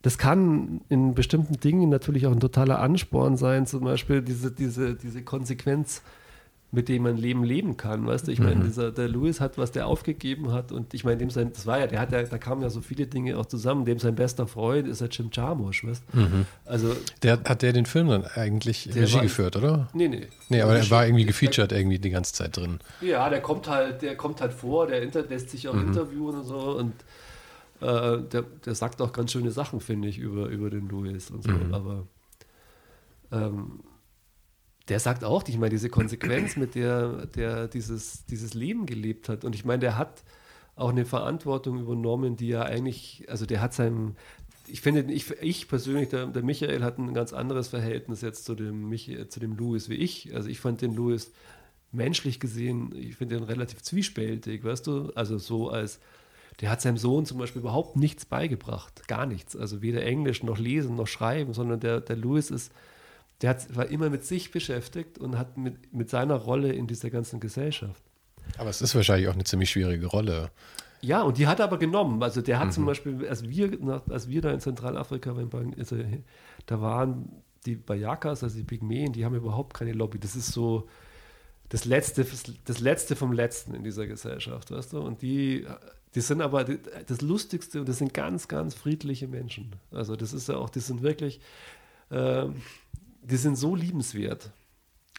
das 0.02 0.18
kann 0.18 0.82
in 0.90 1.14
bestimmten 1.14 1.60
Dingen 1.60 1.90
natürlich 1.90 2.28
auch 2.28 2.32
ein 2.32 2.40
totaler 2.40 2.80
Ansporn 2.80 3.38
sein, 3.38 3.66
zum 3.66 3.84
Beispiel 3.84 4.22
diese, 4.22 4.52
diese, 4.52 4.96
diese 4.96 5.24
Konsequenz 5.24 6.02
mit 6.70 6.90
dem 6.90 7.04
man 7.04 7.16
Leben 7.16 7.46
leben 7.46 7.78
kann, 7.78 8.06
weißt 8.06 8.28
du? 8.28 8.32
Ich 8.32 8.40
meine, 8.40 8.56
mhm. 8.56 8.64
dieser 8.66 8.92
der 8.92 9.08
Louis 9.08 9.40
hat 9.40 9.58
was 9.58 9.72
der 9.72 9.88
aufgegeben 9.88 10.52
hat 10.52 10.74
und 10.74 10.94
ich 10.94 11.06
meine, 11.06 11.18
dem 11.18 11.30
sein, 11.30 11.52
das 11.54 11.66
war 11.66 11.80
ja, 11.80 11.88
der 11.88 12.02
hat 12.02 12.12
ja, 12.12 12.22
da 12.22 12.38
kamen 12.38 12.62
ja 12.62 12.70
so 12.70 12.82
viele 12.82 13.08
Dinge 13.08 13.38
auch 13.38 13.46
zusammen. 13.46 13.86
Dem 13.86 14.00
sein 14.00 14.16
bester 14.16 14.48
Freund 14.48 14.86
ist 14.86 15.00
ja 15.00 15.08
Jim 15.08 15.30
Jarmusch, 15.32 15.86
weißt? 15.86 16.14
Mhm. 16.14 16.46
Also 16.66 16.94
der 17.24 17.40
hat 17.46 17.62
der 17.62 17.72
den 17.72 17.86
Film 17.86 18.10
dann 18.10 18.26
eigentlich 18.26 18.94
Regie 18.94 19.14
war, 19.16 19.22
geführt, 19.22 19.56
oder? 19.56 19.88
Nee, 19.94 20.10
nee. 20.10 20.28
Nee, 20.50 20.62
aber 20.62 20.76
er 20.76 20.90
war 20.90 21.06
irgendwie 21.06 21.26
gefeatured 21.26 21.72
irgendwie 21.72 22.00
die 22.00 22.10
ganze 22.10 22.34
Zeit 22.34 22.58
drin. 22.58 22.80
Ja, 23.00 23.30
der 23.30 23.42
kommt 23.42 23.70
halt, 23.70 24.02
der 24.02 24.18
kommt 24.18 24.42
halt 24.42 24.52
vor, 24.52 24.88
der 24.88 25.02
inter, 25.02 25.24
lässt 25.24 25.50
sich 25.52 25.70
auch 25.70 25.74
mhm. 25.74 25.88
interviewen 25.88 26.36
und 26.36 26.44
so 26.44 26.78
und 26.78 26.94
äh, 27.80 28.22
der, 28.24 28.44
der 28.66 28.76
sagt 28.76 29.02
auch 29.02 29.14
ganz 29.14 29.32
schöne 29.32 29.52
Sachen, 29.52 29.80
finde 29.80 30.10
ich, 30.10 30.18
über, 30.18 30.48
über 30.48 30.70
den 30.70 30.90
Louis 30.90 31.32
und 31.32 31.44
so. 31.44 31.52
Mhm. 31.52 31.74
Aber 31.74 32.08
ähm, 33.32 33.80
der 34.90 35.00
sagt 35.00 35.24
auch, 35.24 35.44
ich 35.48 35.58
meine, 35.58 35.72
diese 35.72 35.90
Konsequenz, 35.90 36.56
mit 36.56 36.76
der 36.76 37.26
der 37.28 37.68
dieses, 37.68 38.26
dieses 38.26 38.54
Leben 38.54 38.86
gelebt 38.86 39.30
hat. 39.30 39.44
Und 39.44 39.56
ich 39.56 39.66
meine, 39.66 39.80
der 39.80 39.98
hat 39.98 40.24
auch 40.76 40.90
eine 40.90 41.06
Verantwortung 41.06 41.80
übernommen, 41.80 42.38
die 42.38 42.52
er 42.52 42.66
eigentlich, 42.66 43.26
also 43.28 43.46
der 43.46 43.62
hat 43.62 43.74
seinem, 43.74 44.16
ich 44.68 44.82
finde, 44.82 45.12
ich, 45.12 45.32
ich 45.42 45.68
persönlich, 45.68 46.10
der, 46.10 46.28
der 46.28 46.44
Michael 46.44 46.84
hat 46.84 47.00
ein 47.00 47.14
ganz 47.14 47.34
anderes 47.34 47.68
Verhältnis 47.68 48.22
jetzt 48.22 48.46
zu 48.46 48.54
dem, 48.54 48.88
Michael, 48.88 49.28
zu 49.28 49.40
dem 49.40 49.58
Louis 49.58 49.90
wie 49.90 49.96
ich. 49.96 50.34
Also 50.36 50.50
ich 50.50 50.60
fand 50.60 50.82
den 50.82 50.96
Louis 50.96 51.32
menschlich 51.92 52.40
gesehen, 52.40 52.94
ich 52.96 53.16
finde 53.16 53.36
den 53.36 53.44
relativ 53.44 53.82
zwiespältig, 53.82 54.64
weißt 54.64 54.86
du? 54.88 55.12
Also 55.16 55.38
so 55.38 55.70
als, 55.70 56.00
der 56.62 56.70
hat 56.70 56.82
seinem 56.82 56.98
Sohn 56.98 57.26
zum 57.26 57.40
Beispiel 57.40 57.62
überhaupt 57.62 57.96
nichts 57.96 58.26
beigebracht, 58.26 59.08
gar 59.08 59.26
nichts. 59.26 59.56
Also 59.56 59.82
weder 59.82 60.04
Englisch 60.04 60.44
noch 60.44 60.60
Lesen 60.60 60.96
noch 60.96 61.08
Schreiben, 61.08 61.54
sondern 61.54 61.80
der, 61.80 62.02
der 62.02 62.16
Louis 62.16 62.52
ist 62.52 62.72
der 63.42 63.52
hat, 63.52 63.76
war 63.76 63.88
immer 63.88 64.10
mit 64.10 64.26
sich 64.26 64.52
beschäftigt 64.52 65.18
und 65.18 65.38
hat 65.38 65.58
mit, 65.58 65.94
mit 65.94 66.10
seiner 66.10 66.36
Rolle 66.36 66.74
in 66.74 66.88
dieser 66.88 67.10
ganzen 67.10 67.40
Gesellschaft. 67.40 68.04
Aber 68.58 68.70
es 68.70 68.82
ist 68.82 68.96
wahrscheinlich 68.96 69.28
auch 69.28 69.34
eine 69.34 69.44
ziemlich 69.44 69.70
schwierige 69.70 70.08
Rolle. 70.08 70.50
Ja, 71.02 71.22
und 71.22 71.38
die 71.38 71.48
hat 71.48 71.60
er 71.60 71.66
aber 71.66 71.78
genommen. 71.78 72.24
Also 72.24 72.42
der 72.42 72.60
hat 72.60 72.68
mhm. 72.68 72.72
zum 72.72 72.86
Beispiel, 72.86 73.28
als 73.28 73.48
wir, 73.48 74.02
als 74.10 74.30
wir 74.30 74.42
da 74.42 74.52
in 74.52 74.60
Zentralafrika 74.60 75.36
waren, 75.36 75.76
also, 75.78 75.98
da 76.66 76.82
waren 76.82 77.30
die 77.66 77.76
Bayakas, 77.76 78.44
also 78.44 78.58
die 78.58 78.64
Pygmäen, 78.64 79.14
die 79.14 79.26
haben 79.26 79.36
überhaupt 79.36 79.76
keine 79.76 79.92
Lobby. 79.92 80.20
Das 80.20 80.36
ist 80.36 80.52
so, 80.54 80.88
das 81.70 81.86
Letzte, 81.86 82.26
das 82.66 82.80
Letzte 82.80 83.16
vom 83.16 83.34
Letzten 83.34 83.74
in 83.74 83.84
dieser 83.84 84.08
Gesellschaft, 84.08 84.72
weißt 84.72 84.94
du? 84.94 85.00
Und 85.00 85.22
die, 85.22 85.66
die 86.16 86.22
sind 86.22 86.42
aber 86.42 86.64
das 86.64 87.22
Lustigste 87.22 87.82
und 87.82 87.90
das 87.90 87.98
sind 87.98 88.14
ganz, 88.14 88.48
ganz 88.48 88.74
friedliche 88.74 89.28
Menschen. 89.28 89.76
Also 89.92 90.16
das 90.16 90.34
ist 90.34 90.48
ja 90.48 90.56
auch, 90.56 90.70
die 90.70 90.80
sind 90.80 91.04
wirklich, 91.04 91.42
äh, 92.10 92.46
die 93.22 93.38
sind 93.38 93.58
so 93.58 93.76
liebenswert. 93.76 94.52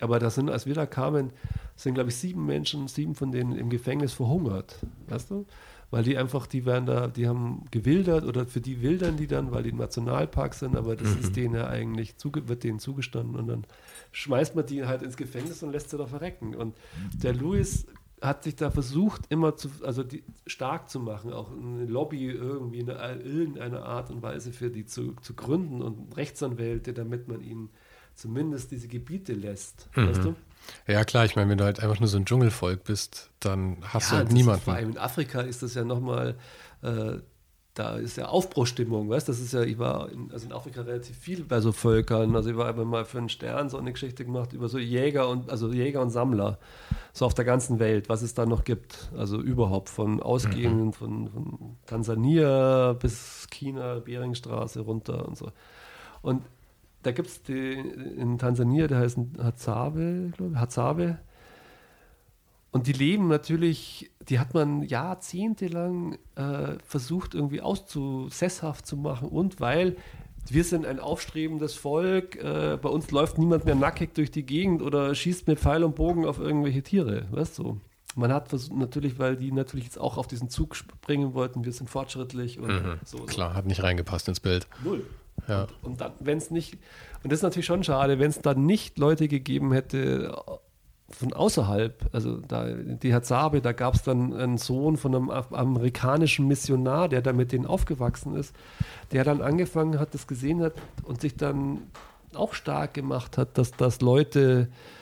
Aber 0.01 0.18
da 0.18 0.30
sind, 0.30 0.49
als 0.49 0.66
wir 0.66 0.74
da 0.74 0.86
kamen, 0.86 1.32
sind, 1.76 1.94
glaube 1.94 2.11
ich, 2.11 2.16
sieben 2.16 2.46
Menschen, 2.46 2.88
sieben 2.88 3.14
von 3.14 3.32
denen 3.32 3.57
im 3.57 3.68
Gefängnis 3.68 4.12
verhungert, 4.12 4.78
weißt 5.09 5.30
du? 5.30 5.46
Weil 5.90 6.05
die 6.05 6.18
einfach, 6.18 6.46
die 6.46 6.66
werden 6.66 6.84
da, 6.84 7.09
die 7.09 7.26
haben 7.26 7.64
gewildert 7.70 8.24
oder 8.24 8.46
für 8.46 8.61
die 8.61 8.82
wildern 8.82 9.16
die 9.16 9.26
dann, 9.26 9.53
weil 9.53 9.62
die 9.62 9.70
im 9.70 9.78
Nationalpark 9.78 10.53
sind, 10.53 10.76
aber 10.76 10.96
das 10.96 11.14
mhm. 11.14 11.20
ist 11.20 11.36
denen 11.36 11.55
ja 11.55 11.66
eigentlich, 11.66 12.14
wird 12.22 12.62
denen 12.62 12.78
zugestanden 12.78 13.36
und 13.36 13.49
dann 13.49 13.64
schmeißt 14.12 14.55
man 14.55 14.66
die 14.66 14.84
halt 14.84 15.03
ins 15.03 15.16
Gefängnis 15.16 15.62
und 15.62 15.72
lässt 15.72 15.90
sie 15.90 15.96
da 15.96 16.07
verrecken. 16.07 16.55
Und 16.55 16.76
der 17.14 17.32
Louis 17.32 17.86
hat 18.20 18.44
sich 18.44 18.57
da 18.57 18.70
versucht, 18.70 19.22
immer 19.30 19.57
zu, 19.57 19.70
also 19.82 20.03
die, 20.03 20.24
stark 20.46 20.90
zu 20.90 21.01
machen, 21.01 21.32
auch 21.32 21.51
eine 21.53 21.86
Lobby 21.86 22.26
irgendwie 22.26 22.80
in 22.80 22.88
irgendeiner 22.88 23.84
Art 23.84 24.11
und 24.11 24.22
Weise 24.22 24.53
für 24.53 24.70
die 24.70 24.84
zu, 24.84 25.14
zu 25.22 25.34
gründen 25.34 25.80
und 25.80 26.16
Rechtsanwälte, 26.16 26.92
damit 26.92 27.28
man 27.28 27.40
ihnen 27.40 27.70
zumindest 28.18 28.72
diese 28.72 28.88
Gebiete 28.88 29.32
lässt. 29.32 29.88
Mhm. 29.94 30.08
Weißt 30.08 30.24
du? 30.24 30.34
Ja, 30.86 31.04
klar, 31.04 31.24
ich 31.24 31.36
meine, 31.36 31.48
wenn 31.48 31.58
du 31.58 31.64
halt 31.64 31.80
einfach 31.80 32.00
nur 32.00 32.08
so 32.08 32.18
ein 32.18 32.26
Dschungelvolk 32.26 32.84
bist, 32.84 33.30
dann 33.40 33.78
hast 33.82 34.10
ja, 34.10 34.18
du 34.18 34.24
halt 34.24 34.32
niemanden. 34.32 34.62
Vor 34.62 34.74
allem 34.74 34.90
in 34.90 34.98
Afrika 34.98 35.40
ist 35.40 35.62
das 35.62 35.74
ja 35.74 35.84
nochmal, 35.84 36.34
äh, 36.82 37.18
da 37.74 37.96
ist 37.96 38.16
ja 38.16 38.26
Aufbruchstimmung, 38.26 39.08
weißt 39.08 39.28
Das 39.28 39.38
ist 39.38 39.52
ja, 39.52 39.62
ich 39.62 39.78
war 39.78 40.10
in, 40.10 40.32
also 40.32 40.46
in 40.46 40.52
Afrika 40.52 40.82
relativ 40.82 41.16
viel 41.16 41.44
bei 41.44 41.60
so 41.60 41.70
Völkern. 41.70 42.34
Also 42.34 42.50
ich 42.50 42.56
war 42.56 42.66
einfach 42.66 42.84
mal 42.84 43.04
für 43.04 43.18
einen 43.18 43.28
Stern 43.28 43.70
so 43.70 43.78
eine 43.78 43.92
Geschichte 43.92 44.24
gemacht 44.24 44.52
über 44.52 44.68
so 44.68 44.78
Jäger 44.78 45.28
und, 45.28 45.48
also 45.48 45.72
Jäger 45.72 46.02
und 46.02 46.10
Sammler, 46.10 46.58
so 47.12 47.24
auf 47.24 47.34
der 47.34 47.44
ganzen 47.44 47.78
Welt, 47.78 48.08
was 48.08 48.22
es 48.22 48.34
da 48.34 48.46
noch 48.46 48.64
gibt. 48.64 49.10
Also 49.16 49.40
überhaupt 49.40 49.88
von 49.88 50.20
ausgehend 50.20 50.86
mhm. 50.86 50.92
von, 50.92 51.28
von 51.28 51.76
Tansania 51.86 52.94
bis 52.94 53.46
China, 53.48 54.00
Beringstraße 54.00 54.80
runter 54.80 55.28
und 55.28 55.38
so. 55.38 55.52
Und 56.20 56.42
da 57.09 57.12
gibt 57.12 57.28
es 57.28 57.40
in 57.48 58.36
Tansania, 58.36 58.86
der 58.86 58.98
heißt 58.98 59.18
Hazabe, 59.42 60.30
glaube 60.36 60.52
ich, 60.52 60.61
Hazabe. 60.61 61.18
Und 62.70 62.86
die 62.86 62.92
leben 62.92 63.28
natürlich, 63.28 64.11
die 64.28 64.38
hat 64.38 64.52
man 64.52 64.82
jahrzehntelang 64.82 66.18
äh, 66.34 66.76
versucht 66.84 67.34
irgendwie 67.34 67.62
auszusesshaft 67.62 68.86
zu 68.86 68.98
machen 68.98 69.28
und 69.28 69.59
weil 69.59 69.96
wir 70.50 70.64
sind 70.64 70.84
ein 70.84 71.00
aufstrebendes 71.00 71.74
Volk, 71.74 72.36
äh, 72.36 72.78
bei 72.80 72.90
uns 72.90 73.11
läuft 73.11 73.38
niemand 73.38 73.64
mehr 73.64 73.74
nackig 73.74 74.14
durch 74.14 74.30
die 74.30 74.44
Gegend 74.44 74.82
oder 74.82 75.14
schießt 75.14 75.46
mit 75.48 75.59
Pfeil 75.59 75.82
und 75.82 75.94
Bogen 75.94 76.26
auf 76.26 76.38
irgendwelche 76.38 76.82
Tiere, 76.82 77.24
weißt 77.30 77.59
du? 77.59 77.80
Man 78.16 78.34
hat 78.34 78.48
versucht, 78.48 78.76
natürlich, 78.76 79.18
weil 79.18 79.36
die 79.36 79.50
natürlich 79.50 79.86
jetzt 79.86 79.98
auch 79.98 80.18
auf 80.18 80.26
diesen 80.26 80.50
Zug 80.50 80.76
springen 80.76 81.32
wollten, 81.32 81.64
wir 81.64 81.72
sind 81.72 81.88
fortschrittlich 81.88 82.59
und 82.59 82.68
mhm, 82.68 82.98
so. 83.04 83.16
Klar, 83.24 83.54
hat 83.54 83.64
nicht 83.64 83.82
reingepasst 83.82 84.28
ins 84.28 84.40
Bild. 84.40 84.66
Null. 84.84 85.06
Ja. 85.47 85.62
Und, 85.62 85.70
und 85.82 86.01
dann, 86.01 86.12
wenn 86.20 86.39
es 86.39 86.51
nicht, 86.51 86.74
und 87.22 87.32
das 87.32 87.41
ist 87.41 87.43
natürlich 87.43 87.66
schon 87.66 87.84
schade, 87.84 88.18
wenn 88.18 88.30
es 88.30 88.41
dann 88.41 88.66
nicht 88.66 88.99
Leute 88.99 89.28
gegeben 89.28 89.72
hätte 89.72 90.36
von 91.11 91.32
außerhalb, 91.32 92.11
also 92.12 92.36
da, 92.36 92.66
die 92.66 93.14
Hazabe, 93.14 93.62
da 93.62 93.72
gab 93.72 93.95
es 93.95 94.03
dann 94.03 94.34
einen 94.34 94.59
Sohn 94.59 94.97
von 94.97 95.14
einem 95.14 95.30
amerikanischen 95.30 96.47
Missionar, 96.47 97.09
der 97.09 97.22
da 97.22 97.32
mit 97.32 97.53
denen 97.53 97.66
aufgewachsen 97.66 98.34
ist, 98.34 98.55
der 99.12 99.24
dann 99.24 99.41
angefangen 99.41 99.99
hat, 99.99 100.12
das 100.12 100.26
gesehen 100.26 100.61
hat 100.61 100.74
und 101.05 101.20
sich 101.20 101.36
dann 101.36 101.84
auch 102.34 102.53
stark 102.53 102.93
gemacht 102.93 103.39
hat, 103.39 103.57
dass 103.57 103.70
das 103.72 104.03
Leute 104.03 104.68
äh, 104.70 104.97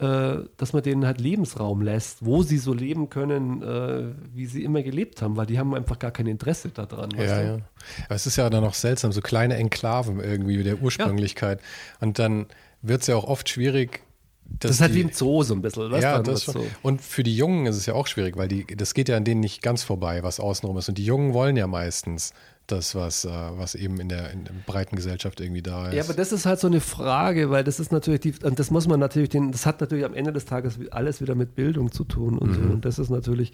dass 0.00 0.72
man 0.72 0.82
denen 0.84 1.04
halt 1.04 1.20
Lebensraum 1.20 1.82
lässt, 1.82 2.24
wo 2.24 2.44
sie 2.44 2.58
so 2.58 2.72
leben 2.72 3.10
können, 3.10 3.62
äh, 3.62 4.14
wie 4.32 4.46
sie 4.46 4.62
immer 4.62 4.82
gelebt 4.84 5.22
haben, 5.22 5.36
weil 5.36 5.46
die 5.46 5.58
haben 5.58 5.74
einfach 5.74 5.98
gar 5.98 6.12
kein 6.12 6.28
Interesse 6.28 6.68
daran. 6.68 7.10
Ja, 7.16 7.42
ja. 7.42 7.58
Aber 8.06 8.14
es 8.14 8.24
ist 8.24 8.36
ja 8.36 8.48
dann 8.48 8.62
auch 8.62 8.74
seltsam, 8.74 9.10
so 9.10 9.20
kleine 9.20 9.56
Enklaven 9.56 10.20
irgendwie 10.20 10.62
der 10.62 10.80
Ursprünglichkeit. 10.80 11.60
Ja. 11.60 12.06
Und 12.06 12.20
dann 12.20 12.46
wird 12.80 13.00
es 13.00 13.08
ja 13.08 13.16
auch 13.16 13.24
oft 13.24 13.48
schwierig, 13.48 14.02
das 14.60 14.70
ist 14.70 14.80
halt 14.80 14.94
wie 14.94 15.02
im 15.02 15.12
Zoo 15.12 15.42
so 15.42 15.54
ein 15.54 15.62
bisschen. 15.62 15.90
Was 15.90 16.02
ja, 16.02 16.22
das 16.22 16.42
so. 16.42 16.64
Und 16.82 17.02
für 17.02 17.22
die 17.22 17.36
Jungen 17.36 17.66
ist 17.66 17.76
es 17.76 17.86
ja 17.86 17.94
auch 17.94 18.06
schwierig, 18.06 18.36
weil 18.36 18.48
die, 18.48 18.66
das 18.66 18.94
geht 18.94 19.08
ja 19.08 19.16
an 19.16 19.24
denen 19.24 19.40
nicht 19.40 19.62
ganz 19.62 19.82
vorbei, 19.82 20.22
was 20.22 20.40
außenrum 20.40 20.78
ist. 20.78 20.88
Und 20.88 20.96
die 20.96 21.04
Jungen 21.04 21.34
wollen 21.34 21.56
ja 21.56 21.66
meistens 21.66 22.32
das, 22.70 22.94
was, 22.94 23.24
äh, 23.24 23.30
was 23.30 23.74
eben 23.74 23.98
in 24.00 24.08
der, 24.08 24.30
in 24.30 24.44
der 24.44 24.52
breiten 24.66 24.96
Gesellschaft 24.96 25.40
irgendwie 25.40 25.62
da 25.62 25.88
ist. 25.88 25.94
Ja, 25.94 26.04
aber 26.04 26.14
das 26.14 26.32
ist 26.32 26.46
halt 26.46 26.60
so 26.60 26.66
eine 26.66 26.80
Frage, 26.80 27.50
weil 27.50 27.64
das 27.64 27.80
ist 27.80 27.92
natürlich 27.92 28.20
die, 28.20 28.34
und 28.44 28.58
das 28.58 28.70
muss 28.70 28.86
man 28.86 29.00
natürlich, 29.00 29.30
den, 29.30 29.52
das 29.52 29.66
hat 29.66 29.80
natürlich 29.80 30.04
am 30.04 30.14
Ende 30.14 30.32
des 30.32 30.44
Tages 30.44 30.78
alles 30.90 31.20
wieder 31.20 31.34
mit 31.34 31.54
Bildung 31.54 31.90
zu 31.92 32.04
tun 32.04 32.38
und 32.38 32.50
mhm. 32.50 32.54
so. 32.54 32.60
Und 32.60 32.84
das 32.84 32.98
ist 32.98 33.10
natürlich 33.10 33.52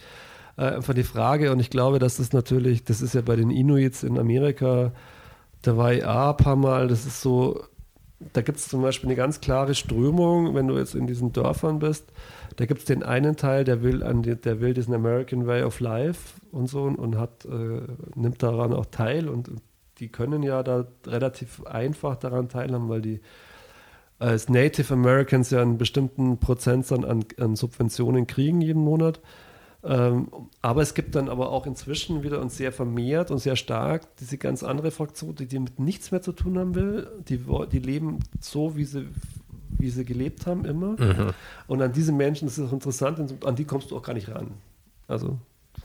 äh, 0.56 0.66
einfach 0.66 0.94
die 0.94 1.04
Frage. 1.04 1.52
Und 1.52 1.60
ich 1.60 1.70
glaube, 1.70 1.98
dass 1.98 2.16
das 2.16 2.32
natürlich, 2.32 2.84
das 2.84 3.00
ist 3.00 3.14
ja 3.14 3.22
bei 3.22 3.36
den 3.36 3.50
Inuits 3.50 4.02
in 4.02 4.18
Amerika, 4.18 4.92
da 5.62 5.76
war 5.76 5.92
ich 5.92 6.04
auch 6.04 6.30
ein 6.30 6.36
paar 6.36 6.56
Mal, 6.56 6.88
das 6.88 7.06
ist 7.06 7.22
so, 7.22 7.64
da 8.32 8.42
gibt 8.42 8.58
es 8.58 8.68
zum 8.68 8.82
Beispiel 8.82 9.08
eine 9.08 9.16
ganz 9.16 9.40
klare 9.40 9.74
Strömung, 9.74 10.54
wenn 10.54 10.68
du 10.68 10.76
jetzt 10.76 10.94
in 10.94 11.06
diesen 11.06 11.32
Dörfern 11.32 11.78
bist, 11.78 12.06
da 12.56 12.66
gibt 12.66 12.80
es 12.80 12.84
den 12.86 13.02
einen 13.02 13.36
Teil, 13.36 13.64
der 13.64 13.82
will, 13.82 14.02
an 14.02 14.22
die, 14.22 14.36
der 14.36 14.60
will 14.60 14.74
diesen 14.74 14.94
American 14.94 15.46
Way 15.46 15.62
of 15.64 15.80
Life 15.80 16.40
und 16.52 16.68
so 16.68 16.84
und 16.84 17.16
hat, 17.16 17.44
äh, 17.44 17.80
nimmt 18.14 18.42
daran 18.42 18.72
auch 18.72 18.86
teil 18.86 19.28
und 19.28 19.50
die 19.98 20.08
können 20.08 20.42
ja 20.42 20.62
da 20.62 20.86
relativ 21.06 21.64
einfach 21.64 22.16
daran 22.16 22.48
teilhaben, 22.48 22.88
weil 22.88 23.02
die 23.02 23.20
als 24.18 24.48
Native 24.48 24.92
Americans 24.94 25.50
ja 25.50 25.60
einen 25.60 25.78
bestimmten 25.78 26.38
Prozentsatz 26.38 27.04
an, 27.04 27.24
an 27.38 27.56
Subventionen 27.56 28.26
kriegen 28.26 28.60
jeden 28.60 28.82
Monat. 28.82 29.20
Ähm, 29.82 30.28
aber 30.62 30.80
es 30.80 30.94
gibt 30.94 31.14
dann 31.14 31.28
aber 31.28 31.50
auch 31.50 31.66
inzwischen 31.66 32.22
wieder 32.22 32.40
und 32.40 32.50
sehr 32.50 32.72
vermehrt 32.72 33.30
und 33.30 33.38
sehr 33.38 33.56
stark 33.56 34.16
diese 34.16 34.38
ganz 34.38 34.62
andere 34.62 34.90
Fraktion, 34.90 35.34
die, 35.34 35.46
die 35.46 35.58
mit 35.58 35.78
nichts 35.78 36.10
mehr 36.10 36.22
zu 36.22 36.32
tun 36.32 36.58
haben 36.58 36.74
will. 36.74 37.06
Die, 37.28 37.40
die 37.70 37.78
leben 37.78 38.20
so, 38.40 38.76
wie 38.76 38.84
sie 38.84 39.08
wie 39.78 39.90
sie 39.90 40.04
gelebt 40.04 40.46
haben 40.46 40.64
immer. 40.64 40.92
Mhm. 41.00 41.30
Und 41.66 41.82
an 41.82 41.92
diese 41.92 42.12
Menschen, 42.12 42.46
das 42.46 42.58
ist 42.58 42.68
auch 42.68 42.72
interessant, 42.72 43.44
an 43.44 43.56
die 43.56 43.64
kommst 43.64 43.90
du 43.90 43.96
auch 43.96 44.02
gar 44.02 44.14
nicht 44.14 44.28
ran. 44.28 44.52
Also 45.08 45.38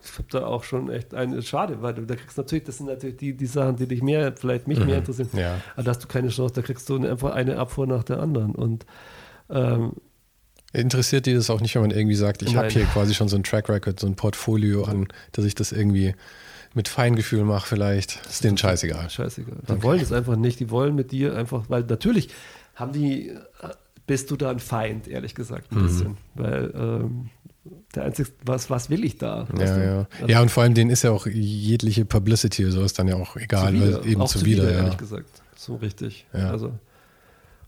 ich 0.03 0.13
habe 0.13 0.27
da 0.29 0.45
auch 0.45 0.63
schon 0.63 0.89
echt 0.89 1.13
eine 1.13 1.41
schade, 1.41 1.81
weil 1.81 1.93
du 1.93 2.05
da 2.05 2.15
kriegst 2.15 2.37
natürlich, 2.37 2.63
das 2.63 2.77
sind 2.77 2.87
natürlich 2.87 3.17
die, 3.17 3.33
die 3.33 3.45
Sachen, 3.45 3.75
die 3.75 3.87
dich 3.87 4.01
mehr, 4.01 4.33
vielleicht 4.35 4.67
mich 4.67 4.79
mhm. 4.79 4.85
mehr 4.85 4.97
interessieren. 4.99 5.29
Ja. 5.33 5.59
Aber 5.73 5.83
da 5.83 5.91
hast 5.91 6.03
du 6.03 6.07
keine 6.07 6.29
Chance, 6.29 6.53
da 6.53 6.61
kriegst 6.61 6.87
du 6.89 6.97
einfach 6.97 7.33
eine 7.33 7.57
Abfuhr 7.57 7.87
nach 7.87 8.03
der 8.03 8.19
anderen. 8.19 8.55
Und 8.55 8.85
ähm, 9.49 9.93
Interessiert 10.71 11.25
die 11.25 11.33
das 11.33 11.49
auch 11.49 11.61
nicht, 11.61 11.73
wenn 11.73 11.81
man 11.81 11.91
irgendwie 11.91 12.15
sagt, 12.15 12.43
ich 12.43 12.55
habe 12.55 12.69
hier 12.69 12.85
quasi 12.85 13.15
schon 13.15 13.27
so 13.27 13.35
ein 13.35 13.43
Track 13.43 13.69
Record, 13.69 13.99
so 13.99 14.05
ein 14.05 14.15
Portfolio 14.15 14.83
an, 14.83 15.07
dass 15.31 15.45
ich 15.45 15.55
das 15.55 15.71
irgendwie 15.71 16.13
mit 16.75 16.87
Feingefühl 16.87 17.43
mache 17.43 17.67
vielleicht. 17.67 18.23
Ist 18.27 18.43
denen 18.43 18.55
scheißegal. 18.55 19.09
Scheißegal. 19.09 19.57
Die 19.67 19.71
okay. 19.71 19.83
wollen 19.83 19.99
das 19.99 20.11
einfach 20.11 20.35
nicht. 20.35 20.59
Die 20.59 20.69
wollen 20.69 20.93
mit 20.93 21.11
dir 21.11 21.35
einfach, 21.35 21.65
weil 21.69 21.83
natürlich 21.85 22.29
haben 22.75 22.93
die, 22.93 23.35
bist 24.09 24.31
du 24.31 24.35
da 24.37 24.49
ein 24.49 24.57
Feind, 24.57 25.07
ehrlich 25.07 25.35
gesagt, 25.35 25.71
ein 25.71 25.77
mhm. 25.77 25.83
bisschen. 25.83 26.17
Weil 26.33 26.73
ähm, 26.73 27.29
der 27.93 28.05
einzige, 28.05 28.29
was, 28.43 28.71
was 28.71 28.89
will 28.89 29.03
ich 29.03 29.19
da? 29.19 29.47
Ja, 29.55 29.77
ja. 29.77 30.07
Also, 30.15 30.27
ja, 30.27 30.41
und 30.41 30.49
vor 30.49 30.63
allem 30.63 30.73
denen 30.73 30.89
ist 30.89 31.03
ja 31.03 31.11
auch 31.11 31.27
jegliche 31.27 32.05
Publicity, 32.05 32.71
so 32.71 32.81
ist 32.81 32.97
dann 32.97 33.07
ja 33.07 33.17
auch 33.17 33.35
egal, 33.35 33.75
zuwider, 33.75 34.05
eben 34.05 34.21
auch 34.21 34.27
zuwider, 34.27 34.63
zuwider 34.63 34.71
ja. 34.71 34.83
ehrlich 34.83 34.97
gesagt. 34.97 35.29
So 35.55 35.75
richtig. 35.75 36.25
Ja. 36.33 36.49
Also, 36.49 36.73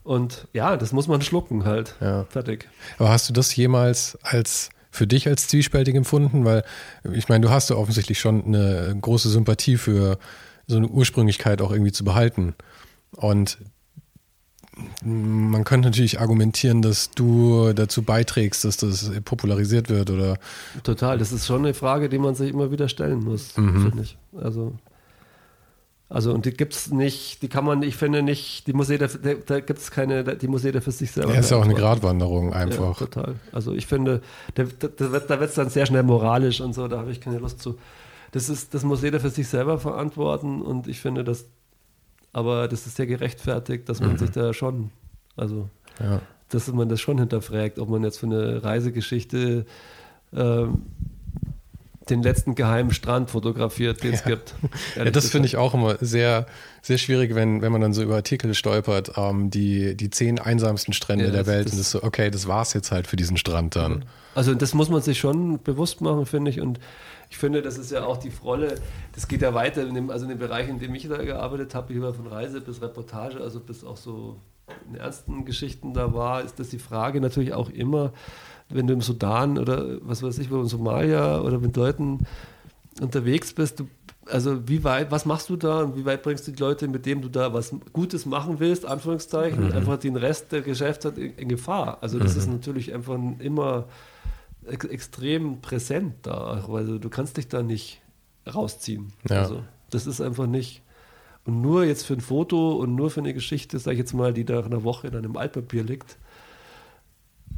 und 0.04 0.48
ja, 0.52 0.78
das 0.78 0.94
muss 0.94 1.08
man 1.08 1.22
schlucken 1.22 1.64
halt. 1.66 1.96
Ja. 2.02 2.24
Fertig. 2.24 2.68
Aber 2.98 3.10
hast 3.10 3.30
du 3.30 3.34
das 3.34 3.56
jemals 3.56 4.18
als 4.24 4.72
für 4.90 5.06
dich 5.06 5.28
als 5.28 5.48
zwiespältig 5.48 5.94
empfunden? 5.94 6.44
Weil 6.44 6.64
ich 7.14 7.30
meine, 7.30 7.46
du 7.46 7.52
hast 7.52 7.70
ja 7.70 7.76
offensichtlich 7.76 8.20
schon 8.20 8.46
eine 8.46 8.98
große 9.00 9.30
Sympathie 9.30 9.78
für 9.78 10.18
so 10.66 10.78
eine 10.78 10.88
Ursprünglichkeit 10.88 11.62
auch 11.62 11.72
irgendwie 11.72 11.92
zu 11.92 12.04
behalten. 12.04 12.56
Und 13.12 13.60
man 15.04 15.64
könnte 15.64 15.90
natürlich 15.90 16.20
argumentieren, 16.20 16.82
dass 16.82 17.12
du 17.12 17.74
dazu 17.74 18.04
beiträgst, 18.04 18.66
dass 18.66 18.78
das 18.78 19.12
popularisiert 19.26 19.90
wird, 19.90 20.10
oder? 20.10 20.38
Total, 20.84 21.18
das 21.18 21.32
ist 21.32 21.46
schon 21.46 21.66
eine 21.66 21.74
Frage, 21.74 22.10
die 22.10 22.20
man 22.20 22.36
sich 22.36 22.50
immer 22.50 22.72
wieder 22.72 22.90
stellen 22.90 23.24
muss, 23.24 23.58
mhm. 23.58 23.82
finde 23.82 24.04
ich. 24.04 24.18
Also, 24.38 24.74
also 26.10 26.34
und 26.34 26.46
die 26.46 26.52
gibt 26.52 26.74
es 26.74 26.92
nicht, 26.92 27.42
die 27.42 27.48
kann 27.48 27.64
man, 27.64 27.84
ich 27.84 27.96
finde 27.96 28.22
nicht, 28.22 28.68
die 28.68 28.74
muss 28.74 28.90
jeder, 28.90 29.08
da, 29.08 29.34
da 29.34 29.60
gibt 29.62 29.80
es 29.80 29.92
keine, 29.92 30.24
die 30.36 30.48
muss 30.48 30.64
jeder 30.64 30.82
für 30.82 30.92
sich 30.92 31.12
selber. 31.12 31.34
Ja, 31.34 31.40
ist 31.40 31.52
ja 31.52 31.58
auch 31.58 31.64
eine 31.64 31.74
Gratwanderung 31.74 32.54
einfach. 32.54 33.00
Ja, 33.00 33.06
total. 33.06 33.36
Also 33.52 33.74
ich 33.74 33.88
finde, 33.88 34.22
da, 34.56 34.64
da 34.64 35.12
wird 35.12 35.50
es 35.50 35.56
dann 35.56 35.70
sehr 35.70 35.86
schnell 35.86 36.04
moralisch 36.04 36.60
und 36.60 36.74
so, 36.74 36.88
da 36.88 37.00
habe 37.00 37.12
ich 37.12 37.22
keine 37.22 37.38
Lust 37.38 37.62
zu. 37.62 37.78
Das 38.34 38.50
ist, 38.50 38.74
das 38.74 38.84
muss 38.84 39.02
jeder 39.02 39.20
für 39.20 39.30
sich 39.30 39.48
selber 39.48 39.78
verantworten 39.78 40.62
und 40.62 40.88
ich 40.88 41.00
finde, 41.00 41.24
dass 41.24 41.46
aber 42.34 42.68
das 42.68 42.88
ist 42.88 42.98
ja 43.00 43.06
gerechtfertigt, 43.06 43.90
dass 43.90 44.00
man 44.00 44.14
mhm. 44.14 44.18
sich 44.18 44.32
da 44.32 44.54
schon, 44.54 44.92
also, 45.36 45.70
ja. 46.00 46.22
dass 46.50 46.68
man 46.72 46.90
das 46.90 47.02
schon 47.02 47.18
hinterfragt, 47.18 47.80
ob 47.80 47.90
man 47.90 48.04
jetzt 48.04 48.20
für 48.20 48.28
eine 48.28 48.64
Reisegeschichte 48.64 49.66
ähm, 50.34 50.84
den 52.10 52.24
letzten 52.24 52.56
geheimen 52.56 52.92
Strand 52.92 53.30
fotografiert, 53.30 54.04
den 54.04 54.14
es 54.14 54.22
ja. 54.22 54.32
gibt. 54.32 54.56
Ja, 54.96 55.06
das 55.06 55.30
finde 55.30 55.48
ich 55.48 55.58
auch 55.58 55.74
immer 55.74 55.98
sehr, 56.02 56.46
sehr 56.82 56.98
schwierig, 56.98 57.36
wenn, 57.36 57.62
wenn 57.62 57.72
man 57.72 57.82
dann 57.82 57.94
so 57.94 58.02
über 58.02 58.16
Artikel 58.16 58.54
stolpert, 58.54 59.14
ähm, 59.18 59.50
die, 59.50 59.96
die 59.96 60.10
zehn 60.10 60.40
einsamsten 60.40 60.94
Strände 60.94 61.26
ja, 61.26 61.32
der 61.32 61.46
Welt. 61.46 61.68
Das, 61.68 61.74
und 61.74 61.80
das 61.80 61.88
ist 61.88 61.92
so, 61.92 62.04
okay, 62.04 62.30
das 62.30 62.48
war's 62.48 62.74
jetzt 62.74 62.92
halt 62.92 63.08
für 63.08 63.16
diesen 63.16 63.38
Strand 63.38 63.76
dann. 63.76 64.06
Also 64.36 64.54
das 64.54 64.74
muss 64.74 64.90
man 64.90 65.02
sich 65.02 65.20
schon 65.20 65.62
bewusst 65.62 66.02
machen, 66.02 66.26
finde 66.26 66.52
ich. 66.52 66.60
Und 66.60 66.80
ich 67.32 67.38
finde, 67.38 67.62
das 67.62 67.78
ist 67.78 67.92
ja 67.92 68.04
auch 68.04 68.18
die 68.18 68.32
Rolle, 68.44 68.76
das 69.14 69.30
geht 69.30 69.42
ja 69.42 69.54
weiter, 69.54 69.88
in 69.88 69.96
dem, 69.96 70.10
also 70.10 70.26
in 70.26 70.30
dem 70.30 70.38
Bereich, 70.38 70.68
in 70.68 70.80
dem 70.80 70.94
ich 70.94 71.08
da 71.08 71.16
gearbeitet 71.24 71.74
habe, 71.74 71.94
lieber 71.94 72.14
von 72.14 72.28
Reise 72.28 72.60
bis 72.60 72.82
Reportage, 72.82 73.40
also 73.40 73.62
bis 73.62 73.86
auch 73.86 73.96
so 73.96 74.36
in 74.90 74.96
ernsten 74.96 75.46
Geschichten 75.46 75.94
da 75.94 76.14
war, 76.14 76.44
ist 76.44 76.60
das 76.60 76.70
die 76.70 76.78
Frage 76.78 77.22
natürlich 77.22 77.54
auch 77.54 77.70
immer, 77.70 78.12
wenn 78.68 78.86
du 78.86 78.94
im 78.94 79.02
Sudan 79.02 79.58
oder 79.58 79.98
was 80.02 80.22
weiß 80.22 80.40
ich, 80.40 80.52
wo 80.52 80.60
in 80.60 80.68
Somalia 80.68 81.40
oder 81.40 81.60
mit 81.60 81.76
Leuten 81.78 82.20
unterwegs 83.00 83.54
bist, 83.54 83.80
du, 83.80 83.88
also 84.26 84.68
wie 84.68 84.84
weit, 84.84 85.10
was 85.10 85.26
machst 85.26 85.50
du 85.50 85.56
da 85.56 85.84
und 85.84 85.96
wie 85.96 86.04
weit 86.04 86.24
bringst 86.24 86.50
du 86.50 86.52
die 86.52 86.62
Leute, 86.62 86.90
mit 86.90 87.06
denen 87.06 87.22
du 87.22 87.30
da 87.30 87.54
was 87.54 87.74
Gutes 87.94 88.26
machen 88.26 88.60
willst, 88.60 88.86
Anführungszeichen, 88.86 89.68
mhm. 89.68 89.72
einfach 89.72 89.98
den 89.98 90.18
Rest 90.18 90.52
der 90.52 90.62
Geschäfte 90.62 91.14
in, 91.16 91.34
in 91.36 91.48
Gefahr. 91.48 92.00
Also 92.02 92.20
das 92.20 92.34
mhm. 92.34 92.40
ist 92.42 92.50
natürlich 92.50 92.94
einfach 92.94 93.18
immer 93.40 93.86
ex 94.68 94.86
extrem 94.86 95.62
präsent 95.62 96.16
da, 96.24 96.64
weil 96.68 97.00
du 97.00 97.10
kannst 97.10 97.38
dich 97.38 97.48
da 97.48 97.64
nicht 97.64 98.02
rausziehen. 98.52 99.14
Ja. 99.30 99.42
Also 99.42 99.64
das 99.90 100.08
ist 100.08 100.22
einfach 100.22 100.48
nicht. 100.48 100.82
Und 101.46 101.62
nur 101.62 101.86
jetzt 101.86 102.06
für 102.06 102.14
ein 102.14 102.22
Foto 102.22 102.74
und 102.74 102.96
nur 102.96 103.10
für 103.10 103.20
eine 103.20 103.34
Geschichte, 103.34 103.80
sag 103.80 103.94
ich 103.94 104.00
jetzt 104.00 104.14
mal, 104.14 104.34
die 104.34 104.46
da 104.46 104.56
nach 104.56 104.66
einer 104.66 104.84
Woche 104.84 105.08
in 105.08 105.16
einem 105.16 105.38
Altpapier 105.38 105.84
liegt, 105.84 106.18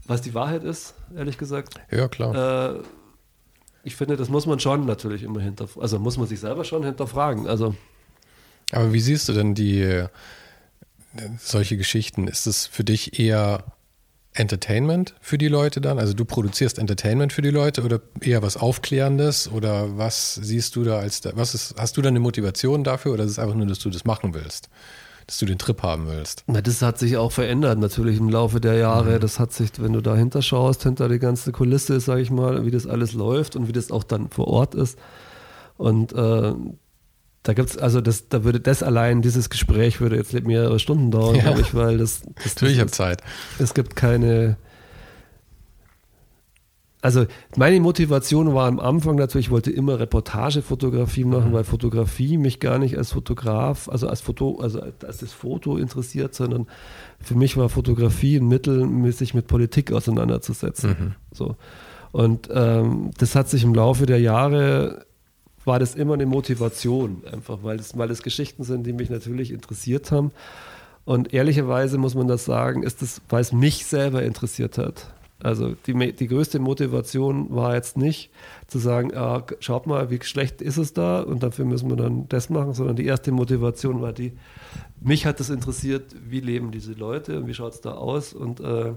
was 0.06 0.22
die 0.22 0.34
Wahrheit 0.34 0.64
ist, 0.64 0.96
ehrlich 1.16 1.38
gesagt. 1.38 1.76
Ja, 1.92 2.08
klar. 2.08 2.76
Äh, 2.76 2.84
ich 3.84 3.96
finde, 3.98 4.16
das 4.16 4.30
muss 4.30 4.46
man 4.46 4.60
schon 4.60 4.86
natürlich 4.86 5.24
immer 5.24 5.42
hinterfragen. 5.42 5.82
Also 5.82 6.00
muss 6.00 6.18
man 6.18 6.28
sich 6.28 6.40
selber 6.40 6.64
schon 6.64 6.84
hinterfragen. 6.84 7.48
Also. 7.48 7.76
Aber 8.72 8.94
wie 8.94 9.02
siehst 9.02 9.28
du 9.28 9.34
denn 9.34 9.54
die 9.54 10.06
solche 11.38 11.78
Geschichten? 11.78 12.28
Ist 12.28 12.48
es 12.48 12.66
für 12.66 12.86
dich 12.86 13.20
eher 13.20 13.66
Entertainment 14.34 15.16
für 15.22 15.38
die 15.38 15.48
Leute 15.48 15.82
dann? 15.82 16.00
Also 16.00 16.14
du 16.14 16.26
produzierst 16.26 16.80
Entertainment 16.80 17.34
für 17.34 17.42
die 17.42 17.50
Leute 17.50 17.84
oder 17.84 18.02
eher 18.22 18.42
was 18.42 18.58
Aufklärendes 18.58 19.50
oder 19.52 19.98
was 19.98 20.36
siehst 20.36 20.76
du 20.76 20.84
da 20.84 20.98
als 21.00 21.22
da, 21.22 21.32
was 21.36 21.54
ist, 21.54 21.76
hast 21.78 21.98
du 21.98 22.02
da 22.02 22.10
eine 22.10 22.20
Motivation 22.20 22.84
dafür 22.84 23.14
oder 23.14 23.24
ist 23.24 23.32
es 23.32 23.40
einfach 23.40 23.56
nur, 23.56 23.68
dass 23.68 23.80
du 23.80 23.90
das 23.90 24.06
machen 24.06 24.34
willst? 24.34 24.70
Dass 25.28 25.38
du 25.38 25.46
den 25.46 25.58
Trip 25.58 25.82
haben 25.84 26.08
willst? 26.08 26.44
Na, 26.48 26.62
das 26.62 26.82
hat 26.82 27.00
sich 27.00 27.16
auch 27.16 27.32
verändert 27.32 27.80
natürlich 27.80 28.18
im 28.18 28.28
Laufe 28.28 28.60
der 28.60 28.76
Jahre. 28.76 29.16
Mhm. 29.16 29.20
Das 29.22 29.40
hat 29.40 29.54
sich, 29.54 29.70
wenn 29.78 29.94
du 29.94 30.02
dahinter 30.02 30.42
schaust, 30.42 30.84
hinter 30.84 31.08
die 31.08 31.20
ganze 31.20 31.54
Kulisse, 31.54 32.00
sage 32.02 32.22
ich 32.22 32.30
mal, 32.30 32.66
wie 32.66 32.72
das 32.72 32.88
alles 32.88 33.14
läuft 33.14 33.56
und 33.56 33.70
wie 33.70 33.72
das 33.72 33.90
auch 33.90 34.04
dann 34.04 34.30
vor 34.30 34.48
Ort 34.50 34.76
ist. 34.76 35.00
Und 35.78 36.12
äh, 36.12 36.54
da 37.44 37.54
gibt's, 37.54 37.78
also 37.78 38.00
das, 38.00 38.30
da 38.30 38.46
würde 38.46 38.62
das 38.62 38.84
allein, 38.84 39.22
dieses 39.22 39.50
Gespräch 39.50 40.00
würde 40.00 40.16
jetzt 40.16 40.34
mehrere 40.34 40.80
Stunden 40.80 41.12
dauern, 41.12 41.36
ja. 41.36 41.44
glaube 41.44 41.62
ich, 41.62 41.76
weil 41.76 41.98
das, 41.98 42.22
das 42.42 42.56
Natürlich, 42.56 42.76
ich 42.76 42.80
habe 42.80 42.92
Zeit. 42.92 43.22
Es 43.60 43.74
gibt 43.74 43.96
keine. 43.96 44.58
Also 47.02 47.26
meine 47.58 47.82
Motivation 47.82 48.54
war 48.54 48.66
am 48.66 48.80
Anfang 48.80 49.18
natürlich, 49.18 49.48
ich 49.48 49.52
wollte 49.52 49.72
immer 49.72 50.00
Reportagefotografie 50.00 51.26
machen, 51.26 51.50
mhm. 51.50 51.54
weil 51.54 51.66
Fotografie 51.66 52.38
mich 52.38 52.62
gar 52.62 52.80
nicht 52.80 52.98
als 52.98 53.12
Fotograf, 53.12 53.90
also 53.90 54.08
als 54.08 54.22
Foto, 54.22 54.62
also 54.62 54.80
als 54.82 55.18
das 55.18 55.34
Foto 55.34 55.76
interessiert, 55.76 56.34
sondern 56.34 56.66
für 57.20 57.36
mich 57.36 57.58
war 57.58 57.68
Fotografie 57.68 58.38
ein 58.38 58.48
Mittel, 58.48 58.88
sich 59.12 59.34
mit 59.34 59.48
Politik 59.48 59.92
auseinanderzusetzen. 59.92 60.90
Mhm. 60.92 61.16
So. 61.34 61.58
Und 62.14 62.48
ähm, 62.54 63.12
das 63.18 63.36
hat 63.36 63.50
sich 63.50 63.66
im 63.66 63.76
Laufe 63.76 64.06
der 64.06 64.22
Jahre 64.22 65.06
war 65.66 65.80
das 65.80 65.96
immer 65.96 66.14
eine 66.14 66.26
Motivation, 66.26 67.24
einfach 67.32 67.60
weil 67.64 67.80
es, 67.80 67.98
weil 67.98 68.12
es 68.12 68.24
Geschichten 68.24 68.64
sind, 68.64 68.86
die 68.86 68.94
mich 68.94 69.10
natürlich 69.10 69.52
interessiert 69.52 70.12
haben. 70.12 70.32
Und 71.06 71.34
ehrlicherweise 71.34 71.98
muss 71.98 72.16
man 72.16 72.28
das 72.28 72.46
sagen, 72.46 72.84
ist 72.84 73.02
das, 73.02 73.22
weil 73.30 73.42
es 73.42 73.52
mich 73.52 73.86
selber 73.86 74.24
interessiert 74.24 74.78
hat. 74.78 75.14
Also 75.44 75.76
die, 75.86 76.14
die 76.14 76.28
größte 76.28 76.60
Motivation 76.60 77.54
war 77.54 77.76
jetzt 77.76 77.98
nicht 77.98 78.32
zu 78.68 78.80
sagen, 78.80 79.14
ah, 79.14 79.46
schaut 79.60 79.88
mal, 79.88 80.10
wie 80.10 80.20
schlecht 80.24 80.62
ist 80.62 80.78
es 80.78 80.94
da 80.94 81.22
und 81.22 81.44
dafür 81.44 81.66
müssen 81.66 81.90
wir 81.90 81.98
dann 81.98 82.30
das 82.30 82.50
machen, 82.50 82.74
sondern 82.74 82.96
die 82.96 83.06
erste 83.06 83.34
Motivation 83.34 84.02
war 84.02 84.14
die, 84.14 84.32
mich 85.02 85.26
hat 85.26 85.42
das 85.42 85.50
interessiert, 85.50 86.16
wie 86.26 86.40
leben 86.40 86.72
diese 86.72 86.94
Leute 86.94 87.40
und 87.40 87.48
wie 87.48 87.54
schaut 87.54 87.74
es 87.74 87.82
da 87.82 87.92
aus 87.92 88.34
und 88.34 88.62
äh, 88.62 88.94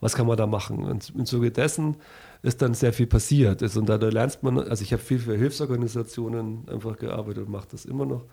was 0.00 0.14
kann 0.14 0.26
man 0.26 0.36
da 0.36 0.46
machen. 0.46 0.84
Und 0.84 1.10
im 1.16 1.24
Zuge 1.24 1.50
dessen 1.50 1.96
ist 2.42 2.60
dann 2.60 2.74
sehr 2.74 2.92
viel 2.92 3.06
passiert 3.06 3.62
ist. 3.62 3.76
Und 3.76 3.88
da, 3.88 3.96
lernst 3.96 4.42
man, 4.42 4.58
also 4.58 4.82
ich 4.82 4.92
habe 4.92 5.02
viel 5.02 5.18
für 5.18 5.36
Hilfsorganisationen 5.36 6.68
einfach 6.68 6.98
gearbeitet 6.98 7.46
und 7.46 7.52
mache 7.52 7.68
das 7.70 7.84
immer 7.84 8.04
noch. 8.04 8.24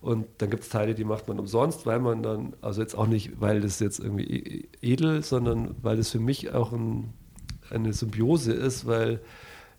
Und 0.00 0.26
dann 0.38 0.50
gibt 0.50 0.64
es 0.64 0.68
Teile, 0.68 0.94
die 0.94 1.04
macht 1.04 1.28
man 1.28 1.38
umsonst, 1.38 1.86
weil 1.86 2.00
man 2.00 2.22
dann, 2.22 2.54
also 2.60 2.80
jetzt 2.80 2.96
auch 2.96 3.06
nicht, 3.06 3.40
weil 3.40 3.60
das 3.60 3.80
jetzt 3.80 3.98
irgendwie 3.98 4.24
e-, 4.24 4.68
edel, 4.82 5.22
sondern 5.22 5.74
weil 5.82 5.96
das 5.96 6.10
für 6.10 6.20
mich 6.20 6.52
auch 6.52 6.72
ein, 6.72 7.14
eine 7.70 7.92
Symbiose 7.92 8.52
ist, 8.52 8.86
weil 8.86 9.20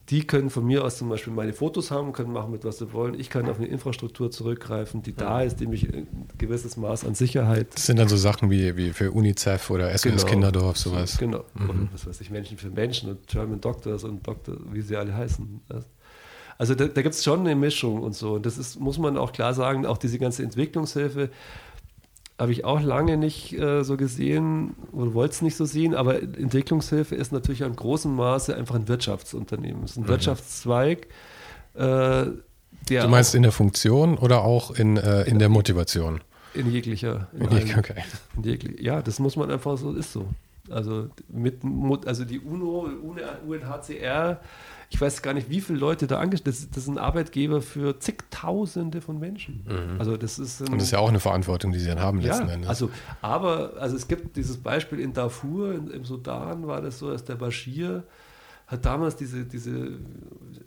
die 0.09 0.25
können 0.25 0.49
von 0.49 0.65
mir 0.65 0.85
aus 0.85 0.97
zum 0.97 1.09
Beispiel 1.09 1.33
meine 1.33 1.51
Fotos 1.51 1.91
haben, 1.91 2.13
können 2.13 2.31
machen 2.31 2.51
mit 2.51 2.63
was 2.63 2.77
sie 2.77 2.93
wollen. 2.93 3.19
Ich 3.19 3.29
kann 3.29 3.49
auf 3.49 3.57
eine 3.57 3.67
Infrastruktur 3.67 4.31
zurückgreifen, 4.31 5.01
die 5.01 5.13
da 5.13 5.41
ist, 5.41 5.59
die 5.59 5.67
mich 5.67 5.93
ein 5.93 6.27
gewisses 6.37 6.77
Maß 6.77 7.03
an 7.03 7.13
Sicherheit. 7.13 7.73
Das 7.73 7.87
sind 7.87 7.99
dann 7.99 8.07
so 8.07 8.15
Sachen 8.15 8.49
wie, 8.49 8.77
wie 8.77 8.93
für 8.93 9.11
UNICEF 9.11 9.69
oder 9.69 9.89
SOS 9.91 10.03
genau. 10.03 10.23
Kinderdorf, 10.23 10.77
sowas. 10.77 11.17
Genau. 11.17 11.43
Mhm. 11.55 11.69
Und 11.69 11.93
was 11.93 12.07
weiß 12.07 12.21
ich, 12.21 12.29
Menschen 12.29 12.57
für 12.57 12.69
Menschen 12.69 13.09
und 13.09 13.27
German 13.27 13.59
Doctors 13.59 14.05
und 14.05 14.25
Doktor, 14.25 14.55
wie 14.71 14.81
sie 14.81 14.95
alle 14.95 15.13
heißen. 15.13 15.61
Also 16.57 16.73
da, 16.73 16.85
da 16.85 17.01
gibt 17.01 17.13
es 17.13 17.23
schon 17.23 17.41
eine 17.41 17.55
Mischung 17.55 18.01
und 18.01 18.15
so. 18.15 18.35
Und 18.35 18.45
das 18.45 18.57
ist, 18.57 18.79
muss 18.79 18.97
man 18.97 19.17
auch 19.17 19.33
klar 19.33 19.53
sagen, 19.53 19.85
auch 19.85 19.97
diese 19.97 20.19
ganze 20.19 20.41
Entwicklungshilfe 20.43 21.29
habe 22.39 22.51
ich 22.51 22.65
auch 22.65 22.81
lange 22.81 23.17
nicht 23.17 23.53
äh, 23.53 23.83
so 23.83 23.97
gesehen 23.97 24.75
oder 24.91 25.13
wollte 25.13 25.33
es 25.33 25.41
nicht 25.41 25.55
so 25.55 25.65
sehen, 25.65 25.95
aber 25.95 26.21
Entwicklungshilfe 26.21 27.15
ist 27.15 27.31
natürlich 27.31 27.61
in 27.61 27.75
großem 27.75 28.15
Maße 28.15 28.55
einfach 28.55 28.75
ein 28.75 28.87
Wirtschaftsunternehmen. 28.87 29.83
Es 29.83 29.91
ist 29.91 29.97
ein 29.97 30.03
mhm. 30.03 30.09
Wirtschaftszweig. 30.09 31.07
Äh, 31.73 31.79
du 31.79 33.07
meinst 33.07 33.33
in 33.33 33.41
der 33.41 33.51
Funktion 33.51 34.17
oder 34.17 34.43
auch 34.43 34.71
in, 34.71 34.97
äh, 34.97 35.23
in 35.23 35.39
der 35.39 35.49
Motivation? 35.49 36.21
In 36.53 36.71
jeglicher. 36.71 37.27
In, 37.33 37.41
in 37.41 37.47
allen, 37.49 37.79
okay. 37.79 38.03
In 38.35 38.43
jeglich, 38.43 38.81
ja, 38.81 39.01
das 39.01 39.19
muss 39.19 39.35
man 39.35 39.49
einfach 39.51 39.77
so, 39.77 39.93
ist 39.93 40.13
so. 40.13 40.27
Also, 40.71 41.09
mit, 41.29 41.61
also 42.05 42.25
die 42.25 42.39
UNO, 42.39 42.89
UNHCR 43.45 44.39
ich 44.89 45.01
weiß 45.01 45.21
gar 45.21 45.33
nicht, 45.33 45.49
wie 45.49 45.59
viele 45.59 45.79
Leute 45.79 46.07
da 46.07 46.19
angestellt 46.19 46.55
sind. 46.55 46.75
Das, 46.75 46.85
das, 46.85 46.87
ein 46.87 46.97
Arbeitgeber 46.97 47.61
für 47.61 47.99
zigtausende 47.99 49.01
von 49.01 49.19
Menschen. 49.19 49.65
Mhm. 49.67 49.99
Also 49.99 50.15
das 50.15 50.39
ist 50.39 50.61
Und 50.61 50.75
das 50.75 50.83
ist 50.83 50.91
ja 50.91 50.99
auch 50.99 51.09
eine 51.09 51.19
Verantwortung, 51.19 51.71
die 51.71 51.79
sie 51.79 51.89
dann 51.89 51.99
haben 51.99 52.21
letzten 52.21 52.47
ja, 52.47 52.53
Endes. 52.53 52.69
Also, 52.69 52.89
aber 53.21 53.73
also 53.79 53.95
es 53.95 54.07
gibt 54.07 54.37
dieses 54.37 54.57
Beispiel 54.57 54.99
in 54.99 55.13
Darfur, 55.13 55.73
in, 55.73 55.89
im 55.89 56.05
Sudan 56.05 56.67
war 56.67 56.81
das 56.81 56.99
so, 56.99 57.11
dass 57.11 57.25
der 57.25 57.35
Bashir 57.35 58.03
hat 58.67 58.85
damals 58.85 59.15
diese, 59.15 59.45
diese 59.45 59.91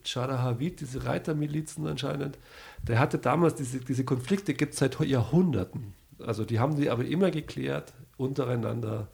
Charahavit, 0.04 0.80
diese 0.80 1.04
Reitermilizen 1.04 1.86
anscheinend, 1.86 2.38
der 2.82 2.98
hatte 2.98 3.18
damals 3.18 3.54
diese, 3.54 3.80
diese 3.80 4.04
Konflikte, 4.04 4.54
gibt 4.54 4.72
es 4.72 4.80
seit 4.80 4.98
Jahrhunderten. 5.00 5.92
Also 6.18 6.44
die 6.44 6.58
haben 6.58 6.76
die 6.76 6.90
aber 6.90 7.04
immer 7.04 7.30
geklärt 7.30 7.92
untereinander 8.16 9.08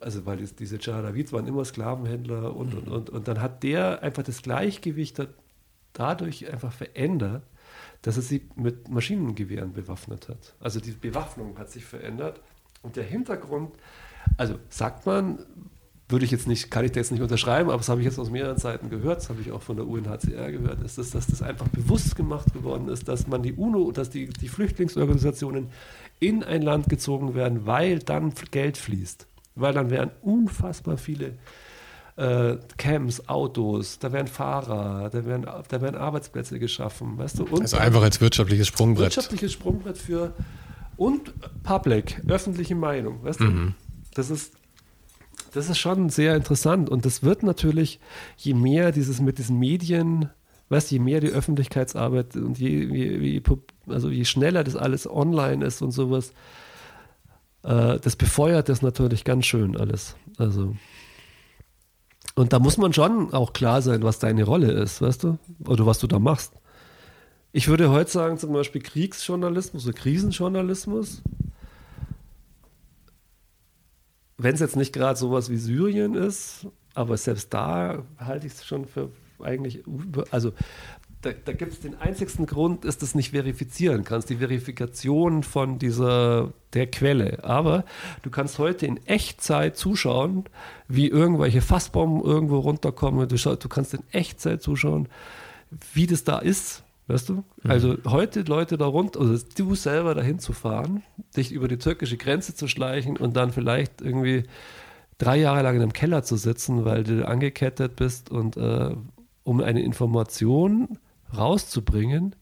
also 0.00 0.26
weil 0.26 0.40
es, 0.42 0.54
diese 0.54 0.78
Dschahadawids 0.78 1.32
waren 1.32 1.46
immer 1.46 1.64
Sklavenhändler 1.64 2.54
und, 2.54 2.74
und, 2.74 2.88
und, 2.88 3.10
und 3.10 3.28
dann 3.28 3.40
hat 3.40 3.62
der 3.62 4.02
einfach 4.02 4.22
das 4.22 4.42
Gleichgewicht 4.42 5.20
dadurch 5.92 6.50
einfach 6.52 6.72
verändert, 6.72 7.42
dass 8.02 8.16
er 8.16 8.22
sie 8.22 8.42
mit 8.54 8.88
Maschinengewehren 8.88 9.72
bewaffnet 9.72 10.28
hat. 10.28 10.54
Also 10.60 10.80
die 10.80 10.92
Bewaffnung 10.92 11.58
hat 11.58 11.70
sich 11.70 11.84
verändert 11.84 12.40
und 12.82 12.96
der 12.96 13.04
Hintergrund, 13.04 13.72
also 14.36 14.58
sagt 14.68 15.06
man, 15.06 15.40
würde 16.08 16.24
ich 16.24 16.30
jetzt 16.30 16.48
nicht, 16.48 16.70
kann 16.70 16.86
ich 16.86 16.94
jetzt 16.94 17.12
nicht 17.12 17.20
unterschreiben, 17.20 17.68
aber 17.68 17.78
das 17.78 17.90
habe 17.90 18.00
ich 18.00 18.06
jetzt 18.06 18.18
aus 18.18 18.30
mehreren 18.30 18.56
Seiten 18.56 18.88
gehört, 18.88 19.18
das 19.18 19.28
habe 19.28 19.42
ich 19.42 19.52
auch 19.52 19.60
von 19.60 19.76
der 19.76 19.86
UNHCR 19.86 20.50
gehört, 20.52 20.82
ist 20.82 20.96
das, 20.96 21.10
dass 21.10 21.26
das 21.26 21.42
einfach 21.42 21.68
bewusst 21.68 22.16
gemacht 22.16 22.54
geworden 22.54 22.88
ist, 22.88 23.08
dass 23.08 23.26
man 23.26 23.42
die 23.42 23.52
UNO, 23.52 23.92
dass 23.92 24.08
die, 24.08 24.28
die 24.28 24.48
Flüchtlingsorganisationen 24.48 25.68
in 26.18 26.42
ein 26.42 26.62
Land 26.62 26.88
gezogen 26.88 27.34
werden, 27.34 27.66
weil 27.66 27.98
dann 27.98 28.32
Geld 28.50 28.78
fließt 28.78 29.27
weil 29.60 29.72
dann 29.74 29.90
wären 29.90 30.10
unfassbar 30.22 30.96
viele 30.96 31.34
äh, 32.16 32.56
Camps, 32.76 33.28
Autos, 33.28 33.98
da 33.98 34.12
wären 34.12 34.26
Fahrer, 34.26 35.08
da 35.10 35.24
wären, 35.24 35.42
da 35.42 35.80
wären 35.80 35.94
Arbeitsplätze 35.94 36.58
geschaffen, 36.58 37.16
weißt 37.18 37.38
du? 37.38 37.44
Und 37.44 37.62
also 37.62 37.76
einfach 37.76 38.02
als 38.02 38.20
wirtschaftliches 38.20 38.66
Sprungbrett. 38.66 39.06
Wirtschaftliches 39.06 39.52
Sprungbrett 39.52 39.98
für 39.98 40.34
und 40.96 41.32
Public, 41.62 42.20
öffentliche 42.26 42.74
Meinung, 42.74 43.22
weißt 43.22 43.40
du? 43.40 43.44
Mhm. 43.44 43.74
Das 44.14 44.30
ist 44.30 44.54
das 45.52 45.70
ist 45.70 45.78
schon 45.78 46.10
sehr 46.10 46.36
interessant 46.36 46.90
und 46.90 47.04
das 47.04 47.22
wird 47.22 47.42
natürlich, 47.42 48.00
je 48.36 48.54
mehr 48.54 48.92
dieses 48.92 49.20
mit 49.20 49.38
diesen 49.38 49.58
Medien, 49.58 50.28
weißt 50.68 50.90
du, 50.90 50.96
je 50.96 51.00
mehr 51.00 51.20
die 51.20 51.28
Öffentlichkeitsarbeit 51.28 52.36
und 52.36 52.58
je, 52.58 52.84
je, 52.84 53.16
je, 53.16 53.42
also 53.86 54.10
je 54.10 54.24
schneller 54.24 54.64
das 54.64 54.76
alles 54.76 55.08
online 55.08 55.64
ist 55.64 55.80
und 55.80 55.92
sowas, 55.92 56.32
äh, 57.62 57.98
das 57.98 58.16
befeuert 58.16 58.68
das 58.68 58.82
natürlich 58.82 59.24
ganz 59.24 59.46
schön 59.46 59.76
alles. 59.76 60.16
Also 60.38 60.76
Und 62.34 62.52
da 62.52 62.58
muss 62.60 62.78
man 62.78 62.92
schon 62.92 63.32
auch 63.34 63.52
klar 63.52 63.82
sein, 63.82 64.02
was 64.02 64.20
deine 64.20 64.44
Rolle 64.44 64.70
ist, 64.70 65.02
weißt 65.02 65.24
du? 65.24 65.38
Oder 65.66 65.86
was 65.86 65.98
du 65.98 66.06
da 66.06 66.18
machst. 66.18 66.52
Ich 67.50 67.66
würde 67.66 67.90
heute 67.90 68.10
sagen, 68.10 68.38
zum 68.38 68.52
Beispiel 68.52 68.82
Kriegsjournalismus 68.82 69.86
oder 69.86 69.94
Krisenjournalismus. 69.94 71.22
Wenn 74.36 74.54
es 74.54 74.60
jetzt 74.60 74.76
nicht 74.76 74.92
gerade 74.92 75.18
sowas 75.18 75.50
wie 75.50 75.56
Syrien 75.56 76.14
ist, 76.14 76.66
aber 76.94 77.16
selbst 77.16 77.52
da 77.52 78.04
halte 78.18 78.46
ich 78.46 78.52
es 78.52 78.64
schon 78.64 78.86
für 78.86 79.10
eigentlich, 79.40 79.82
also 80.30 80.52
da, 81.28 81.34
da 81.44 81.52
gibt 81.52 81.72
es 81.72 81.80
den 81.80 82.00
einzigsten 82.00 82.46
Grund, 82.46 82.84
ist 82.84 83.02
das 83.02 83.14
nicht 83.14 83.30
verifizieren 83.30 84.04
kannst, 84.04 84.30
die 84.30 84.36
Verifikation 84.36 85.42
von 85.42 85.78
dieser, 85.78 86.52
der 86.72 86.86
Quelle. 86.86 87.44
Aber 87.44 87.84
du 88.22 88.30
kannst 88.30 88.58
heute 88.58 88.86
in 88.86 88.98
Echtzeit 89.06 89.76
zuschauen, 89.76 90.44
wie 90.88 91.08
irgendwelche 91.08 91.60
Fassbomben 91.60 92.22
irgendwo 92.22 92.58
runterkommen. 92.58 93.28
Du, 93.28 93.36
du 93.36 93.68
kannst 93.68 93.94
in 93.94 94.02
Echtzeit 94.12 94.62
zuschauen, 94.62 95.08
wie 95.92 96.06
das 96.06 96.24
da 96.24 96.38
ist. 96.38 96.82
Weißt 97.06 97.30
du? 97.30 97.34
Mhm. 97.34 97.70
Also 97.70 97.96
heute 98.04 98.42
Leute 98.42 98.76
da 98.76 98.84
runter, 98.84 99.20
also 99.20 99.42
du 99.56 99.74
selber 99.74 100.14
dahin 100.14 100.38
zu 100.38 100.52
fahren, 100.52 101.02
dich 101.36 101.52
über 101.52 101.66
die 101.66 101.78
türkische 101.78 102.18
Grenze 102.18 102.54
zu 102.54 102.68
schleichen 102.68 103.16
und 103.16 103.34
dann 103.34 103.50
vielleicht 103.50 104.02
irgendwie 104.02 104.44
drei 105.16 105.38
Jahre 105.38 105.62
lang 105.62 105.76
in 105.76 105.82
einem 105.82 105.94
Keller 105.94 106.22
zu 106.22 106.36
sitzen, 106.36 106.84
weil 106.84 107.04
du 107.04 107.26
angekettet 107.26 107.96
bist 107.96 108.30
und 108.30 108.58
äh, 108.58 108.94
um 109.42 109.62
eine 109.62 109.80
Information 109.80 110.98
rauszubringen, 111.36 112.34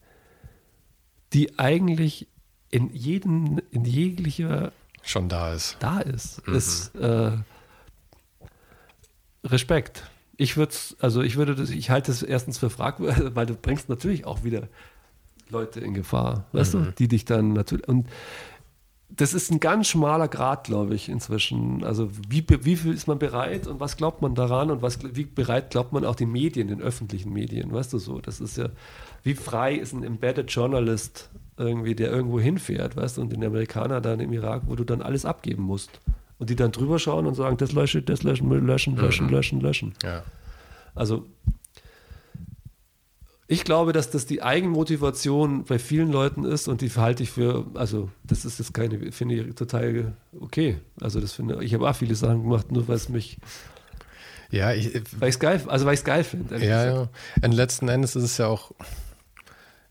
die 1.33 1.59
eigentlich 1.59 2.27
in 2.69 2.89
jedem, 2.93 3.61
in 3.71 3.85
jeglicher 3.85 4.71
schon 5.03 5.29
da 5.29 5.53
ist. 5.53 5.77
Da 5.79 5.99
ist. 5.99 6.45
Mhm. 6.47 6.55
ist 6.55 6.95
äh, 6.95 7.31
Respekt. 9.43 10.09
Ich 10.35 10.57
würde 10.57 10.75
also 10.99 11.21
ich 11.21 11.37
würde 11.37 11.55
das, 11.55 11.69
ich 11.69 11.89
halte 11.89 12.11
es 12.11 12.21
erstens 12.21 12.57
für 12.57 12.69
fragwürdig, 12.69 13.23
weil 13.35 13.45
du 13.45 13.55
bringst 13.55 13.89
natürlich 13.89 14.25
auch 14.25 14.43
wieder 14.43 14.67
Leute 15.49 15.79
in 15.79 15.93
Gefahr, 15.93 16.45
weißt 16.51 16.75
mhm. 16.75 16.85
du, 16.85 16.91
die 16.91 17.07
dich 17.07 17.25
dann 17.25 17.53
natürlich 17.53 17.87
und 17.87 18.07
das 19.09 19.33
ist 19.33 19.51
ein 19.51 19.59
ganz 19.59 19.87
schmaler 19.87 20.27
Grad, 20.27 20.65
glaube 20.65 20.93
ich, 20.93 21.07
inzwischen. 21.09 21.83
Also 21.83 22.09
wie, 22.27 22.45
wie 22.61 22.75
viel 22.75 22.93
ist 22.93 23.07
man 23.07 23.19
bereit 23.19 23.65
und 23.65 23.79
was 23.79 23.95
glaubt 23.95 24.21
man 24.21 24.35
daran 24.35 24.69
und 24.69 24.81
was, 24.81 24.99
wie 25.15 25.23
bereit 25.25 25.69
glaubt 25.69 25.93
man 25.93 26.05
auch 26.05 26.15
den 26.15 26.31
Medien, 26.31 26.67
den 26.67 26.81
öffentlichen 26.81 27.31
Medien, 27.31 27.71
weißt 27.71 27.93
du 27.93 27.99
so? 27.99 28.19
Das 28.19 28.41
ist 28.41 28.57
ja, 28.57 28.67
wie 29.23 29.33
frei 29.33 29.75
ist 29.75 29.93
ein 29.93 30.03
Embedded 30.03 30.51
Journalist 30.51 31.29
irgendwie, 31.57 31.95
der 31.95 32.11
irgendwo 32.11 32.39
hinfährt, 32.39 32.95
weißt 32.97 33.17
du, 33.17 33.21
und 33.21 33.31
den 33.31 33.43
Amerikaner 33.43 34.01
dann 34.01 34.19
im 34.19 34.31
Irak, 34.33 34.63
wo 34.67 34.75
du 34.75 34.83
dann 34.83 35.01
alles 35.01 35.25
abgeben 35.25 35.63
musst. 35.63 35.99
Und 36.37 36.49
die 36.51 36.55
dann 36.55 36.71
drüber 36.71 36.99
schauen 36.99 37.25
und 37.25 37.33
sagen, 37.33 37.57
das 37.57 37.71
lösche, 37.71 38.03
das 38.03 38.21
löschen, 38.21 38.49
löschen, 38.67 38.95
löschen, 38.95 39.25
mhm. 39.25 39.31
löschen, 39.31 39.61
löschen. 39.61 39.93
Ja. 40.03 40.21
Also 40.93 41.25
ich 43.47 43.63
glaube, 43.63 43.93
dass 43.93 44.09
das 44.09 44.25
die 44.25 44.43
Eigenmotivation 44.43 45.63
bei 45.63 45.79
vielen 45.79 46.11
Leuten 46.11 46.43
ist 46.43 46.67
und 46.67 46.81
die 46.81 46.89
halte 46.89 47.23
ich 47.23 47.31
für, 47.31 47.65
also 47.75 48.09
das 48.23 48.43
ist 48.43 48.59
jetzt 48.59 48.73
keine, 48.73 49.11
finde 49.11 49.35
ich 49.35 49.55
total 49.55 50.13
okay. 50.39 50.79
Also 50.99 51.21
das 51.21 51.33
finde 51.33 51.63
ich, 51.63 51.73
habe 51.73 51.89
auch 51.89 51.95
viele 51.95 52.15
Sachen 52.15 52.43
gemacht, 52.43 52.71
nur 52.71 52.87
weil 52.87 52.97
es 52.97 53.07
mich 53.07 53.37
ja, 54.49 54.73
ich, 54.73 54.93
weil 55.19 55.29
ich 55.29 55.35
es 55.35 55.39
geil, 55.39 55.61
also 55.67 55.85
weil 55.85 55.93
ich 55.93 55.99
es 55.99 56.05
geil 56.05 56.23
finde. 56.23 56.65
Ja, 56.65 56.85
ja. 56.85 57.09
Und 57.41 57.51
letzten 57.51 57.89
Endes 57.89 58.15
ist 58.15 58.23
es 58.23 58.37
ja 58.37 58.47
auch, 58.47 58.71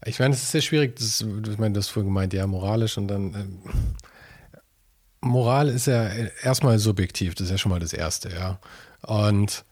ich 0.05 0.19
meine, 0.19 0.35
es 0.35 0.43
ist 0.43 0.53
sehr 0.53 0.63
schwierig, 0.63 0.97
das, 0.97 1.21
ich 1.21 1.59
meine, 1.59 1.75
das 1.75 1.89
vorhin 1.89 2.09
gemeint, 2.09 2.33
ja, 2.33 2.47
moralisch 2.47 2.97
und 2.97 3.09
dann, 3.09 3.35
äh, 3.35 4.59
Moral 5.21 5.69
ist 5.69 5.87
ja 5.87 6.09
erstmal 6.43 6.79
subjektiv, 6.79 7.35
das 7.35 7.47
ist 7.47 7.51
ja 7.51 7.59
schon 7.59 7.71
mal 7.71 7.81
das 7.81 7.93
Erste, 7.93 8.31
ja. 8.31 8.59
Und 9.03 9.65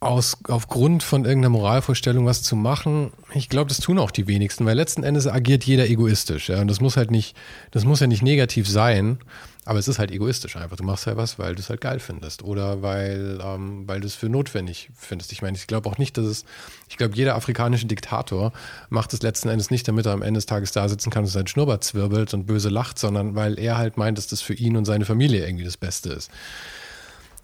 aus, 0.00 0.36
aufgrund 0.48 1.02
von 1.02 1.24
irgendeiner 1.24 1.50
Moralvorstellung 1.50 2.26
was 2.26 2.42
zu 2.42 2.54
machen, 2.54 3.12
ich 3.32 3.48
glaube, 3.48 3.68
das 3.68 3.80
tun 3.80 3.98
auch 3.98 4.10
die 4.10 4.26
wenigsten, 4.26 4.66
weil 4.66 4.76
letzten 4.76 5.02
Endes 5.02 5.26
agiert 5.26 5.64
jeder 5.64 5.88
egoistisch. 5.88 6.50
Ja? 6.50 6.60
Und 6.60 6.68
das 6.68 6.80
muss 6.80 6.96
halt 6.96 7.10
nicht, 7.10 7.36
das 7.70 7.84
muss 7.84 8.00
ja 8.00 8.06
nicht 8.06 8.22
negativ 8.22 8.68
sein, 8.68 9.18
aber 9.64 9.78
es 9.78 9.88
ist 9.88 9.98
halt 9.98 10.12
egoistisch 10.12 10.56
einfach. 10.56 10.76
Du 10.76 10.84
machst 10.84 11.06
ja 11.06 11.16
was, 11.16 11.38
weil 11.38 11.54
du 11.54 11.60
es 11.60 11.70
halt 11.70 11.80
geil 11.80 11.98
findest 11.98 12.44
oder 12.44 12.82
weil, 12.82 13.40
ähm, 13.42 13.88
weil 13.88 14.00
du 14.00 14.06
es 14.06 14.14
für 14.14 14.28
notwendig 14.28 14.90
findest. 14.94 15.32
Ich 15.32 15.40
meine, 15.40 15.56
ich 15.56 15.66
glaube 15.66 15.88
auch 15.88 15.98
nicht, 15.98 16.16
dass 16.18 16.26
es, 16.26 16.44
ich 16.88 16.98
glaube, 16.98 17.16
jeder 17.16 17.34
afrikanische 17.34 17.86
Diktator 17.86 18.52
macht 18.90 19.12
es 19.14 19.22
letzten 19.22 19.48
Endes 19.48 19.70
nicht, 19.70 19.88
damit 19.88 20.06
er 20.06 20.12
am 20.12 20.22
Ende 20.22 20.38
des 20.38 20.46
Tages 20.46 20.72
da 20.72 20.88
sitzen 20.88 21.10
kann 21.10 21.24
und 21.24 21.30
sein 21.30 21.46
Schnurrbart 21.46 21.82
zwirbelt 21.82 22.32
und 22.34 22.46
böse 22.46 22.68
lacht, 22.68 22.98
sondern 22.98 23.34
weil 23.34 23.58
er 23.58 23.78
halt 23.78 23.96
meint, 23.96 24.18
dass 24.18 24.28
das 24.28 24.42
für 24.42 24.54
ihn 24.54 24.76
und 24.76 24.84
seine 24.84 25.06
Familie 25.06 25.44
irgendwie 25.44 25.64
das 25.64 25.78
Beste 25.78 26.10
ist. 26.10 26.30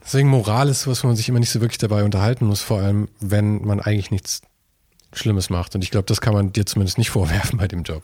Deswegen 0.05 0.29
Moral 0.29 0.69
ist 0.69 0.87
was, 0.87 1.03
wo 1.03 1.09
man 1.09 1.17
sich 1.17 1.29
immer 1.29 1.39
nicht 1.39 1.51
so 1.51 1.61
wirklich 1.61 1.79
dabei 1.79 2.05
unterhalten 2.05 2.47
muss, 2.47 2.61
vor 2.61 2.81
allem 2.81 3.09
wenn 3.21 3.65
man 3.65 3.81
eigentlich 3.81 4.11
nichts 4.11 4.43
Schlimmes 5.13 5.51
macht. 5.51 5.75
Und 5.75 5.85
ich 5.85 5.91
glaube, 5.91 6.07
das 6.07 6.21
kann 6.21 6.35
man 6.35 6.53
dir 6.53 6.67
zumindest 6.67 6.99
nicht 6.99 7.11
vorwerfen 7.13 7.59
bei 7.59 7.69
dem 7.69 7.83
Job. 7.83 8.03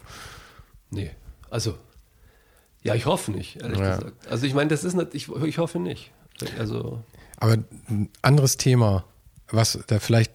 Nee, 0.91 1.11
also 1.49 1.75
ja, 2.81 2.95
ich 2.95 3.05
hoffe 3.05 3.31
nicht, 3.31 3.61
ehrlich 3.61 3.79
ja. 3.79 3.97
gesagt. 3.97 4.27
Also 4.29 4.45
ich 4.45 4.53
meine, 4.53 4.69
das 4.69 4.83
ist 4.83 4.93
nicht, 4.93 5.13
ich, 5.13 5.29
ich 5.29 5.57
hoffe 5.57 5.79
nicht. 5.79 6.11
Also 6.57 7.03
aber 7.37 7.57
ein 7.89 8.09
anderes 8.21 8.57
Thema, 8.57 9.03
was 9.49 9.79
da 9.87 9.99
vielleicht 9.99 10.31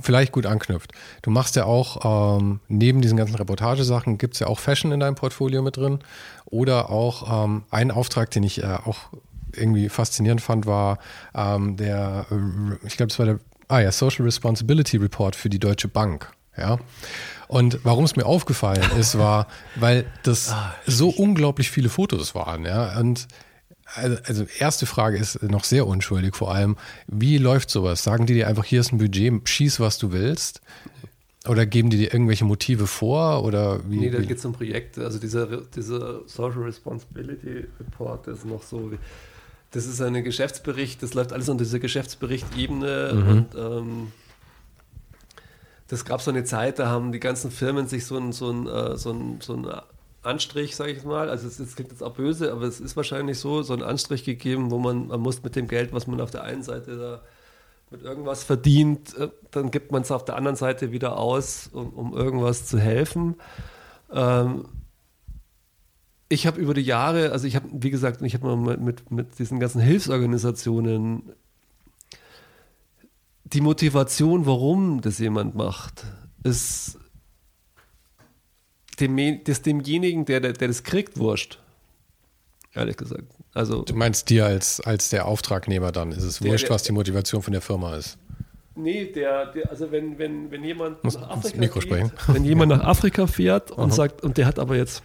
vielleicht 0.00 0.32
gut 0.32 0.46
anknüpft. 0.46 0.92
Du 1.22 1.30
machst 1.30 1.56
ja 1.56 1.64
auch 1.64 2.38
ähm, 2.38 2.60
neben 2.68 3.02
diesen 3.02 3.16
ganzen 3.16 3.34
Reportagesachen 3.34 4.16
gibt 4.16 4.34
es 4.34 4.40
ja 4.40 4.46
auch 4.46 4.58
Fashion 4.58 4.92
in 4.92 5.00
deinem 5.00 5.16
Portfolio 5.16 5.60
mit 5.60 5.76
drin 5.76 5.98
oder 6.44 6.88
auch 6.90 7.44
ähm, 7.44 7.64
einen 7.70 7.90
Auftrag, 7.90 8.30
den 8.30 8.44
ich 8.44 8.62
äh, 8.62 8.78
auch 8.84 9.10
irgendwie 9.56 9.88
faszinierend 9.88 10.40
fand, 10.40 10.66
war 10.66 10.98
ähm, 11.34 11.76
der, 11.76 12.26
äh, 12.30 12.86
ich 12.86 12.96
glaube, 12.96 13.10
es 13.10 13.18
war 13.18 13.26
der, 13.26 13.40
ah 13.68 13.80
ja, 13.80 13.92
Social 13.92 14.24
Responsibility 14.24 14.96
Report 14.96 15.36
für 15.36 15.48
die 15.48 15.58
Deutsche 15.58 15.88
Bank. 15.88 16.30
Ja. 16.56 16.78
Und 17.48 17.80
warum 17.84 18.04
es 18.04 18.16
mir 18.16 18.26
aufgefallen 18.26 18.84
ist, 18.98 19.18
war, 19.18 19.46
weil 19.76 20.06
das 20.22 20.50
ah, 20.50 20.74
so 20.86 21.08
unglaublich 21.08 21.70
viele 21.70 21.88
Fotos 21.88 22.34
waren, 22.34 22.64
ja. 22.64 22.98
Und 22.98 23.28
also, 23.94 24.16
also 24.24 24.46
erste 24.58 24.86
Frage 24.86 25.18
ist 25.18 25.42
noch 25.42 25.64
sehr 25.64 25.86
unschuldig 25.86 26.34
vor 26.34 26.54
allem, 26.54 26.76
wie 27.06 27.38
läuft 27.38 27.70
sowas? 27.70 28.02
Sagen 28.02 28.26
die 28.26 28.34
dir 28.34 28.48
einfach, 28.48 28.64
hier 28.64 28.80
ist 28.80 28.92
ein 28.92 28.98
Budget, 28.98 29.48
schieß, 29.48 29.80
was 29.80 29.98
du 29.98 30.12
willst? 30.12 30.60
Oder 31.48 31.66
geben 31.66 31.90
die 31.90 31.96
dir 31.96 32.12
irgendwelche 32.12 32.44
Motive 32.44 32.86
vor? 32.86 33.44
Oder 33.44 33.80
wie, 33.90 33.98
nee, 33.98 34.10
da 34.10 34.20
geht 34.20 34.38
es 34.38 34.44
um 34.44 34.52
Projekte. 34.52 35.04
Also 35.04 35.18
dieser, 35.18 35.62
dieser 35.62 36.20
Social 36.26 36.62
Responsibility 36.62 37.66
Report 37.80 38.28
ist 38.28 38.46
noch 38.46 38.62
so, 38.62 38.92
das 39.72 39.86
ist 39.86 40.00
ein 40.00 40.22
Geschäftsbericht, 40.22 41.02
das 41.02 41.14
läuft 41.14 41.32
alles 41.32 41.48
unter 41.48 41.64
dieser 41.64 41.80
Geschäftsbericht-Ebene 41.80 43.12
mhm. 43.14 43.28
und 43.28 43.54
ähm, 43.54 44.12
das 45.88 46.04
gab 46.04 46.22
so 46.22 46.30
eine 46.30 46.44
Zeit, 46.44 46.78
da 46.78 46.88
haben 46.88 47.12
die 47.12 47.20
ganzen 47.20 47.50
Firmen 47.50 47.86
sich 47.86 48.06
so 48.06 48.16
ein, 48.16 48.32
so 48.32 48.50
ein, 48.50 48.66
äh, 48.66 48.96
so 48.96 49.10
ein, 49.12 49.40
so 49.40 49.54
ein 49.54 49.66
Anstrich, 50.22 50.76
sage 50.76 50.92
ich 50.92 51.04
mal, 51.04 51.28
also 51.28 51.48
es 51.48 51.74
klingt 51.74 51.90
jetzt 51.90 52.02
auch 52.02 52.14
böse, 52.14 52.52
aber 52.52 52.62
es 52.62 52.80
ist 52.80 52.96
wahrscheinlich 52.96 53.38
so, 53.38 53.62
so 53.62 53.74
ein 53.74 53.82
Anstrich 53.82 54.24
gegeben, 54.24 54.70
wo 54.70 54.78
man, 54.78 55.08
man 55.08 55.20
muss 55.20 55.42
mit 55.42 55.56
dem 55.56 55.68
Geld, 55.68 55.92
was 55.92 56.06
man 56.06 56.20
auf 56.20 56.30
der 56.30 56.44
einen 56.44 56.62
Seite 56.62 56.96
da 56.96 57.20
mit 57.90 58.02
irgendwas 58.02 58.44
verdient, 58.44 59.16
äh, 59.18 59.28
dann 59.50 59.70
gibt 59.70 59.92
man 59.92 60.02
es 60.02 60.10
auf 60.10 60.24
der 60.24 60.36
anderen 60.36 60.56
Seite 60.56 60.92
wieder 60.92 61.18
aus, 61.18 61.68
um, 61.72 61.90
um 61.90 62.16
irgendwas 62.16 62.66
zu 62.66 62.78
helfen. 62.78 63.36
Ähm, 64.12 64.66
ich 66.32 66.46
habe 66.46 66.60
über 66.60 66.72
die 66.72 66.82
Jahre, 66.82 67.32
also 67.32 67.46
ich 67.46 67.56
habe, 67.56 67.68
wie 67.72 67.90
gesagt, 67.90 68.22
ich 68.22 68.34
habe 68.34 68.56
mal 68.56 68.76
mit, 68.78 69.10
mit 69.10 69.38
diesen 69.38 69.60
ganzen 69.60 69.80
Hilfsorganisationen 69.80 71.32
die 73.44 73.60
Motivation, 73.60 74.46
warum 74.46 75.02
das 75.02 75.18
jemand 75.18 75.54
macht, 75.54 76.04
ist 76.42 76.98
dem, 78.98 79.44
das 79.44 79.60
demjenigen, 79.60 80.24
der, 80.24 80.40
der, 80.40 80.54
der 80.54 80.68
das 80.68 80.82
kriegt, 80.84 81.18
wurscht. 81.18 81.58
Ehrlich 82.74 82.96
gesagt. 82.96 83.24
Also, 83.52 83.82
du 83.82 83.94
meinst 83.94 84.30
dir 84.30 84.46
als, 84.46 84.80
als 84.80 85.10
der 85.10 85.26
Auftragnehmer 85.26 85.92
dann, 85.92 86.12
ist 86.12 86.22
es 86.22 86.38
der, 86.38 86.50
wurscht, 86.50 86.68
der, 86.68 86.74
was 86.74 86.82
die 86.84 86.92
Motivation 86.92 87.42
von 87.42 87.52
der 87.52 87.60
Firma 87.60 87.94
ist? 87.96 88.16
Nee, 88.74 89.12
der, 89.12 89.52
der, 89.52 89.68
also 89.68 89.92
wenn, 89.92 90.18
wenn, 90.18 90.50
wenn 90.50 90.64
jemand 90.64 91.04
Muss 91.04 91.14
nach 91.14 91.28
Afrika 91.28 91.80
geht, 91.80 92.10
wenn 92.28 92.44
jemand 92.46 92.70
nach 92.70 92.84
Afrika 92.84 93.26
fährt 93.26 93.70
und 93.70 93.92
sagt, 93.92 94.22
und 94.22 94.38
der 94.38 94.46
hat 94.46 94.58
aber 94.58 94.76
jetzt 94.76 95.02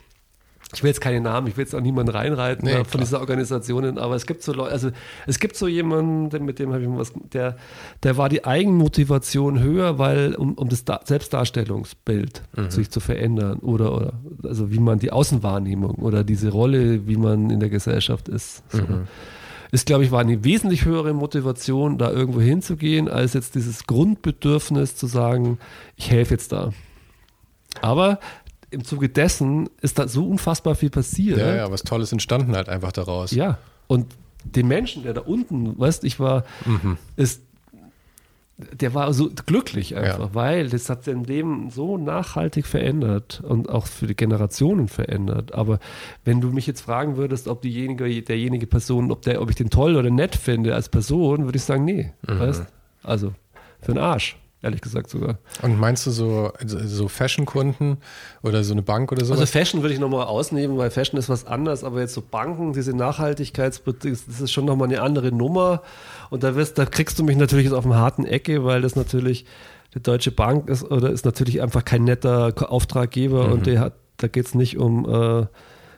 ich 0.73 0.83
will 0.83 0.89
jetzt 0.89 0.99
keine 0.99 1.21
Namen, 1.21 1.47
ich 1.47 1.55
will 1.55 1.63
jetzt 1.63 1.73
auch 1.73 1.81
niemanden 1.81 2.11
reinreiten 2.11 2.65
nee, 2.67 2.83
von 2.83 2.99
dieser 2.99 3.21
Organisationen, 3.21 3.97
aber 3.97 4.15
es 4.15 4.25
gibt 4.25 4.43
so 4.43 4.51
Leute, 4.51 4.71
also 4.71 4.91
es 5.25 5.39
gibt 5.39 5.55
so 5.55 5.67
jemanden, 5.67 6.43
mit 6.43 6.59
dem 6.59 6.73
habe 6.73 6.83
ich 6.83 6.89
was, 6.89 7.13
der, 7.31 7.55
der 8.03 8.17
war 8.17 8.27
die 8.27 8.43
Eigenmotivation 8.43 9.59
höher, 9.59 9.97
weil 9.97 10.35
um, 10.35 10.55
um 10.55 10.67
das 10.67 10.83
da 10.83 10.99
Selbstdarstellungsbild 11.03 12.43
mhm. 12.55 12.69
sich 12.69 12.91
zu 12.91 12.99
verändern 12.99 13.59
oder, 13.59 13.95
oder 13.95 14.13
also 14.43 14.69
wie 14.71 14.79
man 14.79 14.99
die 14.99 15.11
Außenwahrnehmung 15.11 15.95
oder 15.95 16.23
diese 16.23 16.49
Rolle, 16.49 17.07
wie 17.07 17.17
man 17.17 17.49
in 17.49 17.59
der 17.59 17.69
Gesellschaft 17.69 18.27
ist. 18.27 18.63
So. 18.69 18.81
Mhm. 18.81 19.07
Ist, 19.71 19.85
glaube 19.85 20.03
ich, 20.05 20.11
war 20.11 20.21
eine 20.21 20.43
wesentlich 20.43 20.85
höhere 20.85 21.13
Motivation, 21.13 21.97
da 21.97 22.09
irgendwo 22.09 22.39
hinzugehen, 22.39 23.09
als 23.09 23.33
jetzt 23.33 23.55
dieses 23.55 23.85
Grundbedürfnis 23.85 24.95
zu 24.95 25.07
sagen, 25.07 25.59
ich 25.97 26.09
helfe 26.09 26.35
jetzt 26.35 26.53
da. 26.53 26.71
Aber 27.81 28.19
im 28.69 28.83
Zuge 28.83 29.09
dessen 29.09 29.69
ist 29.81 29.99
da 29.99 30.07
so 30.07 30.27
unfassbar 30.27 30.75
viel 30.75 30.89
passiert. 30.89 31.39
Ja, 31.39 31.55
ja, 31.55 31.71
was 31.71 31.83
Tolles 31.83 32.11
entstanden 32.11 32.55
halt 32.55 32.69
einfach 32.69 32.91
daraus. 32.91 33.31
Ja, 33.31 33.57
und 33.87 34.07
den 34.43 34.67
Menschen, 34.67 35.03
der 35.03 35.13
da 35.13 35.21
unten, 35.21 35.77
weißt 35.77 36.03
ich 36.03 36.19
war, 36.19 36.43
mhm. 36.65 36.97
ist 37.15 37.41
der 38.57 38.95
war 38.95 39.13
so 39.13 39.29
glücklich 39.45 39.95
einfach, 39.95 40.19
ja. 40.19 40.33
weil 40.33 40.69
das 40.69 40.89
hat 40.89 41.03
sein 41.03 41.23
Leben 41.23 41.69
so 41.69 41.97
nachhaltig 41.97 42.65
verändert 42.65 43.43
und 43.47 43.69
auch 43.69 43.85
für 43.85 44.07
die 44.07 44.15
Generationen 44.15 44.87
verändert. 44.87 45.53
Aber 45.53 45.77
wenn 46.25 46.41
du 46.41 46.47
mich 46.47 46.65
jetzt 46.65 46.81
fragen 46.81 47.17
würdest, 47.17 47.47
ob 47.47 47.61
diejenige, 47.61 48.23
derjenige 48.23 48.65
Person, 48.65 49.11
ob, 49.11 49.21
der, 49.21 49.43
ob 49.43 49.51
ich 49.51 49.55
den 49.55 49.69
toll 49.69 49.95
oder 49.95 50.09
nett 50.09 50.35
finde 50.35 50.73
als 50.73 50.89
Person, 50.89 51.45
würde 51.45 51.57
ich 51.57 51.63
sagen, 51.63 51.85
nee. 51.85 52.11
Mhm. 52.27 52.39
Weißt? 52.39 52.65
Also 53.03 53.33
für 53.79 53.93
den 53.93 53.99
Arsch 53.99 54.37
ehrlich 54.61 54.81
gesagt 54.81 55.09
sogar. 55.09 55.37
Und 55.61 55.79
meinst 55.79 56.05
du 56.07 56.11
so, 56.11 56.51
so 56.65 57.07
Fashion-Kunden 57.07 57.97
oder 58.41 58.63
so 58.63 58.73
eine 58.73 58.81
Bank 58.81 59.11
oder 59.11 59.23
so? 59.23 59.33
Also 59.33 59.45
Fashion 59.45 59.81
würde 59.81 59.93
ich 59.93 59.99
nochmal 59.99 60.25
ausnehmen, 60.25 60.77
weil 60.77 60.89
Fashion 60.89 61.19
ist 61.19 61.29
was 61.29 61.45
anderes, 61.45 61.83
aber 61.83 62.01
jetzt 62.01 62.13
so 62.13 62.21
Banken, 62.21 62.73
diese 62.73 62.95
Nachhaltigkeitsbetriebe, 62.95 64.17
das 64.27 64.41
ist 64.41 64.51
schon 64.51 64.65
nochmal 64.65 64.87
eine 64.87 65.01
andere 65.01 65.31
Nummer. 65.31 65.83
Und 66.29 66.43
da, 66.43 66.55
wirst, 66.55 66.77
da 66.77 66.85
kriegst 66.85 67.19
du 67.19 67.23
mich 67.23 67.37
natürlich 67.37 67.65
jetzt 67.65 67.75
auf 67.75 67.85
einer 67.85 67.97
harten 67.97 68.25
Ecke, 68.25 68.63
weil 68.65 68.81
das 68.81 68.95
natürlich 68.95 69.45
die 69.93 70.01
Deutsche 70.01 70.31
Bank 70.31 70.69
ist 70.69 70.83
oder 70.83 71.11
ist 71.11 71.25
natürlich 71.25 71.61
einfach 71.61 71.85
kein 71.85 72.03
netter 72.03 72.53
Auftraggeber 72.71 73.47
mhm. 73.47 73.53
und 73.53 73.65
der 73.67 73.79
hat, 73.79 73.93
da 74.17 74.27
geht 74.27 74.45
es 74.45 74.55
nicht 74.55 74.77
um 74.77 75.07
äh, 75.07 75.45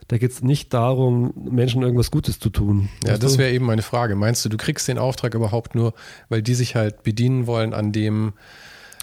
da 0.10 0.18
geht 0.18 0.32
es 0.32 0.41
nicht 0.41 0.74
darum, 0.74 1.34
Menschen 1.36 1.84
irgendwas 1.84 2.10
Gutes 2.10 2.39
zu 2.39 2.49
tun. 2.49 2.89
Ja, 3.05 3.20
das 3.20 3.38
wäre 3.38 3.51
eben 3.51 3.66
meine 3.66 3.84
Frage. 3.84 4.16
Meinst 4.16 4.43
du, 4.43 4.49
du 4.49 4.57
kriegst 4.57 4.88
den 4.88 4.97
Auftrag 4.97 5.36
überhaupt 5.36 5.76
nur, 5.76 5.93
weil 6.30 6.41
die 6.41 6.55
sich 6.55 6.76
halt 6.76 7.03
bedienen 7.03 7.45
wollen 7.45 7.76
an 7.76 7.91
dem, 7.91 8.34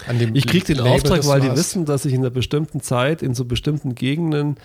an 0.05 0.19
dem 0.19 0.35
Ich 0.35 0.45
kriege 0.45 0.65
den 0.65 0.75
Label, 0.75 0.91
Auftrag, 0.91 1.25
weil 1.25 1.39
die 1.39 1.55
wissen, 1.55 1.85
dass 1.85 2.03
ich 2.03 2.13
in 2.13 2.19
einer 2.19 2.29
bestimmten 2.29 2.81
Zeit 2.81 3.21
in 3.21 3.33
so 3.33 3.45
bestimmten 3.45 3.95
Gegenden 3.95 4.57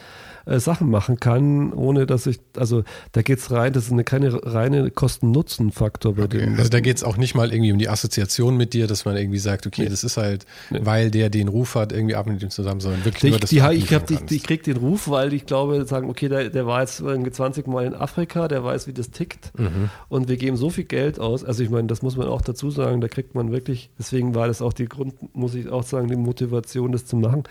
äh, 0.46 0.58
Sachen 0.58 0.90
machen 0.90 1.20
kann, 1.20 1.72
ohne 1.72 2.06
dass 2.06 2.26
ich, 2.26 2.40
also 2.56 2.84
da 3.12 3.22
geht 3.22 3.38
es 3.38 3.50
rein, 3.50 3.72
das 3.72 3.86
ist 3.86 3.92
eine 3.92 4.04
keine 4.04 4.32
reine 4.44 4.90
Kosten-Nutzen-Faktor 4.90 6.14
bei 6.14 6.24
okay. 6.24 6.38
dem. 6.38 6.56
Also 6.56 6.70
da 6.70 6.80
geht 6.80 6.96
es 6.96 7.04
auch 7.04 7.16
nicht 7.16 7.34
mal 7.34 7.52
irgendwie 7.52 7.72
um 7.72 7.78
die 7.78 7.88
Assoziation 7.88 8.56
mit 8.56 8.72
dir, 8.72 8.86
dass 8.86 9.04
man 9.04 9.16
irgendwie 9.16 9.38
sagt, 9.38 9.66
okay, 9.66 9.82
nee. 9.82 9.88
das 9.88 10.04
ist 10.04 10.16
halt, 10.16 10.46
nee. 10.70 10.80
weil 10.82 11.10
der 11.10 11.30
den 11.30 11.48
Ruf 11.48 11.74
hat, 11.74 11.92
irgendwie 11.92 12.14
ab 12.14 12.26
mit 12.26 12.42
ihm 12.42 12.50
zusammen, 12.50 12.80
sondern 12.80 13.04
wirklich 13.04 13.24
ich, 13.24 13.30
nur 13.30 13.40
das 13.40 13.50
die, 13.50 13.56
Ich, 13.56 13.92
hab, 13.92 14.06
die, 14.06 14.18
ich 14.34 14.42
krieg 14.42 14.62
den 14.62 14.76
Ruf, 14.76 15.08
weil 15.08 15.32
ich 15.32 15.46
glaube, 15.46 15.84
sagen, 15.86 16.08
okay, 16.10 16.28
der, 16.28 16.50
der 16.50 16.66
war 16.66 16.80
jetzt 16.80 17.00
irgendwie 17.00 17.30
20 17.30 17.66
Mal 17.66 17.86
in 17.86 17.94
Afrika, 17.94 18.48
der 18.48 18.64
weiß, 18.64 18.86
wie 18.86 18.92
das 18.92 19.10
tickt 19.10 19.58
mhm. 19.58 19.90
und 20.08 20.28
wir 20.28 20.36
geben 20.36 20.56
so 20.56 20.70
viel 20.70 20.84
Geld 20.84 21.20
aus, 21.20 21.44
also 21.44 21.62
ich 21.62 21.70
meine, 21.70 21.88
das 21.88 22.02
muss 22.02 22.16
man 22.16 22.28
auch 22.28 22.42
dazu 22.42 22.70
sagen, 22.70 23.00
da 23.00 23.08
kriegt 23.08 23.34
man 23.34 23.52
wirklich, 23.52 23.90
deswegen 23.98 24.34
war 24.34 24.46
das 24.46 24.62
auch 24.62 24.72
die 24.72 24.86
Grund, 24.86 25.14
muss 25.34 25.54
ich 25.54 25.68
auch 25.68 25.82
sagen, 25.82 26.08
die 26.08 26.16
Motivation, 26.16 26.92
das 26.92 27.06
zu 27.06 27.16
machen. 27.16 27.44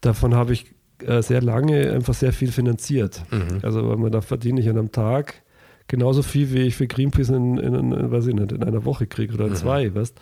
Davon 0.00 0.34
habe 0.34 0.52
ich 0.52 0.66
äh, 1.04 1.22
sehr 1.22 1.42
lange 1.42 1.92
einfach 1.92 2.14
sehr 2.14 2.32
viel 2.32 2.52
finanziert. 2.52 3.22
Mhm. 3.30 3.60
Also 3.62 3.88
weil 3.88 3.96
man 3.96 4.12
da 4.12 4.20
verdiene 4.20 4.60
ich 4.60 4.68
an 4.68 4.78
einem 4.78 4.92
Tag 4.92 5.42
genauso 5.86 6.22
viel, 6.22 6.52
wie 6.52 6.62
ich 6.62 6.76
für 6.76 6.86
Greenpeace 6.86 7.30
in, 7.30 7.56
in, 7.58 7.74
in, 7.74 8.10
weiß 8.10 8.26
ich 8.26 8.34
nicht, 8.34 8.52
in 8.52 8.62
einer 8.62 8.84
Woche 8.84 9.06
kriege 9.06 9.34
oder 9.34 9.46
in 9.46 9.52
mhm. 9.52 9.56
zwei, 9.56 9.94
weißt 9.94 10.20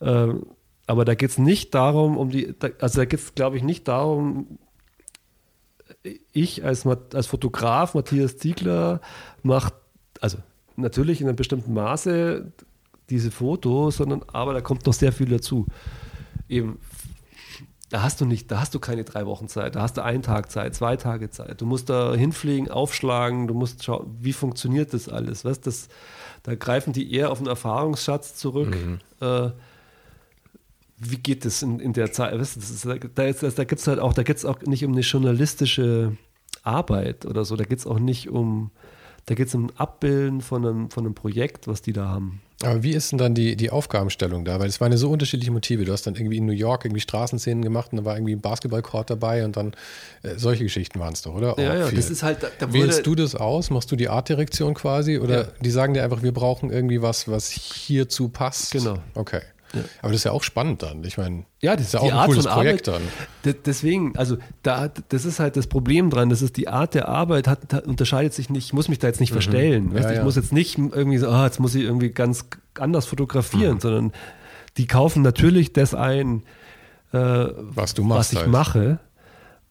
ähm, 0.00 0.46
aber 0.86 1.04
da 1.04 1.14
geht 1.14 1.30
es 1.30 1.38
nicht 1.38 1.74
darum, 1.74 2.16
um 2.16 2.30
die, 2.30 2.54
da, 2.58 2.68
also 2.80 3.00
da 3.00 3.04
geht 3.06 3.20
es, 3.20 3.34
glaube 3.34 3.56
ich, 3.56 3.62
nicht 3.62 3.88
darum, 3.88 4.58
ich 6.32 6.64
als, 6.64 6.86
als 6.86 7.26
Fotograf, 7.26 7.94
Matthias 7.94 8.36
Ziegler, 8.36 9.00
macht, 9.42 9.74
also 10.20 10.38
natürlich 10.76 11.20
in 11.20 11.28
einem 11.28 11.36
bestimmten 11.36 11.72
Maße 11.72 12.52
diese 13.10 13.30
Fotos, 13.30 13.96
sondern 13.96 14.22
aber 14.32 14.52
da 14.52 14.60
kommt 14.60 14.86
noch 14.86 14.92
sehr 14.92 15.12
viel 15.12 15.28
dazu. 15.28 15.66
Eben 16.48 16.78
da 17.94 18.02
hast 18.02 18.20
du 18.20 18.24
nicht, 18.24 18.50
da 18.50 18.58
hast 18.58 18.74
du 18.74 18.80
keine 18.80 19.04
drei 19.04 19.24
Wochen 19.24 19.46
Zeit, 19.46 19.76
da 19.76 19.82
hast 19.82 19.96
du 19.96 20.02
einen 20.02 20.22
Tag 20.22 20.50
Zeit, 20.50 20.74
zwei 20.74 20.96
Tage 20.96 21.30
Zeit. 21.30 21.60
Du 21.60 21.64
musst 21.64 21.88
da 21.88 22.12
hinfliegen, 22.12 22.68
aufschlagen, 22.68 23.46
du 23.46 23.54
musst 23.54 23.84
schauen, 23.84 24.18
wie 24.20 24.32
funktioniert 24.32 24.92
das 24.92 25.08
alles. 25.08 25.44
Weißt, 25.44 25.64
das, 25.64 25.86
da 26.42 26.56
greifen 26.56 26.92
die 26.92 27.14
eher 27.14 27.30
auf 27.30 27.38
einen 27.38 27.46
Erfahrungsschatz 27.46 28.34
zurück. 28.34 28.74
Mhm. 28.74 28.98
Äh, 29.20 29.52
wie 30.96 31.18
geht 31.18 31.44
das 31.44 31.62
in, 31.62 31.78
in 31.78 31.92
der 31.92 32.10
Zeit? 32.10 32.36
Weißt, 32.36 32.56
das 32.56 32.68
ist, 32.68 32.84
da, 32.84 32.96
da, 32.96 33.30
da 33.30 33.64
gibt 33.64 33.80
es 33.80 33.86
halt 33.86 34.00
auch, 34.00 34.12
da 34.12 34.24
geht 34.24 34.38
es 34.38 34.44
auch 34.44 34.60
nicht 34.62 34.84
um 34.84 34.90
eine 34.90 35.02
journalistische 35.02 36.16
Arbeit 36.64 37.26
oder 37.26 37.44
so, 37.44 37.54
da 37.54 37.62
geht 37.62 37.78
es 37.78 37.86
auch 37.86 38.00
nicht 38.00 38.28
um, 38.28 38.72
da 39.26 39.36
geht 39.36 39.46
es 39.46 39.54
um 39.54 39.66
ein 39.66 39.76
Abbilden 39.76 40.40
von 40.40 40.66
einem, 40.66 40.90
von 40.90 41.06
einem 41.06 41.14
Projekt, 41.14 41.68
was 41.68 41.80
die 41.80 41.92
da 41.92 42.08
haben. 42.08 42.40
Aber 42.64 42.82
wie 42.82 42.92
ist 42.92 43.12
denn 43.12 43.18
dann 43.18 43.34
die, 43.34 43.56
die 43.56 43.70
Aufgabenstellung 43.70 44.44
da? 44.44 44.60
Weil 44.60 44.68
es 44.68 44.80
waren 44.80 44.92
ja 44.92 44.98
so 44.98 45.10
unterschiedliche 45.10 45.50
Motive. 45.50 45.84
Du 45.84 45.92
hast 45.92 46.06
dann 46.06 46.14
irgendwie 46.14 46.38
in 46.38 46.46
New 46.46 46.52
York 46.52 46.84
irgendwie 46.84 47.00
Straßenszenen 47.00 47.62
gemacht 47.62 47.92
und 47.92 47.98
da 47.98 48.04
war 48.04 48.16
irgendwie 48.16 48.34
ein 48.34 48.40
Basketballcourt 48.40 49.10
dabei 49.10 49.44
und 49.44 49.56
dann 49.56 49.74
äh, 50.22 50.34
solche 50.36 50.64
Geschichten 50.64 50.98
waren 51.00 51.12
es 51.12 51.22
doch, 51.22 51.34
oder? 51.34 51.58
Ja, 51.58 51.76
ja, 51.76 51.90
das 51.90 52.10
ist 52.10 52.22
halt. 52.22 52.42
Da, 52.42 52.48
da 52.58 52.72
Wählst 52.72 53.06
du 53.06 53.14
das 53.14 53.34
aus? 53.34 53.70
Machst 53.70 53.90
du 53.92 53.96
die 53.96 54.08
Artdirektion 54.08 54.74
quasi? 54.74 55.18
Oder 55.18 55.42
ja. 55.42 55.48
die 55.60 55.70
sagen 55.70 55.94
dir 55.94 56.04
einfach, 56.04 56.22
wir 56.22 56.32
brauchen 56.32 56.70
irgendwie 56.70 57.02
was, 57.02 57.28
was 57.28 57.50
hierzu 57.50 58.28
passt? 58.28 58.72
Genau. 58.72 58.98
Okay. 59.14 59.40
Ja. 59.74 59.82
Aber 60.02 60.12
das 60.12 60.20
ist 60.20 60.24
ja 60.24 60.32
auch 60.32 60.42
spannend 60.42 60.82
dann. 60.82 61.02
Ich 61.04 61.18
meine, 61.18 61.44
ja, 61.60 61.76
das 61.76 61.86
ist 61.86 61.94
ja 61.94 62.00
auch 62.00 62.10
ein 62.10 62.12
Art 62.12 62.28
cooles 62.28 62.46
Projekt 62.46 62.88
Arbeit, 62.88 63.02
dann. 63.42 63.54
Deswegen, 63.64 64.16
also 64.16 64.36
da, 64.62 64.88
das 65.08 65.24
ist 65.24 65.40
halt 65.40 65.56
das 65.56 65.66
Problem 65.66 66.10
dran. 66.10 66.30
Das 66.30 66.42
ist 66.42 66.56
die 66.56 66.68
Art 66.68 66.94
der 66.94 67.08
Arbeit 67.08 67.48
hat, 67.48 67.86
unterscheidet 67.86 68.34
sich 68.34 68.50
nicht. 68.50 68.66
Ich 68.66 68.72
muss 68.72 68.88
mich 68.88 68.98
da 68.98 69.06
jetzt 69.06 69.20
nicht 69.20 69.30
mhm. 69.30 69.34
verstellen. 69.34 69.92
Ja, 69.94 70.12
ich 70.12 70.22
muss 70.22 70.36
jetzt 70.36 70.52
nicht 70.52 70.78
irgendwie 70.78 71.18
so, 71.18 71.28
ah, 71.28 71.44
jetzt 71.44 71.60
muss 71.60 71.74
ich 71.74 71.82
irgendwie 71.82 72.10
ganz 72.10 72.46
anders 72.78 73.06
fotografieren, 73.06 73.76
mhm. 73.76 73.80
sondern 73.80 74.12
die 74.76 74.86
kaufen 74.86 75.22
natürlich 75.22 75.72
das 75.72 75.94
ein, 75.94 76.42
äh, 77.12 77.18
was 77.18 77.94
du 77.94 78.04
machst, 78.04 78.18
was 78.18 78.32
ich 78.32 78.38
halt. 78.40 78.50
mache. 78.50 78.98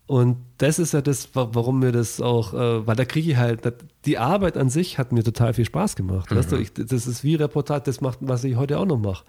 Und 0.06 0.38
das 0.58 0.80
ist 0.80 0.94
ja 0.94 1.02
das, 1.02 1.30
warum 1.34 1.80
mir 1.80 1.92
das 1.92 2.22
auch, 2.22 2.54
äh, 2.54 2.86
weil 2.86 2.96
da 2.96 3.06
kriege 3.06 3.32
ich 3.32 3.38
halt, 3.38 3.62
die 4.06 4.18
Arbeit 4.18 4.58
an 4.58 4.70
sich 4.70 4.98
hat 4.98 5.12
mir 5.12 5.24
total 5.24 5.54
viel 5.54 5.66
Spaß 5.66 5.96
gemacht. 5.96 6.30
Mhm. 6.30 6.36
Weißt 6.36 6.52
du, 6.52 6.58
ich, 6.58 6.74
das 6.74 7.08
ist 7.08 7.24
wie 7.24 7.36
Reportage, 7.36 7.84
das 7.86 8.02
macht, 8.02 8.20
was 8.22 8.44
ich 8.44 8.56
heute 8.56 8.80
auch 8.80 8.86
noch 8.86 9.00
mache 9.00 9.24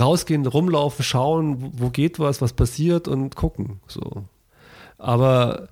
rausgehen, 0.00 0.46
rumlaufen, 0.46 1.04
schauen, 1.04 1.72
wo 1.76 1.90
geht 1.90 2.18
was, 2.18 2.40
was 2.40 2.52
passiert 2.52 3.08
und 3.08 3.36
gucken. 3.36 3.80
So. 3.86 4.24
Aber 4.98 5.68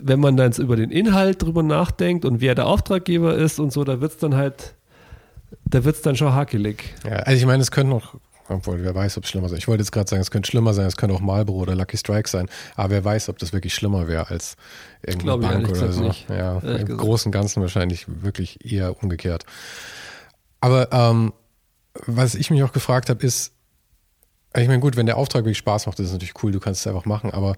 wenn 0.00 0.20
man 0.20 0.36
dann 0.36 0.52
über 0.52 0.76
den 0.76 0.90
Inhalt 0.90 1.42
drüber 1.42 1.62
nachdenkt 1.62 2.24
und 2.24 2.40
wer 2.40 2.54
der 2.54 2.66
Auftraggeber 2.66 3.34
ist 3.34 3.58
und 3.58 3.72
so, 3.72 3.84
da 3.84 4.00
wird 4.00 4.12
es 4.12 4.18
dann 4.18 4.34
halt, 4.34 4.74
da 5.64 5.84
wird 5.84 5.96
es 5.96 6.02
dann 6.02 6.16
schon 6.16 6.32
hakelig. 6.32 6.94
Ja, 7.04 7.16
also 7.16 7.38
ich 7.38 7.46
meine, 7.46 7.62
es 7.62 7.70
könnte 7.70 7.90
noch, 7.90 8.14
obwohl 8.48 8.82
wer 8.82 8.94
weiß, 8.94 9.18
ob 9.18 9.24
es 9.24 9.30
schlimmer 9.30 9.48
sein. 9.48 9.58
Ich 9.58 9.68
wollte 9.68 9.82
jetzt 9.82 9.92
gerade 9.92 10.08
sagen, 10.08 10.22
es 10.22 10.30
könnte 10.30 10.50
schlimmer 10.50 10.74
sein, 10.74 10.86
es 10.86 10.96
könnte 10.96 11.14
auch 11.14 11.20
Marlboro 11.20 11.58
oder 11.60 11.74
Lucky 11.74 11.96
Strike 11.96 12.28
sein, 12.28 12.48
aber 12.76 12.90
wer 12.90 13.04
weiß, 13.04 13.28
ob 13.28 13.38
das 13.38 13.52
wirklich 13.52 13.74
schlimmer 13.74 14.08
wäre 14.08 14.28
als 14.28 14.56
irgendeine 15.04 15.38
Bank 15.38 15.68
oder 15.68 15.92
so. 15.92 16.02
Nicht. 16.02 16.28
Ja, 16.28 16.58
im 16.58 16.96
Großen 16.96 17.28
und 17.28 17.32
Ganzen 17.32 17.60
wahrscheinlich 17.60 18.06
wirklich 18.22 18.70
eher 18.70 19.02
umgekehrt. 19.02 19.44
Aber 20.60 20.92
ähm, 20.92 21.32
was 22.06 22.34
ich 22.34 22.50
mich 22.50 22.62
auch 22.62 22.72
gefragt 22.72 23.08
habe, 23.08 23.24
ist, 23.24 23.52
ich 24.54 24.68
meine, 24.68 24.80
gut, 24.80 24.96
wenn 24.96 25.06
der 25.06 25.16
Auftrag 25.16 25.44
wirklich 25.44 25.58
Spaß 25.58 25.86
macht, 25.86 25.98
ist 25.98 26.06
es 26.06 26.12
natürlich 26.12 26.42
cool, 26.42 26.52
du 26.52 26.60
kannst 26.60 26.82
es 26.82 26.86
einfach 26.86 27.06
machen, 27.06 27.30
aber 27.30 27.56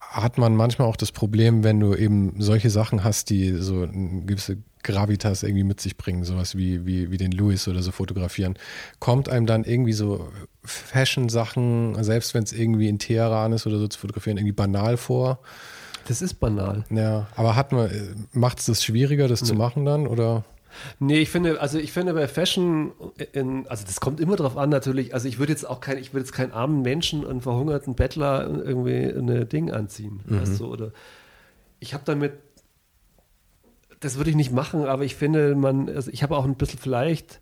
hat 0.00 0.38
man 0.38 0.54
manchmal 0.54 0.88
auch 0.88 0.96
das 0.96 1.12
Problem, 1.12 1.64
wenn 1.64 1.80
du 1.80 1.94
eben 1.94 2.34
solche 2.38 2.70
Sachen 2.70 3.02
hast, 3.02 3.30
die 3.30 3.52
so 3.54 3.82
eine 3.82 4.22
gewisse 4.26 4.58
Gravitas 4.82 5.42
irgendwie 5.42 5.64
mit 5.64 5.80
sich 5.80 5.96
bringen, 5.96 6.24
sowas 6.24 6.56
wie, 6.56 6.86
wie, 6.86 7.10
wie 7.10 7.16
den 7.16 7.32
Louis 7.32 7.66
oder 7.66 7.82
so 7.82 7.90
fotografieren, 7.90 8.56
kommt 9.00 9.28
einem 9.28 9.46
dann 9.46 9.64
irgendwie 9.64 9.92
so 9.92 10.28
Fashion-Sachen, 10.62 12.02
selbst 12.04 12.34
wenn 12.34 12.44
es 12.44 12.52
irgendwie 12.52 12.88
in 12.88 12.98
Teheran 12.98 13.52
ist 13.52 13.66
oder 13.66 13.78
so 13.78 13.88
zu 13.88 13.98
fotografieren, 13.98 14.36
irgendwie 14.36 14.52
banal 14.52 14.96
vor? 14.96 15.40
Das 16.06 16.20
ist 16.20 16.34
banal. 16.34 16.84
Ja, 16.90 17.26
aber 17.34 17.56
hat 17.56 17.72
man, 17.72 17.90
macht 18.32 18.58
es 18.60 18.66
das 18.66 18.84
schwieriger, 18.84 19.26
das 19.26 19.40
nee. 19.42 19.48
zu 19.48 19.54
machen 19.54 19.84
dann, 19.84 20.06
oder? 20.06 20.44
Nee, 20.98 21.18
ich 21.18 21.30
finde, 21.30 21.60
also 21.60 21.78
ich 21.78 21.92
finde 21.92 22.14
bei 22.14 22.28
Fashion, 22.28 22.92
in, 23.32 23.66
also 23.68 23.84
das 23.84 24.00
kommt 24.00 24.20
immer 24.20 24.36
darauf 24.36 24.56
an 24.56 24.70
natürlich, 24.70 25.14
also 25.14 25.28
ich 25.28 25.38
würde 25.38 25.52
jetzt 25.52 25.68
auch 25.68 25.80
kein, 25.80 25.98
ich 25.98 26.12
würde 26.12 26.24
jetzt 26.24 26.32
keinen 26.32 26.52
armen 26.52 26.82
Menschen, 26.82 27.26
einen 27.26 27.40
verhungerten 27.40 27.94
Bettler 27.94 28.48
irgendwie 28.48 29.04
ein 29.04 29.48
Ding 29.48 29.70
anziehen, 29.70 30.20
mhm. 30.26 30.40
weißt 30.40 30.60
du, 30.60 30.66
oder 30.66 30.92
ich 31.80 31.94
habe 31.94 32.04
damit, 32.06 32.32
das 34.00 34.16
würde 34.16 34.30
ich 34.30 34.36
nicht 34.36 34.52
machen, 34.52 34.84
aber 34.84 35.04
ich 35.04 35.14
finde, 35.14 35.54
man, 35.54 35.88
also 35.88 36.10
ich 36.10 36.22
habe 36.22 36.36
auch 36.36 36.44
ein 36.44 36.56
bisschen 36.56 36.78
vielleicht 36.78 37.40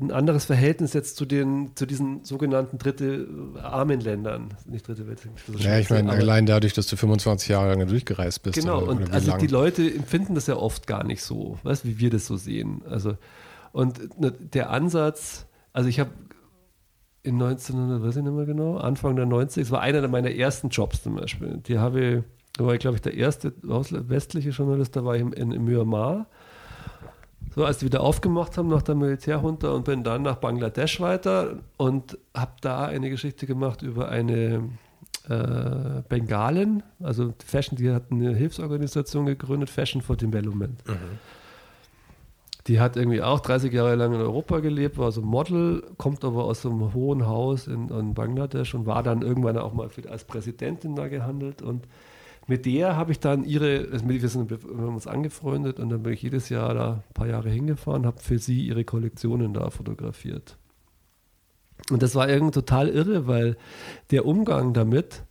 ein 0.00 0.10
anderes 0.10 0.46
Verhältnis 0.46 0.92
jetzt 0.94 1.16
zu 1.16 1.26
den 1.26 1.72
zu 1.74 1.86
diesen 1.86 2.24
sogenannten 2.24 2.78
dritte 2.78 3.28
äh, 3.54 3.58
armen 3.60 4.00
Ländern, 4.00 4.54
nicht 4.66 4.88
dritte 4.88 5.06
Welt. 5.06 5.20
Ja, 5.58 5.78
ich 5.78 5.90
meine 5.90 6.10
allein 6.10 6.46
dadurch, 6.46 6.72
dass 6.72 6.86
du 6.86 6.96
25 6.96 7.48
Jahre 7.48 7.74
lang 7.74 7.86
durchgereist 7.86 8.42
bist. 8.42 8.58
Genau. 8.58 8.82
Oder, 8.82 8.90
und 8.90 9.02
oder 9.02 9.12
also 9.12 9.30
lang. 9.30 9.40
die 9.40 9.46
Leute 9.46 9.94
empfinden 9.94 10.34
das 10.34 10.46
ja 10.46 10.56
oft 10.56 10.86
gar 10.86 11.04
nicht 11.04 11.22
so, 11.22 11.58
weißt, 11.62 11.84
wie 11.84 11.98
wir 11.98 12.10
das 12.10 12.26
so 12.26 12.36
sehen. 12.36 12.82
Also 12.88 13.16
und 13.72 14.18
ne, 14.20 14.32
der 14.32 14.70
Ansatz, 14.70 15.46
also 15.72 15.88
ich 15.88 16.00
habe 16.00 16.10
in 17.22 17.34
1900, 17.34 18.02
weiß 18.02 18.16
ich 18.16 18.22
nicht 18.22 18.32
mehr 18.32 18.46
genau, 18.46 18.78
Anfang 18.78 19.16
der 19.16 19.26
90 19.26 19.64
es 19.64 19.70
war 19.70 19.82
einer 19.82 20.06
meiner 20.08 20.30
ersten 20.30 20.70
Jobs 20.70 21.02
zum 21.02 21.16
Beispiel. 21.16 21.58
Die 21.66 21.78
habe 21.78 22.00
ich, 22.00 22.22
da 22.56 22.64
war 22.64 22.74
ich 22.74 22.80
glaube 22.80 22.96
ich 22.96 23.02
der 23.02 23.14
erste 23.14 23.52
westliche 23.62 24.50
Journalist, 24.50 24.96
da 24.96 25.04
war 25.04 25.16
ich 25.16 25.22
in, 25.22 25.32
in 25.52 25.64
Myanmar 25.64 26.26
so, 27.54 27.64
als 27.64 27.78
die 27.78 27.86
wieder 27.86 28.00
aufgemacht 28.00 28.56
haben 28.56 28.68
nach 28.68 28.82
der 28.82 28.94
Militärjunta 28.94 29.70
und 29.70 29.84
bin 29.84 30.04
dann 30.04 30.22
nach 30.22 30.36
Bangladesch 30.36 31.00
weiter 31.00 31.56
und 31.76 32.16
habe 32.34 32.52
da 32.60 32.84
eine 32.84 33.10
Geschichte 33.10 33.46
gemacht 33.46 33.82
über 33.82 34.08
eine 34.08 34.70
äh, 35.28 36.02
Bengalin, 36.08 36.82
also 37.00 37.34
Fashion, 37.44 37.76
die 37.76 37.90
hat 37.90 38.10
eine 38.10 38.34
Hilfsorganisation 38.34 39.26
gegründet, 39.26 39.68
Fashion 39.68 40.00
for 40.00 40.16
Development. 40.16 40.86
Mhm. 40.86 41.18
Die 42.66 42.78
hat 42.78 42.96
irgendwie 42.96 43.22
auch 43.22 43.40
30 43.40 43.72
Jahre 43.72 43.96
lang 43.96 44.12
in 44.14 44.20
Europa 44.20 44.60
gelebt, 44.60 44.98
war 44.98 45.10
so 45.10 45.22
Model, 45.22 45.82
kommt 45.96 46.24
aber 46.24 46.44
aus 46.44 46.62
so 46.62 46.70
einem 46.70 46.94
hohen 46.94 47.26
Haus 47.26 47.66
in, 47.66 47.88
in 47.88 48.14
Bangladesch 48.14 48.74
und 48.74 48.86
war 48.86 49.02
dann 49.02 49.22
irgendwann 49.22 49.58
auch 49.58 49.72
mal 49.72 49.88
für, 49.88 50.08
als 50.08 50.24
Präsidentin 50.24 50.94
da 50.94 51.08
gehandelt. 51.08 51.62
Und 51.62 51.86
mit 52.50 52.66
der 52.66 52.96
habe 52.96 53.12
ich 53.12 53.20
dann 53.20 53.44
ihre, 53.44 53.88
also 53.92 54.08
wir, 54.08 54.28
sind, 54.28 54.50
wir 54.50 54.58
haben 54.58 54.94
uns 54.94 55.06
angefreundet 55.06 55.78
und 55.78 55.88
dann 55.88 56.02
bin 56.02 56.12
ich 56.12 56.20
jedes 56.20 56.48
Jahr 56.48 56.74
da 56.74 57.04
ein 57.08 57.14
paar 57.14 57.28
Jahre 57.28 57.48
hingefahren, 57.48 58.04
habe 58.04 58.20
für 58.20 58.40
sie 58.40 58.66
ihre 58.66 58.82
Kollektionen 58.82 59.54
da 59.54 59.70
fotografiert. 59.70 60.58
Und 61.90 62.02
das 62.02 62.16
war 62.16 62.28
irgendwie 62.28 62.50
total 62.50 62.88
irre, 62.88 63.28
weil 63.28 63.56
der 64.10 64.26
Umgang 64.26 64.74
damit, 64.74 65.22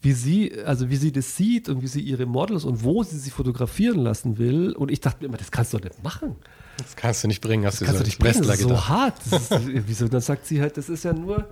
wie 0.00 0.12
sie, 0.12 0.58
also 0.64 0.88
wie 0.88 0.96
sie 0.96 1.12
das 1.12 1.36
sieht 1.36 1.68
und 1.68 1.82
wie 1.82 1.88
sie 1.88 2.00
ihre 2.00 2.24
Models 2.24 2.64
und 2.64 2.82
wo 2.82 3.02
sie 3.02 3.18
sie 3.18 3.30
fotografieren 3.30 3.98
lassen 3.98 4.38
will. 4.38 4.72
Und 4.72 4.90
ich 4.90 5.02
dachte 5.02 5.18
mir 5.20 5.26
immer, 5.26 5.36
das 5.36 5.50
kannst 5.50 5.74
du 5.74 5.76
doch 5.76 5.84
nicht 5.84 6.02
machen. 6.02 6.36
Das 6.78 6.96
kannst 6.96 7.22
du 7.22 7.28
nicht 7.28 7.42
bringen, 7.42 7.66
hast 7.66 7.74
das 7.74 7.80
du 7.80 7.84
kannst 7.84 8.00
du 8.00 8.04
nicht 8.06 8.18
bringen, 8.18 8.42
das 8.46 8.60
ist 8.60 8.62
so 8.62 8.88
hart. 8.88 9.14
Das 9.30 9.50
ist, 9.50 9.70
wieso? 9.86 10.08
Dann 10.08 10.22
sagt 10.22 10.46
sie 10.46 10.62
halt, 10.62 10.78
das 10.78 10.88
ist 10.88 11.04
ja 11.04 11.12
nur, 11.12 11.46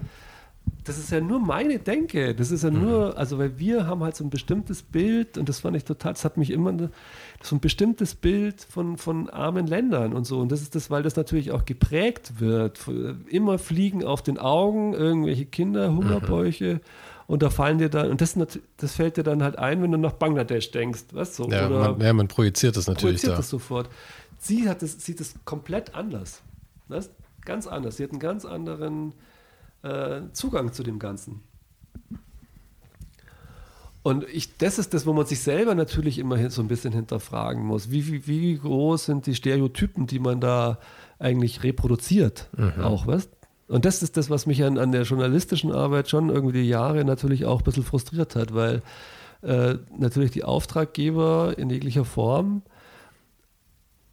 das 0.85 0.99
ist 0.99 1.11
ja 1.11 1.21
nur 1.21 1.41
meine 1.41 1.79
Denke. 1.79 2.35
Das 2.35 2.51
ist 2.51 2.63
ja 2.63 2.71
nur, 2.71 3.13
mhm. 3.13 3.17
also 3.17 3.39
weil 3.39 3.59
wir 3.59 3.87
haben 3.87 4.03
halt 4.03 4.17
so 4.17 4.25
ein 4.25 4.31
bestimmtes 4.31 4.83
Bild 4.83 5.39
und 5.39 5.49
das 5.49 5.61
fand 5.61 5.77
ich 5.77 5.85
total, 5.85 6.13
das 6.13 6.25
hat 6.25 6.37
mich 6.37 6.51
immer 6.51 6.91
so 7.43 7.57
ein 7.57 7.61
bestimmtes 7.61 8.15
Bild 8.15 8.61
von, 8.61 8.99
von 8.99 9.31
armen 9.31 9.67
Ländern 9.67 10.13
und 10.13 10.27
so. 10.27 10.41
Und 10.41 10.53
das 10.53 10.61
ist 10.61 10.75
das, 10.75 10.91
weil 10.91 11.03
das 11.03 11.17
natürlich 11.17 11.53
auch 11.53 11.65
geprägt 11.65 12.39
wird. 12.39 12.81
Immer 13.29 13.59
fliegen 13.59 14.05
auf 14.05 14.23
den 14.23 14.39
Augen 14.39 14.93
irgendwelche 14.93 15.47
Kinder, 15.47 15.95
Hungerbäuche. 15.95 16.75
Mhm. 16.75 16.81
Und 17.27 17.43
da 17.43 17.49
fallen 17.49 17.79
dir 17.79 17.89
dann, 17.89 18.11
und 18.11 18.21
das, 18.21 18.37
das 18.77 18.95
fällt 18.95 19.17
dir 19.17 19.23
dann 19.23 19.43
halt 19.43 19.59
ein, 19.59 19.83
wenn 19.83 19.91
du 19.91 19.97
nach 19.97 20.13
Bangladesch 20.13 20.71
denkst, 20.71 21.05
weißt 21.13 21.39
du? 21.39 21.49
Ja, 21.49 21.69
man, 21.71 22.01
ja, 22.01 22.13
man 22.13 22.29
projiziert 22.29 22.77
das 22.77 22.87
natürlich 22.87 23.15
projiziert 23.15 23.33
da. 23.33 23.37
das 23.39 23.49
sofort. 23.49 23.89
Sie 24.39 24.69
hat 24.69 24.83
das, 24.83 25.03
sieht 25.03 25.21
es 25.23 25.35
komplett 25.47 25.95
anders. 25.95 26.43
Das 26.91 27.09
ganz 27.47 27.67
anders. 27.67 27.97
Sie 27.97 28.05
hat 28.05 28.11
einen 28.11 28.21
ganz 28.21 28.45
anderen 28.45 29.15
äh, 29.85 30.33
Zugang 30.33 30.73
zu 30.73 30.83
dem 30.83 30.99
Ganzen. 30.99 31.43
Und 34.03 34.27
ich, 34.31 34.59
das 34.59 34.79
ist 34.79 34.93
das, 34.93 35.07
wo 35.07 35.15
man 35.15 35.25
sich 35.25 35.41
selber 35.41 35.75
natürlich 35.75 36.19
immer 36.19 36.51
so 36.51 36.61
ein 36.61 36.69
bisschen 36.69 36.93
hinterfragen 36.93 37.65
muss. 37.65 37.91
Wie, 37.91 38.07
wie, 38.07 38.27
wie 38.27 38.59
groß 38.59 39.07
sind 39.07 39.27
die 39.27 39.35
Stereotypen, 39.35 40.07
die 40.07 40.19
man 40.19 40.41
da 40.41 40.79
eigentlich 41.19 41.63
reproduziert? 41.63 42.51
Mhm. 42.57 42.83
Auch, 42.83 43.07
weißt 43.07 43.31
Und 43.69 43.87
das 43.87 44.03
ist 44.03 44.19
das, 44.19 44.29
was 44.29 44.45
mich 44.45 44.63
an, 44.63 44.77
an 44.77 44.93
der 44.93 45.05
journalistischen 45.05 45.73
Arbeit 45.73 46.11
schon 46.11 46.29
irgendwie 46.29 46.61
die 46.61 46.69
Jahre 46.69 47.03
natürlich 47.07 47.47
auch 47.47 47.61
ein 47.61 47.65
bisschen 47.65 47.83
frustriert 47.83 48.37
hat, 48.37 48.53
weil 48.53 48.83
äh, 49.41 49.77
natürlich 49.97 50.33
die 50.33 50.45
Auftraggeber 50.45 51.55
in 51.57 51.71
jeglicher 51.71 52.05
Form 52.05 52.63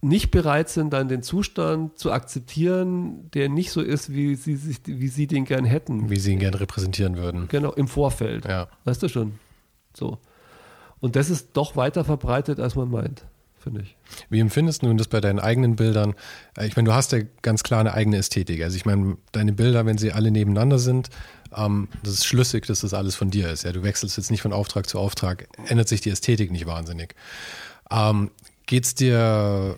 nicht 0.01 0.31
bereit 0.31 0.69
sind, 0.69 0.91
dann 0.93 1.07
den 1.07 1.21
Zustand 1.21 1.97
zu 1.97 2.11
akzeptieren, 2.11 3.29
der 3.31 3.49
nicht 3.49 3.71
so 3.71 3.81
ist, 3.81 4.11
wie 4.11 4.35
sie, 4.35 4.55
sich, 4.55 4.79
wie 4.85 5.07
sie 5.07 5.27
den 5.27 5.45
gern 5.45 5.63
hätten. 5.63 6.09
Wie 6.09 6.19
sie 6.19 6.33
ihn 6.33 6.39
gern 6.39 6.55
repräsentieren 6.55 7.17
würden. 7.17 7.47
Genau, 7.49 7.71
im 7.71 7.87
Vorfeld. 7.87 8.45
Ja. 8.45 8.67
Weißt 8.83 9.03
du 9.03 9.07
schon? 9.07 9.33
So. 9.93 10.17
Und 10.99 11.15
das 11.15 11.29
ist 11.29 11.49
doch 11.53 11.75
weiter 11.75 12.03
verbreitet, 12.03 12.59
als 12.59 12.75
man 12.75 12.89
meint, 12.89 13.25
finde 13.59 13.81
ich. 13.81 13.95
Wie 14.29 14.39
empfindest 14.39 14.81
du 14.81 14.91
das 14.95 15.07
bei 15.07 15.21
deinen 15.21 15.39
eigenen 15.39 15.75
Bildern? 15.75 16.15
Äh, 16.57 16.65
ich 16.65 16.75
meine, 16.75 16.89
du 16.89 16.95
hast 16.95 17.11
ja 17.11 17.19
ganz 17.43 17.61
klar 17.61 17.79
eine 17.79 17.93
eigene 17.93 18.17
Ästhetik. 18.17 18.63
Also 18.63 18.77
ich 18.77 18.85
meine, 18.85 19.17
deine 19.31 19.53
Bilder, 19.53 19.85
wenn 19.85 19.99
sie 19.99 20.11
alle 20.11 20.31
nebeneinander 20.31 20.79
sind, 20.79 21.09
ähm, 21.55 21.89
das 22.01 22.13
ist 22.13 22.25
schlüssig, 22.25 22.65
dass 22.65 22.81
das 22.81 22.95
alles 22.95 23.15
von 23.15 23.29
dir 23.29 23.49
ist. 23.49 23.63
Ja, 23.63 23.71
du 23.71 23.83
wechselst 23.83 24.17
jetzt 24.17 24.31
nicht 24.31 24.41
von 24.41 24.53
Auftrag 24.53 24.87
zu 24.87 24.97
Auftrag, 24.97 25.47
ändert 25.67 25.89
sich 25.89 26.01
die 26.01 26.09
Ästhetik 26.09 26.51
nicht 26.51 26.65
wahnsinnig. 26.65 27.13
Ähm, 27.91 28.31
Geht 28.67 28.85
es 28.85 28.95
dir 28.95 29.77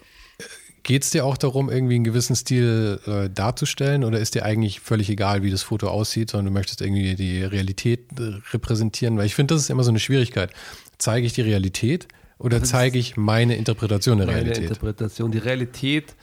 Geht 0.84 1.04
es 1.04 1.12
dir 1.12 1.26
auch 1.26 1.38
darum, 1.38 1.70
irgendwie 1.70 1.96
einen 1.96 2.04
gewissen 2.04 2.36
Stil 2.36 3.00
äh, 3.08 3.30
darzustellen 3.30 4.04
oder 4.04 4.20
ist 4.20 4.36
dir 4.36 4.44
eigentlich 4.44 4.82
völlig 4.82 5.10
egal, 5.10 5.42
wie 5.42 5.50
das 5.50 5.64
Foto 5.64 5.88
aussieht, 5.88 6.32
sondern 6.32 6.48
du 6.48 6.52
möchtest 6.52 6.82
irgendwie 6.82 7.16
die 7.16 7.42
Realität 7.44 8.08
äh, 8.20 8.34
repräsentieren? 8.52 9.18
Weil 9.18 9.26
ich 9.26 9.36
finde, 9.36 9.54
das 9.54 9.64
ist 9.64 9.70
immer 9.70 9.84
so 9.84 9.92
eine 9.92 10.00
Schwierigkeit. 10.00 10.52
Zeige 10.98 11.26
ich 11.26 11.34
die 11.34 11.42
Realität 11.42 12.08
oder 12.38 12.62
zeige 12.64 13.00
ich 13.00 13.16
meine 13.16 13.56
Interpretation 13.56 14.18
der 14.18 14.28
meine 14.28 14.40
Realität? 14.40 14.64
Meine 14.64 14.68
Interpretation. 14.68 15.32
Die 15.32 15.38
Realität 15.38 16.16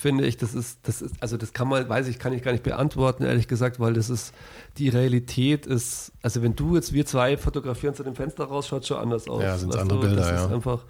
finde 0.00 0.26
ich, 0.26 0.38
das 0.38 0.54
ist, 0.54 0.80
das 0.84 1.02
ist, 1.02 1.22
also 1.22 1.36
das 1.36 1.52
kann 1.52 1.68
man, 1.68 1.86
weiß 1.88 2.08
ich, 2.08 2.18
kann 2.18 2.32
ich 2.32 2.42
gar 2.42 2.52
nicht 2.52 2.64
beantworten, 2.64 3.22
ehrlich 3.22 3.48
gesagt, 3.48 3.78
weil 3.78 3.92
das 3.92 4.08
ist, 4.08 4.32
die 4.78 4.88
Realität 4.88 5.66
ist, 5.66 6.10
also 6.22 6.42
wenn 6.42 6.56
du 6.56 6.74
jetzt, 6.74 6.94
wir 6.94 7.04
zwei 7.04 7.36
fotografieren 7.36 7.94
zu 7.94 8.02
dem 8.02 8.14
Fenster 8.14 8.44
raus, 8.44 8.66
schaut 8.66 8.86
schon 8.86 8.96
anders 8.96 9.28
aus. 9.28 9.42
Ja, 9.42 9.58
sind 9.58 9.76
andere 9.76 10.00
Bilder, 10.00 10.16
das 10.16 10.30
ja. 10.30 10.46
Ist 10.46 10.52
einfach, 10.52 10.86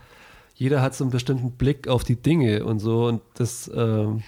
jeder 0.60 0.82
hat 0.82 0.94
so 0.94 1.04
einen 1.04 1.10
bestimmten 1.10 1.52
Blick 1.52 1.88
auf 1.88 2.04
die 2.04 2.16
Dinge 2.16 2.66
und 2.66 2.80
so 2.80 3.06
und 3.06 3.22
das 3.34 3.70
ähm, 3.74 4.22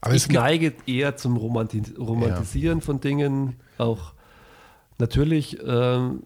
aber 0.00 0.14
ich 0.14 0.26
neige 0.28 0.72
eher 0.86 1.16
zum 1.16 1.36
Romantis 1.36 1.92
Romantisieren 1.98 2.78
ja. 2.78 2.84
von 2.84 3.00
Dingen 3.00 3.56
auch 3.76 4.14
natürlich 4.98 5.58
ähm, 5.62 6.22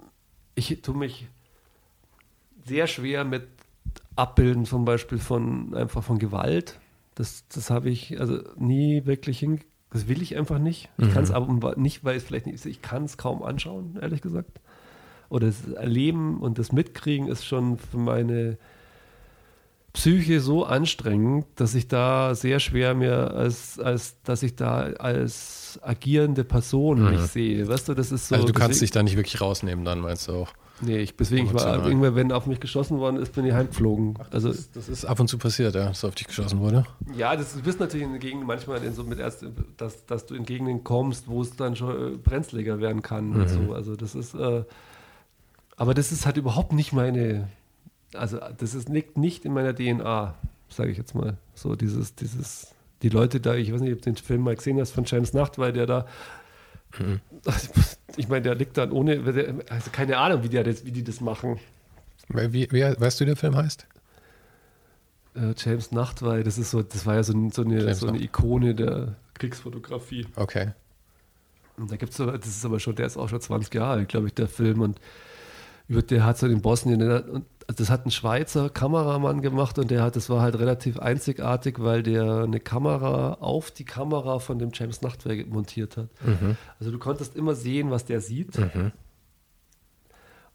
ich 0.55 0.83
tue 0.83 0.97
mich 0.97 1.27
sehr 2.65 2.87
schwer 2.87 3.25
mit 3.25 3.49
Abbilden 4.15 4.65
zum 4.65 4.85
Beispiel 4.85 5.19
von 5.19 5.75
einfach 5.75 6.05
von 6.05 6.21
Gewalt 6.21 6.79
das, 7.17 7.43
das 7.53 7.71
habe 7.71 7.91
ich 7.91 8.21
also 8.21 8.39
nie 8.57 9.05
wirklich 9.05 9.41
hin 9.41 9.59
das 9.91 10.07
will 10.07 10.23
ich 10.23 10.37
einfach 10.37 10.61
nicht 10.61 10.91
ich 10.97 11.07
mhm. 11.07 11.13
kann 11.13 11.25
es 11.25 11.33
aber 11.33 11.75
nicht 11.75 12.05
weil 12.05 12.17
es 12.17 12.23
vielleicht 12.23 12.47
nicht 12.47 12.55
ist 12.55 12.67
ich 12.67 12.83
kann 12.83 13.03
es 13.03 13.17
kaum 13.17 13.43
anschauen 13.43 13.99
ehrlich 14.01 14.23
gesagt 14.23 14.61
oder 15.29 15.49
das 15.49 15.69
Erleben 15.73 16.39
und 16.39 16.57
das 16.59 16.71
Mitkriegen 16.71 17.27
ist 17.27 17.45
schon 17.45 17.79
für 17.79 17.99
meine 17.99 18.59
Psyche 19.93 20.41
so 20.41 20.65
anstrengend, 20.65 21.47
dass 21.57 21.75
ich 21.75 21.89
da 21.89 22.35
sehr 22.35 22.61
schwer 22.61 22.95
mir 22.95 23.33
als, 23.35 23.79
als 23.79 24.21
dass 24.23 24.43
ich 24.43 24.55
da 24.55 24.81
als 24.81 25.81
agierende 25.83 26.45
Person 26.45 27.03
mhm. 27.03 27.11
mich 27.11 27.21
sehe. 27.23 27.67
Weißt 27.67 27.89
du, 27.89 27.95
das 27.95 28.13
ist 28.13 28.29
so. 28.29 28.35
Also 28.35 28.47
du 28.47 28.53
kannst 28.53 28.71
deswegen, 28.71 28.81
dich 28.81 28.91
da 28.91 29.03
nicht 29.03 29.17
wirklich 29.17 29.41
rausnehmen, 29.41 29.85
dann 29.85 30.01
meinst 30.01 30.29
du 30.29 30.33
auch. 30.33 30.53
Nee, 30.81 30.99
ich, 30.99 31.17
deswegen, 31.17 31.47
ich 31.47 31.55
war 31.55 31.85
irgendwann, 31.85 32.15
wenn 32.15 32.33
auf 32.33 32.47
mich 32.47 32.61
geschossen 32.61 32.99
worden 32.99 33.17
ist, 33.17 33.33
bin 33.33 33.45
ich 33.45 33.53
heimgeflogen. 33.53 34.15
Ach, 34.19 34.29
das, 34.29 34.45
also, 34.45 34.51
ist, 34.51 34.77
das 34.77 34.89
ist 34.89 35.05
ab 35.05 35.19
und 35.19 35.29
zu 35.29 35.37
passiert, 35.39 35.75
ja, 35.75 35.87
dass 35.87 36.05
auf 36.05 36.15
dich 36.15 36.29
geschossen 36.29 36.61
wurde. 36.61 36.87
Ja, 37.17 37.35
das, 37.35 37.55
du 37.55 37.63
bist 37.63 37.81
natürlich 37.81 38.07
in 38.07 38.19
Gegenden 38.21 38.47
manchmal 38.47 38.83
in 38.85 38.95
so 38.95 39.03
mit 39.03 39.19
erst, 39.19 39.45
dass, 39.77 40.07
dass 40.07 40.27
du 40.27 40.35
in 40.35 40.45
Gegenden 40.45 40.85
kommst, 40.85 41.27
wo 41.27 41.43
es 41.43 41.57
dann 41.57 41.75
schon 41.75 42.15
äh, 42.15 42.17
brenzliger 42.17 42.81
werden 42.81 43.03
kann 43.03 43.31
mhm. 43.31 43.41
und 43.41 43.49
so. 43.49 43.73
Also 43.73 43.97
das 43.97 44.15
ist, 44.15 44.35
äh, 44.35 44.63
aber 45.77 45.95
das 45.95 46.13
ist 46.13 46.27
halt 46.27 46.37
überhaupt 46.37 46.73
nicht 46.73 46.93
meine, 46.93 47.49
also 48.15 48.39
das 48.57 48.75
ist, 48.75 48.89
liegt 48.89 49.17
nicht 49.17 49.45
in 49.45 49.53
meiner 49.53 49.75
DNA, 49.75 50.35
sage 50.69 50.91
ich 50.91 50.99
jetzt 50.99 51.15
mal. 51.15 51.37
So 51.55 51.77
dieses, 51.77 52.15
dieses, 52.15 52.75
die 53.03 53.09
Leute 53.09 53.41
da, 53.41 53.55
ich 53.55 53.73
weiß 53.73 53.81
nicht, 53.81 53.93
ob 53.93 54.03
du 54.03 54.11
den 54.11 54.17
Film 54.17 54.43
mal 54.43 54.57
gesehen 54.57 54.81
hast 54.81 54.93
von 54.93 55.05
James 55.05 55.33
Nacht, 55.33 55.59
weil 55.59 55.73
der 55.73 55.87
da, 55.87 56.07
mhm. 56.99 57.21
ich 58.17 58.29
meine, 58.29 58.43
der 58.43 58.55
liegt 58.55 58.77
dann 58.77 58.93
ohne, 58.93 59.23
also 59.69 59.91
keine 59.91 60.19
Ahnung, 60.19 60.43
wie, 60.43 60.49
das, 60.49 60.85
wie 60.85 60.93
die 60.93 61.05
das 61.05 61.21
machen. 61.21 61.59
Wie, 62.29 62.71
wie, 62.71 62.83
weißt 62.83 63.21
du, 63.21 63.25
wie 63.25 63.27
der 63.27 63.37
Film 63.37 63.57
heißt? 63.57 63.87
Äh, 65.35 65.55
James 65.57 65.93
Nachtwey, 65.93 66.43
das 66.43 66.59
ist 66.59 66.71
so, 66.71 66.83
das 66.83 67.07
war 67.07 67.15
ja 67.15 67.23
so, 67.23 67.33
so, 67.51 67.63
eine, 67.63 67.95
so 67.95 68.09
eine 68.09 68.21
Ikone 68.21 68.75
der 68.75 69.17
Kriegsfotografie. 69.35 70.27
Okay. 70.37 70.73
Und 71.77 71.93
da 71.93 71.97
gibt 71.97 72.11
es 72.11 72.17
so, 72.17 72.27
das 72.27 72.47
ist 72.47 72.65
aber 72.65 72.81
schon, 72.81 72.97
der 72.97 73.07
ist 73.07 73.17
auch 73.17 73.29
schon 73.29 73.41
20 73.41 73.73
Jahre 73.75 74.01
alt, 74.01 74.09
glaube 74.09 74.27
ich, 74.27 74.35
der 74.35 74.49
Film. 74.49 74.81
Und 74.81 75.01
über 75.89 76.03
der 76.03 76.25
hat 76.25 76.39
so 76.39 76.47
den 76.47 76.61
Bosnien, 76.61 77.03
und 77.03 77.47
das 77.67 77.91
hat 77.91 78.07
ein 78.07 78.11
Schweizer 78.11 78.71
Kameramann 78.71 79.41
gemacht 79.41 79.79
und 79.79 79.91
der 79.91 80.03
hat, 80.03 80.17
das 80.17 80.31
war 80.31 80.43
halt 80.43 80.59
relativ 80.59 80.99
einzigartig, 80.99 81.77
weil 81.81 82.03
der 82.03 82.45
eine 82.45 82.61
Kamera 82.61 83.35
auf 83.41 83.71
die 83.71 83.85
Kamera 83.85 84.39
von 84.39 84.59
dem 84.59 84.71
James 84.73 85.03
Nachtwerk 85.03 85.49
montiert 85.49 85.97
hat. 85.97 86.09
Mhm. 86.25 86.57
Also 86.79 86.93
du 86.93 86.99
konntest 86.99 87.37
immer 87.37 87.55
sehen, 87.55 87.91
was 87.91 88.05
der 88.05 88.21
sieht. 88.21 88.59
Mhm. 88.59 88.93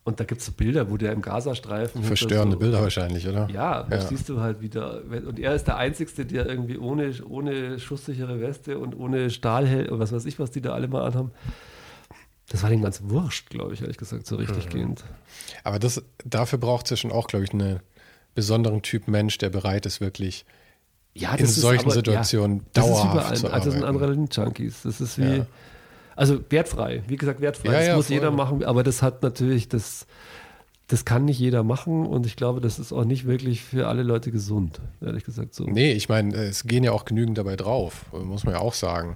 Und 0.06 0.20
da 0.20 0.26
gibt 0.26 0.42
es 0.42 0.48
so 0.48 0.52
Bilder, 0.52 0.92
wo 0.92 0.98
der 0.98 1.14
im 1.14 1.22
Gazastreifen. 1.22 2.04
Verstörende 2.04 2.56
so, 2.56 2.60
Bilder 2.60 2.82
wahrscheinlich, 2.82 3.28
oder? 3.28 3.48
Ja, 3.50 3.84
da 3.84 4.02
siehst 4.02 4.28
du 4.28 4.42
halt 4.42 4.60
wieder. 4.60 5.02
Und 5.06 5.40
er 5.40 5.56
ist 5.56 5.66
der 5.66 5.78
Einzige, 5.78 6.26
der 6.26 6.46
irgendwie 6.46 6.78
ohne, 6.78 7.14
ohne 7.28 7.80
schusssichere 7.80 8.42
Weste 8.42 8.80
und 8.80 8.96
ohne 9.00 9.30
Stahlhelm 9.30 9.94
und 9.94 10.00
was 10.00 10.12
weiß 10.12 10.26
ich, 10.26 10.40
was 10.40 10.52
die 10.52 10.62
da 10.62 10.74
alle 10.74 10.90
mal 10.90 11.06
anhaben, 11.06 11.32
das 12.50 12.64
war 12.64 12.70
dem 12.70 12.82
ganz 12.82 13.02
wurscht, 13.04 13.50
glaube 13.50 13.74
ich, 13.74 13.82
ehrlich 13.82 13.98
gesagt, 13.98 14.28
so 14.28 14.36
richtig 14.36 14.66
mhm. 14.66 14.70
gehend. 14.70 15.04
Aber 15.64 15.80
das, 15.80 16.04
dafür 16.26 16.60
braucht 16.60 16.86
es 16.86 16.92
ja 16.92 16.98
schon 16.98 17.12
auch, 17.12 17.28
glaube 17.28 17.46
ich, 17.46 17.54
einen 17.54 17.80
besonderen 18.36 18.82
Typ 18.82 19.08
Mensch, 19.08 19.38
der 19.38 19.50
bereit 19.50 19.86
ist, 19.86 20.02
wirklich 20.02 20.46
ja, 21.14 21.36
in 21.36 21.46
solchen 21.46 21.86
aber, 21.86 21.94
Situationen 21.94 22.60
ja, 22.76 22.82
dauerhaft 22.82 23.16
das 23.16 23.32
ist 23.32 23.40
überall, 23.40 23.40
zu 23.40 23.48
arbeiten. 23.48 23.56
Also 23.56 23.70
das 23.70 23.74
sind 23.74 23.84
Adrenalin-Junkies. 23.84 24.82
Das 24.84 25.02
ist 25.02 25.18
wie, 25.20 25.38
ja. 25.38 25.46
also 26.16 26.40
wertfrei, 26.50 27.04
wie 27.08 27.18
gesagt, 27.18 27.40
wertfrei. 27.40 27.72
Ja, 27.72 27.88
das 27.88 27.96
muss 27.96 28.08
voll. 28.08 28.16
jeder 28.16 28.32
machen, 28.32 28.64
aber 28.64 28.84
das 28.84 29.02
hat 29.02 29.22
natürlich, 29.22 29.70
das, 29.70 30.08
das 30.88 31.06
kann 31.06 31.26
nicht 31.26 31.40
jeder 31.40 31.64
machen 31.64 32.06
und 32.06 32.26
ich 32.26 32.36
glaube, 32.36 32.60
das 32.60 32.78
ist 32.78 32.92
auch 32.92 33.06
nicht 33.06 33.26
wirklich 33.26 33.62
für 33.64 33.88
alle 33.88 34.04
Leute 34.04 34.32
gesund, 34.32 34.82
ehrlich 35.02 35.24
gesagt 35.24 35.54
so. 35.54 35.64
Nee, 35.66 35.94
ich 35.94 36.10
meine, 36.10 36.36
es 36.36 36.66
gehen 36.66 36.84
ja 36.84 36.92
auch 36.92 37.06
genügend 37.06 37.38
dabei 37.38 37.56
drauf, 37.56 38.06
muss 38.12 38.44
man 38.44 38.56
ja 38.56 38.60
auch 38.60 38.74
sagen. 38.74 39.16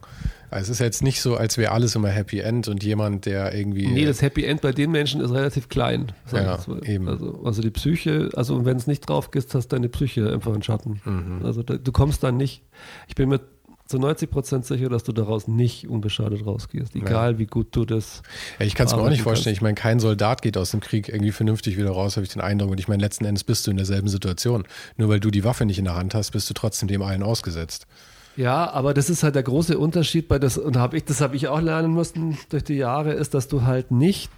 Also 0.50 0.72
es 0.72 0.78
ist 0.78 0.80
jetzt 0.80 1.04
nicht 1.04 1.22
so, 1.22 1.36
als 1.36 1.58
wäre 1.58 1.74
alles 1.74 1.94
immer 1.96 2.08
Happy 2.08 2.40
End 2.40 2.70
und 2.70 2.84
jemand, 2.84 3.26
der 3.26 3.54
irgendwie. 3.54 3.88
Nee, 3.88 4.06
das 4.06 4.22
Happy 4.22 4.46
End 4.46 4.62
bei 4.62 4.72
den 4.72 4.92
Menschen 4.92 5.20
ist 5.20 5.32
relativ 5.32 5.68
klein. 5.68 6.14
Ja, 6.32 6.58
eben. 6.84 7.10
Also, 7.10 7.42
also 7.44 7.62
die 7.62 7.70
Psyche, 7.70 8.30
also 8.34 8.64
wenn 8.64 8.78
es 8.78 8.88
nicht 8.88 9.02
drauf 9.02 9.32
gehst, 9.32 9.54
hast 9.54 9.68
deine 9.68 9.90
Psyche 9.90 10.32
einfach 10.32 10.54
einen 10.54 10.64
Schatten. 10.64 11.02
Mhm. 11.04 11.42
Also 11.44 11.64
da, 11.64 11.76
du 11.76 11.92
kommst 11.92 12.24
dann 12.24 12.38
nicht, 12.38 12.64
ich 13.10 13.16
bin 13.16 13.28
mir 13.28 13.42
zu 13.88 14.00
90 14.00 14.30
Prozent 14.30 14.66
sicher, 14.66 14.90
dass 14.90 15.04
du 15.04 15.12
daraus 15.12 15.48
nicht 15.48 15.88
unbeschadet 15.88 16.46
rausgehst, 16.46 16.96
egal 16.96 17.34
ja. 17.34 17.40
wie 17.40 17.46
gut 17.46 17.76
du 17.76 17.86
das. 17.86 18.22
Ja, 18.60 18.66
ich 18.66 18.76
kann 18.76 18.88
es 18.88 18.96
mir 18.96 19.02
auch 19.02 19.10
nicht 19.10 19.22
vorstellen. 19.22 19.54
Kannst. 19.54 19.58
Ich 19.58 19.62
meine, 19.62 19.76
kein 19.76 20.00
Soldat 20.00 20.42
geht 20.42 20.58
aus 20.58 20.72
dem 20.72 20.80
Krieg 20.80 21.10
irgendwie 21.10 21.32
vernünftig 21.32 21.78
wieder 21.78 21.92
raus, 21.92 22.18
habe 22.18 22.26
ich 22.26 22.34
den 22.34 22.42
Eindruck. 22.42 22.72
Und 22.72 22.80
ich 22.80 22.88
meine, 22.88 23.02
letzten 23.02 23.26
Endes 23.26 23.44
bist 23.44 23.66
du 23.66 23.72
in 23.72 23.78
derselben 23.78 24.08
Situation. 24.08 24.66
Nur 24.98 25.10
weil 25.10 25.20
du 25.20 25.32
die 25.32 25.44
Waffe 25.44 25.66
nicht 25.66 25.80
in 25.80 25.86
der 25.86 25.96
Hand 25.96 26.14
hast, 26.16 26.32
bist 26.32 26.50
du 26.50 26.54
trotzdem 26.54 26.88
dem 26.88 27.02
allen 27.02 27.24
ausgesetzt. 27.24 27.88
Ja, 28.36 28.70
aber 28.70 28.94
das 28.94 29.10
ist 29.10 29.24
halt 29.24 29.34
der 29.34 29.44
große 29.44 29.78
Unterschied 29.78 30.28
bei 30.28 30.38
das, 30.38 30.60
und 30.60 30.78
hab 30.78 30.94
ich, 30.94 31.06
das 31.06 31.22
habe 31.22 31.36
ich 31.36 31.48
auch 31.48 31.60
lernen 31.60 31.94
müssen 31.94 32.38
durch 32.50 32.64
die 32.64 32.76
Jahre, 32.76 33.14
ist, 33.14 33.34
dass 33.34 33.48
du 33.48 33.64
halt 33.64 33.90
nicht, 33.90 34.32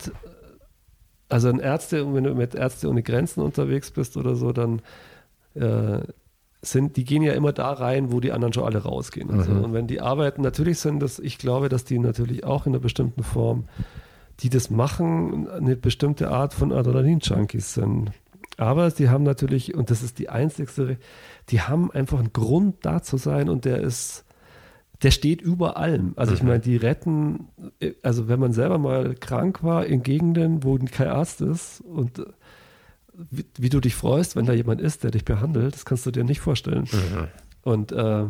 also 1.28 1.50
ein 1.50 1.60
Ärzte, 1.60 2.14
wenn 2.14 2.24
du 2.24 2.34
mit 2.34 2.56
Ärzte 2.56 2.88
ohne 2.88 3.04
Grenzen 3.04 3.41
unterwegs 3.41 3.91
bist 3.91 4.16
oder 4.16 4.36
so, 4.36 4.54
dann 4.54 4.82
äh, 5.56 6.00
sind, 6.62 6.97
die 6.97 7.05
gehen 7.05 7.22
ja 7.22 7.34
immer 7.34 7.53
da 7.53 7.72
rein, 7.72 8.12
wo 8.12 8.20
die 8.20 8.32
anderen 8.32 8.53
schon 8.53 8.66
alle 8.66 8.80
rausgehen. 8.80 9.32
Also, 9.32 9.51
mhm. 9.51 9.64
Und 9.64 9.74
wenn 9.74 9.88
die 9.88 10.01
arbeiten, 10.01 10.41
natürlich 10.41 10.80
sind 10.80 10.99
das, 10.99 11.20
ich 11.20 11.38
glaube, 11.38 11.70
dass 11.70 11.86
die 11.86 11.99
natürlich 11.99 12.43
auch 12.43 12.66
in 12.66 12.74
einer 12.74 12.82
bestimmten 12.82 13.24
Form, 13.24 13.66
die 14.41 14.49
das 14.49 14.70
machen, 14.70 15.49
eine 15.49 15.76
bestimmte 15.76 16.30
Art 16.30 16.53
von 16.53 16.72
Adrenalin-Junkies 16.72 17.74
sind. 17.74 18.12
Aber 18.57 18.91
sie 18.91 19.10
haben 19.10 19.24
natürlich, 19.24 19.74
und 19.74 19.89
das 19.89 20.03
ist 20.03 20.20
die 20.20 20.30
einzigste, 20.30 20.97
die 21.49 21.62
haben 21.62 21.91
einfach 21.91 22.20
einen 22.20 22.34
Grund 22.34 22.78
da 22.82 23.01
zu 23.01 23.16
sein 23.16 23.47
und 23.47 23.64
der 23.64 23.80
ist, 23.80 24.26
der 25.01 25.12
steht 25.12 25.41
über 25.41 25.78
allem. 25.78 26.12
Also 26.18 26.34
ich 26.34 26.41
mhm. 26.41 26.49
meine, 26.49 26.60
die 26.60 26.76
retten, 26.76 27.47
also 28.03 28.28
wenn 28.28 28.39
man 28.39 28.51
selber 28.51 28.78
mal 28.78 29.16
krank 29.16 29.64
war 29.64 29.86
in 29.86 30.03
Gegenden, 30.03 30.64
wo 30.66 30.78
kein 30.78 31.07
Arzt 31.07 31.39
ist 31.39 31.80
und 31.80 32.22
wie, 33.30 33.45
wie, 33.57 33.70
du 33.70 33.80
dich 33.80 33.95
freust, 33.95 34.36
wenn 34.36 34.45
da 34.45 34.53
jemand 34.53 34.82
ist, 34.82 35.03
der 35.03 35.11
dich 35.11 35.26
behandelt, 35.26 35.74
das 35.74 35.86
kannst 35.86 36.05
du 36.05 36.11
dir 36.11 36.24
nicht 36.24 36.39
vorstellen. 36.39 36.88
Mhm. 36.91 37.28
Und 37.63 37.91
äh, 37.91 38.26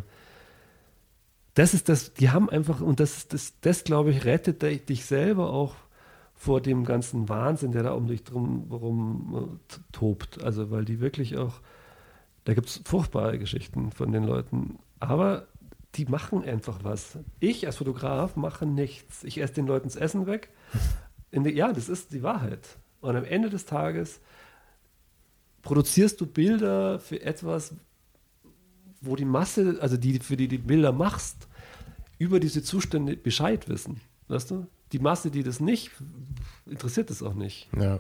das 1.54 1.74
ist 1.74 1.90
das, 1.90 2.14
die 2.14 2.30
haben 2.30 2.50
einfach, 2.50 2.82
und 2.82 3.00
das, 3.00 3.28
das, 3.28 3.60
das 3.62 3.84
glaube 3.84 4.12
ich, 4.12 4.26
rettet 4.26 4.62
dich 4.90 5.06
selber 5.06 5.52
auch 5.52 5.76
vor 6.34 6.62
dem 6.62 6.86
ganzen 6.86 7.28
Wahnsinn, 7.28 7.74
der 7.74 7.84
da 7.84 7.92
um 7.92 8.08
dich 8.08 8.24
drum 8.24 8.68
herum 8.70 9.60
äh, 9.60 9.76
tobt. 9.92 10.42
Also, 10.42 10.72
weil 10.72 10.86
die 10.86 11.02
wirklich 11.02 11.38
auch, 11.38 11.60
da 12.46 12.54
gibt 12.54 12.68
es 12.70 12.82
furchtbare 12.86 13.38
Geschichten 13.38 13.92
von 13.92 14.12
den 14.12 14.24
Leuten, 14.24 14.80
aber 15.00 15.48
die 15.96 16.06
machen 16.06 16.44
einfach 16.44 16.80
was. 16.84 17.18
Ich 17.40 17.66
als 17.66 17.78
Fotograf 17.78 18.36
mache 18.36 18.66
nichts. 18.66 19.24
Ich 19.24 19.42
esse 19.42 19.56
den 19.56 19.68
Leuten 19.68 19.88
das 19.88 19.96
Essen 19.96 20.28
weg. 20.28 20.50
Die, 21.32 21.52
ja, 21.52 21.72
das 21.72 21.90
ist 21.90 22.12
die 22.12 22.24
Wahrheit. 22.24 22.80
Und 23.02 23.16
am 23.16 23.24
Ende 23.24 23.52
des 23.52 23.68
Tages 23.68 24.20
produzierst 25.62 26.20
du 26.22 26.26
Bilder 26.26 27.00
für 27.00 27.22
etwas, 27.22 27.74
wo 29.02 29.16
die 29.16 29.26
Masse, 29.26 29.78
also 29.82 29.98
die, 29.98 30.20
für 30.20 30.38
die 30.38 30.48
die 30.48 30.58
Bilder 30.58 30.92
machst, 30.92 31.48
über 32.18 32.40
diese 32.40 32.64
Zustände 32.64 33.16
Bescheid 33.16 33.70
wissen. 33.70 34.02
Weißt 34.28 34.52
du? 34.52 34.68
Die 34.92 35.00
Masse, 35.00 35.32
die 35.32 35.44
das 35.44 35.60
nicht, 35.60 35.92
interessiert 36.66 37.10
das 37.10 37.24
auch 37.24 37.34
nicht. 37.34 37.70
Ja. 37.80 38.00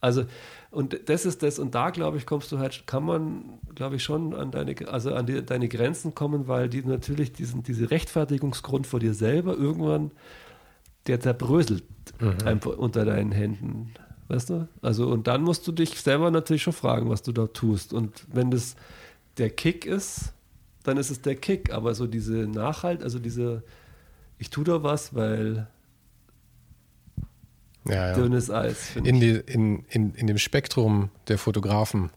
Also, 0.00 0.26
und 0.70 1.08
das 1.08 1.24
ist 1.24 1.42
das, 1.42 1.58
und 1.58 1.74
da 1.74 1.88
glaube 1.88 2.18
ich, 2.18 2.26
kommst 2.26 2.52
du 2.52 2.58
halt, 2.58 2.86
kann 2.86 3.04
man, 3.04 3.58
glaube 3.74 3.96
ich, 3.96 4.04
schon 4.04 4.34
an 4.34 4.50
deine, 4.50 4.74
also 4.88 5.14
an 5.14 5.24
die, 5.24 5.42
deine 5.42 5.68
Grenzen 5.68 6.14
kommen, 6.14 6.46
weil 6.46 6.68
die 6.68 6.82
natürlich 6.82 7.32
diesen, 7.32 7.62
diese 7.62 7.90
Rechtfertigungsgrund 7.90 8.86
vor 8.86 9.00
dir 9.00 9.14
selber 9.14 9.56
irgendwann, 9.56 10.10
der 11.06 11.20
zerbröselt 11.20 11.84
mhm. 12.20 12.46
einfach 12.46 12.76
unter 12.76 13.06
deinen 13.06 13.32
Händen. 13.32 13.94
Weißt 14.28 14.50
du? 14.50 14.68
Also, 14.80 15.08
und 15.08 15.26
dann 15.26 15.42
musst 15.42 15.66
du 15.66 15.72
dich 15.72 16.00
selber 16.00 16.30
natürlich 16.30 16.62
schon 16.62 16.72
fragen, 16.72 17.10
was 17.10 17.22
du 17.22 17.32
da 17.32 17.46
tust. 17.46 17.92
Und 17.92 18.24
wenn 18.32 18.50
das 18.50 18.76
der 19.36 19.50
Kick 19.50 19.84
ist, 19.84 20.32
dann 20.82 20.96
ist 20.96 21.10
es 21.10 21.20
der 21.20 21.36
Kick. 21.36 21.72
Aber 21.72 21.94
so 21.94 22.06
diese 22.06 22.46
Nachhalt, 22.46 23.02
also 23.02 23.18
diese, 23.18 23.62
ich 24.38 24.50
tue 24.50 24.64
da 24.64 24.82
was, 24.82 25.14
weil 25.14 25.66
ja, 27.86 28.10
ja. 28.10 28.14
dünnes 28.14 28.50
Eis. 28.50 28.96
In, 28.96 29.20
die, 29.20 29.30
in, 29.46 29.84
in, 29.90 30.14
in 30.14 30.26
dem 30.26 30.38
Spektrum 30.38 31.10
der 31.28 31.36
Fotografen 31.36 32.10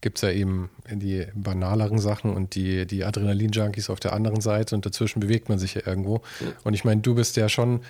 gibt 0.00 0.18
es 0.18 0.22
ja 0.22 0.30
eben 0.30 0.70
die 0.90 1.26
banaleren 1.34 1.98
Sachen 1.98 2.34
und 2.34 2.54
die, 2.54 2.86
die 2.86 3.04
Adrenalin-Junkies 3.04 3.88
auf 3.90 4.00
der 4.00 4.12
anderen 4.12 4.40
Seite 4.40 4.74
und 4.74 4.84
dazwischen 4.84 5.20
bewegt 5.20 5.48
man 5.48 5.58
sich 5.58 5.74
ja 5.74 5.82
irgendwo. 5.86 6.22
Ja. 6.40 6.48
Und 6.64 6.74
ich 6.74 6.84
meine, 6.84 7.00
du 7.00 7.14
bist 7.14 7.36
ja 7.36 7.48
schon 7.48 7.80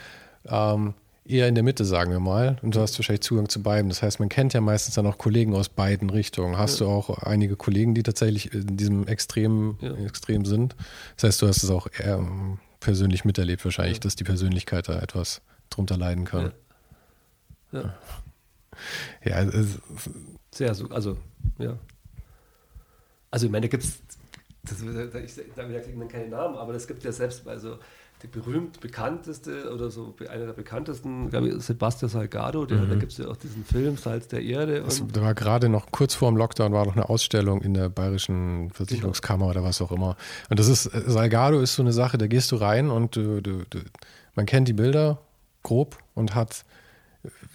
ähm, 0.47 0.95
eher 1.29 1.49
in 1.49 1.55
der 1.55 1.65
Mitte, 1.65 1.85
sagen 1.85 2.11
wir 2.11 2.21
mal. 2.21 2.59
Und 2.63 2.75
du 2.75 2.81
hast 2.81 2.99
wahrscheinlich 2.99 3.23
Zugang 3.23 3.49
zu 3.49 3.63
beiden. 3.63 3.89
Das 3.89 4.03
heißt, 4.03 4.21
man 4.21 4.29
kennt 4.29 4.55
ja 4.55 4.61
meistens 4.61 4.95
dann 4.95 5.07
auch 5.07 5.19
Kollegen 5.19 5.55
aus 5.55 5.69
beiden 5.69 6.11
Richtungen. 6.11 6.59
Hast 6.59 6.81
ja. 6.81 6.87
du 6.87 6.93
auch 6.93 7.11
einige 7.23 7.57
Kollegen, 7.57 7.95
die 7.95 8.03
tatsächlich 8.03 8.53
in 8.53 8.77
diesem 8.77 9.07
Extrem, 9.07 9.79
ja. 9.81 9.95
Extrem 9.95 10.45
sind? 10.45 10.77
Das 11.17 11.25
heißt, 11.25 11.43
du 11.43 11.49
hast 11.49 11.63
es 11.63 11.71
auch 11.71 11.89
ähm, 12.01 12.59
persönlich 12.81 13.25
miterlebt, 13.25 13.65
wahrscheinlich, 13.65 13.99
ja. 13.99 14.03
dass 14.03 14.17
die 14.17 14.25
Persönlichkeit 14.25 14.89
da 14.89 15.01
etwas 15.01 15.43
drunter 15.71 15.97
leiden 15.97 16.25
kann. 16.25 16.53
Ja. 17.73 17.95
Ja, 19.25 19.51
sehr 20.55 20.75
so, 20.75 20.89
also, 20.91 21.17
ja. 21.59 21.79
Also, 23.31 23.47
ich 23.47 23.53
meine, 23.53 23.67
da 23.67 23.71
gibt 23.71 23.83
es, 23.83 24.01
ich 24.73 25.35
sage 25.35 26.09
keine 26.09 26.29
Namen, 26.29 26.57
aber 26.57 26.75
es 26.75 26.87
gibt 26.87 27.05
ja 27.05 27.13
selbst 27.13 27.45
bei 27.45 27.59
so 27.59 27.79
die 28.23 28.29
berühmt 28.29 28.81
bekannteste 28.81 29.71
oder 29.73 29.91
so 29.91 30.15
einer 30.31 30.47
der 30.47 30.53
bekanntesten, 30.55 31.29
glaube 31.29 31.49
ich, 31.49 31.63
Sebastian 31.63 32.09
Salgado, 32.09 32.65
der, 32.65 32.79
mhm. 32.79 32.89
da 32.89 32.95
gibt 32.97 33.13
es 33.13 33.19
ja 33.19 33.29
auch 33.29 33.37
diesen 33.37 33.65
Film 33.65 33.99
Salz 33.99 34.29
der 34.29 34.43
Erde. 34.43 34.83
Das, 34.83 35.03
da 35.13 35.21
war 35.21 35.35
gerade 35.35 35.69
noch 35.69 35.93
kurz 35.93 36.15
vor 36.15 36.31
dem 36.31 36.37
Lockdown 36.39 36.73
war 36.73 36.87
noch 36.87 36.97
eine 36.97 37.09
Ausstellung 37.11 37.61
in 37.61 37.75
der 37.75 37.91
Bayerischen 37.91 38.71
Versicherungskammer 38.71 39.49
genau. 39.49 39.51
oder 39.51 39.65
was 39.65 39.83
auch 39.83 39.93
immer. 39.93 40.17
Und 40.49 40.59
das 40.59 40.69
ist, 40.69 40.85
Salgado 40.85 41.61
ist 41.61 41.75
so 41.75 41.83
eine 41.83 41.93
Sache, 41.93 42.17
da 42.17 42.27
gehst 42.27 42.53
du 42.53 42.57
rein 42.57 42.91
und 42.91 43.17
du, 43.17 43.43
du, 43.43 43.65
du, 43.69 43.81
man 44.35 44.47
kennt 44.47 44.69
die 44.69 44.73
Bilder 44.73 45.19
grob 45.63 45.99
und 46.15 46.35
hat 46.35 46.65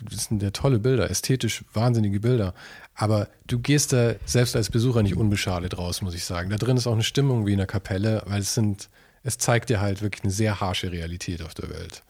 das 0.10 0.26
sind 0.26 0.42
ja 0.42 0.52
tolle 0.52 0.80
Bilder, 0.80 1.10
ästhetisch 1.10 1.64
wahnsinnige 1.74 2.20
Bilder. 2.20 2.54
Aber 2.96 3.28
du 3.48 3.60
gehst 3.60 3.94
da 3.94 4.14
selbst 4.26 4.56
als 4.56 4.70
Besucher 4.70 5.04
nicht 5.04 5.16
unbeschadet 5.16 5.78
raus, 5.78 6.02
muss 6.02 6.14
ich 6.14 6.26
sagen. 6.26 6.50
Da 6.50 6.58
drin 6.58 6.78
ist 6.78 6.88
auch 6.88 6.94
eine 6.94 7.04
Stimmung 7.04 7.46
wie 7.46 7.54
in 7.54 7.58
der 7.58 7.68
Kapelle, 7.68 8.24
weil 8.26 8.42
es 8.42 8.54
sind 8.54 8.90
es 9.24 9.38
zeigt 9.38 9.70
dir 9.70 9.82
halt 9.82 10.02
wirklich 10.02 10.24
eine 10.24 10.32
sehr 10.32 10.60
harsche 10.60 10.92
Realität 10.92 11.42
auf 11.42 11.54
der 11.54 11.70
Welt. 11.70 12.02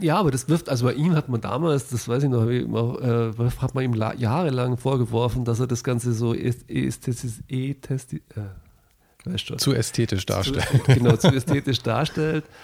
Ja, 0.00 0.16
aber 0.16 0.30
das 0.30 0.48
wirft, 0.48 0.68
also 0.68 0.86
bei 0.86 0.94
ihm 0.94 1.14
hat 1.14 1.28
man 1.28 1.40
damals, 1.40 1.88
das 1.88 2.08
weiß 2.08 2.24
ich 2.24 2.28
noch, 2.28 2.48
äh, 2.48 3.32
hat 3.60 3.74
man 3.74 3.84
ihm 3.84 3.94
jahrelang 3.94 4.76
vorgeworfen, 4.76 5.44
dass 5.44 5.60
er 5.60 5.68
das 5.68 5.84
Ganze 5.84 6.12
so 6.12 6.34
ästhetisch, 6.34 7.24
ästhetisch 7.48 8.20
äh, 8.34 9.56
zu 9.56 9.72
ästhetisch 9.72 10.26
darstellt. 10.26 10.66
Zu, 10.68 10.78
genau, 10.94 11.16
zu 11.16 11.28
ästhetisch 11.28 11.82
darstellt. 11.82 12.44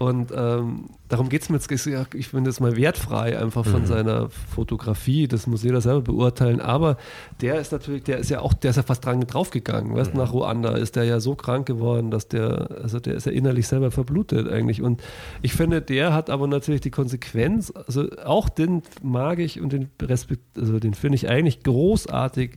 Und 0.00 0.32
ähm, 0.34 0.86
darum 1.08 1.28
geht 1.28 1.42
es 1.42 1.50
mir 1.50 1.58
jetzt, 1.58 2.14
ich 2.14 2.28
finde 2.28 2.48
das 2.48 2.58
mal 2.58 2.74
wertfrei 2.74 3.38
einfach 3.38 3.66
von 3.66 3.82
mhm. 3.82 3.86
seiner 3.86 4.30
Fotografie, 4.30 5.28
das 5.28 5.46
muss 5.46 5.62
jeder 5.62 5.82
selber 5.82 6.00
beurteilen, 6.00 6.58
aber 6.58 6.96
der 7.42 7.60
ist 7.60 7.70
natürlich, 7.70 8.04
der 8.04 8.16
ist 8.16 8.30
ja 8.30 8.40
auch, 8.40 8.54
der 8.54 8.70
ist 8.70 8.76
ja 8.76 8.82
fast 8.82 9.04
dran 9.04 9.20
draufgegangen, 9.20 9.94
weißt, 9.94 10.14
mhm. 10.14 10.20
nach 10.20 10.32
Ruanda 10.32 10.74
ist 10.74 10.96
der 10.96 11.04
ja 11.04 11.20
so 11.20 11.34
krank 11.34 11.66
geworden, 11.66 12.10
dass 12.10 12.28
der, 12.28 12.78
also 12.82 12.98
der 12.98 13.12
ist 13.12 13.26
ja 13.26 13.32
innerlich 13.32 13.68
selber 13.68 13.90
verblutet 13.90 14.48
eigentlich 14.48 14.80
und 14.80 15.02
ich 15.42 15.52
finde, 15.52 15.82
der 15.82 16.14
hat 16.14 16.30
aber 16.30 16.46
natürlich 16.46 16.80
die 16.80 16.90
Konsequenz, 16.90 17.70
also 17.70 18.08
auch 18.24 18.48
den 18.48 18.82
mag 19.02 19.38
ich 19.38 19.60
und 19.60 19.70
den 19.74 19.90
respekt, 20.00 20.56
also 20.56 20.78
den 20.78 20.94
finde 20.94 21.16
ich 21.16 21.28
eigentlich 21.28 21.62
großartig, 21.62 22.52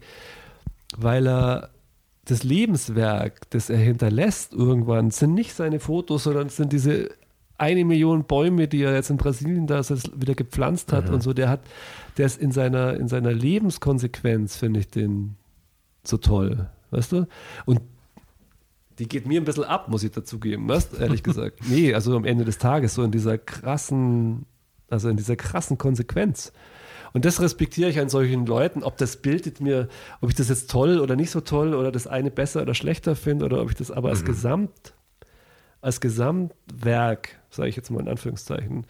weil 0.96 1.28
er 1.28 1.72
das 2.24 2.44
Lebenswerk, 2.44 3.50
das 3.50 3.70
er 3.70 3.80
hinterlässt 3.80 4.54
irgendwann, 4.54 5.12
sind 5.12 5.34
nicht 5.34 5.54
seine 5.54 5.82
Fotos, 5.82 6.24
sondern 6.24 6.48
sind 6.48 6.72
diese 6.72 7.10
eine 7.64 7.86
Million 7.86 8.26
Bäume, 8.26 8.68
die 8.68 8.84
er 8.84 8.94
jetzt 8.94 9.10
in 9.10 9.18
Brasilien 9.18 9.68
da 9.68 9.82
wieder 9.82 10.36
gepflanzt 10.36 10.92
hat 10.92 11.08
mhm. 11.08 11.16
und 11.16 11.24
so, 11.24 11.34
der 11.34 11.50
hat, 11.50 11.62
der 12.18 12.26
ist 12.26 12.42
in 12.42 12.52
seiner, 12.52 12.96
in 12.96 13.08
seiner 13.08 13.32
Lebenskonsequenz, 13.32 14.58
finde 14.58 14.82
ich 14.82 14.90
den 14.90 15.36
so 16.04 16.18
toll, 16.18 16.70
weißt 16.92 17.14
du? 17.14 17.28
Und 17.66 17.82
die 19.00 19.08
geht 19.08 19.26
mir 19.26 19.42
ein 19.42 19.46
bisschen 19.46 19.64
ab, 19.64 19.88
muss 19.88 20.04
ich 20.04 20.12
dazugeben, 20.12 20.68
weißt 20.68 21.00
ehrlich 21.00 21.24
gesagt. 21.30 21.62
Nee, 21.68 21.94
also 21.94 22.16
am 22.16 22.26
Ende 22.26 22.46
des 22.46 22.58
Tages, 22.58 22.94
so 22.94 23.04
in 23.04 23.12
dieser 23.12 23.38
krassen, 23.38 24.46
also 24.90 25.10
in 25.10 25.18
dieser 25.18 25.36
krassen 25.36 25.78
Konsequenz. 25.78 26.52
Und 27.14 27.26
das 27.26 27.40
respektiere 27.40 27.90
ich 27.90 28.00
an 28.00 28.10
solchen 28.10 28.46
Leuten, 28.46 28.84
ob 28.84 28.98
das 28.98 29.18
bildet 29.18 29.62
mir, 29.62 29.88
ob 30.20 30.30
ich 30.30 30.36
das 30.36 30.50
jetzt 30.50 30.70
toll 30.70 31.00
oder 31.00 31.16
nicht 31.16 31.30
so 31.30 31.42
toll 31.42 31.76
oder 31.76 31.92
das 31.92 32.08
eine 32.08 32.32
besser 32.32 32.64
oder 32.64 32.74
schlechter 32.74 33.16
finde 33.16 33.46
oder 33.46 33.62
ob 33.62 33.70
ich 33.70 33.76
das 33.76 33.92
aber 33.92 34.10
als 34.10 34.22
mhm. 34.22 34.26
Gesamt, 34.26 34.94
als 35.84 36.02
Gesamtwerk 36.02 37.38
sage 37.54 37.70
ich 37.70 37.76
jetzt 37.76 37.92
mal 37.92 38.00
in 38.00 38.08
Anführungszeichen, 38.08 38.86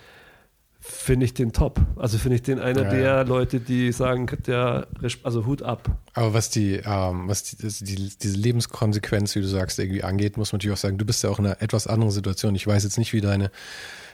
finde 0.80 1.26
ich 1.26 1.34
den 1.34 1.54
top. 1.54 1.80
Also 1.96 2.18
finde 2.18 2.36
ich 2.36 2.42
den 2.42 2.60
einer 2.60 2.84
ja, 2.84 2.90
der 2.90 3.02
ja. 3.02 3.22
Leute, 3.22 3.60
die 3.60 3.92
sagen, 3.94 4.28
der, 4.46 4.88
also 5.24 5.46
Hut 5.46 5.64
ab. 5.64 5.90
Aber 6.14 6.34
was 6.34 6.50
die, 6.50 6.82
ähm, 6.86 7.28
was 7.28 7.44
die, 7.44 7.56
die, 7.58 8.12
diese 8.22 8.38
Lebenskonsequenz, 8.38 9.36
wie 9.36 9.42
du 9.42 9.48
sagst, 9.48 9.80
irgendwie 9.80 10.04
angeht, 10.04 10.36
muss 10.36 10.52
man 10.52 10.58
natürlich 10.58 10.78
auch 10.78 10.82
sagen, 10.82 10.98
du 10.98 11.06
bist 11.06 11.24
ja 11.24 11.30
auch 11.30 11.40
in 11.40 11.46
einer 11.46 11.62
etwas 11.62 11.88
anderen 11.88 12.12
Situation. 12.12 12.54
Ich 12.56 12.68
weiß 12.68 12.84
jetzt 12.84 12.98
nicht, 12.98 13.14
wie 13.14 13.22
deine, 13.22 13.50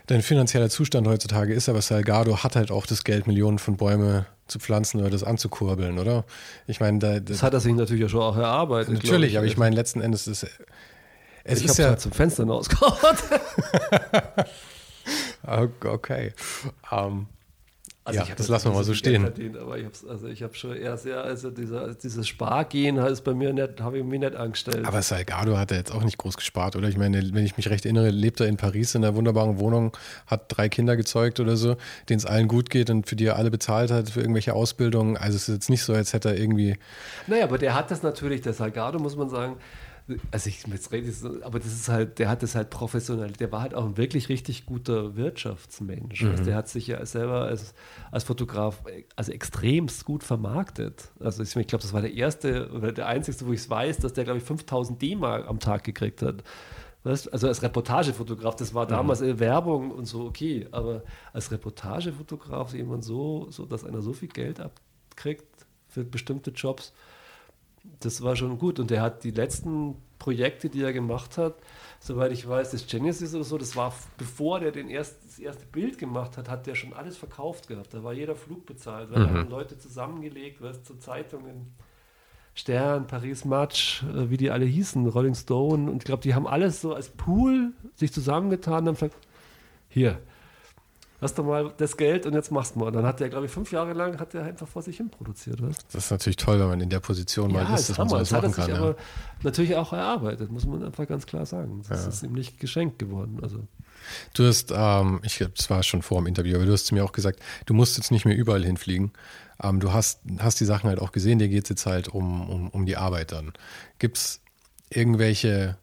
dein 0.06 0.22
finanzieller 0.22 0.70
Zustand 0.70 1.08
heutzutage 1.08 1.54
ist, 1.54 1.70
aber 1.70 1.82
Salgado 1.82 2.44
hat 2.44 2.56
halt 2.56 2.70
auch 2.70 2.86
das 2.86 3.04
Geld, 3.04 3.26
Millionen 3.26 3.58
von 3.58 3.78
Bäume 3.78 4.28
zu 4.48 4.60
pflanzen 4.60 5.00
oder 5.00 5.10
das 5.10 5.24
anzukurbeln, 5.24 5.98
oder? 5.98 6.24
Ich 6.68 6.80
meine, 6.80 7.00
da, 7.00 7.20
das 7.20 7.42
hat 7.42 7.54
er 7.54 7.60
sich 7.60 7.74
natürlich 7.74 8.02
ja 8.02 8.10
schon 8.10 8.22
auch 8.22 8.38
erarbeitet. 8.38 8.94
Natürlich, 8.94 9.32
ich. 9.32 9.38
aber 9.38 9.48
ich 9.48 9.58
meine, 9.58 9.76
letzten 9.76 10.02
Endes 10.02 10.28
ist 10.28 10.46
es 11.50 11.60
ich 11.60 11.66
ist 11.66 11.78
ja 11.78 11.88
halt 11.90 12.02
zum 12.02 12.12
Fenster 12.12 12.44
hinausgehauen. 12.44 13.18
okay. 15.86 16.34
Um, 16.92 17.28
also 18.10 18.22
ja, 18.22 18.36
das 18.36 18.48
lassen 18.48 18.72
wir 18.72 18.76
mal 18.76 18.84
so 18.84 18.96
stehen. 18.96 19.22
Verdient, 19.22 19.58
aber 19.58 19.78
ich 19.78 19.86
habe 19.86 19.94
also 20.10 20.28
ich 20.28 20.42
habe 20.42 20.56
schon 20.56 20.76
eher 20.76 20.98
sehr, 20.98 21.22
also 21.22 21.52
dieser, 21.52 21.94
dieses 21.94 22.28
Spargehen 22.28 22.98
ist 22.98 23.22
bei 23.22 23.34
mir 23.34 23.54
nicht, 23.54 23.82
habe 23.82 24.00
ich 24.00 24.04
mir 24.04 24.18
nicht 24.18 24.36
angestellt. 24.36 24.86
Aber 24.86 25.02
Salgado 25.02 25.58
hat 25.58 25.72
er 25.72 25.78
jetzt 25.78 25.94
auch 25.94 26.04
nicht 26.04 26.18
groß 26.18 26.36
gespart, 26.36 26.76
oder? 26.76 26.88
Ich 26.88 26.98
meine, 26.98 27.22
wenn 27.34 27.46
ich 27.46 27.58
mich 27.58 27.70
recht 27.70 27.86
erinnere, 27.86 28.10
lebt 28.10 28.40
er 28.40 28.48
in 28.48 28.58
Paris 28.58 28.96
in 28.96 29.04
einer 29.04 29.16
wunderbaren 29.16 29.60
Wohnung, 29.60 29.96
hat 30.26 30.46
drei 30.48 30.70
Kinder 30.70 30.98
gezeugt 30.98 31.40
oder 31.40 31.56
so, 31.56 31.78
denen 32.10 32.18
es 32.18 32.26
allen 32.26 32.48
gut 32.48 32.72
geht 32.72 32.90
und 32.90 33.08
für 33.08 33.16
die 33.16 33.26
er 33.26 33.36
alle 33.36 33.52
bezahlt 33.52 33.92
hat 33.92 34.10
für 34.10 34.22
irgendwelche 34.22 34.54
Ausbildungen. 34.54 35.16
Also 35.16 35.36
es 35.36 35.48
ist 35.48 35.54
jetzt 35.54 35.70
nicht 35.70 35.84
so, 35.84 35.94
als 35.94 36.14
hätte 36.14 36.30
er 36.30 36.38
irgendwie. 36.38 36.78
Naja, 37.28 37.44
aber 37.44 37.60
der 37.60 37.76
hat 37.76 37.92
das 37.92 38.02
natürlich, 38.02 38.42
der 38.42 38.54
Salgado, 38.54 38.98
muss 38.98 39.16
man 39.16 39.30
sagen, 39.30 39.58
also 40.32 40.50
ich 40.50 40.66
jetzt 40.68 40.92
rede 40.92 41.12
so, 41.12 41.44
aber 41.44 41.60
das 41.60 41.74
ist 41.74 41.90
halt, 41.90 42.20
der 42.20 42.30
hat 42.30 42.44
das 42.44 42.56
halt 42.56 42.70
professionell, 42.70 43.32
der 43.32 43.52
war 43.52 43.62
halt 43.62 43.74
auch 43.74 43.86
ein 43.86 43.98
wirklich 43.98 44.30
richtig 44.30 44.66
guter 44.66 45.16
Wirtschaftsmensch. 45.16 46.24
Mhm. 46.24 46.32
Also 46.32 46.44
der 46.44 46.56
hat 46.56 46.68
sich 46.68 46.88
ja 46.88 47.06
selber 47.06 47.44
als, 47.44 47.74
als 48.12 48.24
Fotograf 48.24 48.84
also 49.16 49.32
extremst 49.32 50.06
gut 50.06 50.24
vermarktet. 50.24 51.12
Also 51.20 51.44
ich, 51.44 51.56
ich 51.56 51.68
glaube, 51.68 51.82
das 51.82 51.94
war 51.94 52.02
der 52.02 52.14
erste 52.14 52.72
oder 52.72 52.92
der 52.92 53.08
einzige, 53.08 53.46
wo 53.46 53.54
ich 53.54 53.60
es 53.60 53.70
weiß, 53.70 53.98
dass 53.98 54.14
der, 54.14 54.24
glaube 54.24 54.40
ich, 54.40 54.44
5000 54.46 55.02
D-Mark 55.02 55.48
am 55.48 55.60
Tag 55.60 55.84
gekriegt 55.84 56.22
hat. 56.22 56.44
Weißt? 57.04 57.32
Also 57.32 57.48
als 57.48 57.62
Reportagefotograf, 57.62 58.56
das 58.56 58.74
war 58.74 58.86
mhm. 58.86 58.90
damals 58.90 59.22
mhm. 59.22 59.40
Werbung 59.40 59.92
und 59.92 60.06
so 60.06 60.26
okay, 60.26 60.68
aber 60.72 61.04
als 61.34 61.52
Reportagefotograf 61.52 62.74
jemand 62.74 63.04
so, 63.04 63.48
so, 63.52 63.66
dass 63.66 63.86
einer 63.86 64.02
so 64.02 64.14
viel 64.14 64.30
Geld 64.30 64.60
abkriegt 64.60 65.46
für 65.88 66.04
bestimmte 66.04 66.52
Jobs, 66.52 66.94
das 68.00 68.22
war 68.22 68.36
schon 68.36 68.58
gut. 68.58 68.80
Und 68.80 68.92
er 68.92 69.02
hat 69.02 69.24
die 69.24 69.32
letzten 69.32 69.96
Projekte, 70.20 70.70
die 70.70 70.82
er 70.82 70.94
gemacht 70.94 71.38
hat, 71.38 71.56
soweit 72.00 72.32
ich 72.32 72.48
weiß, 72.48 72.72
das 72.72 72.88
Genesis 72.88 73.34
oder 73.34 73.44
so, 73.44 73.58
das 73.58 73.76
war 73.76 73.94
bevor 74.18 74.60
der 74.60 74.72
den 74.72 74.90
erst, 74.90 75.18
das 75.26 75.40
erste 75.40 75.66
Bild 75.66 75.98
gemacht 75.98 76.38
hat, 76.38 76.50
hat 76.50 76.68
der 76.68 76.76
schon 76.76 76.94
alles 76.94 77.18
verkauft 77.18 77.68
gehabt. 77.68 77.94
Da 77.94 78.04
war 78.04 78.14
jeder 78.14 78.36
Flug 78.36 78.66
bezahlt, 78.66 79.12
weil 79.12 79.20
mhm. 79.26 79.30
haben 79.30 79.50
Leute 79.50 79.78
zusammengelegt, 79.78 80.62
was 80.62 80.84
zur 80.84 81.00
Zeitungen. 81.00 81.74
Stern, 82.56 83.08
Paris 83.08 83.46
Match, 83.46 84.04
äh, 84.04 84.30
wie 84.30 84.38
die 84.38 84.52
alle 84.52 84.66
hießen, 84.66 85.08
Rolling 85.08 85.36
Stone. 85.36 85.90
Und 85.90 85.98
ich 85.98 86.04
glaube, 86.04 86.24
die 86.24 86.36
haben 86.36 86.48
alles 86.48 86.82
so 86.82 86.94
als 86.94 87.10
Pool 87.10 87.72
sich 87.96 88.12
zusammengetan 88.12 88.80
und 88.80 88.88
haben 88.88 88.94
gesagt, 88.96 89.16
hier, 89.88 90.20
hast 91.22 91.38
du 91.38 91.44
mal 91.44 91.74
das 91.78 91.98
Geld 91.98 92.26
und 92.26 92.34
jetzt 92.34 92.52
machst 92.52 92.76
du 92.76 92.80
mal. 92.80 92.88
Und 92.88 92.94
dann 92.94 93.06
hat 93.06 93.20
er, 93.22 93.30
glaube 93.30 93.46
ich, 93.46 93.52
fünf 93.52 93.72
Jahre 93.72 93.94
lang 93.94 94.20
hat 94.20 94.34
er 94.34 94.44
einfach 94.44 94.68
vor 94.68 94.82
sich 94.82 94.98
hin 94.98 95.10
produziert. 95.10 95.62
Was? 95.62 95.78
Das 95.92 96.06
ist 96.06 96.12
natürlich 96.12 96.38
toll, 96.38 96.60
wenn 96.60 96.68
man 96.68 96.82
in 96.82 96.90
der 96.90 97.00
Position 97.00 97.52
ja, 97.52 97.64
mal 97.64 97.76
ist, 97.76 97.90
dass 97.90 97.98
man 97.98 98.10
sowas 98.10 98.30
das 98.30 98.42
machen 98.42 98.54
kann. 98.54 98.70
Ja. 98.70 98.78
aber 98.78 98.96
natürlich 99.44 99.76
auch 99.76 99.92
erarbeitet, 99.92 100.52
muss 100.52 100.66
man 100.66 100.84
einfach 100.84 101.08
ganz 101.08 101.26
klar 101.26 101.46
sagen. 101.46 101.84
Das 101.88 102.04
ja. 102.04 102.10
ist 102.10 102.24
ihm 102.24 102.34
nicht 102.34 102.60
geschenkt 102.60 103.00
geworden. 103.00 103.40
Also. 103.42 103.60
Du 104.34 104.46
hast, 104.46 104.72
ähm, 104.74 105.20
ich 105.24 105.38
glaube, 105.38 105.54
das 105.56 105.70
war 105.70 105.84
schon 105.84 106.02
vor 106.02 106.22
dem 106.22 106.28
Interview, 106.28 106.56
aber 106.56 106.66
du 106.66 106.72
hast 106.72 106.86
zu 106.86 106.96
mir 106.96 107.04
auch 107.04 107.12
gesagt, 107.12 107.40
du 107.66 107.74
musst 107.74 107.98
jetzt 107.98 108.12
nicht 108.12 108.26
mehr 108.26 108.38
überall 108.38 108.64
hinfliegen. 108.64 109.12
Ähm, 109.62 109.80
du 109.80 109.92
hast, 109.92 110.22
hast 110.40 110.60
die 110.60 110.66
Sachen 110.66 110.90
halt 110.90 111.00
auch 111.00 111.12
gesehen, 111.12 111.40
dir 111.40 111.50
geht 111.50 111.64
es 111.64 111.70
jetzt 111.70 111.86
halt 111.86 112.08
um, 112.08 112.50
um, 112.50 112.70
um 112.70 112.86
die 112.86 112.96
Arbeit 112.96 113.34
dann. 113.34 113.52
Gibt 113.98 114.18
es 114.18 114.42
irgendwelche, 114.90 115.78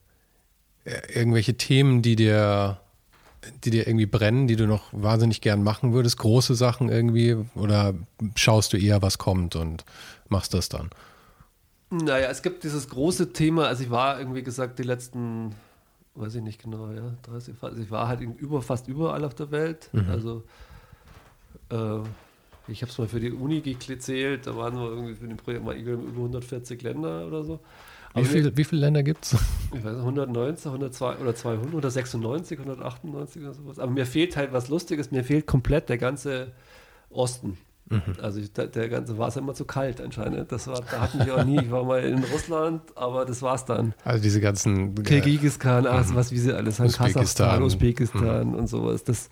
äh, 0.85 1.13
irgendwelche 1.13 1.59
Themen, 1.59 2.01
die 2.01 2.17
dir 2.17 2.81
die 3.65 3.71
dir 3.71 3.87
irgendwie 3.87 4.07
brennen, 4.07 4.47
die 4.47 4.57
du 4.57 4.67
noch 4.67 4.85
wahnsinnig 4.93 5.41
gern 5.41 5.63
machen 5.63 5.93
würdest? 5.93 6.19
Große 6.19 6.55
Sachen 6.55 6.89
irgendwie? 6.89 7.37
Oder 7.55 7.95
schaust 8.35 8.73
du 8.73 8.77
eher, 8.77 9.03
was 9.03 9.19
kommt 9.19 9.57
und 9.57 9.85
machst 10.29 10.55
das 10.55 10.69
dann? 10.69 10.91
Naja, 11.91 12.29
es 12.29 12.43
gibt 12.43 12.65
dieses 12.65 12.89
große 12.89 13.33
Thema, 13.33 13.67
also 13.67 13.85
ich 13.85 13.91
war 13.91 14.19
irgendwie 14.19 14.43
gesagt, 14.43 14.79
die 14.79 14.83
letzten, 14.83 15.55
weiß 16.17 16.35
ich 16.35 16.43
nicht 16.43 16.61
genau, 16.61 16.91
ja, 16.91 17.15
30, 17.23 17.55
also 17.61 17.81
ich 17.81 17.91
war 17.91 18.09
halt 18.09 18.21
über, 18.21 18.61
fast 18.61 18.89
überall 18.89 19.25
auf 19.25 19.35
der 19.35 19.53
Welt. 19.53 19.89
Mhm. 19.93 20.11
Also 20.11 20.43
äh, 21.71 22.01
ich 22.69 22.83
habe 22.83 22.91
es 22.91 22.99
mal 22.99 23.07
für 23.07 23.21
die 23.21 23.31
Uni 23.31 23.61
gezählt, 23.61 24.47
da 24.47 24.57
waren 24.57 24.75
wir 24.75 24.89
irgendwie 24.89 25.15
für 25.15 25.29
den 25.29 25.37
Projekt 25.37 25.65
mal 25.65 25.77
über 25.77 25.93
140 25.93 26.83
Länder 26.83 27.27
oder 27.27 27.45
so. 27.45 27.61
Wie, 28.17 28.25
viel, 28.25 28.57
wie 28.57 28.65
viele 28.65 28.81
Länder 28.81 29.03
gibt 29.03 29.27
es? 29.27 29.37
Ich 29.75 29.85
weiß 29.85 29.97
190, 29.97 30.67
102 30.67 31.17
oder 31.17 31.35
200 31.35 31.75
oder 31.75 31.91
96, 31.91 32.59
198 32.59 33.43
oder 33.43 33.53
sowas. 33.53 33.79
Aber 33.79 33.93
mir 33.93 34.07
fehlt 34.07 34.37
halt 34.37 34.53
was 34.53 34.69
Lustiges, 34.69 35.11
mir 35.11 35.25
fehlt 35.25 35.47
komplett 35.47 35.89
der 35.89 35.99
ganze 35.99 36.53
Osten. 37.11 37.59
Mhm. 37.89 38.03
Also 38.21 38.41
ich, 38.41 38.53
der, 38.53 38.67
der, 38.67 38.89
ganze 38.89 39.17
war 39.17 39.29
es 39.29 39.37
immer 39.37 39.55
zu 39.55 39.65
kalt 39.65 40.01
anscheinend. 40.01 40.51
Das 40.51 40.67
war, 40.67 40.81
da 40.91 41.03
hatten 41.03 41.25
wir 41.25 41.37
auch 41.37 41.45
nie. 41.45 41.61
Ich 41.61 41.71
war 41.71 41.85
mal 41.85 42.03
in 42.03 42.25
Russland, 42.25 42.83
aber 42.97 43.25
das 43.25 43.43
war's 43.43 43.65
dann. 43.65 43.95
Also 44.05 44.23
diese 44.23 44.41
ganzen 44.41 44.95
Kirgisistan, 45.05 45.85
äh, 45.85 45.89
ach, 45.89 46.07
was 46.15 46.33
wie 46.33 46.39
sie 46.39 46.53
alles 46.53 46.81
haben, 46.81 46.91
Kasachstan, 46.91 47.63
Usbekistan 47.63 48.49
mhm. 48.49 48.55
und 48.55 48.67
sowas. 48.67 49.05
Das, 49.05 49.31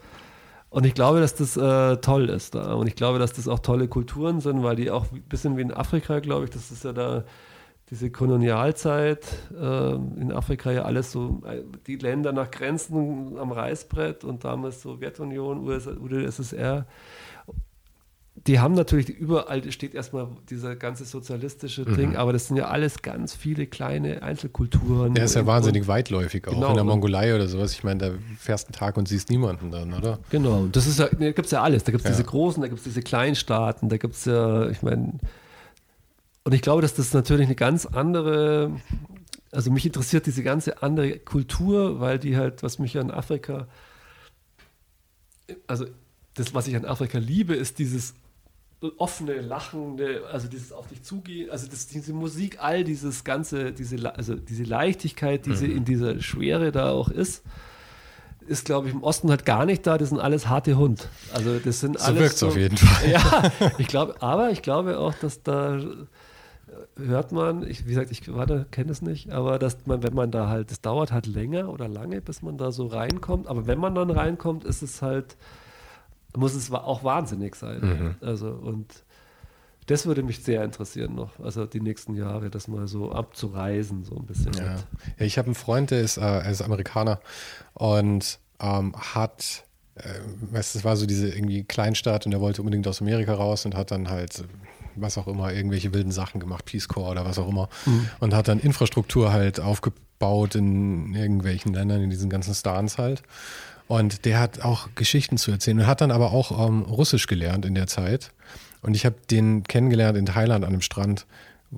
und 0.70 0.86
ich 0.86 0.94
glaube, 0.94 1.20
dass 1.20 1.34
das 1.34 1.56
äh, 1.56 1.96
toll 1.96 2.28
ist 2.28 2.54
da. 2.54 2.74
Und 2.74 2.86
ich 2.86 2.94
glaube, 2.94 3.18
dass 3.18 3.32
das 3.32 3.48
auch 3.48 3.58
tolle 3.58 3.88
Kulturen 3.88 4.40
sind, 4.40 4.62
weil 4.62 4.76
die 4.76 4.90
auch 4.90 5.10
ein 5.10 5.22
bisschen 5.22 5.56
wie 5.56 5.62
in 5.62 5.72
Afrika, 5.72 6.20
glaube 6.20 6.44
ich, 6.44 6.50
das 6.50 6.70
ist 6.70 6.84
ja 6.84 6.92
da 6.92 7.24
diese 7.94 8.10
Kolonialzeit 8.10 9.24
äh, 9.56 9.94
in 9.94 10.32
Afrika 10.32 10.72
ja 10.72 10.82
alles 10.82 11.12
so, 11.12 11.42
äh, 11.46 11.62
die 11.86 11.94
Länder 11.94 12.32
nach 12.32 12.50
Grenzen 12.50 13.38
am 13.38 13.52
Reißbrett 13.52 14.24
und 14.24 14.42
damals 14.42 14.82
Sowjetunion, 14.82 15.60
UdSSR, 15.64 16.86
die 18.48 18.58
haben 18.58 18.74
natürlich 18.74 19.08
überall 19.08 19.70
steht 19.70 19.94
erstmal 19.94 20.26
dieser 20.50 20.74
ganze 20.74 21.04
sozialistische 21.04 21.88
mhm. 21.88 21.96
Ding, 21.96 22.16
aber 22.16 22.32
das 22.32 22.48
sind 22.48 22.56
ja 22.56 22.66
alles 22.66 23.00
ganz 23.00 23.32
viele 23.32 23.68
kleine 23.68 24.22
Einzelkulturen. 24.22 25.14
Der 25.14 25.26
ist 25.26 25.36
ja 25.36 25.46
wahnsinnig 25.46 25.86
weitläufig, 25.86 26.48
auch 26.48 26.52
genau. 26.52 26.70
in 26.70 26.74
der 26.74 26.82
Mongolei 26.82 27.32
oder 27.32 27.46
sowas. 27.46 27.72
Ich 27.74 27.84
meine, 27.84 27.98
da 27.98 28.10
fährst 28.36 28.66
einen 28.66 28.74
Tag 28.74 28.96
und 28.96 29.06
siehst 29.06 29.30
niemanden 29.30 29.70
dann, 29.70 29.94
oder? 29.94 30.18
Genau, 30.30 30.66
das 30.66 30.88
ist 30.88 30.98
ja, 30.98 31.06
da 31.06 31.30
gibt 31.30 31.46
es 31.46 31.52
ja 31.52 31.62
alles. 31.62 31.84
Da 31.84 31.92
gibt 31.92 32.02
es 32.02 32.10
ja. 32.10 32.16
diese 32.16 32.24
großen, 32.24 32.60
da 32.60 32.66
gibt 32.66 32.78
es 32.78 32.84
diese 32.84 33.02
Kleinstaaten, 33.02 33.88
da 33.88 33.98
gibt 33.98 34.14
es 34.14 34.24
ja, 34.24 34.68
ich 34.68 34.82
meine, 34.82 35.12
und 36.44 36.52
ich 36.52 36.62
glaube, 36.62 36.82
dass 36.82 36.94
das 36.94 37.12
natürlich 37.14 37.46
eine 37.46 37.54
ganz 37.54 37.86
andere, 37.86 38.70
also 39.50 39.70
mich 39.70 39.86
interessiert 39.86 40.26
diese 40.26 40.42
ganze 40.42 40.82
andere 40.82 41.18
Kultur, 41.18 42.00
weil 42.00 42.18
die 42.18 42.36
halt, 42.36 42.62
was 42.62 42.78
mich 42.78 42.98
an 42.98 43.10
Afrika, 43.10 43.66
also 45.66 45.86
das, 46.34 46.54
was 46.54 46.66
ich 46.66 46.76
an 46.76 46.84
Afrika 46.84 47.18
liebe, 47.18 47.54
ist 47.54 47.78
dieses 47.78 48.14
offene, 48.98 49.40
lachende, 49.40 50.26
also 50.30 50.46
dieses 50.46 50.72
auf 50.72 50.88
dich 50.88 51.02
zugehen, 51.02 51.50
also 51.50 51.66
das, 51.66 51.86
diese 51.86 52.12
Musik, 52.12 52.58
all 52.60 52.84
dieses 52.84 53.24
ganze, 53.24 53.72
diese, 53.72 54.14
also 54.14 54.34
diese 54.34 54.64
Leichtigkeit, 54.64 55.46
diese 55.46 55.66
mhm. 55.66 55.78
in 55.78 55.84
dieser 55.86 56.20
Schwere 56.20 56.72
da 56.72 56.90
auch 56.90 57.08
ist, 57.08 57.42
ist, 58.46 58.66
glaube 58.66 58.88
ich, 58.88 58.94
im 58.94 59.02
Osten 59.02 59.30
halt 59.30 59.46
gar 59.46 59.64
nicht 59.64 59.86
da. 59.86 59.96
Das 59.96 60.10
sind 60.10 60.20
alles 60.20 60.48
harte 60.48 60.76
Hund. 60.76 61.08
Also 61.32 61.58
das 61.58 61.80
sind 61.80 61.98
so 61.98 62.04
alles. 62.04 62.16
So 62.16 62.20
wirkt 62.20 62.34
es 62.34 62.42
auf 62.42 62.56
jeden 62.56 62.76
Fall. 62.76 63.10
Ja, 63.62 63.72
ich 63.78 63.86
glaube, 63.86 64.20
aber 64.20 64.50
ich 64.50 64.60
glaube 64.60 64.98
auch, 64.98 65.14
dass 65.14 65.42
da 65.42 65.80
hört 66.96 67.32
man, 67.32 67.68
ich, 67.68 67.86
wie 67.86 67.90
gesagt, 67.90 68.10
ich 68.10 68.22
kenne 68.22 68.92
es 68.92 69.02
nicht, 69.02 69.30
aber 69.30 69.58
dass 69.58 69.86
man, 69.86 70.02
wenn 70.02 70.14
man 70.14 70.30
da 70.30 70.48
halt, 70.48 70.70
es 70.70 70.80
dauert 70.80 71.12
halt 71.12 71.26
länger 71.26 71.68
oder 71.68 71.88
lange, 71.88 72.20
bis 72.20 72.42
man 72.42 72.58
da 72.58 72.72
so 72.72 72.86
reinkommt, 72.86 73.46
aber 73.46 73.66
wenn 73.66 73.78
man 73.78 73.94
dann 73.94 74.10
reinkommt, 74.10 74.64
ist 74.64 74.82
es 74.82 75.02
halt, 75.02 75.36
muss 76.36 76.54
es 76.54 76.70
auch 76.70 77.04
wahnsinnig 77.04 77.54
sein. 77.54 77.80
Mhm. 77.80 78.14
Also 78.26 78.48
und 78.48 79.04
das 79.86 80.06
würde 80.06 80.22
mich 80.22 80.42
sehr 80.42 80.64
interessieren 80.64 81.14
noch, 81.14 81.38
also 81.40 81.66
die 81.66 81.80
nächsten 81.80 82.14
Jahre, 82.14 82.50
das 82.50 82.68
mal 82.68 82.88
so 82.88 83.12
abzureisen, 83.12 84.04
so 84.04 84.16
ein 84.16 84.24
bisschen. 84.24 84.52
Ja, 84.54 84.76
ja 85.18 85.26
ich 85.26 85.36
habe 85.38 85.46
einen 85.46 85.54
Freund, 85.54 85.90
der 85.90 86.00
ist, 86.00 86.16
äh, 86.16 86.22
er 86.22 86.50
ist 86.50 86.62
Amerikaner 86.62 87.20
und 87.74 88.38
ähm, 88.60 88.94
hat 88.96 89.64
äh, 89.96 90.20
weißt, 90.52 90.74
das 90.74 90.84
war 90.84 90.96
so 90.96 91.06
diese 91.06 91.28
irgendwie 91.28 91.64
Kleinstadt 91.64 92.26
und 92.26 92.32
er 92.32 92.40
wollte 92.40 92.62
unbedingt 92.62 92.86
aus 92.88 93.00
Amerika 93.00 93.34
raus 93.34 93.64
und 93.64 93.76
hat 93.76 93.90
dann 93.90 94.10
halt 94.10 94.44
was 94.96 95.18
auch 95.18 95.26
immer, 95.26 95.52
irgendwelche 95.52 95.92
wilden 95.92 96.12
Sachen 96.12 96.40
gemacht, 96.40 96.64
Peace 96.64 96.88
Corps 96.88 97.10
oder 97.10 97.24
was 97.24 97.38
auch 97.38 97.48
immer. 97.48 97.68
Mhm. 97.86 98.08
Und 98.20 98.34
hat 98.34 98.48
dann 98.48 98.58
Infrastruktur 98.58 99.32
halt 99.32 99.60
aufgebaut 99.60 100.54
in 100.54 101.14
irgendwelchen 101.14 101.74
Ländern, 101.74 102.02
in 102.02 102.10
diesen 102.10 102.30
ganzen 102.30 102.54
Stans 102.54 102.98
halt. 102.98 103.22
Und 103.86 104.24
der 104.24 104.40
hat 104.40 104.62
auch 104.62 104.88
Geschichten 104.94 105.36
zu 105.36 105.50
erzählen 105.50 105.80
und 105.80 105.86
hat 105.86 106.00
dann 106.00 106.10
aber 106.10 106.32
auch 106.32 106.66
ähm, 106.66 106.82
Russisch 106.82 107.26
gelernt 107.26 107.66
in 107.66 107.74
der 107.74 107.86
Zeit. 107.86 108.30
Und 108.82 108.94
ich 108.94 109.04
habe 109.04 109.16
den 109.30 109.64
kennengelernt 109.64 110.16
in 110.16 110.26
Thailand 110.26 110.64
an 110.64 110.72
einem 110.72 110.80
Strand, 110.80 111.26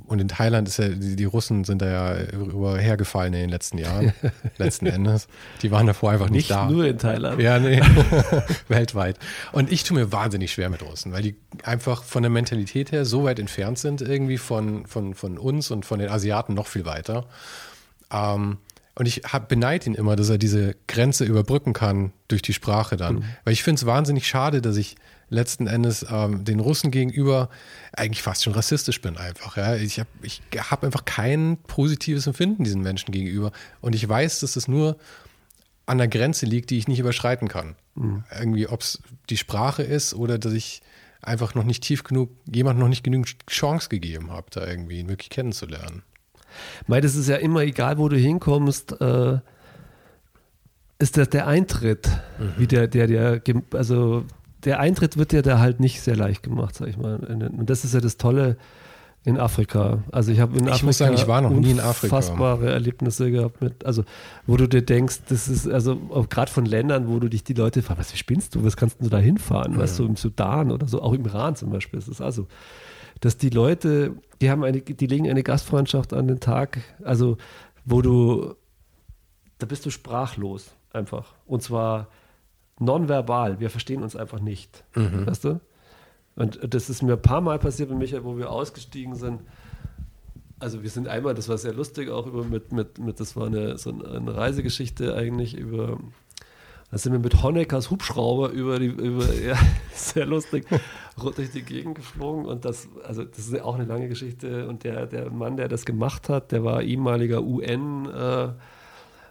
und 0.06 0.20
in 0.20 0.28
Thailand 0.28 0.68
ist 0.68 0.78
ja, 0.78 0.88
die, 0.88 1.16
die 1.16 1.24
Russen 1.24 1.64
sind 1.64 1.82
da 1.82 1.88
ja 1.88 2.22
über 2.32 2.78
hergefallen 2.78 3.34
in 3.34 3.40
den 3.40 3.50
letzten 3.50 3.78
Jahren, 3.78 4.12
letzten 4.58 4.86
Endes. 4.86 5.28
Die 5.62 5.70
waren 5.70 5.86
davor 5.86 6.10
einfach 6.12 6.28
nicht, 6.28 6.48
Nicht 6.48 6.50
da. 6.50 6.68
nur 6.70 6.86
in 6.86 6.98
Thailand. 6.98 7.40
Ja, 7.40 7.58
nee, 7.58 7.80
weltweit. 8.68 9.18
Und 9.52 9.72
ich 9.72 9.84
tue 9.84 9.96
mir 9.96 10.12
wahnsinnig 10.12 10.52
schwer 10.52 10.68
mit 10.68 10.82
Russen, 10.82 11.12
weil 11.12 11.22
die 11.22 11.36
einfach 11.62 12.02
von 12.02 12.22
der 12.22 12.30
Mentalität 12.30 12.92
her 12.92 13.04
so 13.04 13.24
weit 13.24 13.38
entfernt 13.38 13.78
sind, 13.78 14.00
irgendwie 14.02 14.38
von, 14.38 14.86
von, 14.86 15.14
von 15.14 15.38
uns 15.38 15.70
und 15.70 15.86
von 15.86 15.98
den 15.98 16.08
Asiaten 16.08 16.54
noch 16.54 16.66
viel 16.66 16.84
weiter. 16.84 17.26
Ähm, 18.12 18.58
und 18.98 19.06
ich 19.06 19.22
hab, 19.30 19.48
beneide 19.48 19.86
ihn 19.86 19.94
immer, 19.94 20.16
dass 20.16 20.30
er 20.30 20.38
diese 20.38 20.74
Grenze 20.88 21.24
überbrücken 21.24 21.74
kann 21.74 22.12
durch 22.28 22.40
die 22.40 22.54
Sprache 22.54 22.96
dann. 22.96 23.24
Weil 23.44 23.52
ich 23.52 23.62
finde 23.62 23.80
es 23.80 23.86
wahnsinnig 23.86 24.26
schade, 24.26 24.62
dass 24.62 24.76
ich 24.76 24.96
letzten 25.28 25.66
Endes 25.66 26.06
ähm, 26.08 26.44
den 26.44 26.60
Russen 26.60 26.90
gegenüber 26.90 27.48
eigentlich 27.92 28.22
fast 28.22 28.44
schon 28.44 28.52
rassistisch 28.52 29.00
bin 29.00 29.16
einfach. 29.16 29.56
Ja? 29.56 29.74
Ich 29.74 29.98
habe 29.98 30.08
ich 30.22 30.40
hab 30.56 30.84
einfach 30.84 31.04
kein 31.04 31.58
positives 31.66 32.26
Empfinden 32.26 32.64
diesen 32.64 32.82
Menschen 32.82 33.12
gegenüber. 33.12 33.52
Und 33.80 33.94
ich 33.94 34.08
weiß, 34.08 34.40
dass 34.40 34.56
es 34.56 34.68
nur 34.68 34.96
an 35.86 35.98
der 35.98 36.08
Grenze 36.08 36.46
liegt, 36.46 36.70
die 36.70 36.78
ich 36.78 36.88
nicht 36.88 36.98
überschreiten 36.98 37.48
kann. 37.48 37.76
Irgendwie, 38.38 38.68
ob 38.68 38.82
es 38.82 39.00
die 39.30 39.36
Sprache 39.36 39.82
ist 39.82 40.12
oder 40.12 40.38
dass 40.38 40.52
ich 40.52 40.82
einfach 41.22 41.54
noch 41.54 41.64
nicht 41.64 41.82
tief 41.82 42.04
genug, 42.04 42.30
jemand 42.52 42.78
noch 42.78 42.88
nicht 42.88 43.02
genügend 43.02 43.36
Chance 43.48 43.88
gegeben 43.88 44.30
habe, 44.30 44.46
da 44.50 44.66
irgendwie 44.66 45.00
ihn 45.00 45.08
wirklich 45.08 45.30
kennenzulernen. 45.30 46.02
Weil 46.86 47.00
das 47.00 47.14
ist 47.14 47.28
ja 47.28 47.36
immer 47.36 47.60
egal, 47.60 47.98
wo 47.98 48.08
du 48.08 48.16
hinkommst, 48.16 49.00
äh, 49.00 49.38
ist 50.98 51.16
das 51.16 51.28
der 51.30 51.46
Eintritt, 51.46 52.08
wie 52.56 52.66
der, 52.66 52.86
der, 52.88 53.06
der, 53.06 53.42
also 53.72 54.24
der 54.66 54.80
Eintritt 54.80 55.16
wird 55.16 55.32
ja 55.32 55.40
da 55.40 55.58
halt 55.58 55.80
nicht 55.80 56.02
sehr 56.02 56.16
leicht 56.16 56.42
gemacht, 56.42 56.74
sag 56.74 56.88
ich 56.88 56.98
mal. 56.98 57.16
Und 57.16 57.70
das 57.70 57.84
ist 57.84 57.94
ja 57.94 58.00
das 58.00 58.18
Tolle 58.18 58.58
in 59.24 59.38
Afrika. 59.38 60.02
Also 60.12 60.30
ich 60.30 60.40
habe 60.40 60.56
in 60.58 60.64
Ich 60.64 60.70
Afrika 60.70 60.86
muss 60.86 60.98
sagen, 60.98 61.14
ich 61.14 61.26
war 61.26 61.40
noch 61.40 61.50
nie 61.50 61.70
in 61.70 61.80
Afrika. 61.80 62.14
unfassbare 62.14 62.70
Erlebnisse 62.70 63.30
gehabt 63.30 63.62
mit, 63.62 63.86
also 63.86 64.04
wo 64.46 64.56
du 64.56 64.68
dir 64.68 64.82
denkst, 64.82 65.22
das 65.28 65.48
ist 65.48 65.68
also 65.68 65.96
gerade 66.28 66.50
von 66.50 66.66
Ländern, 66.66 67.08
wo 67.08 67.18
du 67.18 67.28
dich 67.28 67.42
die 67.42 67.54
Leute 67.54 67.82
fragen, 67.82 67.98
was 67.98 68.12
wie 68.12 68.18
spinnst 68.18 68.54
du, 68.54 68.64
was 68.64 68.76
kannst 68.76 69.00
du 69.00 69.08
da 69.08 69.18
hinfahren, 69.18 69.78
weißt 69.78 69.98
du, 69.98 70.04
im 70.04 70.16
Sudan 70.16 70.70
oder 70.70 70.86
so, 70.86 71.00
auch 71.00 71.12
im 71.12 71.24
Iran 71.24 71.56
zum 71.56 71.70
Beispiel, 71.70 71.98
ist 71.98 72.08
es 72.08 72.20
also 72.20 72.46
dass 73.20 73.38
die 73.38 73.50
Leute, 73.50 74.14
die 74.40 74.50
haben 74.50 74.62
eine, 74.62 74.80
die 74.80 75.06
legen 75.06 75.28
eine 75.28 75.42
Gastfreundschaft 75.42 76.12
an 76.12 76.28
den 76.28 76.40
Tag, 76.40 76.78
also 77.02 77.38
wo 77.84 78.02
du, 78.02 78.54
da 79.58 79.66
bist 79.66 79.86
du 79.86 79.90
sprachlos 79.90 80.72
einfach. 80.92 81.34
Und 81.46 81.62
zwar 81.62 82.08
nonverbal. 82.78 83.60
Wir 83.60 83.70
verstehen 83.70 84.02
uns 84.02 84.16
einfach 84.16 84.40
nicht. 84.40 84.84
Weißt 85.26 85.44
du? 85.44 85.60
Und 86.36 86.74
das 86.74 86.90
ist 86.90 87.02
mir 87.02 87.14
ein 87.14 87.22
paar 87.22 87.40
Mal 87.40 87.58
passiert 87.58 87.88
mit 87.88 87.98
Michael, 87.98 88.24
wo 88.24 88.36
wir 88.36 88.50
ausgestiegen 88.50 89.14
sind. 89.14 89.40
Also 90.58 90.82
wir 90.82 90.90
sind 90.90 91.08
einmal, 91.08 91.34
das 91.34 91.48
war 91.48 91.58
sehr 91.58 91.72
lustig, 91.72 92.10
auch 92.10 92.26
über 92.26 92.44
mit, 92.44 92.72
mit, 92.72 92.98
mit 92.98 93.20
das 93.20 93.36
war 93.36 93.46
eine, 93.46 93.76
so 93.78 93.90
eine 93.90 94.34
Reisegeschichte 94.34 95.14
eigentlich 95.14 95.54
über, 95.56 95.98
da 96.90 96.96
sind 96.96 97.12
wir 97.12 97.18
mit 97.18 97.42
Honeckers 97.42 97.90
Hubschrauber 97.90 98.50
über 98.50 98.78
die, 98.78 98.86
über, 98.86 99.34
ja, 99.46 99.56
sehr 99.92 100.24
lustig, 100.24 100.66
durch 101.36 101.50
die 101.50 101.62
Gegend 101.62 101.96
geflogen 101.96 102.46
und 102.46 102.64
das, 102.64 102.88
also 103.06 103.24
das 103.24 103.38
ist 103.38 103.52
ja 103.52 103.64
auch 103.64 103.74
eine 103.74 103.84
lange 103.84 104.08
Geschichte 104.08 104.66
und 104.66 104.84
der, 104.84 105.06
der 105.06 105.30
Mann, 105.30 105.58
der 105.58 105.68
das 105.68 105.84
gemacht 105.84 106.30
hat, 106.30 106.52
der 106.52 106.64
war 106.64 106.82
ehemaliger 106.82 107.42
UN, 107.42 108.06
äh, 108.06 108.48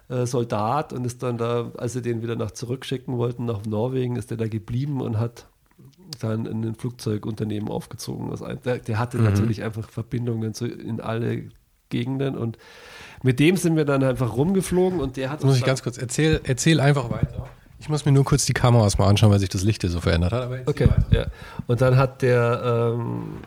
äh, 0.10 0.26
Soldat 0.26 0.94
und 0.94 1.06
ist 1.06 1.24
dann 1.24 1.38
da, 1.38 1.72
als 1.78 1.94
sie 1.94 2.02
den 2.02 2.22
wieder 2.22 2.36
nach 2.36 2.52
zurückschicken 2.52 3.18
wollten, 3.18 3.46
nach 3.46 3.66
Norwegen, 3.66 4.16
ist 4.16 4.30
der 4.30 4.38
da 4.38 4.48
geblieben 4.48 5.02
und 5.02 5.18
hat 5.18 5.48
dann 6.20 6.46
in 6.46 6.64
ein 6.64 6.76
Flugzeugunternehmen 6.76 7.70
aufgezogen. 7.70 8.32
Ein, 8.44 8.60
der, 8.64 8.78
der 8.80 9.00
hatte 9.00 9.18
natürlich 9.18 9.64
einfach 9.64 9.90
Verbindungen 9.90 10.54
zu, 10.54 10.68
in 10.68 11.02
alle 11.02 11.50
Gegenden 11.90 12.38
und 12.38 12.58
mit 13.24 13.40
dem 13.40 13.58
sind 13.58 13.76
wir 13.76 13.86
dann 13.86 14.04
einfach 14.04 14.36
rumgeflogen 14.36 15.00
und 15.00 15.18
der 15.18 15.30
hat 15.30 15.44
muss 15.44 15.54
uns 15.54 15.60
ich 15.60 15.66
ganz 15.66 15.82
kurz, 15.84 15.98
erzähl, 15.98 16.42
erzähl 16.44 16.80
einfach 16.80 17.10
weiter. 17.10 17.48
Ich 17.80 17.90
muss 17.90 18.06
mir 18.06 18.12
nur 18.12 18.24
kurz 18.24 18.46
die 18.46 18.54
Kameras 18.54 18.98
mal 18.98 19.08
anschauen, 19.08 19.32
weil 19.32 19.40
sich 19.40 19.50
das 19.50 19.64
Licht 19.64 19.82
hier 19.82 19.90
so 19.90 20.00
verändert 20.00 20.32
hat. 20.32 20.68
Okay, 20.68 20.88
ja. 21.12 21.26
Und 21.68 21.82
dann 21.82 21.98
hat 21.98 22.22
der 22.22 22.94
ähm, 22.96 23.38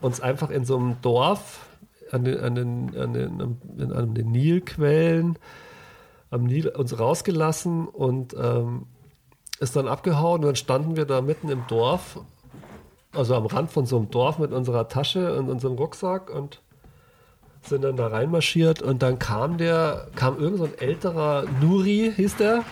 uns 0.00 0.20
einfach 0.20 0.50
in 0.50 0.64
so 0.64 0.76
einem 0.76 0.96
Dorf 1.02 1.66
an 2.12 2.24
den, 2.24 2.40
an 2.40 2.54
den, 2.54 2.96
an 2.96 3.12
den, 3.12 3.92
an 3.92 4.14
den 4.14 4.30
Nilquellen 4.30 5.38
am 6.34 6.44
Nil 6.44 6.68
uns 6.68 6.98
rausgelassen 6.98 7.86
und 7.86 8.34
ähm, 8.34 8.86
ist 9.60 9.76
dann 9.76 9.86
abgehauen. 9.86 10.40
Und 10.40 10.46
dann 10.46 10.56
standen 10.56 10.96
wir 10.96 11.04
da 11.04 11.20
mitten 11.20 11.48
im 11.48 11.64
Dorf, 11.68 12.18
also 13.12 13.36
am 13.36 13.46
Rand 13.46 13.70
von 13.70 13.86
so 13.86 13.96
einem 13.96 14.10
Dorf 14.10 14.38
mit 14.38 14.52
unserer 14.52 14.88
Tasche 14.88 15.38
und 15.38 15.48
unserem 15.48 15.76
Rucksack 15.76 16.30
und 16.30 16.60
sind 17.62 17.82
dann 17.82 17.96
da 17.96 18.08
reinmarschiert. 18.08 18.82
Und 18.82 19.02
dann 19.02 19.20
kam 19.20 19.58
der, 19.58 20.08
kam 20.16 20.38
irgend 20.38 20.58
so 20.58 20.64
ein 20.64 20.76
älterer 20.76 21.44
Nuri, 21.60 22.12
hieß 22.14 22.36
der. 22.36 22.64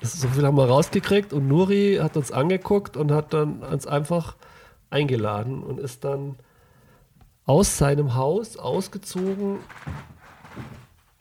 Das, 0.00 0.20
so 0.20 0.28
viel 0.28 0.44
haben 0.44 0.58
wir 0.58 0.68
rausgekriegt. 0.68 1.32
Und 1.32 1.48
Nuri 1.48 1.98
hat 2.02 2.18
uns 2.18 2.30
angeguckt 2.30 2.98
und 2.98 3.12
hat 3.12 3.32
dann 3.32 3.62
uns 3.62 3.86
einfach 3.86 4.36
eingeladen 4.90 5.62
und 5.62 5.80
ist 5.80 6.04
dann 6.04 6.36
aus 7.46 7.78
seinem 7.78 8.14
Haus 8.14 8.58
ausgezogen 8.58 9.60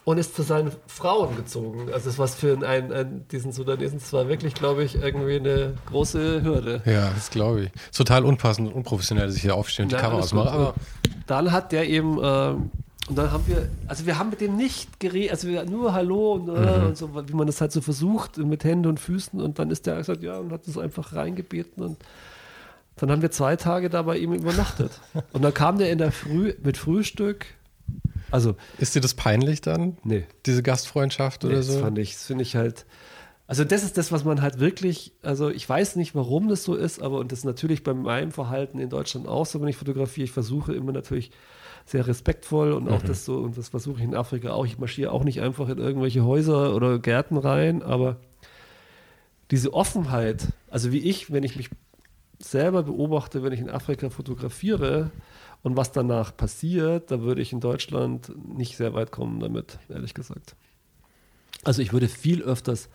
und 0.10 0.18
ist 0.18 0.36
zu 0.36 0.42
seinen 0.42 0.72
Frauen 0.88 1.36
gezogen. 1.36 1.94
Also 1.94 2.10
das 2.10 2.18
was 2.18 2.34
für 2.34 2.54
einen, 2.68 2.92
einen 2.92 3.28
diesen 3.28 3.52
Sudanesen, 3.52 4.00
das 4.00 4.12
war 4.12 4.28
wirklich, 4.28 4.56
glaube 4.56 4.84
ich, 4.84 4.96
irgendwie 4.96 5.36
eine 5.36 5.76
große 5.86 6.42
Hürde. 6.42 6.82
Ja, 6.86 7.12
das 7.14 7.30
glaube 7.30 7.66
ich. 7.66 7.70
Ist 7.76 7.96
total 7.96 8.26
unpassend 8.26 8.70
und 8.70 8.74
unprofessionell, 8.74 9.28
dass 9.28 9.36
ich 9.36 9.44
hier 9.44 9.54
aufstehe 9.54 9.84
und 9.86 9.92
die 9.92 9.96
Ja, 9.96 10.02
Kameras 10.02 10.34
alles 10.34 10.46
gut. 10.46 10.46
mache. 10.46 10.54
Aber 10.56 10.74
dann 11.28 11.52
hat 11.52 11.72
der 11.72 11.88
eben, 11.88 12.18
ähm, 12.24 12.72
und 13.08 13.16
dann 13.20 13.32
haben 13.32 13.44
wir, 13.46 13.70
also 13.88 14.08
wir 14.08 14.18
haben 14.18 14.32
mit 14.32 14.42
dem 14.42 14.56
nicht 14.56 15.00
geredet, 15.00 15.30
also 15.30 15.48
wir, 15.48 15.64
nur 15.66 15.94
Hallo 15.94 16.34
und, 16.34 16.48
äh, 16.50 16.86
und 16.88 16.98
so, 16.98 17.12
wie 17.28 17.34
man 17.36 17.46
das 17.46 17.62
halt 17.62 17.72
so 17.72 17.80
versucht, 17.82 18.38
mit 18.40 18.64
Händen 18.64 18.88
und 18.88 19.00
Füßen. 19.00 19.40
Und 19.40 19.60
dann 19.60 19.70
ist 19.70 19.86
der 19.86 19.98
gesagt, 19.98 20.24
ja, 20.24 20.40
und 20.40 20.52
hat 20.52 20.68
das 20.68 20.80
einfach 20.80 21.14
reingebeten 21.14 21.84
und 21.84 21.98
dann 22.96 23.12
haben 23.12 23.22
wir 23.22 23.30
zwei 23.30 23.58
Tage 23.58 23.92
da 23.92 24.02
bei 24.02 24.18
ihm 24.18 24.34
übernachtet. 24.34 24.92
Und 25.32 25.42
dann 25.44 25.54
kam 25.54 25.78
der 25.78 25.90
in 25.90 26.00
der 26.00 26.12
Früh 26.12 26.54
mit 26.62 26.76
Frühstück. 26.78 27.46
Also, 28.32 28.56
ist 28.78 28.96
dir 28.96 29.02
das 29.02 29.14
peinlich 29.14 29.62
dann? 29.62 29.98
nee, 30.04 30.26
Diese 30.46 30.64
Gastfreundschaft 30.64 31.44
Nee, 31.44 31.50
oder 31.50 31.58
das 31.58 31.68
so? 31.68 31.80
fand 31.80 31.98
ich, 31.98 32.14
das 32.14 32.26
finde 32.26 32.44
ich 32.44 32.56
halt. 32.56 32.86
Also 33.48 33.64
das 33.64 33.84
ist 33.84 33.98
das, 33.98 34.12
was 34.12 34.24
man 34.26 34.44
halt 34.44 34.60
wirklich, 34.60 35.12
also 35.24 35.50
ich 35.50 35.68
weiß 35.68 35.96
nicht, 35.96 36.14
warum 36.14 36.50
das 36.50 36.64
so 36.64 36.76
ist, 36.76 37.02
aber 37.02 37.18
und 37.18 37.32
das 37.32 37.40
ist 37.40 37.46
natürlich 37.46 37.84
bei 37.84 37.96
meinem 37.96 38.32
Verhalten 38.32 38.78
in 38.78 38.90
Deutschland 38.90 39.28
auch 39.28 39.48
so, 39.48 39.60
wenn 39.60 39.68
ich 39.68 39.76
fotografiere, 39.78 40.26
ich 40.26 40.32
versuche 40.32 40.74
immer 40.74 40.92
natürlich 40.92 41.32
sehr 41.86 42.06
respektvoll 42.06 42.74
und 42.74 42.88
auch 42.90 43.02
das 43.02 43.26
so, 43.26 43.38
und 43.40 43.58
das 43.58 43.70
versuche 43.70 43.98
ich 43.98 44.04
in 44.04 44.14
Afrika 44.14 44.52
auch. 44.52 44.66
Ich 44.68 44.78
marschiere 44.78 45.12
auch 45.12 45.24
nicht 45.24 45.42
einfach 45.42 45.68
in 45.70 45.80
irgendwelche 45.80 46.24
Häuser 46.24 46.76
oder 46.76 47.00
Gärten 47.00 47.38
rein, 47.38 47.82
aber 47.82 48.18
diese 49.50 49.74
Offenheit, 49.74 50.50
also 50.70 50.92
wie 50.92 51.00
ich, 51.00 51.32
wenn 51.32 51.42
ich 51.44 51.56
mich 51.56 51.72
selber 52.38 52.84
beobachte, 52.84 53.42
wenn 53.42 53.52
ich 53.52 53.60
in 53.60 53.70
Afrika 53.72 54.12
fotografiere 54.12 55.10
und 55.64 55.76
was 55.78 55.92
danach 55.92 56.36
passiert, 56.36 57.12
da 57.12 57.22
würde 57.22 57.42
ich 57.42 57.52
in 57.54 57.60
Deutschland 57.60 58.32
nicht 58.58 58.78
sehr 58.78 58.94
weit 58.94 59.12
kommen 59.12 59.40
damit, 59.40 59.78
ehrlich 59.90 60.14
gesagt. 60.14 60.56
Also 61.64 61.82
ich 61.82 61.92
würde 61.92 62.08
viel 62.08 62.42
öfters 62.42 62.90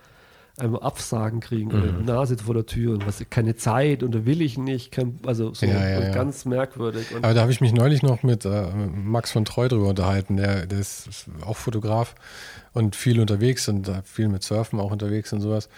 einmal 0.57 0.83
Absagen 0.83 1.41
kriegen 1.41 1.73
oder 1.73 1.93
Mhm. 1.93 2.05
Nase 2.05 2.39
vor 2.39 2.55
der 2.55 2.65
Tür 2.65 2.95
und 2.95 3.07
was 3.07 3.23
keine 3.29 3.57
Zeit 3.57 4.05
und 4.05 4.15
da 4.15 4.25
will 4.25 4.41
ich 4.41 4.57
nicht, 4.57 4.93
kein, 4.93 5.19
also 5.27 5.53
so 5.53 5.67
Ja, 5.67 5.87
ja, 5.89 6.01
ja. 6.01 6.11
ganz 6.13 6.45
merkwürdig. 6.45 7.11
Und 7.13 7.25
Aber 7.25 7.35
da 7.35 7.41
habe 7.41 7.51
ich 7.51 7.61
mich 7.61 7.73
neulich 7.73 8.03
noch 8.05 8.23
mit 8.23 8.45
äh, 8.45 8.71
Max 8.73 9.33
von 9.33 9.45
Treu 9.45 9.67
drüber 9.67 9.89
unterhalten. 9.89 10.37
Der, 10.37 10.67
der 10.67 10.79
ist 10.79 11.27
auch 11.45 11.57
Fotograf 11.57 12.15
und 12.73 12.95
viel 12.95 13.19
unterwegs 13.21 13.69
und 13.69 13.89
äh, 13.89 14.03
viel 14.05 14.29
mit 14.29 14.45
Surfen 14.45 14.79
auch 14.79 14.93
unterwegs 14.93 15.33
und 15.33 15.41
sowas. 15.41 15.69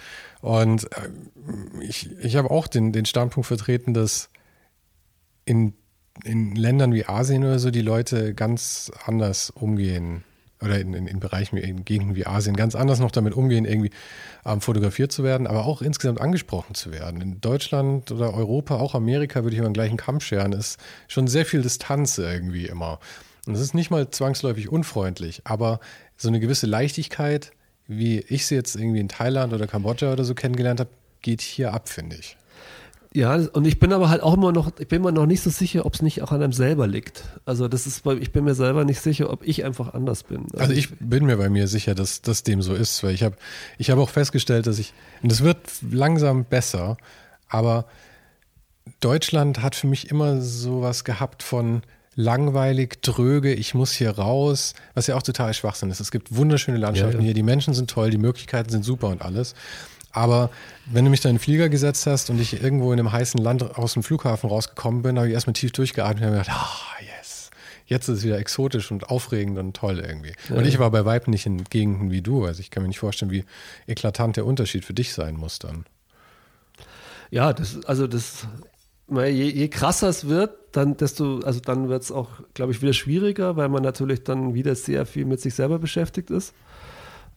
Und 0.41 0.83
äh, 0.95 1.09
ich, 1.81 2.11
ich 2.19 2.35
habe 2.35 2.51
auch 2.51 2.67
den, 2.67 2.93
den 2.93 3.05
Standpunkt 3.05 3.47
vertreten, 3.47 3.95
dass 3.95 4.29
in, 5.43 5.73
in 6.23 6.55
Ländern 6.55 6.93
wie 6.93 7.05
Asien 7.05 7.43
oder 7.43 7.59
so 7.59 7.71
die 7.71 7.81
Leute 7.81 8.33
ganz 8.33 8.91
anders 9.05 9.49
umgehen 9.49 10.23
oder 10.61 10.79
in, 10.79 10.93
in, 10.93 11.07
in 11.07 11.19
Bereichen, 11.19 11.57
in 11.57 11.85
Gegenden 11.85 12.15
wie 12.15 12.25
Asien 12.25 12.55
ganz 12.55 12.75
anders 12.75 12.99
noch 12.99 13.11
damit 13.11 13.33
umgehen, 13.35 13.65
irgendwie 13.65 13.91
ähm, 14.45 14.61
fotografiert 14.61 15.11
zu 15.11 15.23
werden, 15.23 15.45
aber 15.47 15.65
auch 15.65 15.81
insgesamt 15.81 16.19
angesprochen 16.19 16.73
zu 16.73 16.91
werden. 16.91 17.21
In 17.21 17.41
Deutschland 17.41 18.11
oder 18.11 18.33
Europa, 18.33 18.75
auch 18.77 18.95
Amerika, 18.95 19.43
würde 19.43 19.53
ich 19.53 19.59
immer 19.59 19.69
den 19.69 19.73
gleichen 19.73 19.97
Kamm 19.97 20.19
scheren, 20.19 20.53
ist 20.53 20.79
schon 21.07 21.27
sehr 21.27 21.45
viel 21.45 21.61
Distanz 21.61 22.17
irgendwie 22.17 22.65
immer. 22.65 22.99
Und 23.45 23.55
es 23.55 23.61
ist 23.61 23.75
nicht 23.75 23.91
mal 23.91 24.09
zwangsläufig 24.09 24.69
unfreundlich, 24.69 25.41
aber 25.45 25.79
so 26.17 26.27
eine 26.27 26.39
gewisse 26.39 26.65
Leichtigkeit, 26.65 27.51
wie 27.87 28.19
ich 28.19 28.45
sie 28.45 28.55
jetzt 28.55 28.75
irgendwie 28.75 28.99
in 28.99 29.09
Thailand 29.09 29.53
oder 29.53 29.67
Kambodscha 29.67 30.11
oder 30.11 30.23
so 30.23 30.33
kennengelernt 30.33 30.79
habe, 30.79 30.89
geht 31.21 31.41
hier 31.41 31.73
ab, 31.73 31.87
finde 31.87 32.17
ich. 32.17 32.35
Ja, 33.13 33.35
und 33.35 33.65
ich 33.65 33.79
bin 33.79 33.93
aber 33.93 34.09
halt 34.09 34.21
auch 34.21 34.33
immer 34.33 34.51
noch, 34.51 34.71
ich 34.79 34.87
bin 34.87 35.01
mir 35.01 35.11
noch 35.11 35.25
nicht 35.25 35.41
so 35.41 35.49
sicher, 35.49 35.85
ob 35.85 35.93
es 35.95 36.01
nicht 36.01 36.21
auch 36.21 36.31
an 36.31 36.43
einem 36.43 36.53
selber 36.53 36.87
liegt. 36.87 37.23
Also 37.45 37.67
das 37.67 37.87
ist, 37.87 38.05
ich 38.05 38.31
bin 38.31 38.43
mir 38.43 38.53
selber 38.53 38.85
nicht 38.85 38.99
sicher, 38.99 39.31
ob 39.31 39.47
ich 39.47 39.63
einfach 39.63 39.93
anders 39.93 40.23
bin. 40.23 40.47
Also 40.57 40.73
ich 40.73 40.89
bin 40.99 41.25
mir 41.25 41.37
bei 41.37 41.49
mir 41.49 41.67
sicher, 41.67 41.95
dass 41.95 42.21
das 42.21 42.43
dem 42.43 42.61
so 42.61 42.73
ist, 42.73 43.03
weil 43.03 43.13
ich 43.13 43.23
habe 43.23 43.35
ich 43.77 43.89
habe 43.89 44.01
auch 44.01 44.09
festgestellt, 44.09 44.67
dass 44.67 44.77
ich 44.77 44.93
und 45.23 45.31
es 45.31 45.41
wird 45.41 45.57
langsam 45.89 46.45
besser, 46.45 46.97
aber 47.47 47.85
Deutschland 48.99 49.61
hat 49.61 49.75
für 49.75 49.87
mich 49.87 50.11
immer 50.11 50.41
sowas 50.41 51.03
gehabt 51.03 51.43
von 51.43 51.81
langweilig, 52.15 53.01
dröge, 53.03 53.53
ich 53.53 53.75
muss 53.75 53.91
hier 53.91 54.11
raus, 54.11 54.73
was 54.95 55.07
ja 55.07 55.15
auch 55.15 55.21
total 55.21 55.53
Schwachsinn 55.53 55.91
ist. 55.91 55.99
Es 55.99 56.11
gibt 56.11 56.35
wunderschöne 56.35 56.77
Landschaften 56.77 57.17
ja, 57.17 57.19
ja. 57.19 57.25
hier, 57.25 57.33
die 57.35 57.43
Menschen 57.43 57.73
sind 57.73 57.89
toll, 57.89 58.09
die 58.09 58.17
Möglichkeiten 58.17 58.69
sind 58.69 58.83
super 58.83 59.07
und 59.09 59.21
alles. 59.21 59.53
Aber 60.11 60.49
wenn 60.85 61.05
du 61.05 61.11
mich 61.11 61.21
da 61.21 61.29
in 61.29 61.35
den 61.35 61.41
Flieger 61.41 61.69
gesetzt 61.69 62.07
hast 62.07 62.29
und 62.29 62.39
ich 62.39 62.61
irgendwo 62.61 62.91
in 62.91 62.99
einem 62.99 63.11
heißen 63.11 63.41
Land 63.41 63.77
aus 63.77 63.93
dem 63.93 64.03
Flughafen 64.03 64.49
rausgekommen 64.49 65.01
bin, 65.01 65.17
habe 65.17 65.27
ich 65.27 65.33
erstmal 65.33 65.53
tief 65.53 65.71
durchgeatmet 65.71 66.23
und 66.23 66.29
habe 66.29 66.39
gedacht, 66.39 66.57
ah, 66.57 67.01
yes. 67.01 67.51
Jetzt 67.85 68.09
ist 68.09 68.19
es 68.19 68.23
wieder 68.25 68.37
exotisch 68.37 68.91
und 68.91 69.09
aufregend 69.09 69.57
und 69.57 69.75
toll 69.75 69.99
irgendwie. 69.99 70.33
Ja. 70.49 70.57
Und 70.57 70.65
ich 70.65 70.77
war 70.77 70.91
bei 70.91 71.05
Weitem 71.05 71.31
nicht 71.31 71.45
in 71.45 71.63
Gegenden 71.63 72.11
wie 72.11 72.21
du. 72.21 72.45
Also 72.45 72.59
ich 72.59 72.69
kann 72.69 72.83
mir 72.83 72.89
nicht 72.89 72.99
vorstellen, 72.99 73.31
wie 73.31 73.45
eklatant 73.85 74.35
der 74.35 74.45
Unterschied 74.45 74.83
für 74.83 74.93
dich 74.93 75.13
sein 75.13 75.35
muss 75.35 75.59
dann. 75.59 75.85
Ja, 77.29 77.53
das, 77.53 77.83
also 77.85 78.07
das, 78.07 78.47
je, 79.09 79.29
je 79.29 79.67
krasser 79.69 80.09
es 80.09 80.27
wird, 80.27 80.51
dann 80.73 80.97
desto, 80.97 81.39
also 81.39 81.59
dann 81.59 81.87
wird 81.87 82.03
es 82.03 82.11
auch, 82.11 82.29
glaube 82.53 82.71
ich, 82.71 82.81
wieder 82.81 82.93
schwieriger, 82.93 83.55
weil 83.55 83.69
man 83.69 83.83
natürlich 83.83 84.23
dann 84.23 84.53
wieder 84.53 84.75
sehr 84.75 85.05
viel 85.05 85.25
mit 85.25 85.41
sich 85.41 85.55
selber 85.55 85.79
beschäftigt 85.79 86.29
ist. 86.29 86.53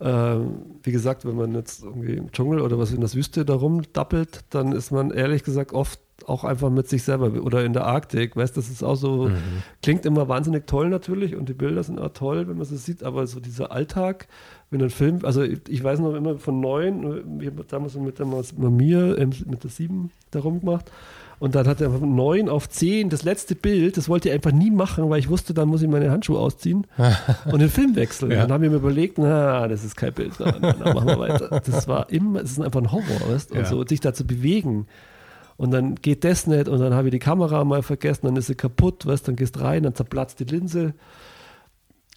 Ähm, 0.03 0.63
wie 0.83 0.93
gesagt, 0.93 1.27
wenn 1.27 1.37
man 1.37 1.55
jetzt 1.55 1.85
irgendwie 1.85 2.15
im 2.15 2.33
Dschungel 2.33 2.63
oder 2.63 2.79
was 2.79 2.93
in 2.93 3.01
der 3.01 3.13
Wüste 3.13 3.45
da 3.45 3.55
rumdappelt, 3.55 4.45
dann 4.51 4.73
ist 4.73 4.91
man 4.91 5.11
ehrlich 5.11 5.45
gesagt 5.45 5.73
oft 5.73 6.01
auch 6.27 6.45
einfach 6.45 6.71
mit 6.71 6.89
sich 6.89 7.03
selber 7.03 7.43
oder 7.43 7.65
in 7.65 7.73
der 7.73 7.87
Arktik, 7.87 8.37
weißt 8.37 8.57
das 8.57 8.71
ist 8.71 8.83
auch 8.83 8.95
so, 8.95 9.29
mhm. 9.29 9.37
klingt 9.83 10.07
immer 10.07 10.29
wahnsinnig 10.29 10.67
toll 10.67 10.89
natürlich 10.89 11.35
und 11.37 11.49
die 11.49 11.55
Bilder 11.55 11.83
sind 11.83 11.99
auch 11.99 12.13
toll, 12.13 12.49
wenn 12.49 12.57
man 12.57 12.63
es 12.63 12.85
sieht, 12.85 13.03
aber 13.03 13.27
so 13.27 13.41
dieser 13.41 13.73
Alltag, 13.73 14.29
wenn 14.71 14.83
ein 14.83 14.91
Film, 14.91 15.21
also 15.23 15.43
ich, 15.43 15.61
ich 15.69 15.83
weiß 15.83 16.01
noch 16.01 16.15
immer 16.15 16.39
von 16.39 16.61
neun, 16.61 17.41
ich 17.41 17.47
habe 17.47 17.65
damals 17.65 17.95
mit 17.97 18.19
der 18.19 18.27
Mamir, 18.27 19.17
mit 19.47 19.65
der 19.65 19.71
sieben 19.71 20.11
da 20.31 20.41
rumgemacht 20.41 20.91
und 21.41 21.55
dann 21.55 21.67
hat 21.67 21.81
er 21.81 21.91
von 21.91 22.15
9 22.15 22.51
auf 22.51 22.69
10 22.69 23.09
das 23.09 23.23
letzte 23.23 23.55
Bild, 23.55 23.97
das 23.97 24.11
wollte 24.11 24.29
er 24.29 24.35
einfach 24.35 24.53
nie 24.53 24.71
machen, 24.71 25.09
weil 25.09 25.19
ich 25.19 25.31
wusste, 25.31 25.55
dann 25.55 25.69
muss 25.69 25.81
ich 25.81 25.89
meine 25.89 26.11
Handschuhe 26.11 26.39
ausziehen 26.39 26.87
und 27.47 27.61
den 27.61 27.71
Film 27.71 27.97
wechseln. 27.97 28.31
Ja. 28.31 28.43
Dann 28.43 28.53
haben 28.53 28.63
wir 28.63 28.69
mir 28.69 28.77
überlegt, 28.77 29.17
na, 29.17 29.67
das 29.67 29.83
ist 29.83 29.97
kein 29.97 30.13
Bild, 30.13 30.35
dann, 30.39 30.61
dann 30.61 30.79
machen 30.79 31.09
wir 31.09 31.19
weiter. 31.19 31.63
Das 31.65 31.89
war 31.89 32.11
immer, 32.11 32.43
es 32.43 32.53
ist 32.53 32.61
einfach 32.61 32.83
ein 32.83 32.93
Horror, 32.93 33.33
weißt? 33.33 33.53
Und 33.53 33.59
ja. 33.59 33.65
so, 33.65 33.85
sich 33.87 34.01
da 34.01 34.13
zu 34.13 34.27
bewegen. 34.27 34.87
Und 35.57 35.71
dann 35.71 35.95
geht 35.95 36.25
das 36.25 36.47
nicht 36.47 36.69
und 36.69 36.79
dann 36.79 36.93
habe 36.93 37.09
ich 37.09 37.13
die 37.13 37.19
Kamera 37.19 37.65
mal 37.65 37.83
vergessen, 37.83 38.27
dann 38.27 38.37
ist 38.37 38.49
sie 38.49 38.55
kaputt, 38.55 39.07
weißt, 39.07 39.27
dann 39.27 39.37
gehst 39.37 39.59
rein, 39.61 39.83
dann 39.83 39.95
zerplatzt 39.95 40.41
die 40.41 40.45
Linse. 40.45 40.93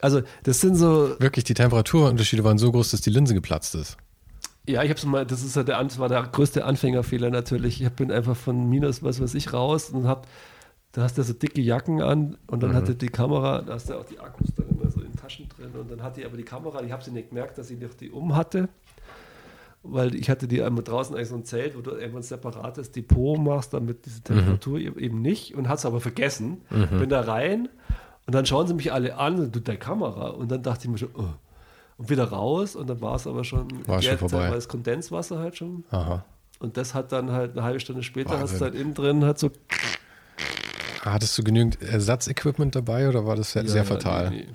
Also, 0.01 0.21
das 0.43 0.59
sind 0.59 0.75
so. 0.75 1.15
Wirklich, 1.19 1.45
die 1.45 1.53
Temperaturunterschiede 1.53 2.43
waren 2.43 2.57
so 2.57 2.73
groß, 2.73 2.91
dass 2.91 2.99
die 2.99 3.09
Linse 3.09 3.33
geplatzt 3.33 3.73
ist. 3.75 3.95
Ja, 4.65 4.81
ich 4.81 4.89
habe 4.89 4.97
es 4.97 5.05
mal, 5.05 5.25
das 5.25 5.43
ist 5.43 5.55
ja 5.55 5.63
der, 5.63 5.83
das 5.83 5.99
war 5.99 6.07
der 6.07 6.23
größte 6.23 6.63
Anfängerfehler 6.63 7.29
natürlich. 7.29 7.81
Ich 7.81 7.89
bin 7.91 8.11
einfach 8.11 8.35
von 8.35 8.69
minus 8.69 9.03
was 9.03 9.21
weiß 9.21 9.33
ich 9.35 9.51
raus 9.51 9.89
und 9.89 10.07
hab, 10.07 10.25
da 10.93 11.03
hast 11.03 11.17
du 11.17 11.23
so 11.23 11.33
dicke 11.33 11.61
Jacken 11.61 12.01
an 12.01 12.37
und 12.47 12.63
dann 12.63 12.71
mhm. 12.71 12.75
hatte 12.75 12.95
die 12.95 13.09
Kamera, 13.09 13.61
da 13.61 13.73
hast 13.73 13.89
du 13.89 13.95
auch 13.95 14.05
die 14.05 14.19
Akkus 14.19 14.53
dann 14.55 14.69
immer 14.69 14.89
so 14.89 15.01
in 15.01 15.13
Taschen 15.13 15.49
drin 15.49 15.71
und 15.73 15.91
dann 15.91 16.01
hatte 16.01 16.21
ich 16.21 16.25
aber 16.25 16.37
die 16.37 16.43
Kamera, 16.43 16.81
ich 16.81 16.93
habe 16.93 17.03
sie 17.03 17.11
nicht 17.11 17.29
gemerkt, 17.29 17.57
dass 17.57 17.69
ich 17.71 17.79
noch 17.79 17.93
die 17.93 18.09
um 18.09 18.37
hatte, 18.37 18.69
weil 19.83 20.15
ich 20.15 20.29
hatte 20.29 20.47
die 20.47 20.63
einmal 20.63 20.83
draußen 20.83 21.13
eigentlich 21.13 21.27
so 21.27 21.35
ein 21.35 21.43
Zelt, 21.43 21.75
wo 21.75 21.81
du 21.81 21.95
einfach 21.95 22.17
ein 22.17 22.23
separates 22.23 22.91
Depot 22.93 23.37
machst, 23.37 23.73
damit 23.73 24.05
diese 24.05 24.19
mhm. 24.19 24.23
Temperatur 24.23 24.79
mhm. 24.79 24.97
eben 24.97 25.21
nicht 25.21 25.55
und 25.55 25.67
hat 25.67 25.79
es 25.79 25.85
aber 25.85 25.99
vergessen. 25.99 26.61
Mhm. 26.69 26.99
Bin 26.99 27.09
da 27.09 27.19
rein 27.19 27.67
und 28.27 28.33
dann 28.33 28.45
schauen 28.45 28.67
sie 28.67 28.73
mich 28.73 28.93
alle 28.93 29.17
an, 29.17 29.51
du, 29.51 29.59
der 29.59 29.75
Kamera 29.75 30.29
und 30.29 30.49
dann 30.49 30.63
dachte 30.63 30.85
ich 30.85 30.89
mir 30.89 30.97
schon, 30.97 31.09
oh 31.15 31.27
und 32.03 32.09
wieder 32.09 32.25
raus 32.25 32.75
und 32.75 32.89
dann 32.89 33.01
war 33.01 33.15
es 33.15 33.25
aber 33.27 33.43
schon, 33.43 33.67
war 33.87 34.01
schon 34.01 34.17
vorbei. 34.17 34.49
war 34.49 34.55
das 34.55 34.67
Kondenswasser 34.67 35.39
halt 35.39 35.57
schon. 35.57 35.85
Aha. 35.91 36.25
Und 36.59 36.77
das 36.77 36.93
hat 36.93 37.11
dann 37.11 37.31
halt 37.31 37.53
eine 37.53 37.63
halbe 37.63 37.79
Stunde 37.79 38.03
später, 38.03 38.39
hast 38.39 38.59
du 38.59 38.61
halt 38.61 38.75
innen 38.75 38.93
drin 38.93 39.23
halt 39.23 39.39
so. 39.39 39.51
Hattest 41.01 41.37
du 41.37 41.43
genügend 41.43 41.81
Ersatzequipment 41.81 42.75
dabei 42.75 43.09
oder 43.09 43.25
war 43.25 43.35
das 43.35 43.51
sehr, 43.51 43.63
ja, 43.63 43.69
sehr 43.69 43.85
fatal? 43.85 44.29
Nee, 44.29 44.45
nee. 44.47 44.53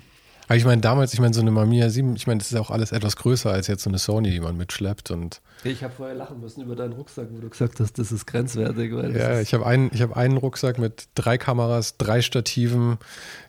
Aber 0.49 0.57
ich 0.57 0.65
meine, 0.65 0.81
damals, 0.81 1.13
ich 1.13 1.19
meine, 1.19 1.31
so 1.31 1.41
eine 1.41 1.51
Mamiya 1.51 1.91
7, 1.91 2.15
ich 2.15 2.25
meine, 2.25 2.39
das 2.39 2.51
ist 2.51 2.57
auch 2.57 2.71
alles 2.71 2.91
etwas 2.91 3.15
größer 3.17 3.51
als 3.51 3.67
jetzt 3.67 3.83
so 3.83 3.89
eine 3.91 3.99
Sony, 3.99 4.31
die 4.31 4.39
man 4.39 4.57
mitschleppt 4.57 5.11
und. 5.11 5.41
Ich 5.63 5.83
habe 5.83 5.93
vorher 5.95 6.15
lachen 6.15 6.41
müssen 6.41 6.63
über 6.63 6.75
deinen 6.75 6.93
Rucksack, 6.93 7.27
wo 7.29 7.39
du 7.39 7.49
gesagt 7.49 7.79
hast, 7.79 7.99
das 7.99 8.11
ist 8.11 8.25
grenzwertig. 8.25 8.91
ja, 8.91 9.41
ich 9.41 9.53
habe 9.53 9.67
einen, 9.67 9.91
hab 9.91 10.17
einen 10.17 10.37
Rucksack 10.37 10.79
mit 10.79 11.07
drei 11.13 11.37
Kameras, 11.37 11.97
drei 11.97 12.23
Stativen, 12.23 12.97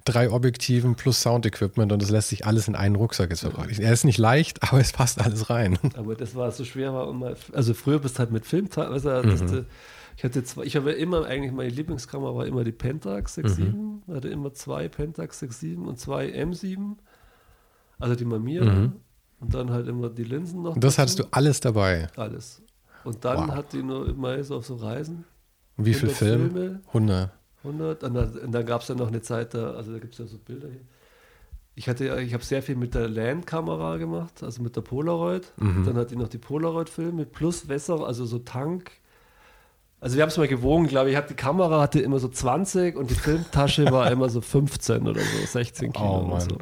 drei 0.05 0.31
Objektiven 0.31 0.95
plus 0.95 1.23
Sound-Equipment 1.23 1.91
und 1.91 2.03
das 2.03 2.11
lässt 2.11 2.29
sich 2.29 2.45
alles 2.45 2.69
in 2.69 2.77
einen 2.77 2.97
Rucksack 2.97 3.31
jetzt 3.31 3.41
verpacken. 3.41 3.81
Er 3.81 3.95
ist 3.95 4.05
nicht 4.05 4.19
leicht, 4.19 4.63
aber 4.71 4.81
es 4.81 4.93
passt 4.93 5.23
alles 5.23 5.49
rein. 5.49 5.79
Aber 5.97 6.15
das 6.15 6.35
war 6.35 6.53
so 6.53 6.67
schwer, 6.67 6.93
war 6.93 7.09
immer, 7.09 7.33
also 7.55 7.73
früher 7.73 7.99
bist 7.99 8.17
du 8.17 8.19
halt 8.19 8.31
mit 8.31 8.45
Film, 8.45 8.69
also, 8.77 9.09
mhm. 9.23 9.65
Ich 10.16 10.24
hatte 10.24 10.45
zwei, 10.45 10.65
ich 10.65 10.77
habe 10.77 10.93
immer 10.93 11.24
eigentlich, 11.24 11.53
meine 11.53 11.70
Lieblingskamera 11.70 12.35
war 12.35 12.47
immer 12.47 12.65
die 12.65 12.73
Pentax 12.73 13.39
6.7. 13.39 13.73
Mhm. 13.73 14.03
hatte 14.15 14.28
immer 14.28 14.53
zwei 14.53 14.89
Pentax 14.89 15.43
6.7 15.43 15.85
und 15.85 15.99
zwei 15.99 16.27
M7. 16.27 16.97
Also 17.99 18.15
die 18.15 18.24
Mamiya. 18.24 18.65
Mhm. 18.65 18.93
Und 19.41 19.55
dann 19.55 19.70
halt 19.70 19.89
immer 19.89 20.11
die 20.11 20.24
Linsen 20.24 20.62
noch. 20.62 20.74
Und 20.74 20.85
das 20.85 20.97
dazu. 20.97 21.03
hattest 21.03 21.19
du 21.20 21.24
alles 21.31 21.61
dabei? 21.61 22.09
Alles. 22.16 22.62
Und 23.05 23.24
dann 23.24 23.49
wow. 23.49 23.57
hat 23.57 23.73
die 23.73 23.82
nur 23.82 24.09
immer 24.09 24.43
so 24.45 24.57
auf 24.57 24.66
so 24.66 24.77
Reisen. 24.77 25.24
Und 25.77 25.87
wie 25.87 25.95
viele 25.95 26.12
Film? 26.12 26.51
Filme? 26.51 26.81
100. 26.89 27.31
100. 27.65 28.05
Und 28.05 28.15
dann, 28.15 28.53
dann 28.53 28.66
gab 28.66 28.82
es 28.82 28.89
ja 28.89 28.95
noch 28.95 29.09
eine 29.09 29.23
Zeit 29.23 29.55
da, 29.55 29.73
also 29.73 29.93
da 29.93 29.99
gibt 29.99 30.12
es 30.12 30.19
ja 30.19 30.27
so 30.27 30.39
Bilder 30.39 30.69
hier. 30.69 30.82
Ich 31.74 31.89
hatte, 31.89 32.20
ich 32.20 32.35
habe 32.35 32.45
sehr 32.45 32.62
viel 32.62 32.77
mit 32.77 32.95
der 32.95 33.09
Land-Kamera 33.09 33.97
gemacht, 33.97 34.43
also 34.43 34.62
mit 34.62 34.77
der 34.77 34.82
Polaroid. 34.82 35.51
Mhm. 35.57 35.85
Dann 35.87 35.97
hatte 35.97 36.15
ich 36.15 36.20
noch 36.20 36.28
die 36.28 36.39
Polaroid-Filme 36.39 37.24
plus 37.24 37.69
Wässer, 37.69 38.07
also 38.07 38.27
so 38.27 38.41
Tank, 38.41 38.93
also 40.01 40.17
wir 40.17 40.23
haben 40.23 40.31
es 40.31 40.39
mal 40.39 40.49
gewogen, 40.49 40.87
glaube 40.87 41.11
ich. 41.11 41.19
Ich 41.19 41.25
die 41.25 41.35
Kamera 41.35 41.81
hatte 41.81 42.01
immer 42.01 42.19
so 42.19 42.29
20 42.29 42.97
und 42.97 43.11
die 43.11 43.15
Filmtasche 43.15 43.91
war 43.93 44.11
immer 44.11 44.31
so 44.31 44.41
15 44.41 45.07
oder 45.07 45.21
so, 45.21 45.47
16 45.47 45.93
Kilo 45.93 46.27
oh, 46.29 46.35
und 46.35 46.41
so. 46.41 46.59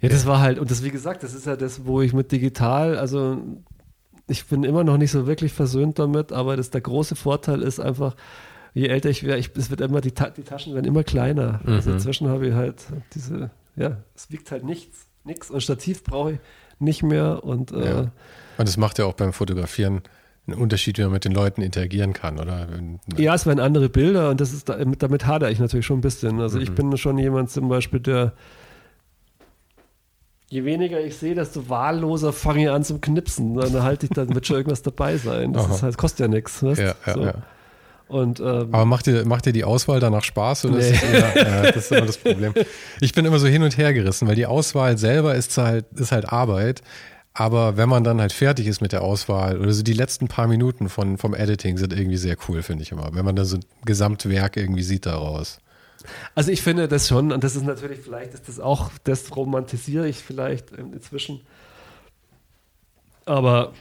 Ja, 0.00 0.08
das 0.08 0.26
war 0.26 0.40
halt, 0.40 0.58
und 0.58 0.70
das, 0.70 0.82
wie 0.84 0.90
gesagt, 0.90 1.22
das 1.22 1.32
ist 1.32 1.46
ja 1.46 1.56
das, 1.56 1.86
wo 1.86 2.02
ich 2.02 2.12
mit 2.12 2.32
digital, 2.32 2.98
also 2.98 3.38
ich 4.26 4.46
bin 4.46 4.64
immer 4.64 4.84
noch 4.84 4.98
nicht 4.98 5.12
so 5.12 5.26
wirklich 5.26 5.52
versöhnt 5.52 5.98
damit, 5.98 6.32
aber 6.32 6.56
das, 6.56 6.70
der 6.70 6.80
große 6.80 7.16
Vorteil 7.16 7.62
ist 7.62 7.78
einfach, 7.80 8.14
je 8.74 8.88
älter 8.88 9.08
ich 9.08 9.22
werde, 9.22 9.48
es 9.56 9.70
wird 9.70 9.80
immer, 9.80 10.00
die, 10.00 10.12
die, 10.12 10.42
Taschen 10.42 10.74
werden 10.74 10.86
immer 10.86 11.04
kleiner. 11.04 11.60
Also 11.60 11.64
mhm. 11.64 11.74
Also 11.76 11.92
inzwischen 11.92 12.28
habe 12.28 12.48
ich 12.48 12.54
halt 12.54 12.84
diese, 13.14 13.50
ja, 13.76 13.98
es 14.14 14.30
wiegt 14.30 14.50
halt 14.50 14.64
nichts, 14.64 15.06
nichts 15.24 15.50
und 15.50 15.62
Stativ 15.62 16.02
brauche 16.04 16.32
ich 16.32 16.38
nicht 16.78 17.02
mehr 17.02 17.44
und, 17.44 17.70
äh, 17.70 17.84
ja. 17.84 18.00
und 18.00 18.68
das 18.68 18.76
macht 18.76 18.98
ja 18.98 19.06
auch 19.06 19.14
beim 19.14 19.32
Fotografieren 19.32 20.02
ein 20.48 20.54
Unterschied, 20.54 20.98
wie 20.98 21.02
man 21.02 21.12
mit 21.12 21.24
den 21.24 21.32
Leuten 21.32 21.62
interagieren 21.62 22.12
kann, 22.12 22.38
oder? 22.40 22.66
Ja, 23.16 23.34
es 23.34 23.46
waren 23.46 23.60
andere 23.60 23.88
Bilder 23.88 24.30
und 24.30 24.40
das 24.40 24.52
ist 24.52 24.68
damit, 24.68 25.02
damit 25.02 25.26
hadere 25.26 25.52
ich 25.52 25.60
natürlich 25.60 25.86
schon 25.86 25.98
ein 25.98 26.02
bisschen. 26.02 26.40
Also 26.40 26.56
mhm. 26.56 26.64
ich 26.64 26.72
bin 26.72 26.96
schon 26.96 27.18
jemand 27.18 27.50
zum 27.50 27.68
Beispiel, 27.68 28.00
der 28.00 28.32
je 30.52 30.64
weniger 30.64 31.00
ich 31.00 31.16
sehe, 31.16 31.34
desto 31.34 31.70
wahlloser 31.70 32.32
fange 32.32 32.64
ich 32.64 32.70
an 32.70 32.84
zum 32.84 33.00
Knipsen. 33.00 33.54
Dann 33.54 33.82
halte 33.82 34.06
ich, 34.06 34.10
dann 34.10 34.34
wird 34.34 34.46
schon 34.46 34.56
irgendwas 34.56 34.82
dabei 34.82 35.16
sein. 35.16 35.52
Das 35.52 35.68
ist 35.68 35.82
halt, 35.82 35.96
kostet 35.96 36.20
ja 36.20 36.28
nichts. 36.28 36.60
Ja, 36.60 36.74
ja, 36.74 36.94
so. 37.06 37.24
ja. 37.24 37.34
Und, 38.08 38.40
ähm, 38.40 38.68
Aber 38.72 38.84
macht 38.84 39.06
dir, 39.06 39.24
macht 39.24 39.46
dir 39.46 39.54
die 39.54 39.64
Auswahl 39.64 39.98
danach 39.98 40.22
Spaß? 40.22 40.66
Oder 40.66 40.76
nee. 40.76 40.90
ist 40.90 41.02
eher, 41.02 41.36
ja, 41.36 41.72
das 41.72 41.76
ist 41.76 41.92
immer 41.92 42.06
das 42.06 42.18
Problem. 42.18 42.52
Ich 43.00 43.14
bin 43.14 43.24
immer 43.24 43.38
so 43.38 43.46
hin 43.46 43.62
und 43.62 43.78
her 43.78 43.94
gerissen, 43.94 44.28
weil 44.28 44.34
die 44.34 44.44
Auswahl 44.44 44.98
selber 44.98 45.34
ist 45.34 45.56
halt, 45.56 45.86
ist 45.94 46.12
halt 46.12 46.30
Arbeit. 46.30 46.82
Aber 47.34 47.76
wenn 47.76 47.88
man 47.88 48.04
dann 48.04 48.20
halt 48.20 48.32
fertig 48.32 48.66
ist 48.66 48.82
mit 48.82 48.92
der 48.92 49.02
Auswahl 49.02 49.58
oder 49.58 49.72
so 49.72 49.82
die 49.82 49.94
letzten 49.94 50.28
paar 50.28 50.46
Minuten 50.46 50.88
von, 50.88 51.16
vom 51.16 51.34
Editing 51.34 51.78
sind 51.78 51.92
irgendwie 51.92 52.18
sehr 52.18 52.36
cool, 52.48 52.62
finde 52.62 52.82
ich 52.82 52.92
immer. 52.92 53.14
Wenn 53.14 53.24
man 53.24 53.36
da 53.36 53.44
so 53.44 53.56
ein 53.56 53.64
Gesamtwerk 53.84 54.56
irgendwie 54.56 54.82
sieht 54.82 55.06
daraus. 55.06 55.58
Also 56.34 56.50
ich 56.50 56.62
finde 56.62 56.88
das 56.88 57.08
schon, 57.08 57.32
und 57.32 57.42
das 57.42 57.56
ist 57.56 57.64
natürlich, 57.64 58.00
vielleicht 58.00 58.34
ist 58.34 58.48
das 58.48 58.60
auch, 58.60 58.90
das 59.04 59.34
romantisiere 59.34 60.08
ich 60.08 60.18
vielleicht 60.18 60.72
inzwischen. 60.72 61.40
Aber 63.24 63.72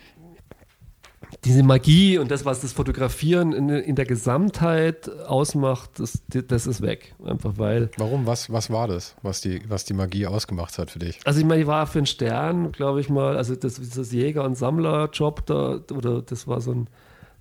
diese 1.46 1.64
Magie 1.64 2.18
und 2.18 2.30
das, 2.30 2.46
was 2.46 2.62
das 2.62 2.74
Fotografieren 2.74 3.54
in, 3.54 3.70
in 3.70 3.96
der 3.96 4.06
Gesamtheit 4.06 5.10
ausmacht, 5.10 6.00
das, 6.00 6.22
das 6.28 6.68
ist 6.68 6.82
weg. 6.82 7.16
Einfach 7.24 7.54
weil. 7.58 7.90
Warum? 7.98 8.26
Was, 8.26 8.52
was 8.52 8.70
war 8.70 8.88
das, 8.88 9.16
was 9.22 9.42
die, 9.42 9.62
was 9.70 9.86
die 9.86 9.94
Magie 9.94 10.28
ausgemacht 10.28 10.78
hat 10.78 10.92
für 10.92 11.00
dich? 11.00 11.20
Also 11.26 11.40
ich 11.40 11.46
meine, 11.46 11.62
ich 11.62 11.68
war 11.68 11.88
für 11.88 12.00
einen 12.00 12.06
Stern, 12.06 12.72
glaube 12.72 13.02
ich 13.02 13.10
mal, 13.10 13.38
also 13.38 13.56
das, 13.56 13.76
das 13.76 14.12
Jäger- 14.12 14.44
und 14.44 14.56
Sammlerjob 14.56 15.46
da, 15.46 15.80
oder 15.94 16.22
das 16.22 16.48
war 16.48 16.62
so 16.62 16.74
ein, 16.74 16.88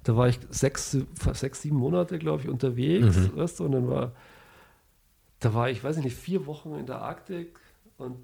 da 0.04 0.16
war 0.16 0.28
ich 0.28 0.38
sechs, 0.50 0.96
sechs 1.32 1.62
sieben 1.62 1.76
Monate, 1.76 2.18
glaube 2.18 2.42
ich, 2.42 2.48
unterwegs, 2.48 3.16
mhm. 3.16 3.36
weißt 3.36 3.60
du, 3.60 3.64
und 3.64 3.72
dann 3.72 3.88
war, 3.88 4.12
da 5.40 5.52
war 5.52 5.68
ich, 5.68 5.82
weiß 5.82 5.98
ich 5.98 6.04
nicht, 6.04 6.16
vier 6.16 6.46
Wochen 6.46 6.74
in 6.74 6.86
der 6.86 7.02
Arktik 7.02 7.58
und 7.98 8.16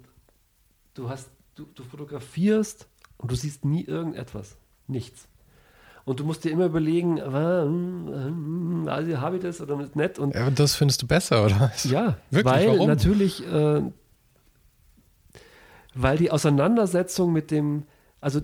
du 0.93 1.09
hast, 1.09 1.29
du, 1.55 1.65
du 1.75 1.83
fotografierst 1.83 2.87
und 3.17 3.31
du 3.31 3.35
siehst 3.35 3.65
nie 3.65 3.83
irgendetwas. 3.83 4.57
Nichts. 4.87 5.27
Und 6.07 6.21
du 6.21 6.23
musst 6.23 6.45
dir 6.45 6.51
immer 6.51 6.67
überlegen, 6.67 7.17
äh, 7.17 8.89
also 8.89 9.17
habe 9.19 9.35
ich 9.35 9.41
das 9.41 9.59
oder 9.59 9.75
nicht. 9.75 10.19
Und 10.19 10.33
ja, 10.33 10.49
das 10.49 10.73
findest 10.75 11.01
du 11.01 11.07
besser, 11.07 11.43
oder? 11.43 11.69
Ja, 11.83 12.15
Wirklich, 12.31 12.45
weil 12.53 12.67
warum? 12.69 12.87
natürlich, 12.87 13.45
äh, 13.45 13.81
weil 15.93 16.17
die 16.17 16.31
Auseinandersetzung 16.31 17.33
mit 17.33 17.51
dem, 17.51 17.83
also 18.21 18.39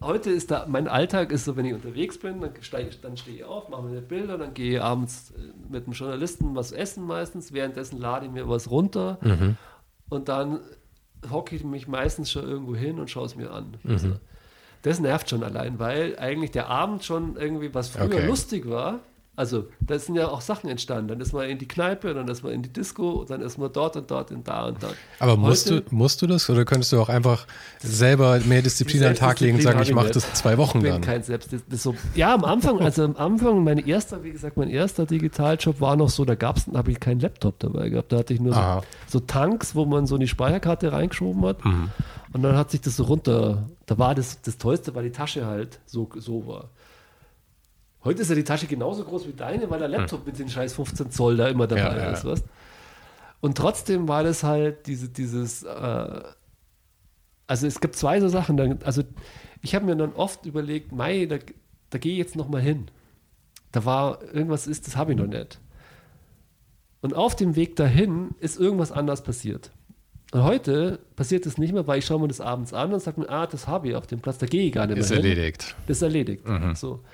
heute 0.00 0.30
ist 0.30 0.52
da, 0.52 0.66
mein 0.68 0.86
Alltag 0.86 1.32
ist 1.32 1.44
so, 1.44 1.56
wenn 1.56 1.64
ich 1.64 1.74
unterwegs 1.74 2.18
bin, 2.18 2.40
dann 2.40 2.50
steige 2.60 2.90
ich, 2.90 3.00
dann 3.00 3.16
stehe 3.16 3.38
ich 3.38 3.44
auf, 3.44 3.68
mache 3.68 3.82
mir 3.82 4.00
Bilder, 4.00 4.38
dann 4.38 4.54
gehe 4.54 4.76
ich 4.76 4.80
abends 4.80 5.32
äh, 5.36 5.40
mit 5.72 5.86
einem 5.86 5.92
Journalisten 5.94 6.54
was 6.54 6.70
essen 6.70 7.04
meistens, 7.04 7.52
währenddessen 7.52 7.98
lade 7.98 8.26
ich 8.26 8.32
mir 8.32 8.48
was 8.48 8.70
runter 8.70 9.18
Mhm. 9.22 9.56
und 10.08 10.28
dann 10.28 10.60
hocke 11.32 11.56
ich 11.56 11.64
mich 11.64 11.88
meistens 11.88 12.30
schon 12.30 12.44
irgendwo 12.44 12.76
hin 12.76 13.00
und 13.00 13.10
schaue 13.10 13.26
es 13.26 13.34
mir 13.34 13.50
an. 13.50 13.76
Mhm. 13.82 13.90
Also, 13.90 14.08
das 14.84 15.00
nervt 15.00 15.28
schon 15.28 15.42
allein, 15.42 15.78
weil 15.78 16.16
eigentlich 16.18 16.52
der 16.52 16.68
Abend 16.68 17.04
schon 17.04 17.36
irgendwie, 17.36 17.74
was 17.74 17.88
früher 17.88 18.04
Okay. 18.06 18.26
lustig 18.26 18.68
war, 18.70 19.00
also 19.36 19.64
da 19.80 19.98
sind 19.98 20.14
ja 20.14 20.28
auch 20.28 20.40
Sachen 20.40 20.70
entstanden. 20.70 21.08
Dann 21.08 21.20
ist 21.20 21.32
man 21.32 21.48
in 21.50 21.58
die 21.58 21.66
Kneipe, 21.66 22.14
dann 22.14 22.28
ist 22.28 22.44
man 22.44 22.52
in 22.52 22.62
die 22.62 22.72
Disco, 22.72 23.24
dann 23.28 23.40
ist 23.42 23.58
man 23.58 23.72
dort 23.72 23.96
und 23.96 24.08
dort 24.08 24.30
und 24.30 24.46
da 24.46 24.66
und 24.66 24.80
da. 24.80 24.86
Aber 25.18 25.36
musst 25.36 25.66
Heute- 25.68 25.80
du, 25.80 25.92
musst 25.96 26.22
du 26.22 26.28
das 26.28 26.48
oder 26.48 26.64
könntest 26.64 26.92
du 26.92 27.00
auch 27.00 27.08
einfach 27.08 27.44
selber 27.80 28.38
mehr 28.44 28.62
Disziplin 28.62 29.02
an 29.02 29.08
den 29.10 29.16
Tag 29.16 29.40
legen 29.40 29.56
und 29.56 29.62
sagen, 29.64 29.82
ich 29.82 29.92
mache 29.92 30.10
das 30.10 30.32
zwei 30.34 30.56
Wochen 30.56 30.78
Ich 30.78 30.84
bin 30.84 30.92
dann? 30.92 31.00
kein 31.00 31.24
Selbst. 31.24 31.52
Das 31.52 31.62
ist 31.68 31.82
so, 31.82 31.96
ja, 32.14 32.32
am 32.32 32.44
Anfang, 32.44 32.78
also 32.80 33.02
am 33.04 33.16
Anfang, 33.16 33.64
mein 33.64 33.78
erster, 33.78 34.22
wie 34.22 34.30
gesagt, 34.30 34.56
mein 34.56 34.70
erster 34.70 35.04
Digitaljob 35.04 35.80
war 35.80 35.96
noch 35.96 36.10
so, 36.10 36.24
da 36.24 36.36
gab's, 36.36 36.66
da 36.66 36.78
habe 36.78 36.92
ich 36.92 37.00
keinen 37.00 37.18
Laptop 37.18 37.58
dabei 37.58 37.88
gehabt. 37.88 38.12
Da 38.12 38.18
hatte 38.18 38.34
ich 38.34 38.40
nur 38.40 38.54
so, 38.54 38.82
so 39.08 39.18
Tanks, 39.18 39.74
wo 39.74 39.84
man 39.84 40.06
so 40.06 40.14
in 40.14 40.20
die 40.20 40.28
Speicherkarte 40.28 40.92
reingeschoben 40.92 41.44
hat. 41.44 41.64
Mhm. 41.64 41.90
Und 42.34 42.42
dann 42.42 42.56
hat 42.56 42.70
sich 42.70 42.80
das 42.82 42.94
so 42.96 43.02
runter, 43.02 43.64
da 43.86 43.98
war 43.98 44.14
das, 44.14 44.40
das 44.42 44.58
Tollste, 44.58 44.94
weil 44.94 45.04
die 45.04 45.12
Tasche 45.12 45.46
halt 45.46 45.80
so, 45.86 46.08
so 46.16 46.46
war. 46.46 46.70
Heute 48.04 48.22
ist 48.22 48.28
ja 48.28 48.34
die 48.34 48.44
Tasche 48.44 48.66
genauso 48.66 49.04
groß 49.04 49.26
wie 49.26 49.32
deine, 49.32 49.68
weil 49.70 49.78
der 49.78 49.88
Laptop 49.88 50.26
mit 50.26 50.38
den 50.38 50.48
scheiß 50.48 50.74
15 50.74 51.10
Zoll 51.10 51.36
da 51.36 51.48
immer 51.48 51.66
dabei 51.66 51.90
Hm. 51.90 51.96
Ja, 51.98 52.12
ja, 52.12 52.32
ist, 52.32 52.44
Und 53.40 53.56
trotzdem 53.56 54.08
war 54.08 54.22
das 54.22 54.42
halt 54.42 54.86
diese, 54.86 55.08
dieses, 55.08 55.62
äh, 55.62 56.22
also 57.46 57.66
es 57.66 57.80
gibt 57.80 57.96
zwei 57.96 58.20
so 58.20 58.28
Sachen. 58.28 58.56
Dann, 58.56 58.82
also 58.84 59.02
ich 59.62 59.74
habe 59.74 59.86
mir 59.86 59.96
dann 59.96 60.12
oft 60.12 60.44
überlegt, 60.44 60.92
Mai, 60.92 61.26
da, 61.26 61.38
da 61.90 61.98
gehe 61.98 62.12
ich 62.12 62.18
jetzt 62.18 62.36
noch 62.36 62.48
mal 62.48 62.60
hin. 62.60 62.86
Da 63.72 63.84
war 63.84 64.22
irgendwas 64.22 64.66
ist, 64.66 64.86
das 64.86 64.96
habe 64.96 65.12
ich 65.12 65.18
noch 65.18 65.26
nicht. 65.26 65.58
Und 67.00 67.14
auf 67.14 67.36
dem 67.36 67.56
Weg 67.56 67.76
dahin 67.76 68.34
ist 68.38 68.58
irgendwas 68.58 68.92
anders 68.92 69.22
passiert. 69.22 69.70
Und 70.34 70.42
heute 70.42 70.98
passiert 71.14 71.46
das 71.46 71.58
nicht 71.58 71.72
mehr, 71.72 71.86
weil 71.86 72.00
ich 72.00 72.06
schaue 72.06 72.20
mir 72.20 72.26
das 72.26 72.40
abends 72.40 72.72
an 72.74 72.92
und 72.92 72.98
sage 72.98 73.20
mir, 73.20 73.28
ah, 73.30 73.46
das 73.46 73.68
habe 73.68 73.90
ich 73.90 73.94
auf 73.94 74.08
dem 74.08 74.18
Platz, 74.18 74.38
da 74.38 74.46
gehe 74.46 74.66
ich 74.66 74.72
gar 74.72 74.88
nicht 74.88 74.98
Ist 74.98 75.10
mehr 75.10 75.20
hin. 75.20 75.30
erledigt. 75.30 75.76
Das 75.86 75.98
ist 75.98 76.02
erledigt. 76.02 76.42
So. 76.74 77.04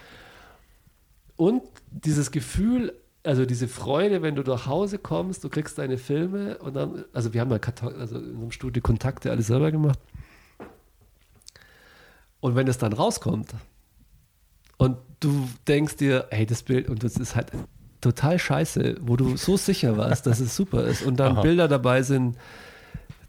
Und 1.36 1.62
dieses 1.90 2.30
Gefühl, 2.30 2.94
also 3.22 3.44
diese 3.44 3.68
Freude, 3.68 4.22
wenn 4.22 4.36
du 4.36 4.42
nach 4.42 4.64
Hause 4.64 4.96
kommst, 4.96 5.44
du 5.44 5.50
kriegst 5.50 5.76
deine 5.76 5.98
Filme 5.98 6.56
und 6.60 6.74
dann, 6.74 7.04
also 7.12 7.34
wir 7.34 7.42
haben 7.42 7.50
ja 7.50 7.58
also 7.98 8.16
in 8.16 8.30
unserem 8.30 8.52
Studio 8.52 8.82
Kontakte 8.82 9.30
alles 9.30 9.48
selber 9.48 9.70
gemacht. 9.70 9.98
Und 12.40 12.56
wenn 12.56 12.68
es 12.68 12.78
dann 12.78 12.94
rauskommt 12.94 13.50
und 14.78 14.96
du 15.20 15.46
denkst 15.68 15.96
dir, 15.96 16.26
hey, 16.30 16.46
das 16.46 16.62
Bild, 16.62 16.88
und 16.88 17.04
das 17.04 17.18
ist 17.18 17.36
halt 17.36 17.48
total 18.00 18.38
scheiße, 18.38 18.96
wo 19.02 19.16
du 19.16 19.36
so 19.36 19.58
sicher 19.58 19.98
warst, 19.98 20.24
dass 20.24 20.40
es 20.40 20.56
super 20.56 20.84
ist 20.84 21.02
und 21.02 21.20
dann 21.20 21.32
Aha. 21.32 21.42
Bilder 21.42 21.68
dabei 21.68 22.00
sind, 22.02 22.38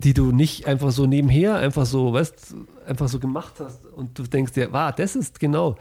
die 0.04 0.14
du 0.14 0.32
nicht 0.32 0.68
einfach 0.68 0.92
so 0.92 1.06
nebenher, 1.06 1.56
einfach 1.56 1.86
so, 1.86 2.14
weißt, 2.14 2.56
einfach 2.88 3.08
so 3.08 3.20
gemacht 3.20 3.54
hast 3.60 3.86
und 3.86 4.18
du 4.18 4.24
denkst 4.24 4.54
dir, 4.54 4.72
wow, 4.74 4.92
das 4.96 5.16
ist 5.16 5.40
genau, 5.40 5.76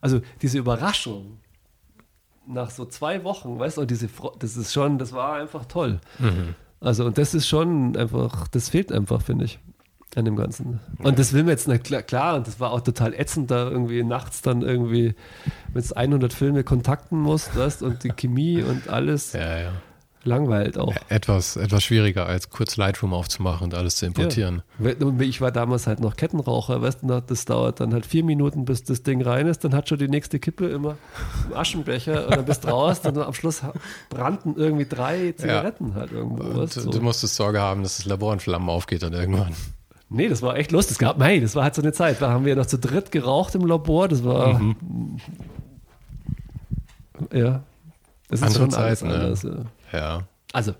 also 0.00 0.20
diese 0.42 0.58
Überraschung 0.58 1.38
nach 2.46 2.70
so 2.70 2.84
zwei 2.86 3.24
Wochen, 3.24 3.58
weißt 3.58 3.76
du, 3.76 3.82
und 3.82 3.90
diese, 3.90 4.08
das 4.38 4.56
ist 4.56 4.72
schon, 4.72 4.98
das 4.98 5.12
war 5.12 5.34
einfach 5.34 5.66
toll. 5.66 6.00
Also 6.80 7.04
und 7.04 7.18
das 7.18 7.34
ist 7.34 7.48
schon 7.48 7.96
einfach, 7.96 8.48
das 8.48 8.68
fehlt 8.68 8.92
einfach, 8.92 9.22
finde 9.22 9.46
ich, 9.46 9.58
an 10.14 10.24
dem 10.24 10.36
Ganzen. 10.36 10.80
Und 11.02 11.18
das 11.18 11.32
will 11.32 11.42
mir 11.42 11.50
jetzt, 11.50 11.68
nicht, 11.68 11.84
klar, 11.84 12.02
klar, 12.02 12.36
und 12.36 12.46
das 12.46 12.60
war 12.60 12.70
auch 12.72 12.80
total 12.80 13.14
ätzend, 13.14 13.50
da 13.50 13.68
irgendwie 13.68 14.02
nachts 14.02 14.42
dann 14.42 14.62
irgendwie 14.62 15.14
mit 15.74 15.96
100 15.96 16.32
Filme 16.32 16.64
kontakten 16.64 17.18
musst, 17.18 17.56
weißt, 17.56 17.82
und 17.82 18.04
die 18.04 18.10
Chemie 18.10 18.62
und 18.62 18.88
alles 18.88 19.32
Ja, 19.32 19.58
ja. 19.58 19.72
Langweilt 20.26 20.78
auch. 20.78 20.94
Etwas, 21.08 21.56
etwas 21.56 21.84
schwieriger, 21.84 22.26
als 22.26 22.50
kurz 22.50 22.76
Lightroom 22.76 23.14
aufzumachen 23.14 23.64
und 23.64 23.74
alles 23.74 23.96
zu 23.96 24.06
importieren. 24.06 24.62
Ja. 24.78 24.92
Ich 25.20 25.40
war 25.40 25.52
damals 25.52 25.86
halt 25.86 26.00
noch 26.00 26.16
Kettenraucher, 26.16 26.82
weißt 26.82 27.02
du, 27.02 27.20
das 27.20 27.44
dauert 27.44 27.80
dann 27.80 27.92
halt 27.92 28.04
vier 28.04 28.24
Minuten, 28.24 28.64
bis 28.64 28.84
das 28.84 29.02
Ding 29.02 29.22
rein 29.22 29.46
ist, 29.46 29.64
dann 29.64 29.74
hat 29.74 29.88
schon 29.88 29.98
die 29.98 30.08
nächste 30.08 30.38
Kippe 30.38 30.66
immer 30.66 30.96
im 31.48 31.56
Aschenbecher 31.56 32.26
und 32.26 32.36
dann 32.36 32.44
bist 32.44 32.64
du 32.64 32.68
raus, 32.68 33.00
dann 33.00 33.16
am 33.18 33.34
Schluss 33.34 33.62
brannten 34.10 34.54
irgendwie 34.56 34.86
drei 34.86 35.32
Zigaretten 35.32 35.94
halt 35.94 36.12
irgendwo. 36.12 36.42
Und 36.42 36.56
weißt 36.58 36.76
du, 36.76 36.80
du 36.82 36.92
so. 36.92 37.00
musstest 37.00 37.36
Sorge 37.36 37.60
haben, 37.60 37.82
dass 37.82 37.98
das 37.98 38.06
Labor 38.06 38.32
in 38.32 38.40
Flammen 38.40 38.68
aufgeht 38.68 39.02
dann 39.02 39.12
irgendwann. 39.12 39.54
Nee, 40.08 40.28
das 40.28 40.42
war 40.42 40.56
echt 40.56 40.70
lustig. 40.70 40.92
Es 40.92 40.98
gab, 40.98 41.20
hey, 41.20 41.40
das 41.40 41.56
war 41.56 41.64
halt 41.64 41.74
so 41.74 41.82
eine 41.82 41.92
Zeit. 41.92 42.22
Da 42.22 42.30
haben 42.30 42.44
wir 42.44 42.54
noch 42.54 42.66
zu 42.66 42.78
dritt 42.78 43.10
geraucht 43.10 43.54
im 43.56 43.66
Labor. 43.66 44.06
Das 44.06 44.22
war. 44.22 44.60
Ja. 47.32 47.62
Das 48.28 48.40
ist 48.40 48.46
Andere 48.46 48.70
schon 48.70 48.74
alles 48.74 48.98
Zeiten, 49.00 49.10
ne? 49.10 49.14
anders. 49.20 49.42
Ja. 49.42 49.50
Ja. 49.92 50.22
Also, 50.52 50.74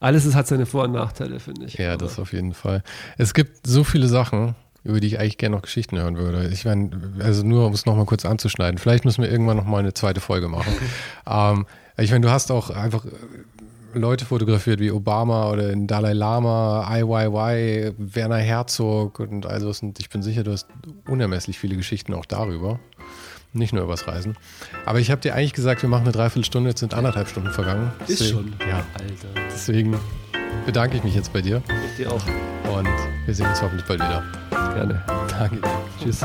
alles 0.00 0.34
hat 0.34 0.46
seine 0.46 0.66
Vor- 0.66 0.84
und 0.84 0.92
Nachteile, 0.92 1.40
finde 1.40 1.66
ich. 1.66 1.74
Ja, 1.74 1.94
Aber- 1.94 2.04
das 2.04 2.18
auf 2.18 2.32
jeden 2.32 2.54
Fall. 2.54 2.82
Es 3.16 3.34
gibt 3.34 3.66
so 3.66 3.84
viele 3.84 4.06
Sachen, 4.08 4.54
über 4.84 5.00
die 5.00 5.08
ich 5.08 5.18
eigentlich 5.18 5.38
gerne 5.38 5.56
noch 5.56 5.62
Geschichten 5.62 5.98
hören 5.98 6.16
würde. 6.16 6.48
Ich 6.48 6.64
meine, 6.64 6.90
also 7.20 7.42
nur 7.44 7.66
um 7.66 7.72
es 7.72 7.84
nochmal 7.84 8.04
kurz 8.06 8.24
anzuschneiden. 8.24 8.78
Vielleicht 8.78 9.04
müssen 9.04 9.22
wir 9.22 9.30
irgendwann 9.30 9.56
nochmal 9.56 9.80
eine 9.80 9.92
zweite 9.94 10.20
Folge 10.20 10.48
machen. 10.48 10.72
ähm, 11.26 11.66
ich 11.96 12.10
meine, 12.12 12.26
du 12.26 12.30
hast 12.30 12.52
auch 12.52 12.70
einfach 12.70 13.04
äh, 13.04 13.10
Leute 13.98 14.24
fotografiert 14.24 14.78
wie 14.80 14.92
Obama 14.92 15.50
oder 15.50 15.68
den 15.70 15.86
Dalai 15.88 16.12
Lama, 16.12 16.86
IYY, 16.96 17.92
Werner 17.98 18.36
Herzog 18.36 19.18
und 19.18 19.46
all 19.46 19.60
sowas. 19.60 19.82
Und 19.82 19.98
ich 19.98 20.08
bin 20.10 20.22
sicher, 20.22 20.44
du 20.44 20.52
hast 20.52 20.68
unermesslich 21.08 21.58
viele 21.58 21.74
Geschichten 21.76 22.14
auch 22.14 22.24
darüber. 22.26 22.78
Nicht 23.52 23.72
nur 23.72 23.82
übers 23.84 24.06
Reisen. 24.06 24.36
Aber 24.84 25.00
ich 25.00 25.10
habe 25.10 25.20
dir 25.20 25.34
eigentlich 25.34 25.54
gesagt, 25.54 25.82
wir 25.82 25.88
machen 25.88 26.02
eine 26.02 26.12
Dreiviertelstunde, 26.12 26.70
jetzt 26.70 26.80
sind 26.80 26.94
anderthalb 26.94 27.28
Stunden 27.28 27.50
vergangen. 27.52 27.90
Ist 28.06 28.20
Deswegen- 28.20 28.30
schon. 28.58 28.68
Ja, 28.68 28.76
Alter. 28.94 29.28
deswegen 29.50 29.96
bedanke 30.66 30.96
ich 30.98 31.04
mich 31.04 31.14
jetzt 31.14 31.32
bei 31.32 31.40
dir 31.40 31.62
Ich 31.90 31.96
dir 31.96 32.12
auch 32.12 32.22
und 32.76 32.88
wir 33.26 33.34
sehen 33.34 33.46
uns 33.46 33.60
hoffentlich 33.62 33.86
bald 33.86 34.00
wieder. 34.00 34.22
gerne. 34.74 35.02
Danke 35.38 35.56
dir. 35.56 35.70
Tschüss. 36.02 36.24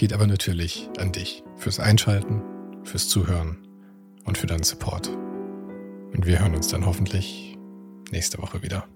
geht 0.00 0.14
aber 0.14 0.26
natürlich 0.26 0.88
an 0.96 1.12
dich 1.12 1.44
fürs 1.56 1.78
Einschalten, 1.78 2.40
fürs 2.84 3.10
Zuhören 3.10 3.58
und 4.24 4.38
für 4.38 4.46
deinen 4.46 4.62
Support. 4.62 5.08
Und 5.08 6.24
wir 6.24 6.38
hören 6.38 6.54
uns 6.54 6.68
dann 6.68 6.86
hoffentlich 6.86 7.58
nächste 8.10 8.38
Woche 8.38 8.62
wieder. 8.62 8.88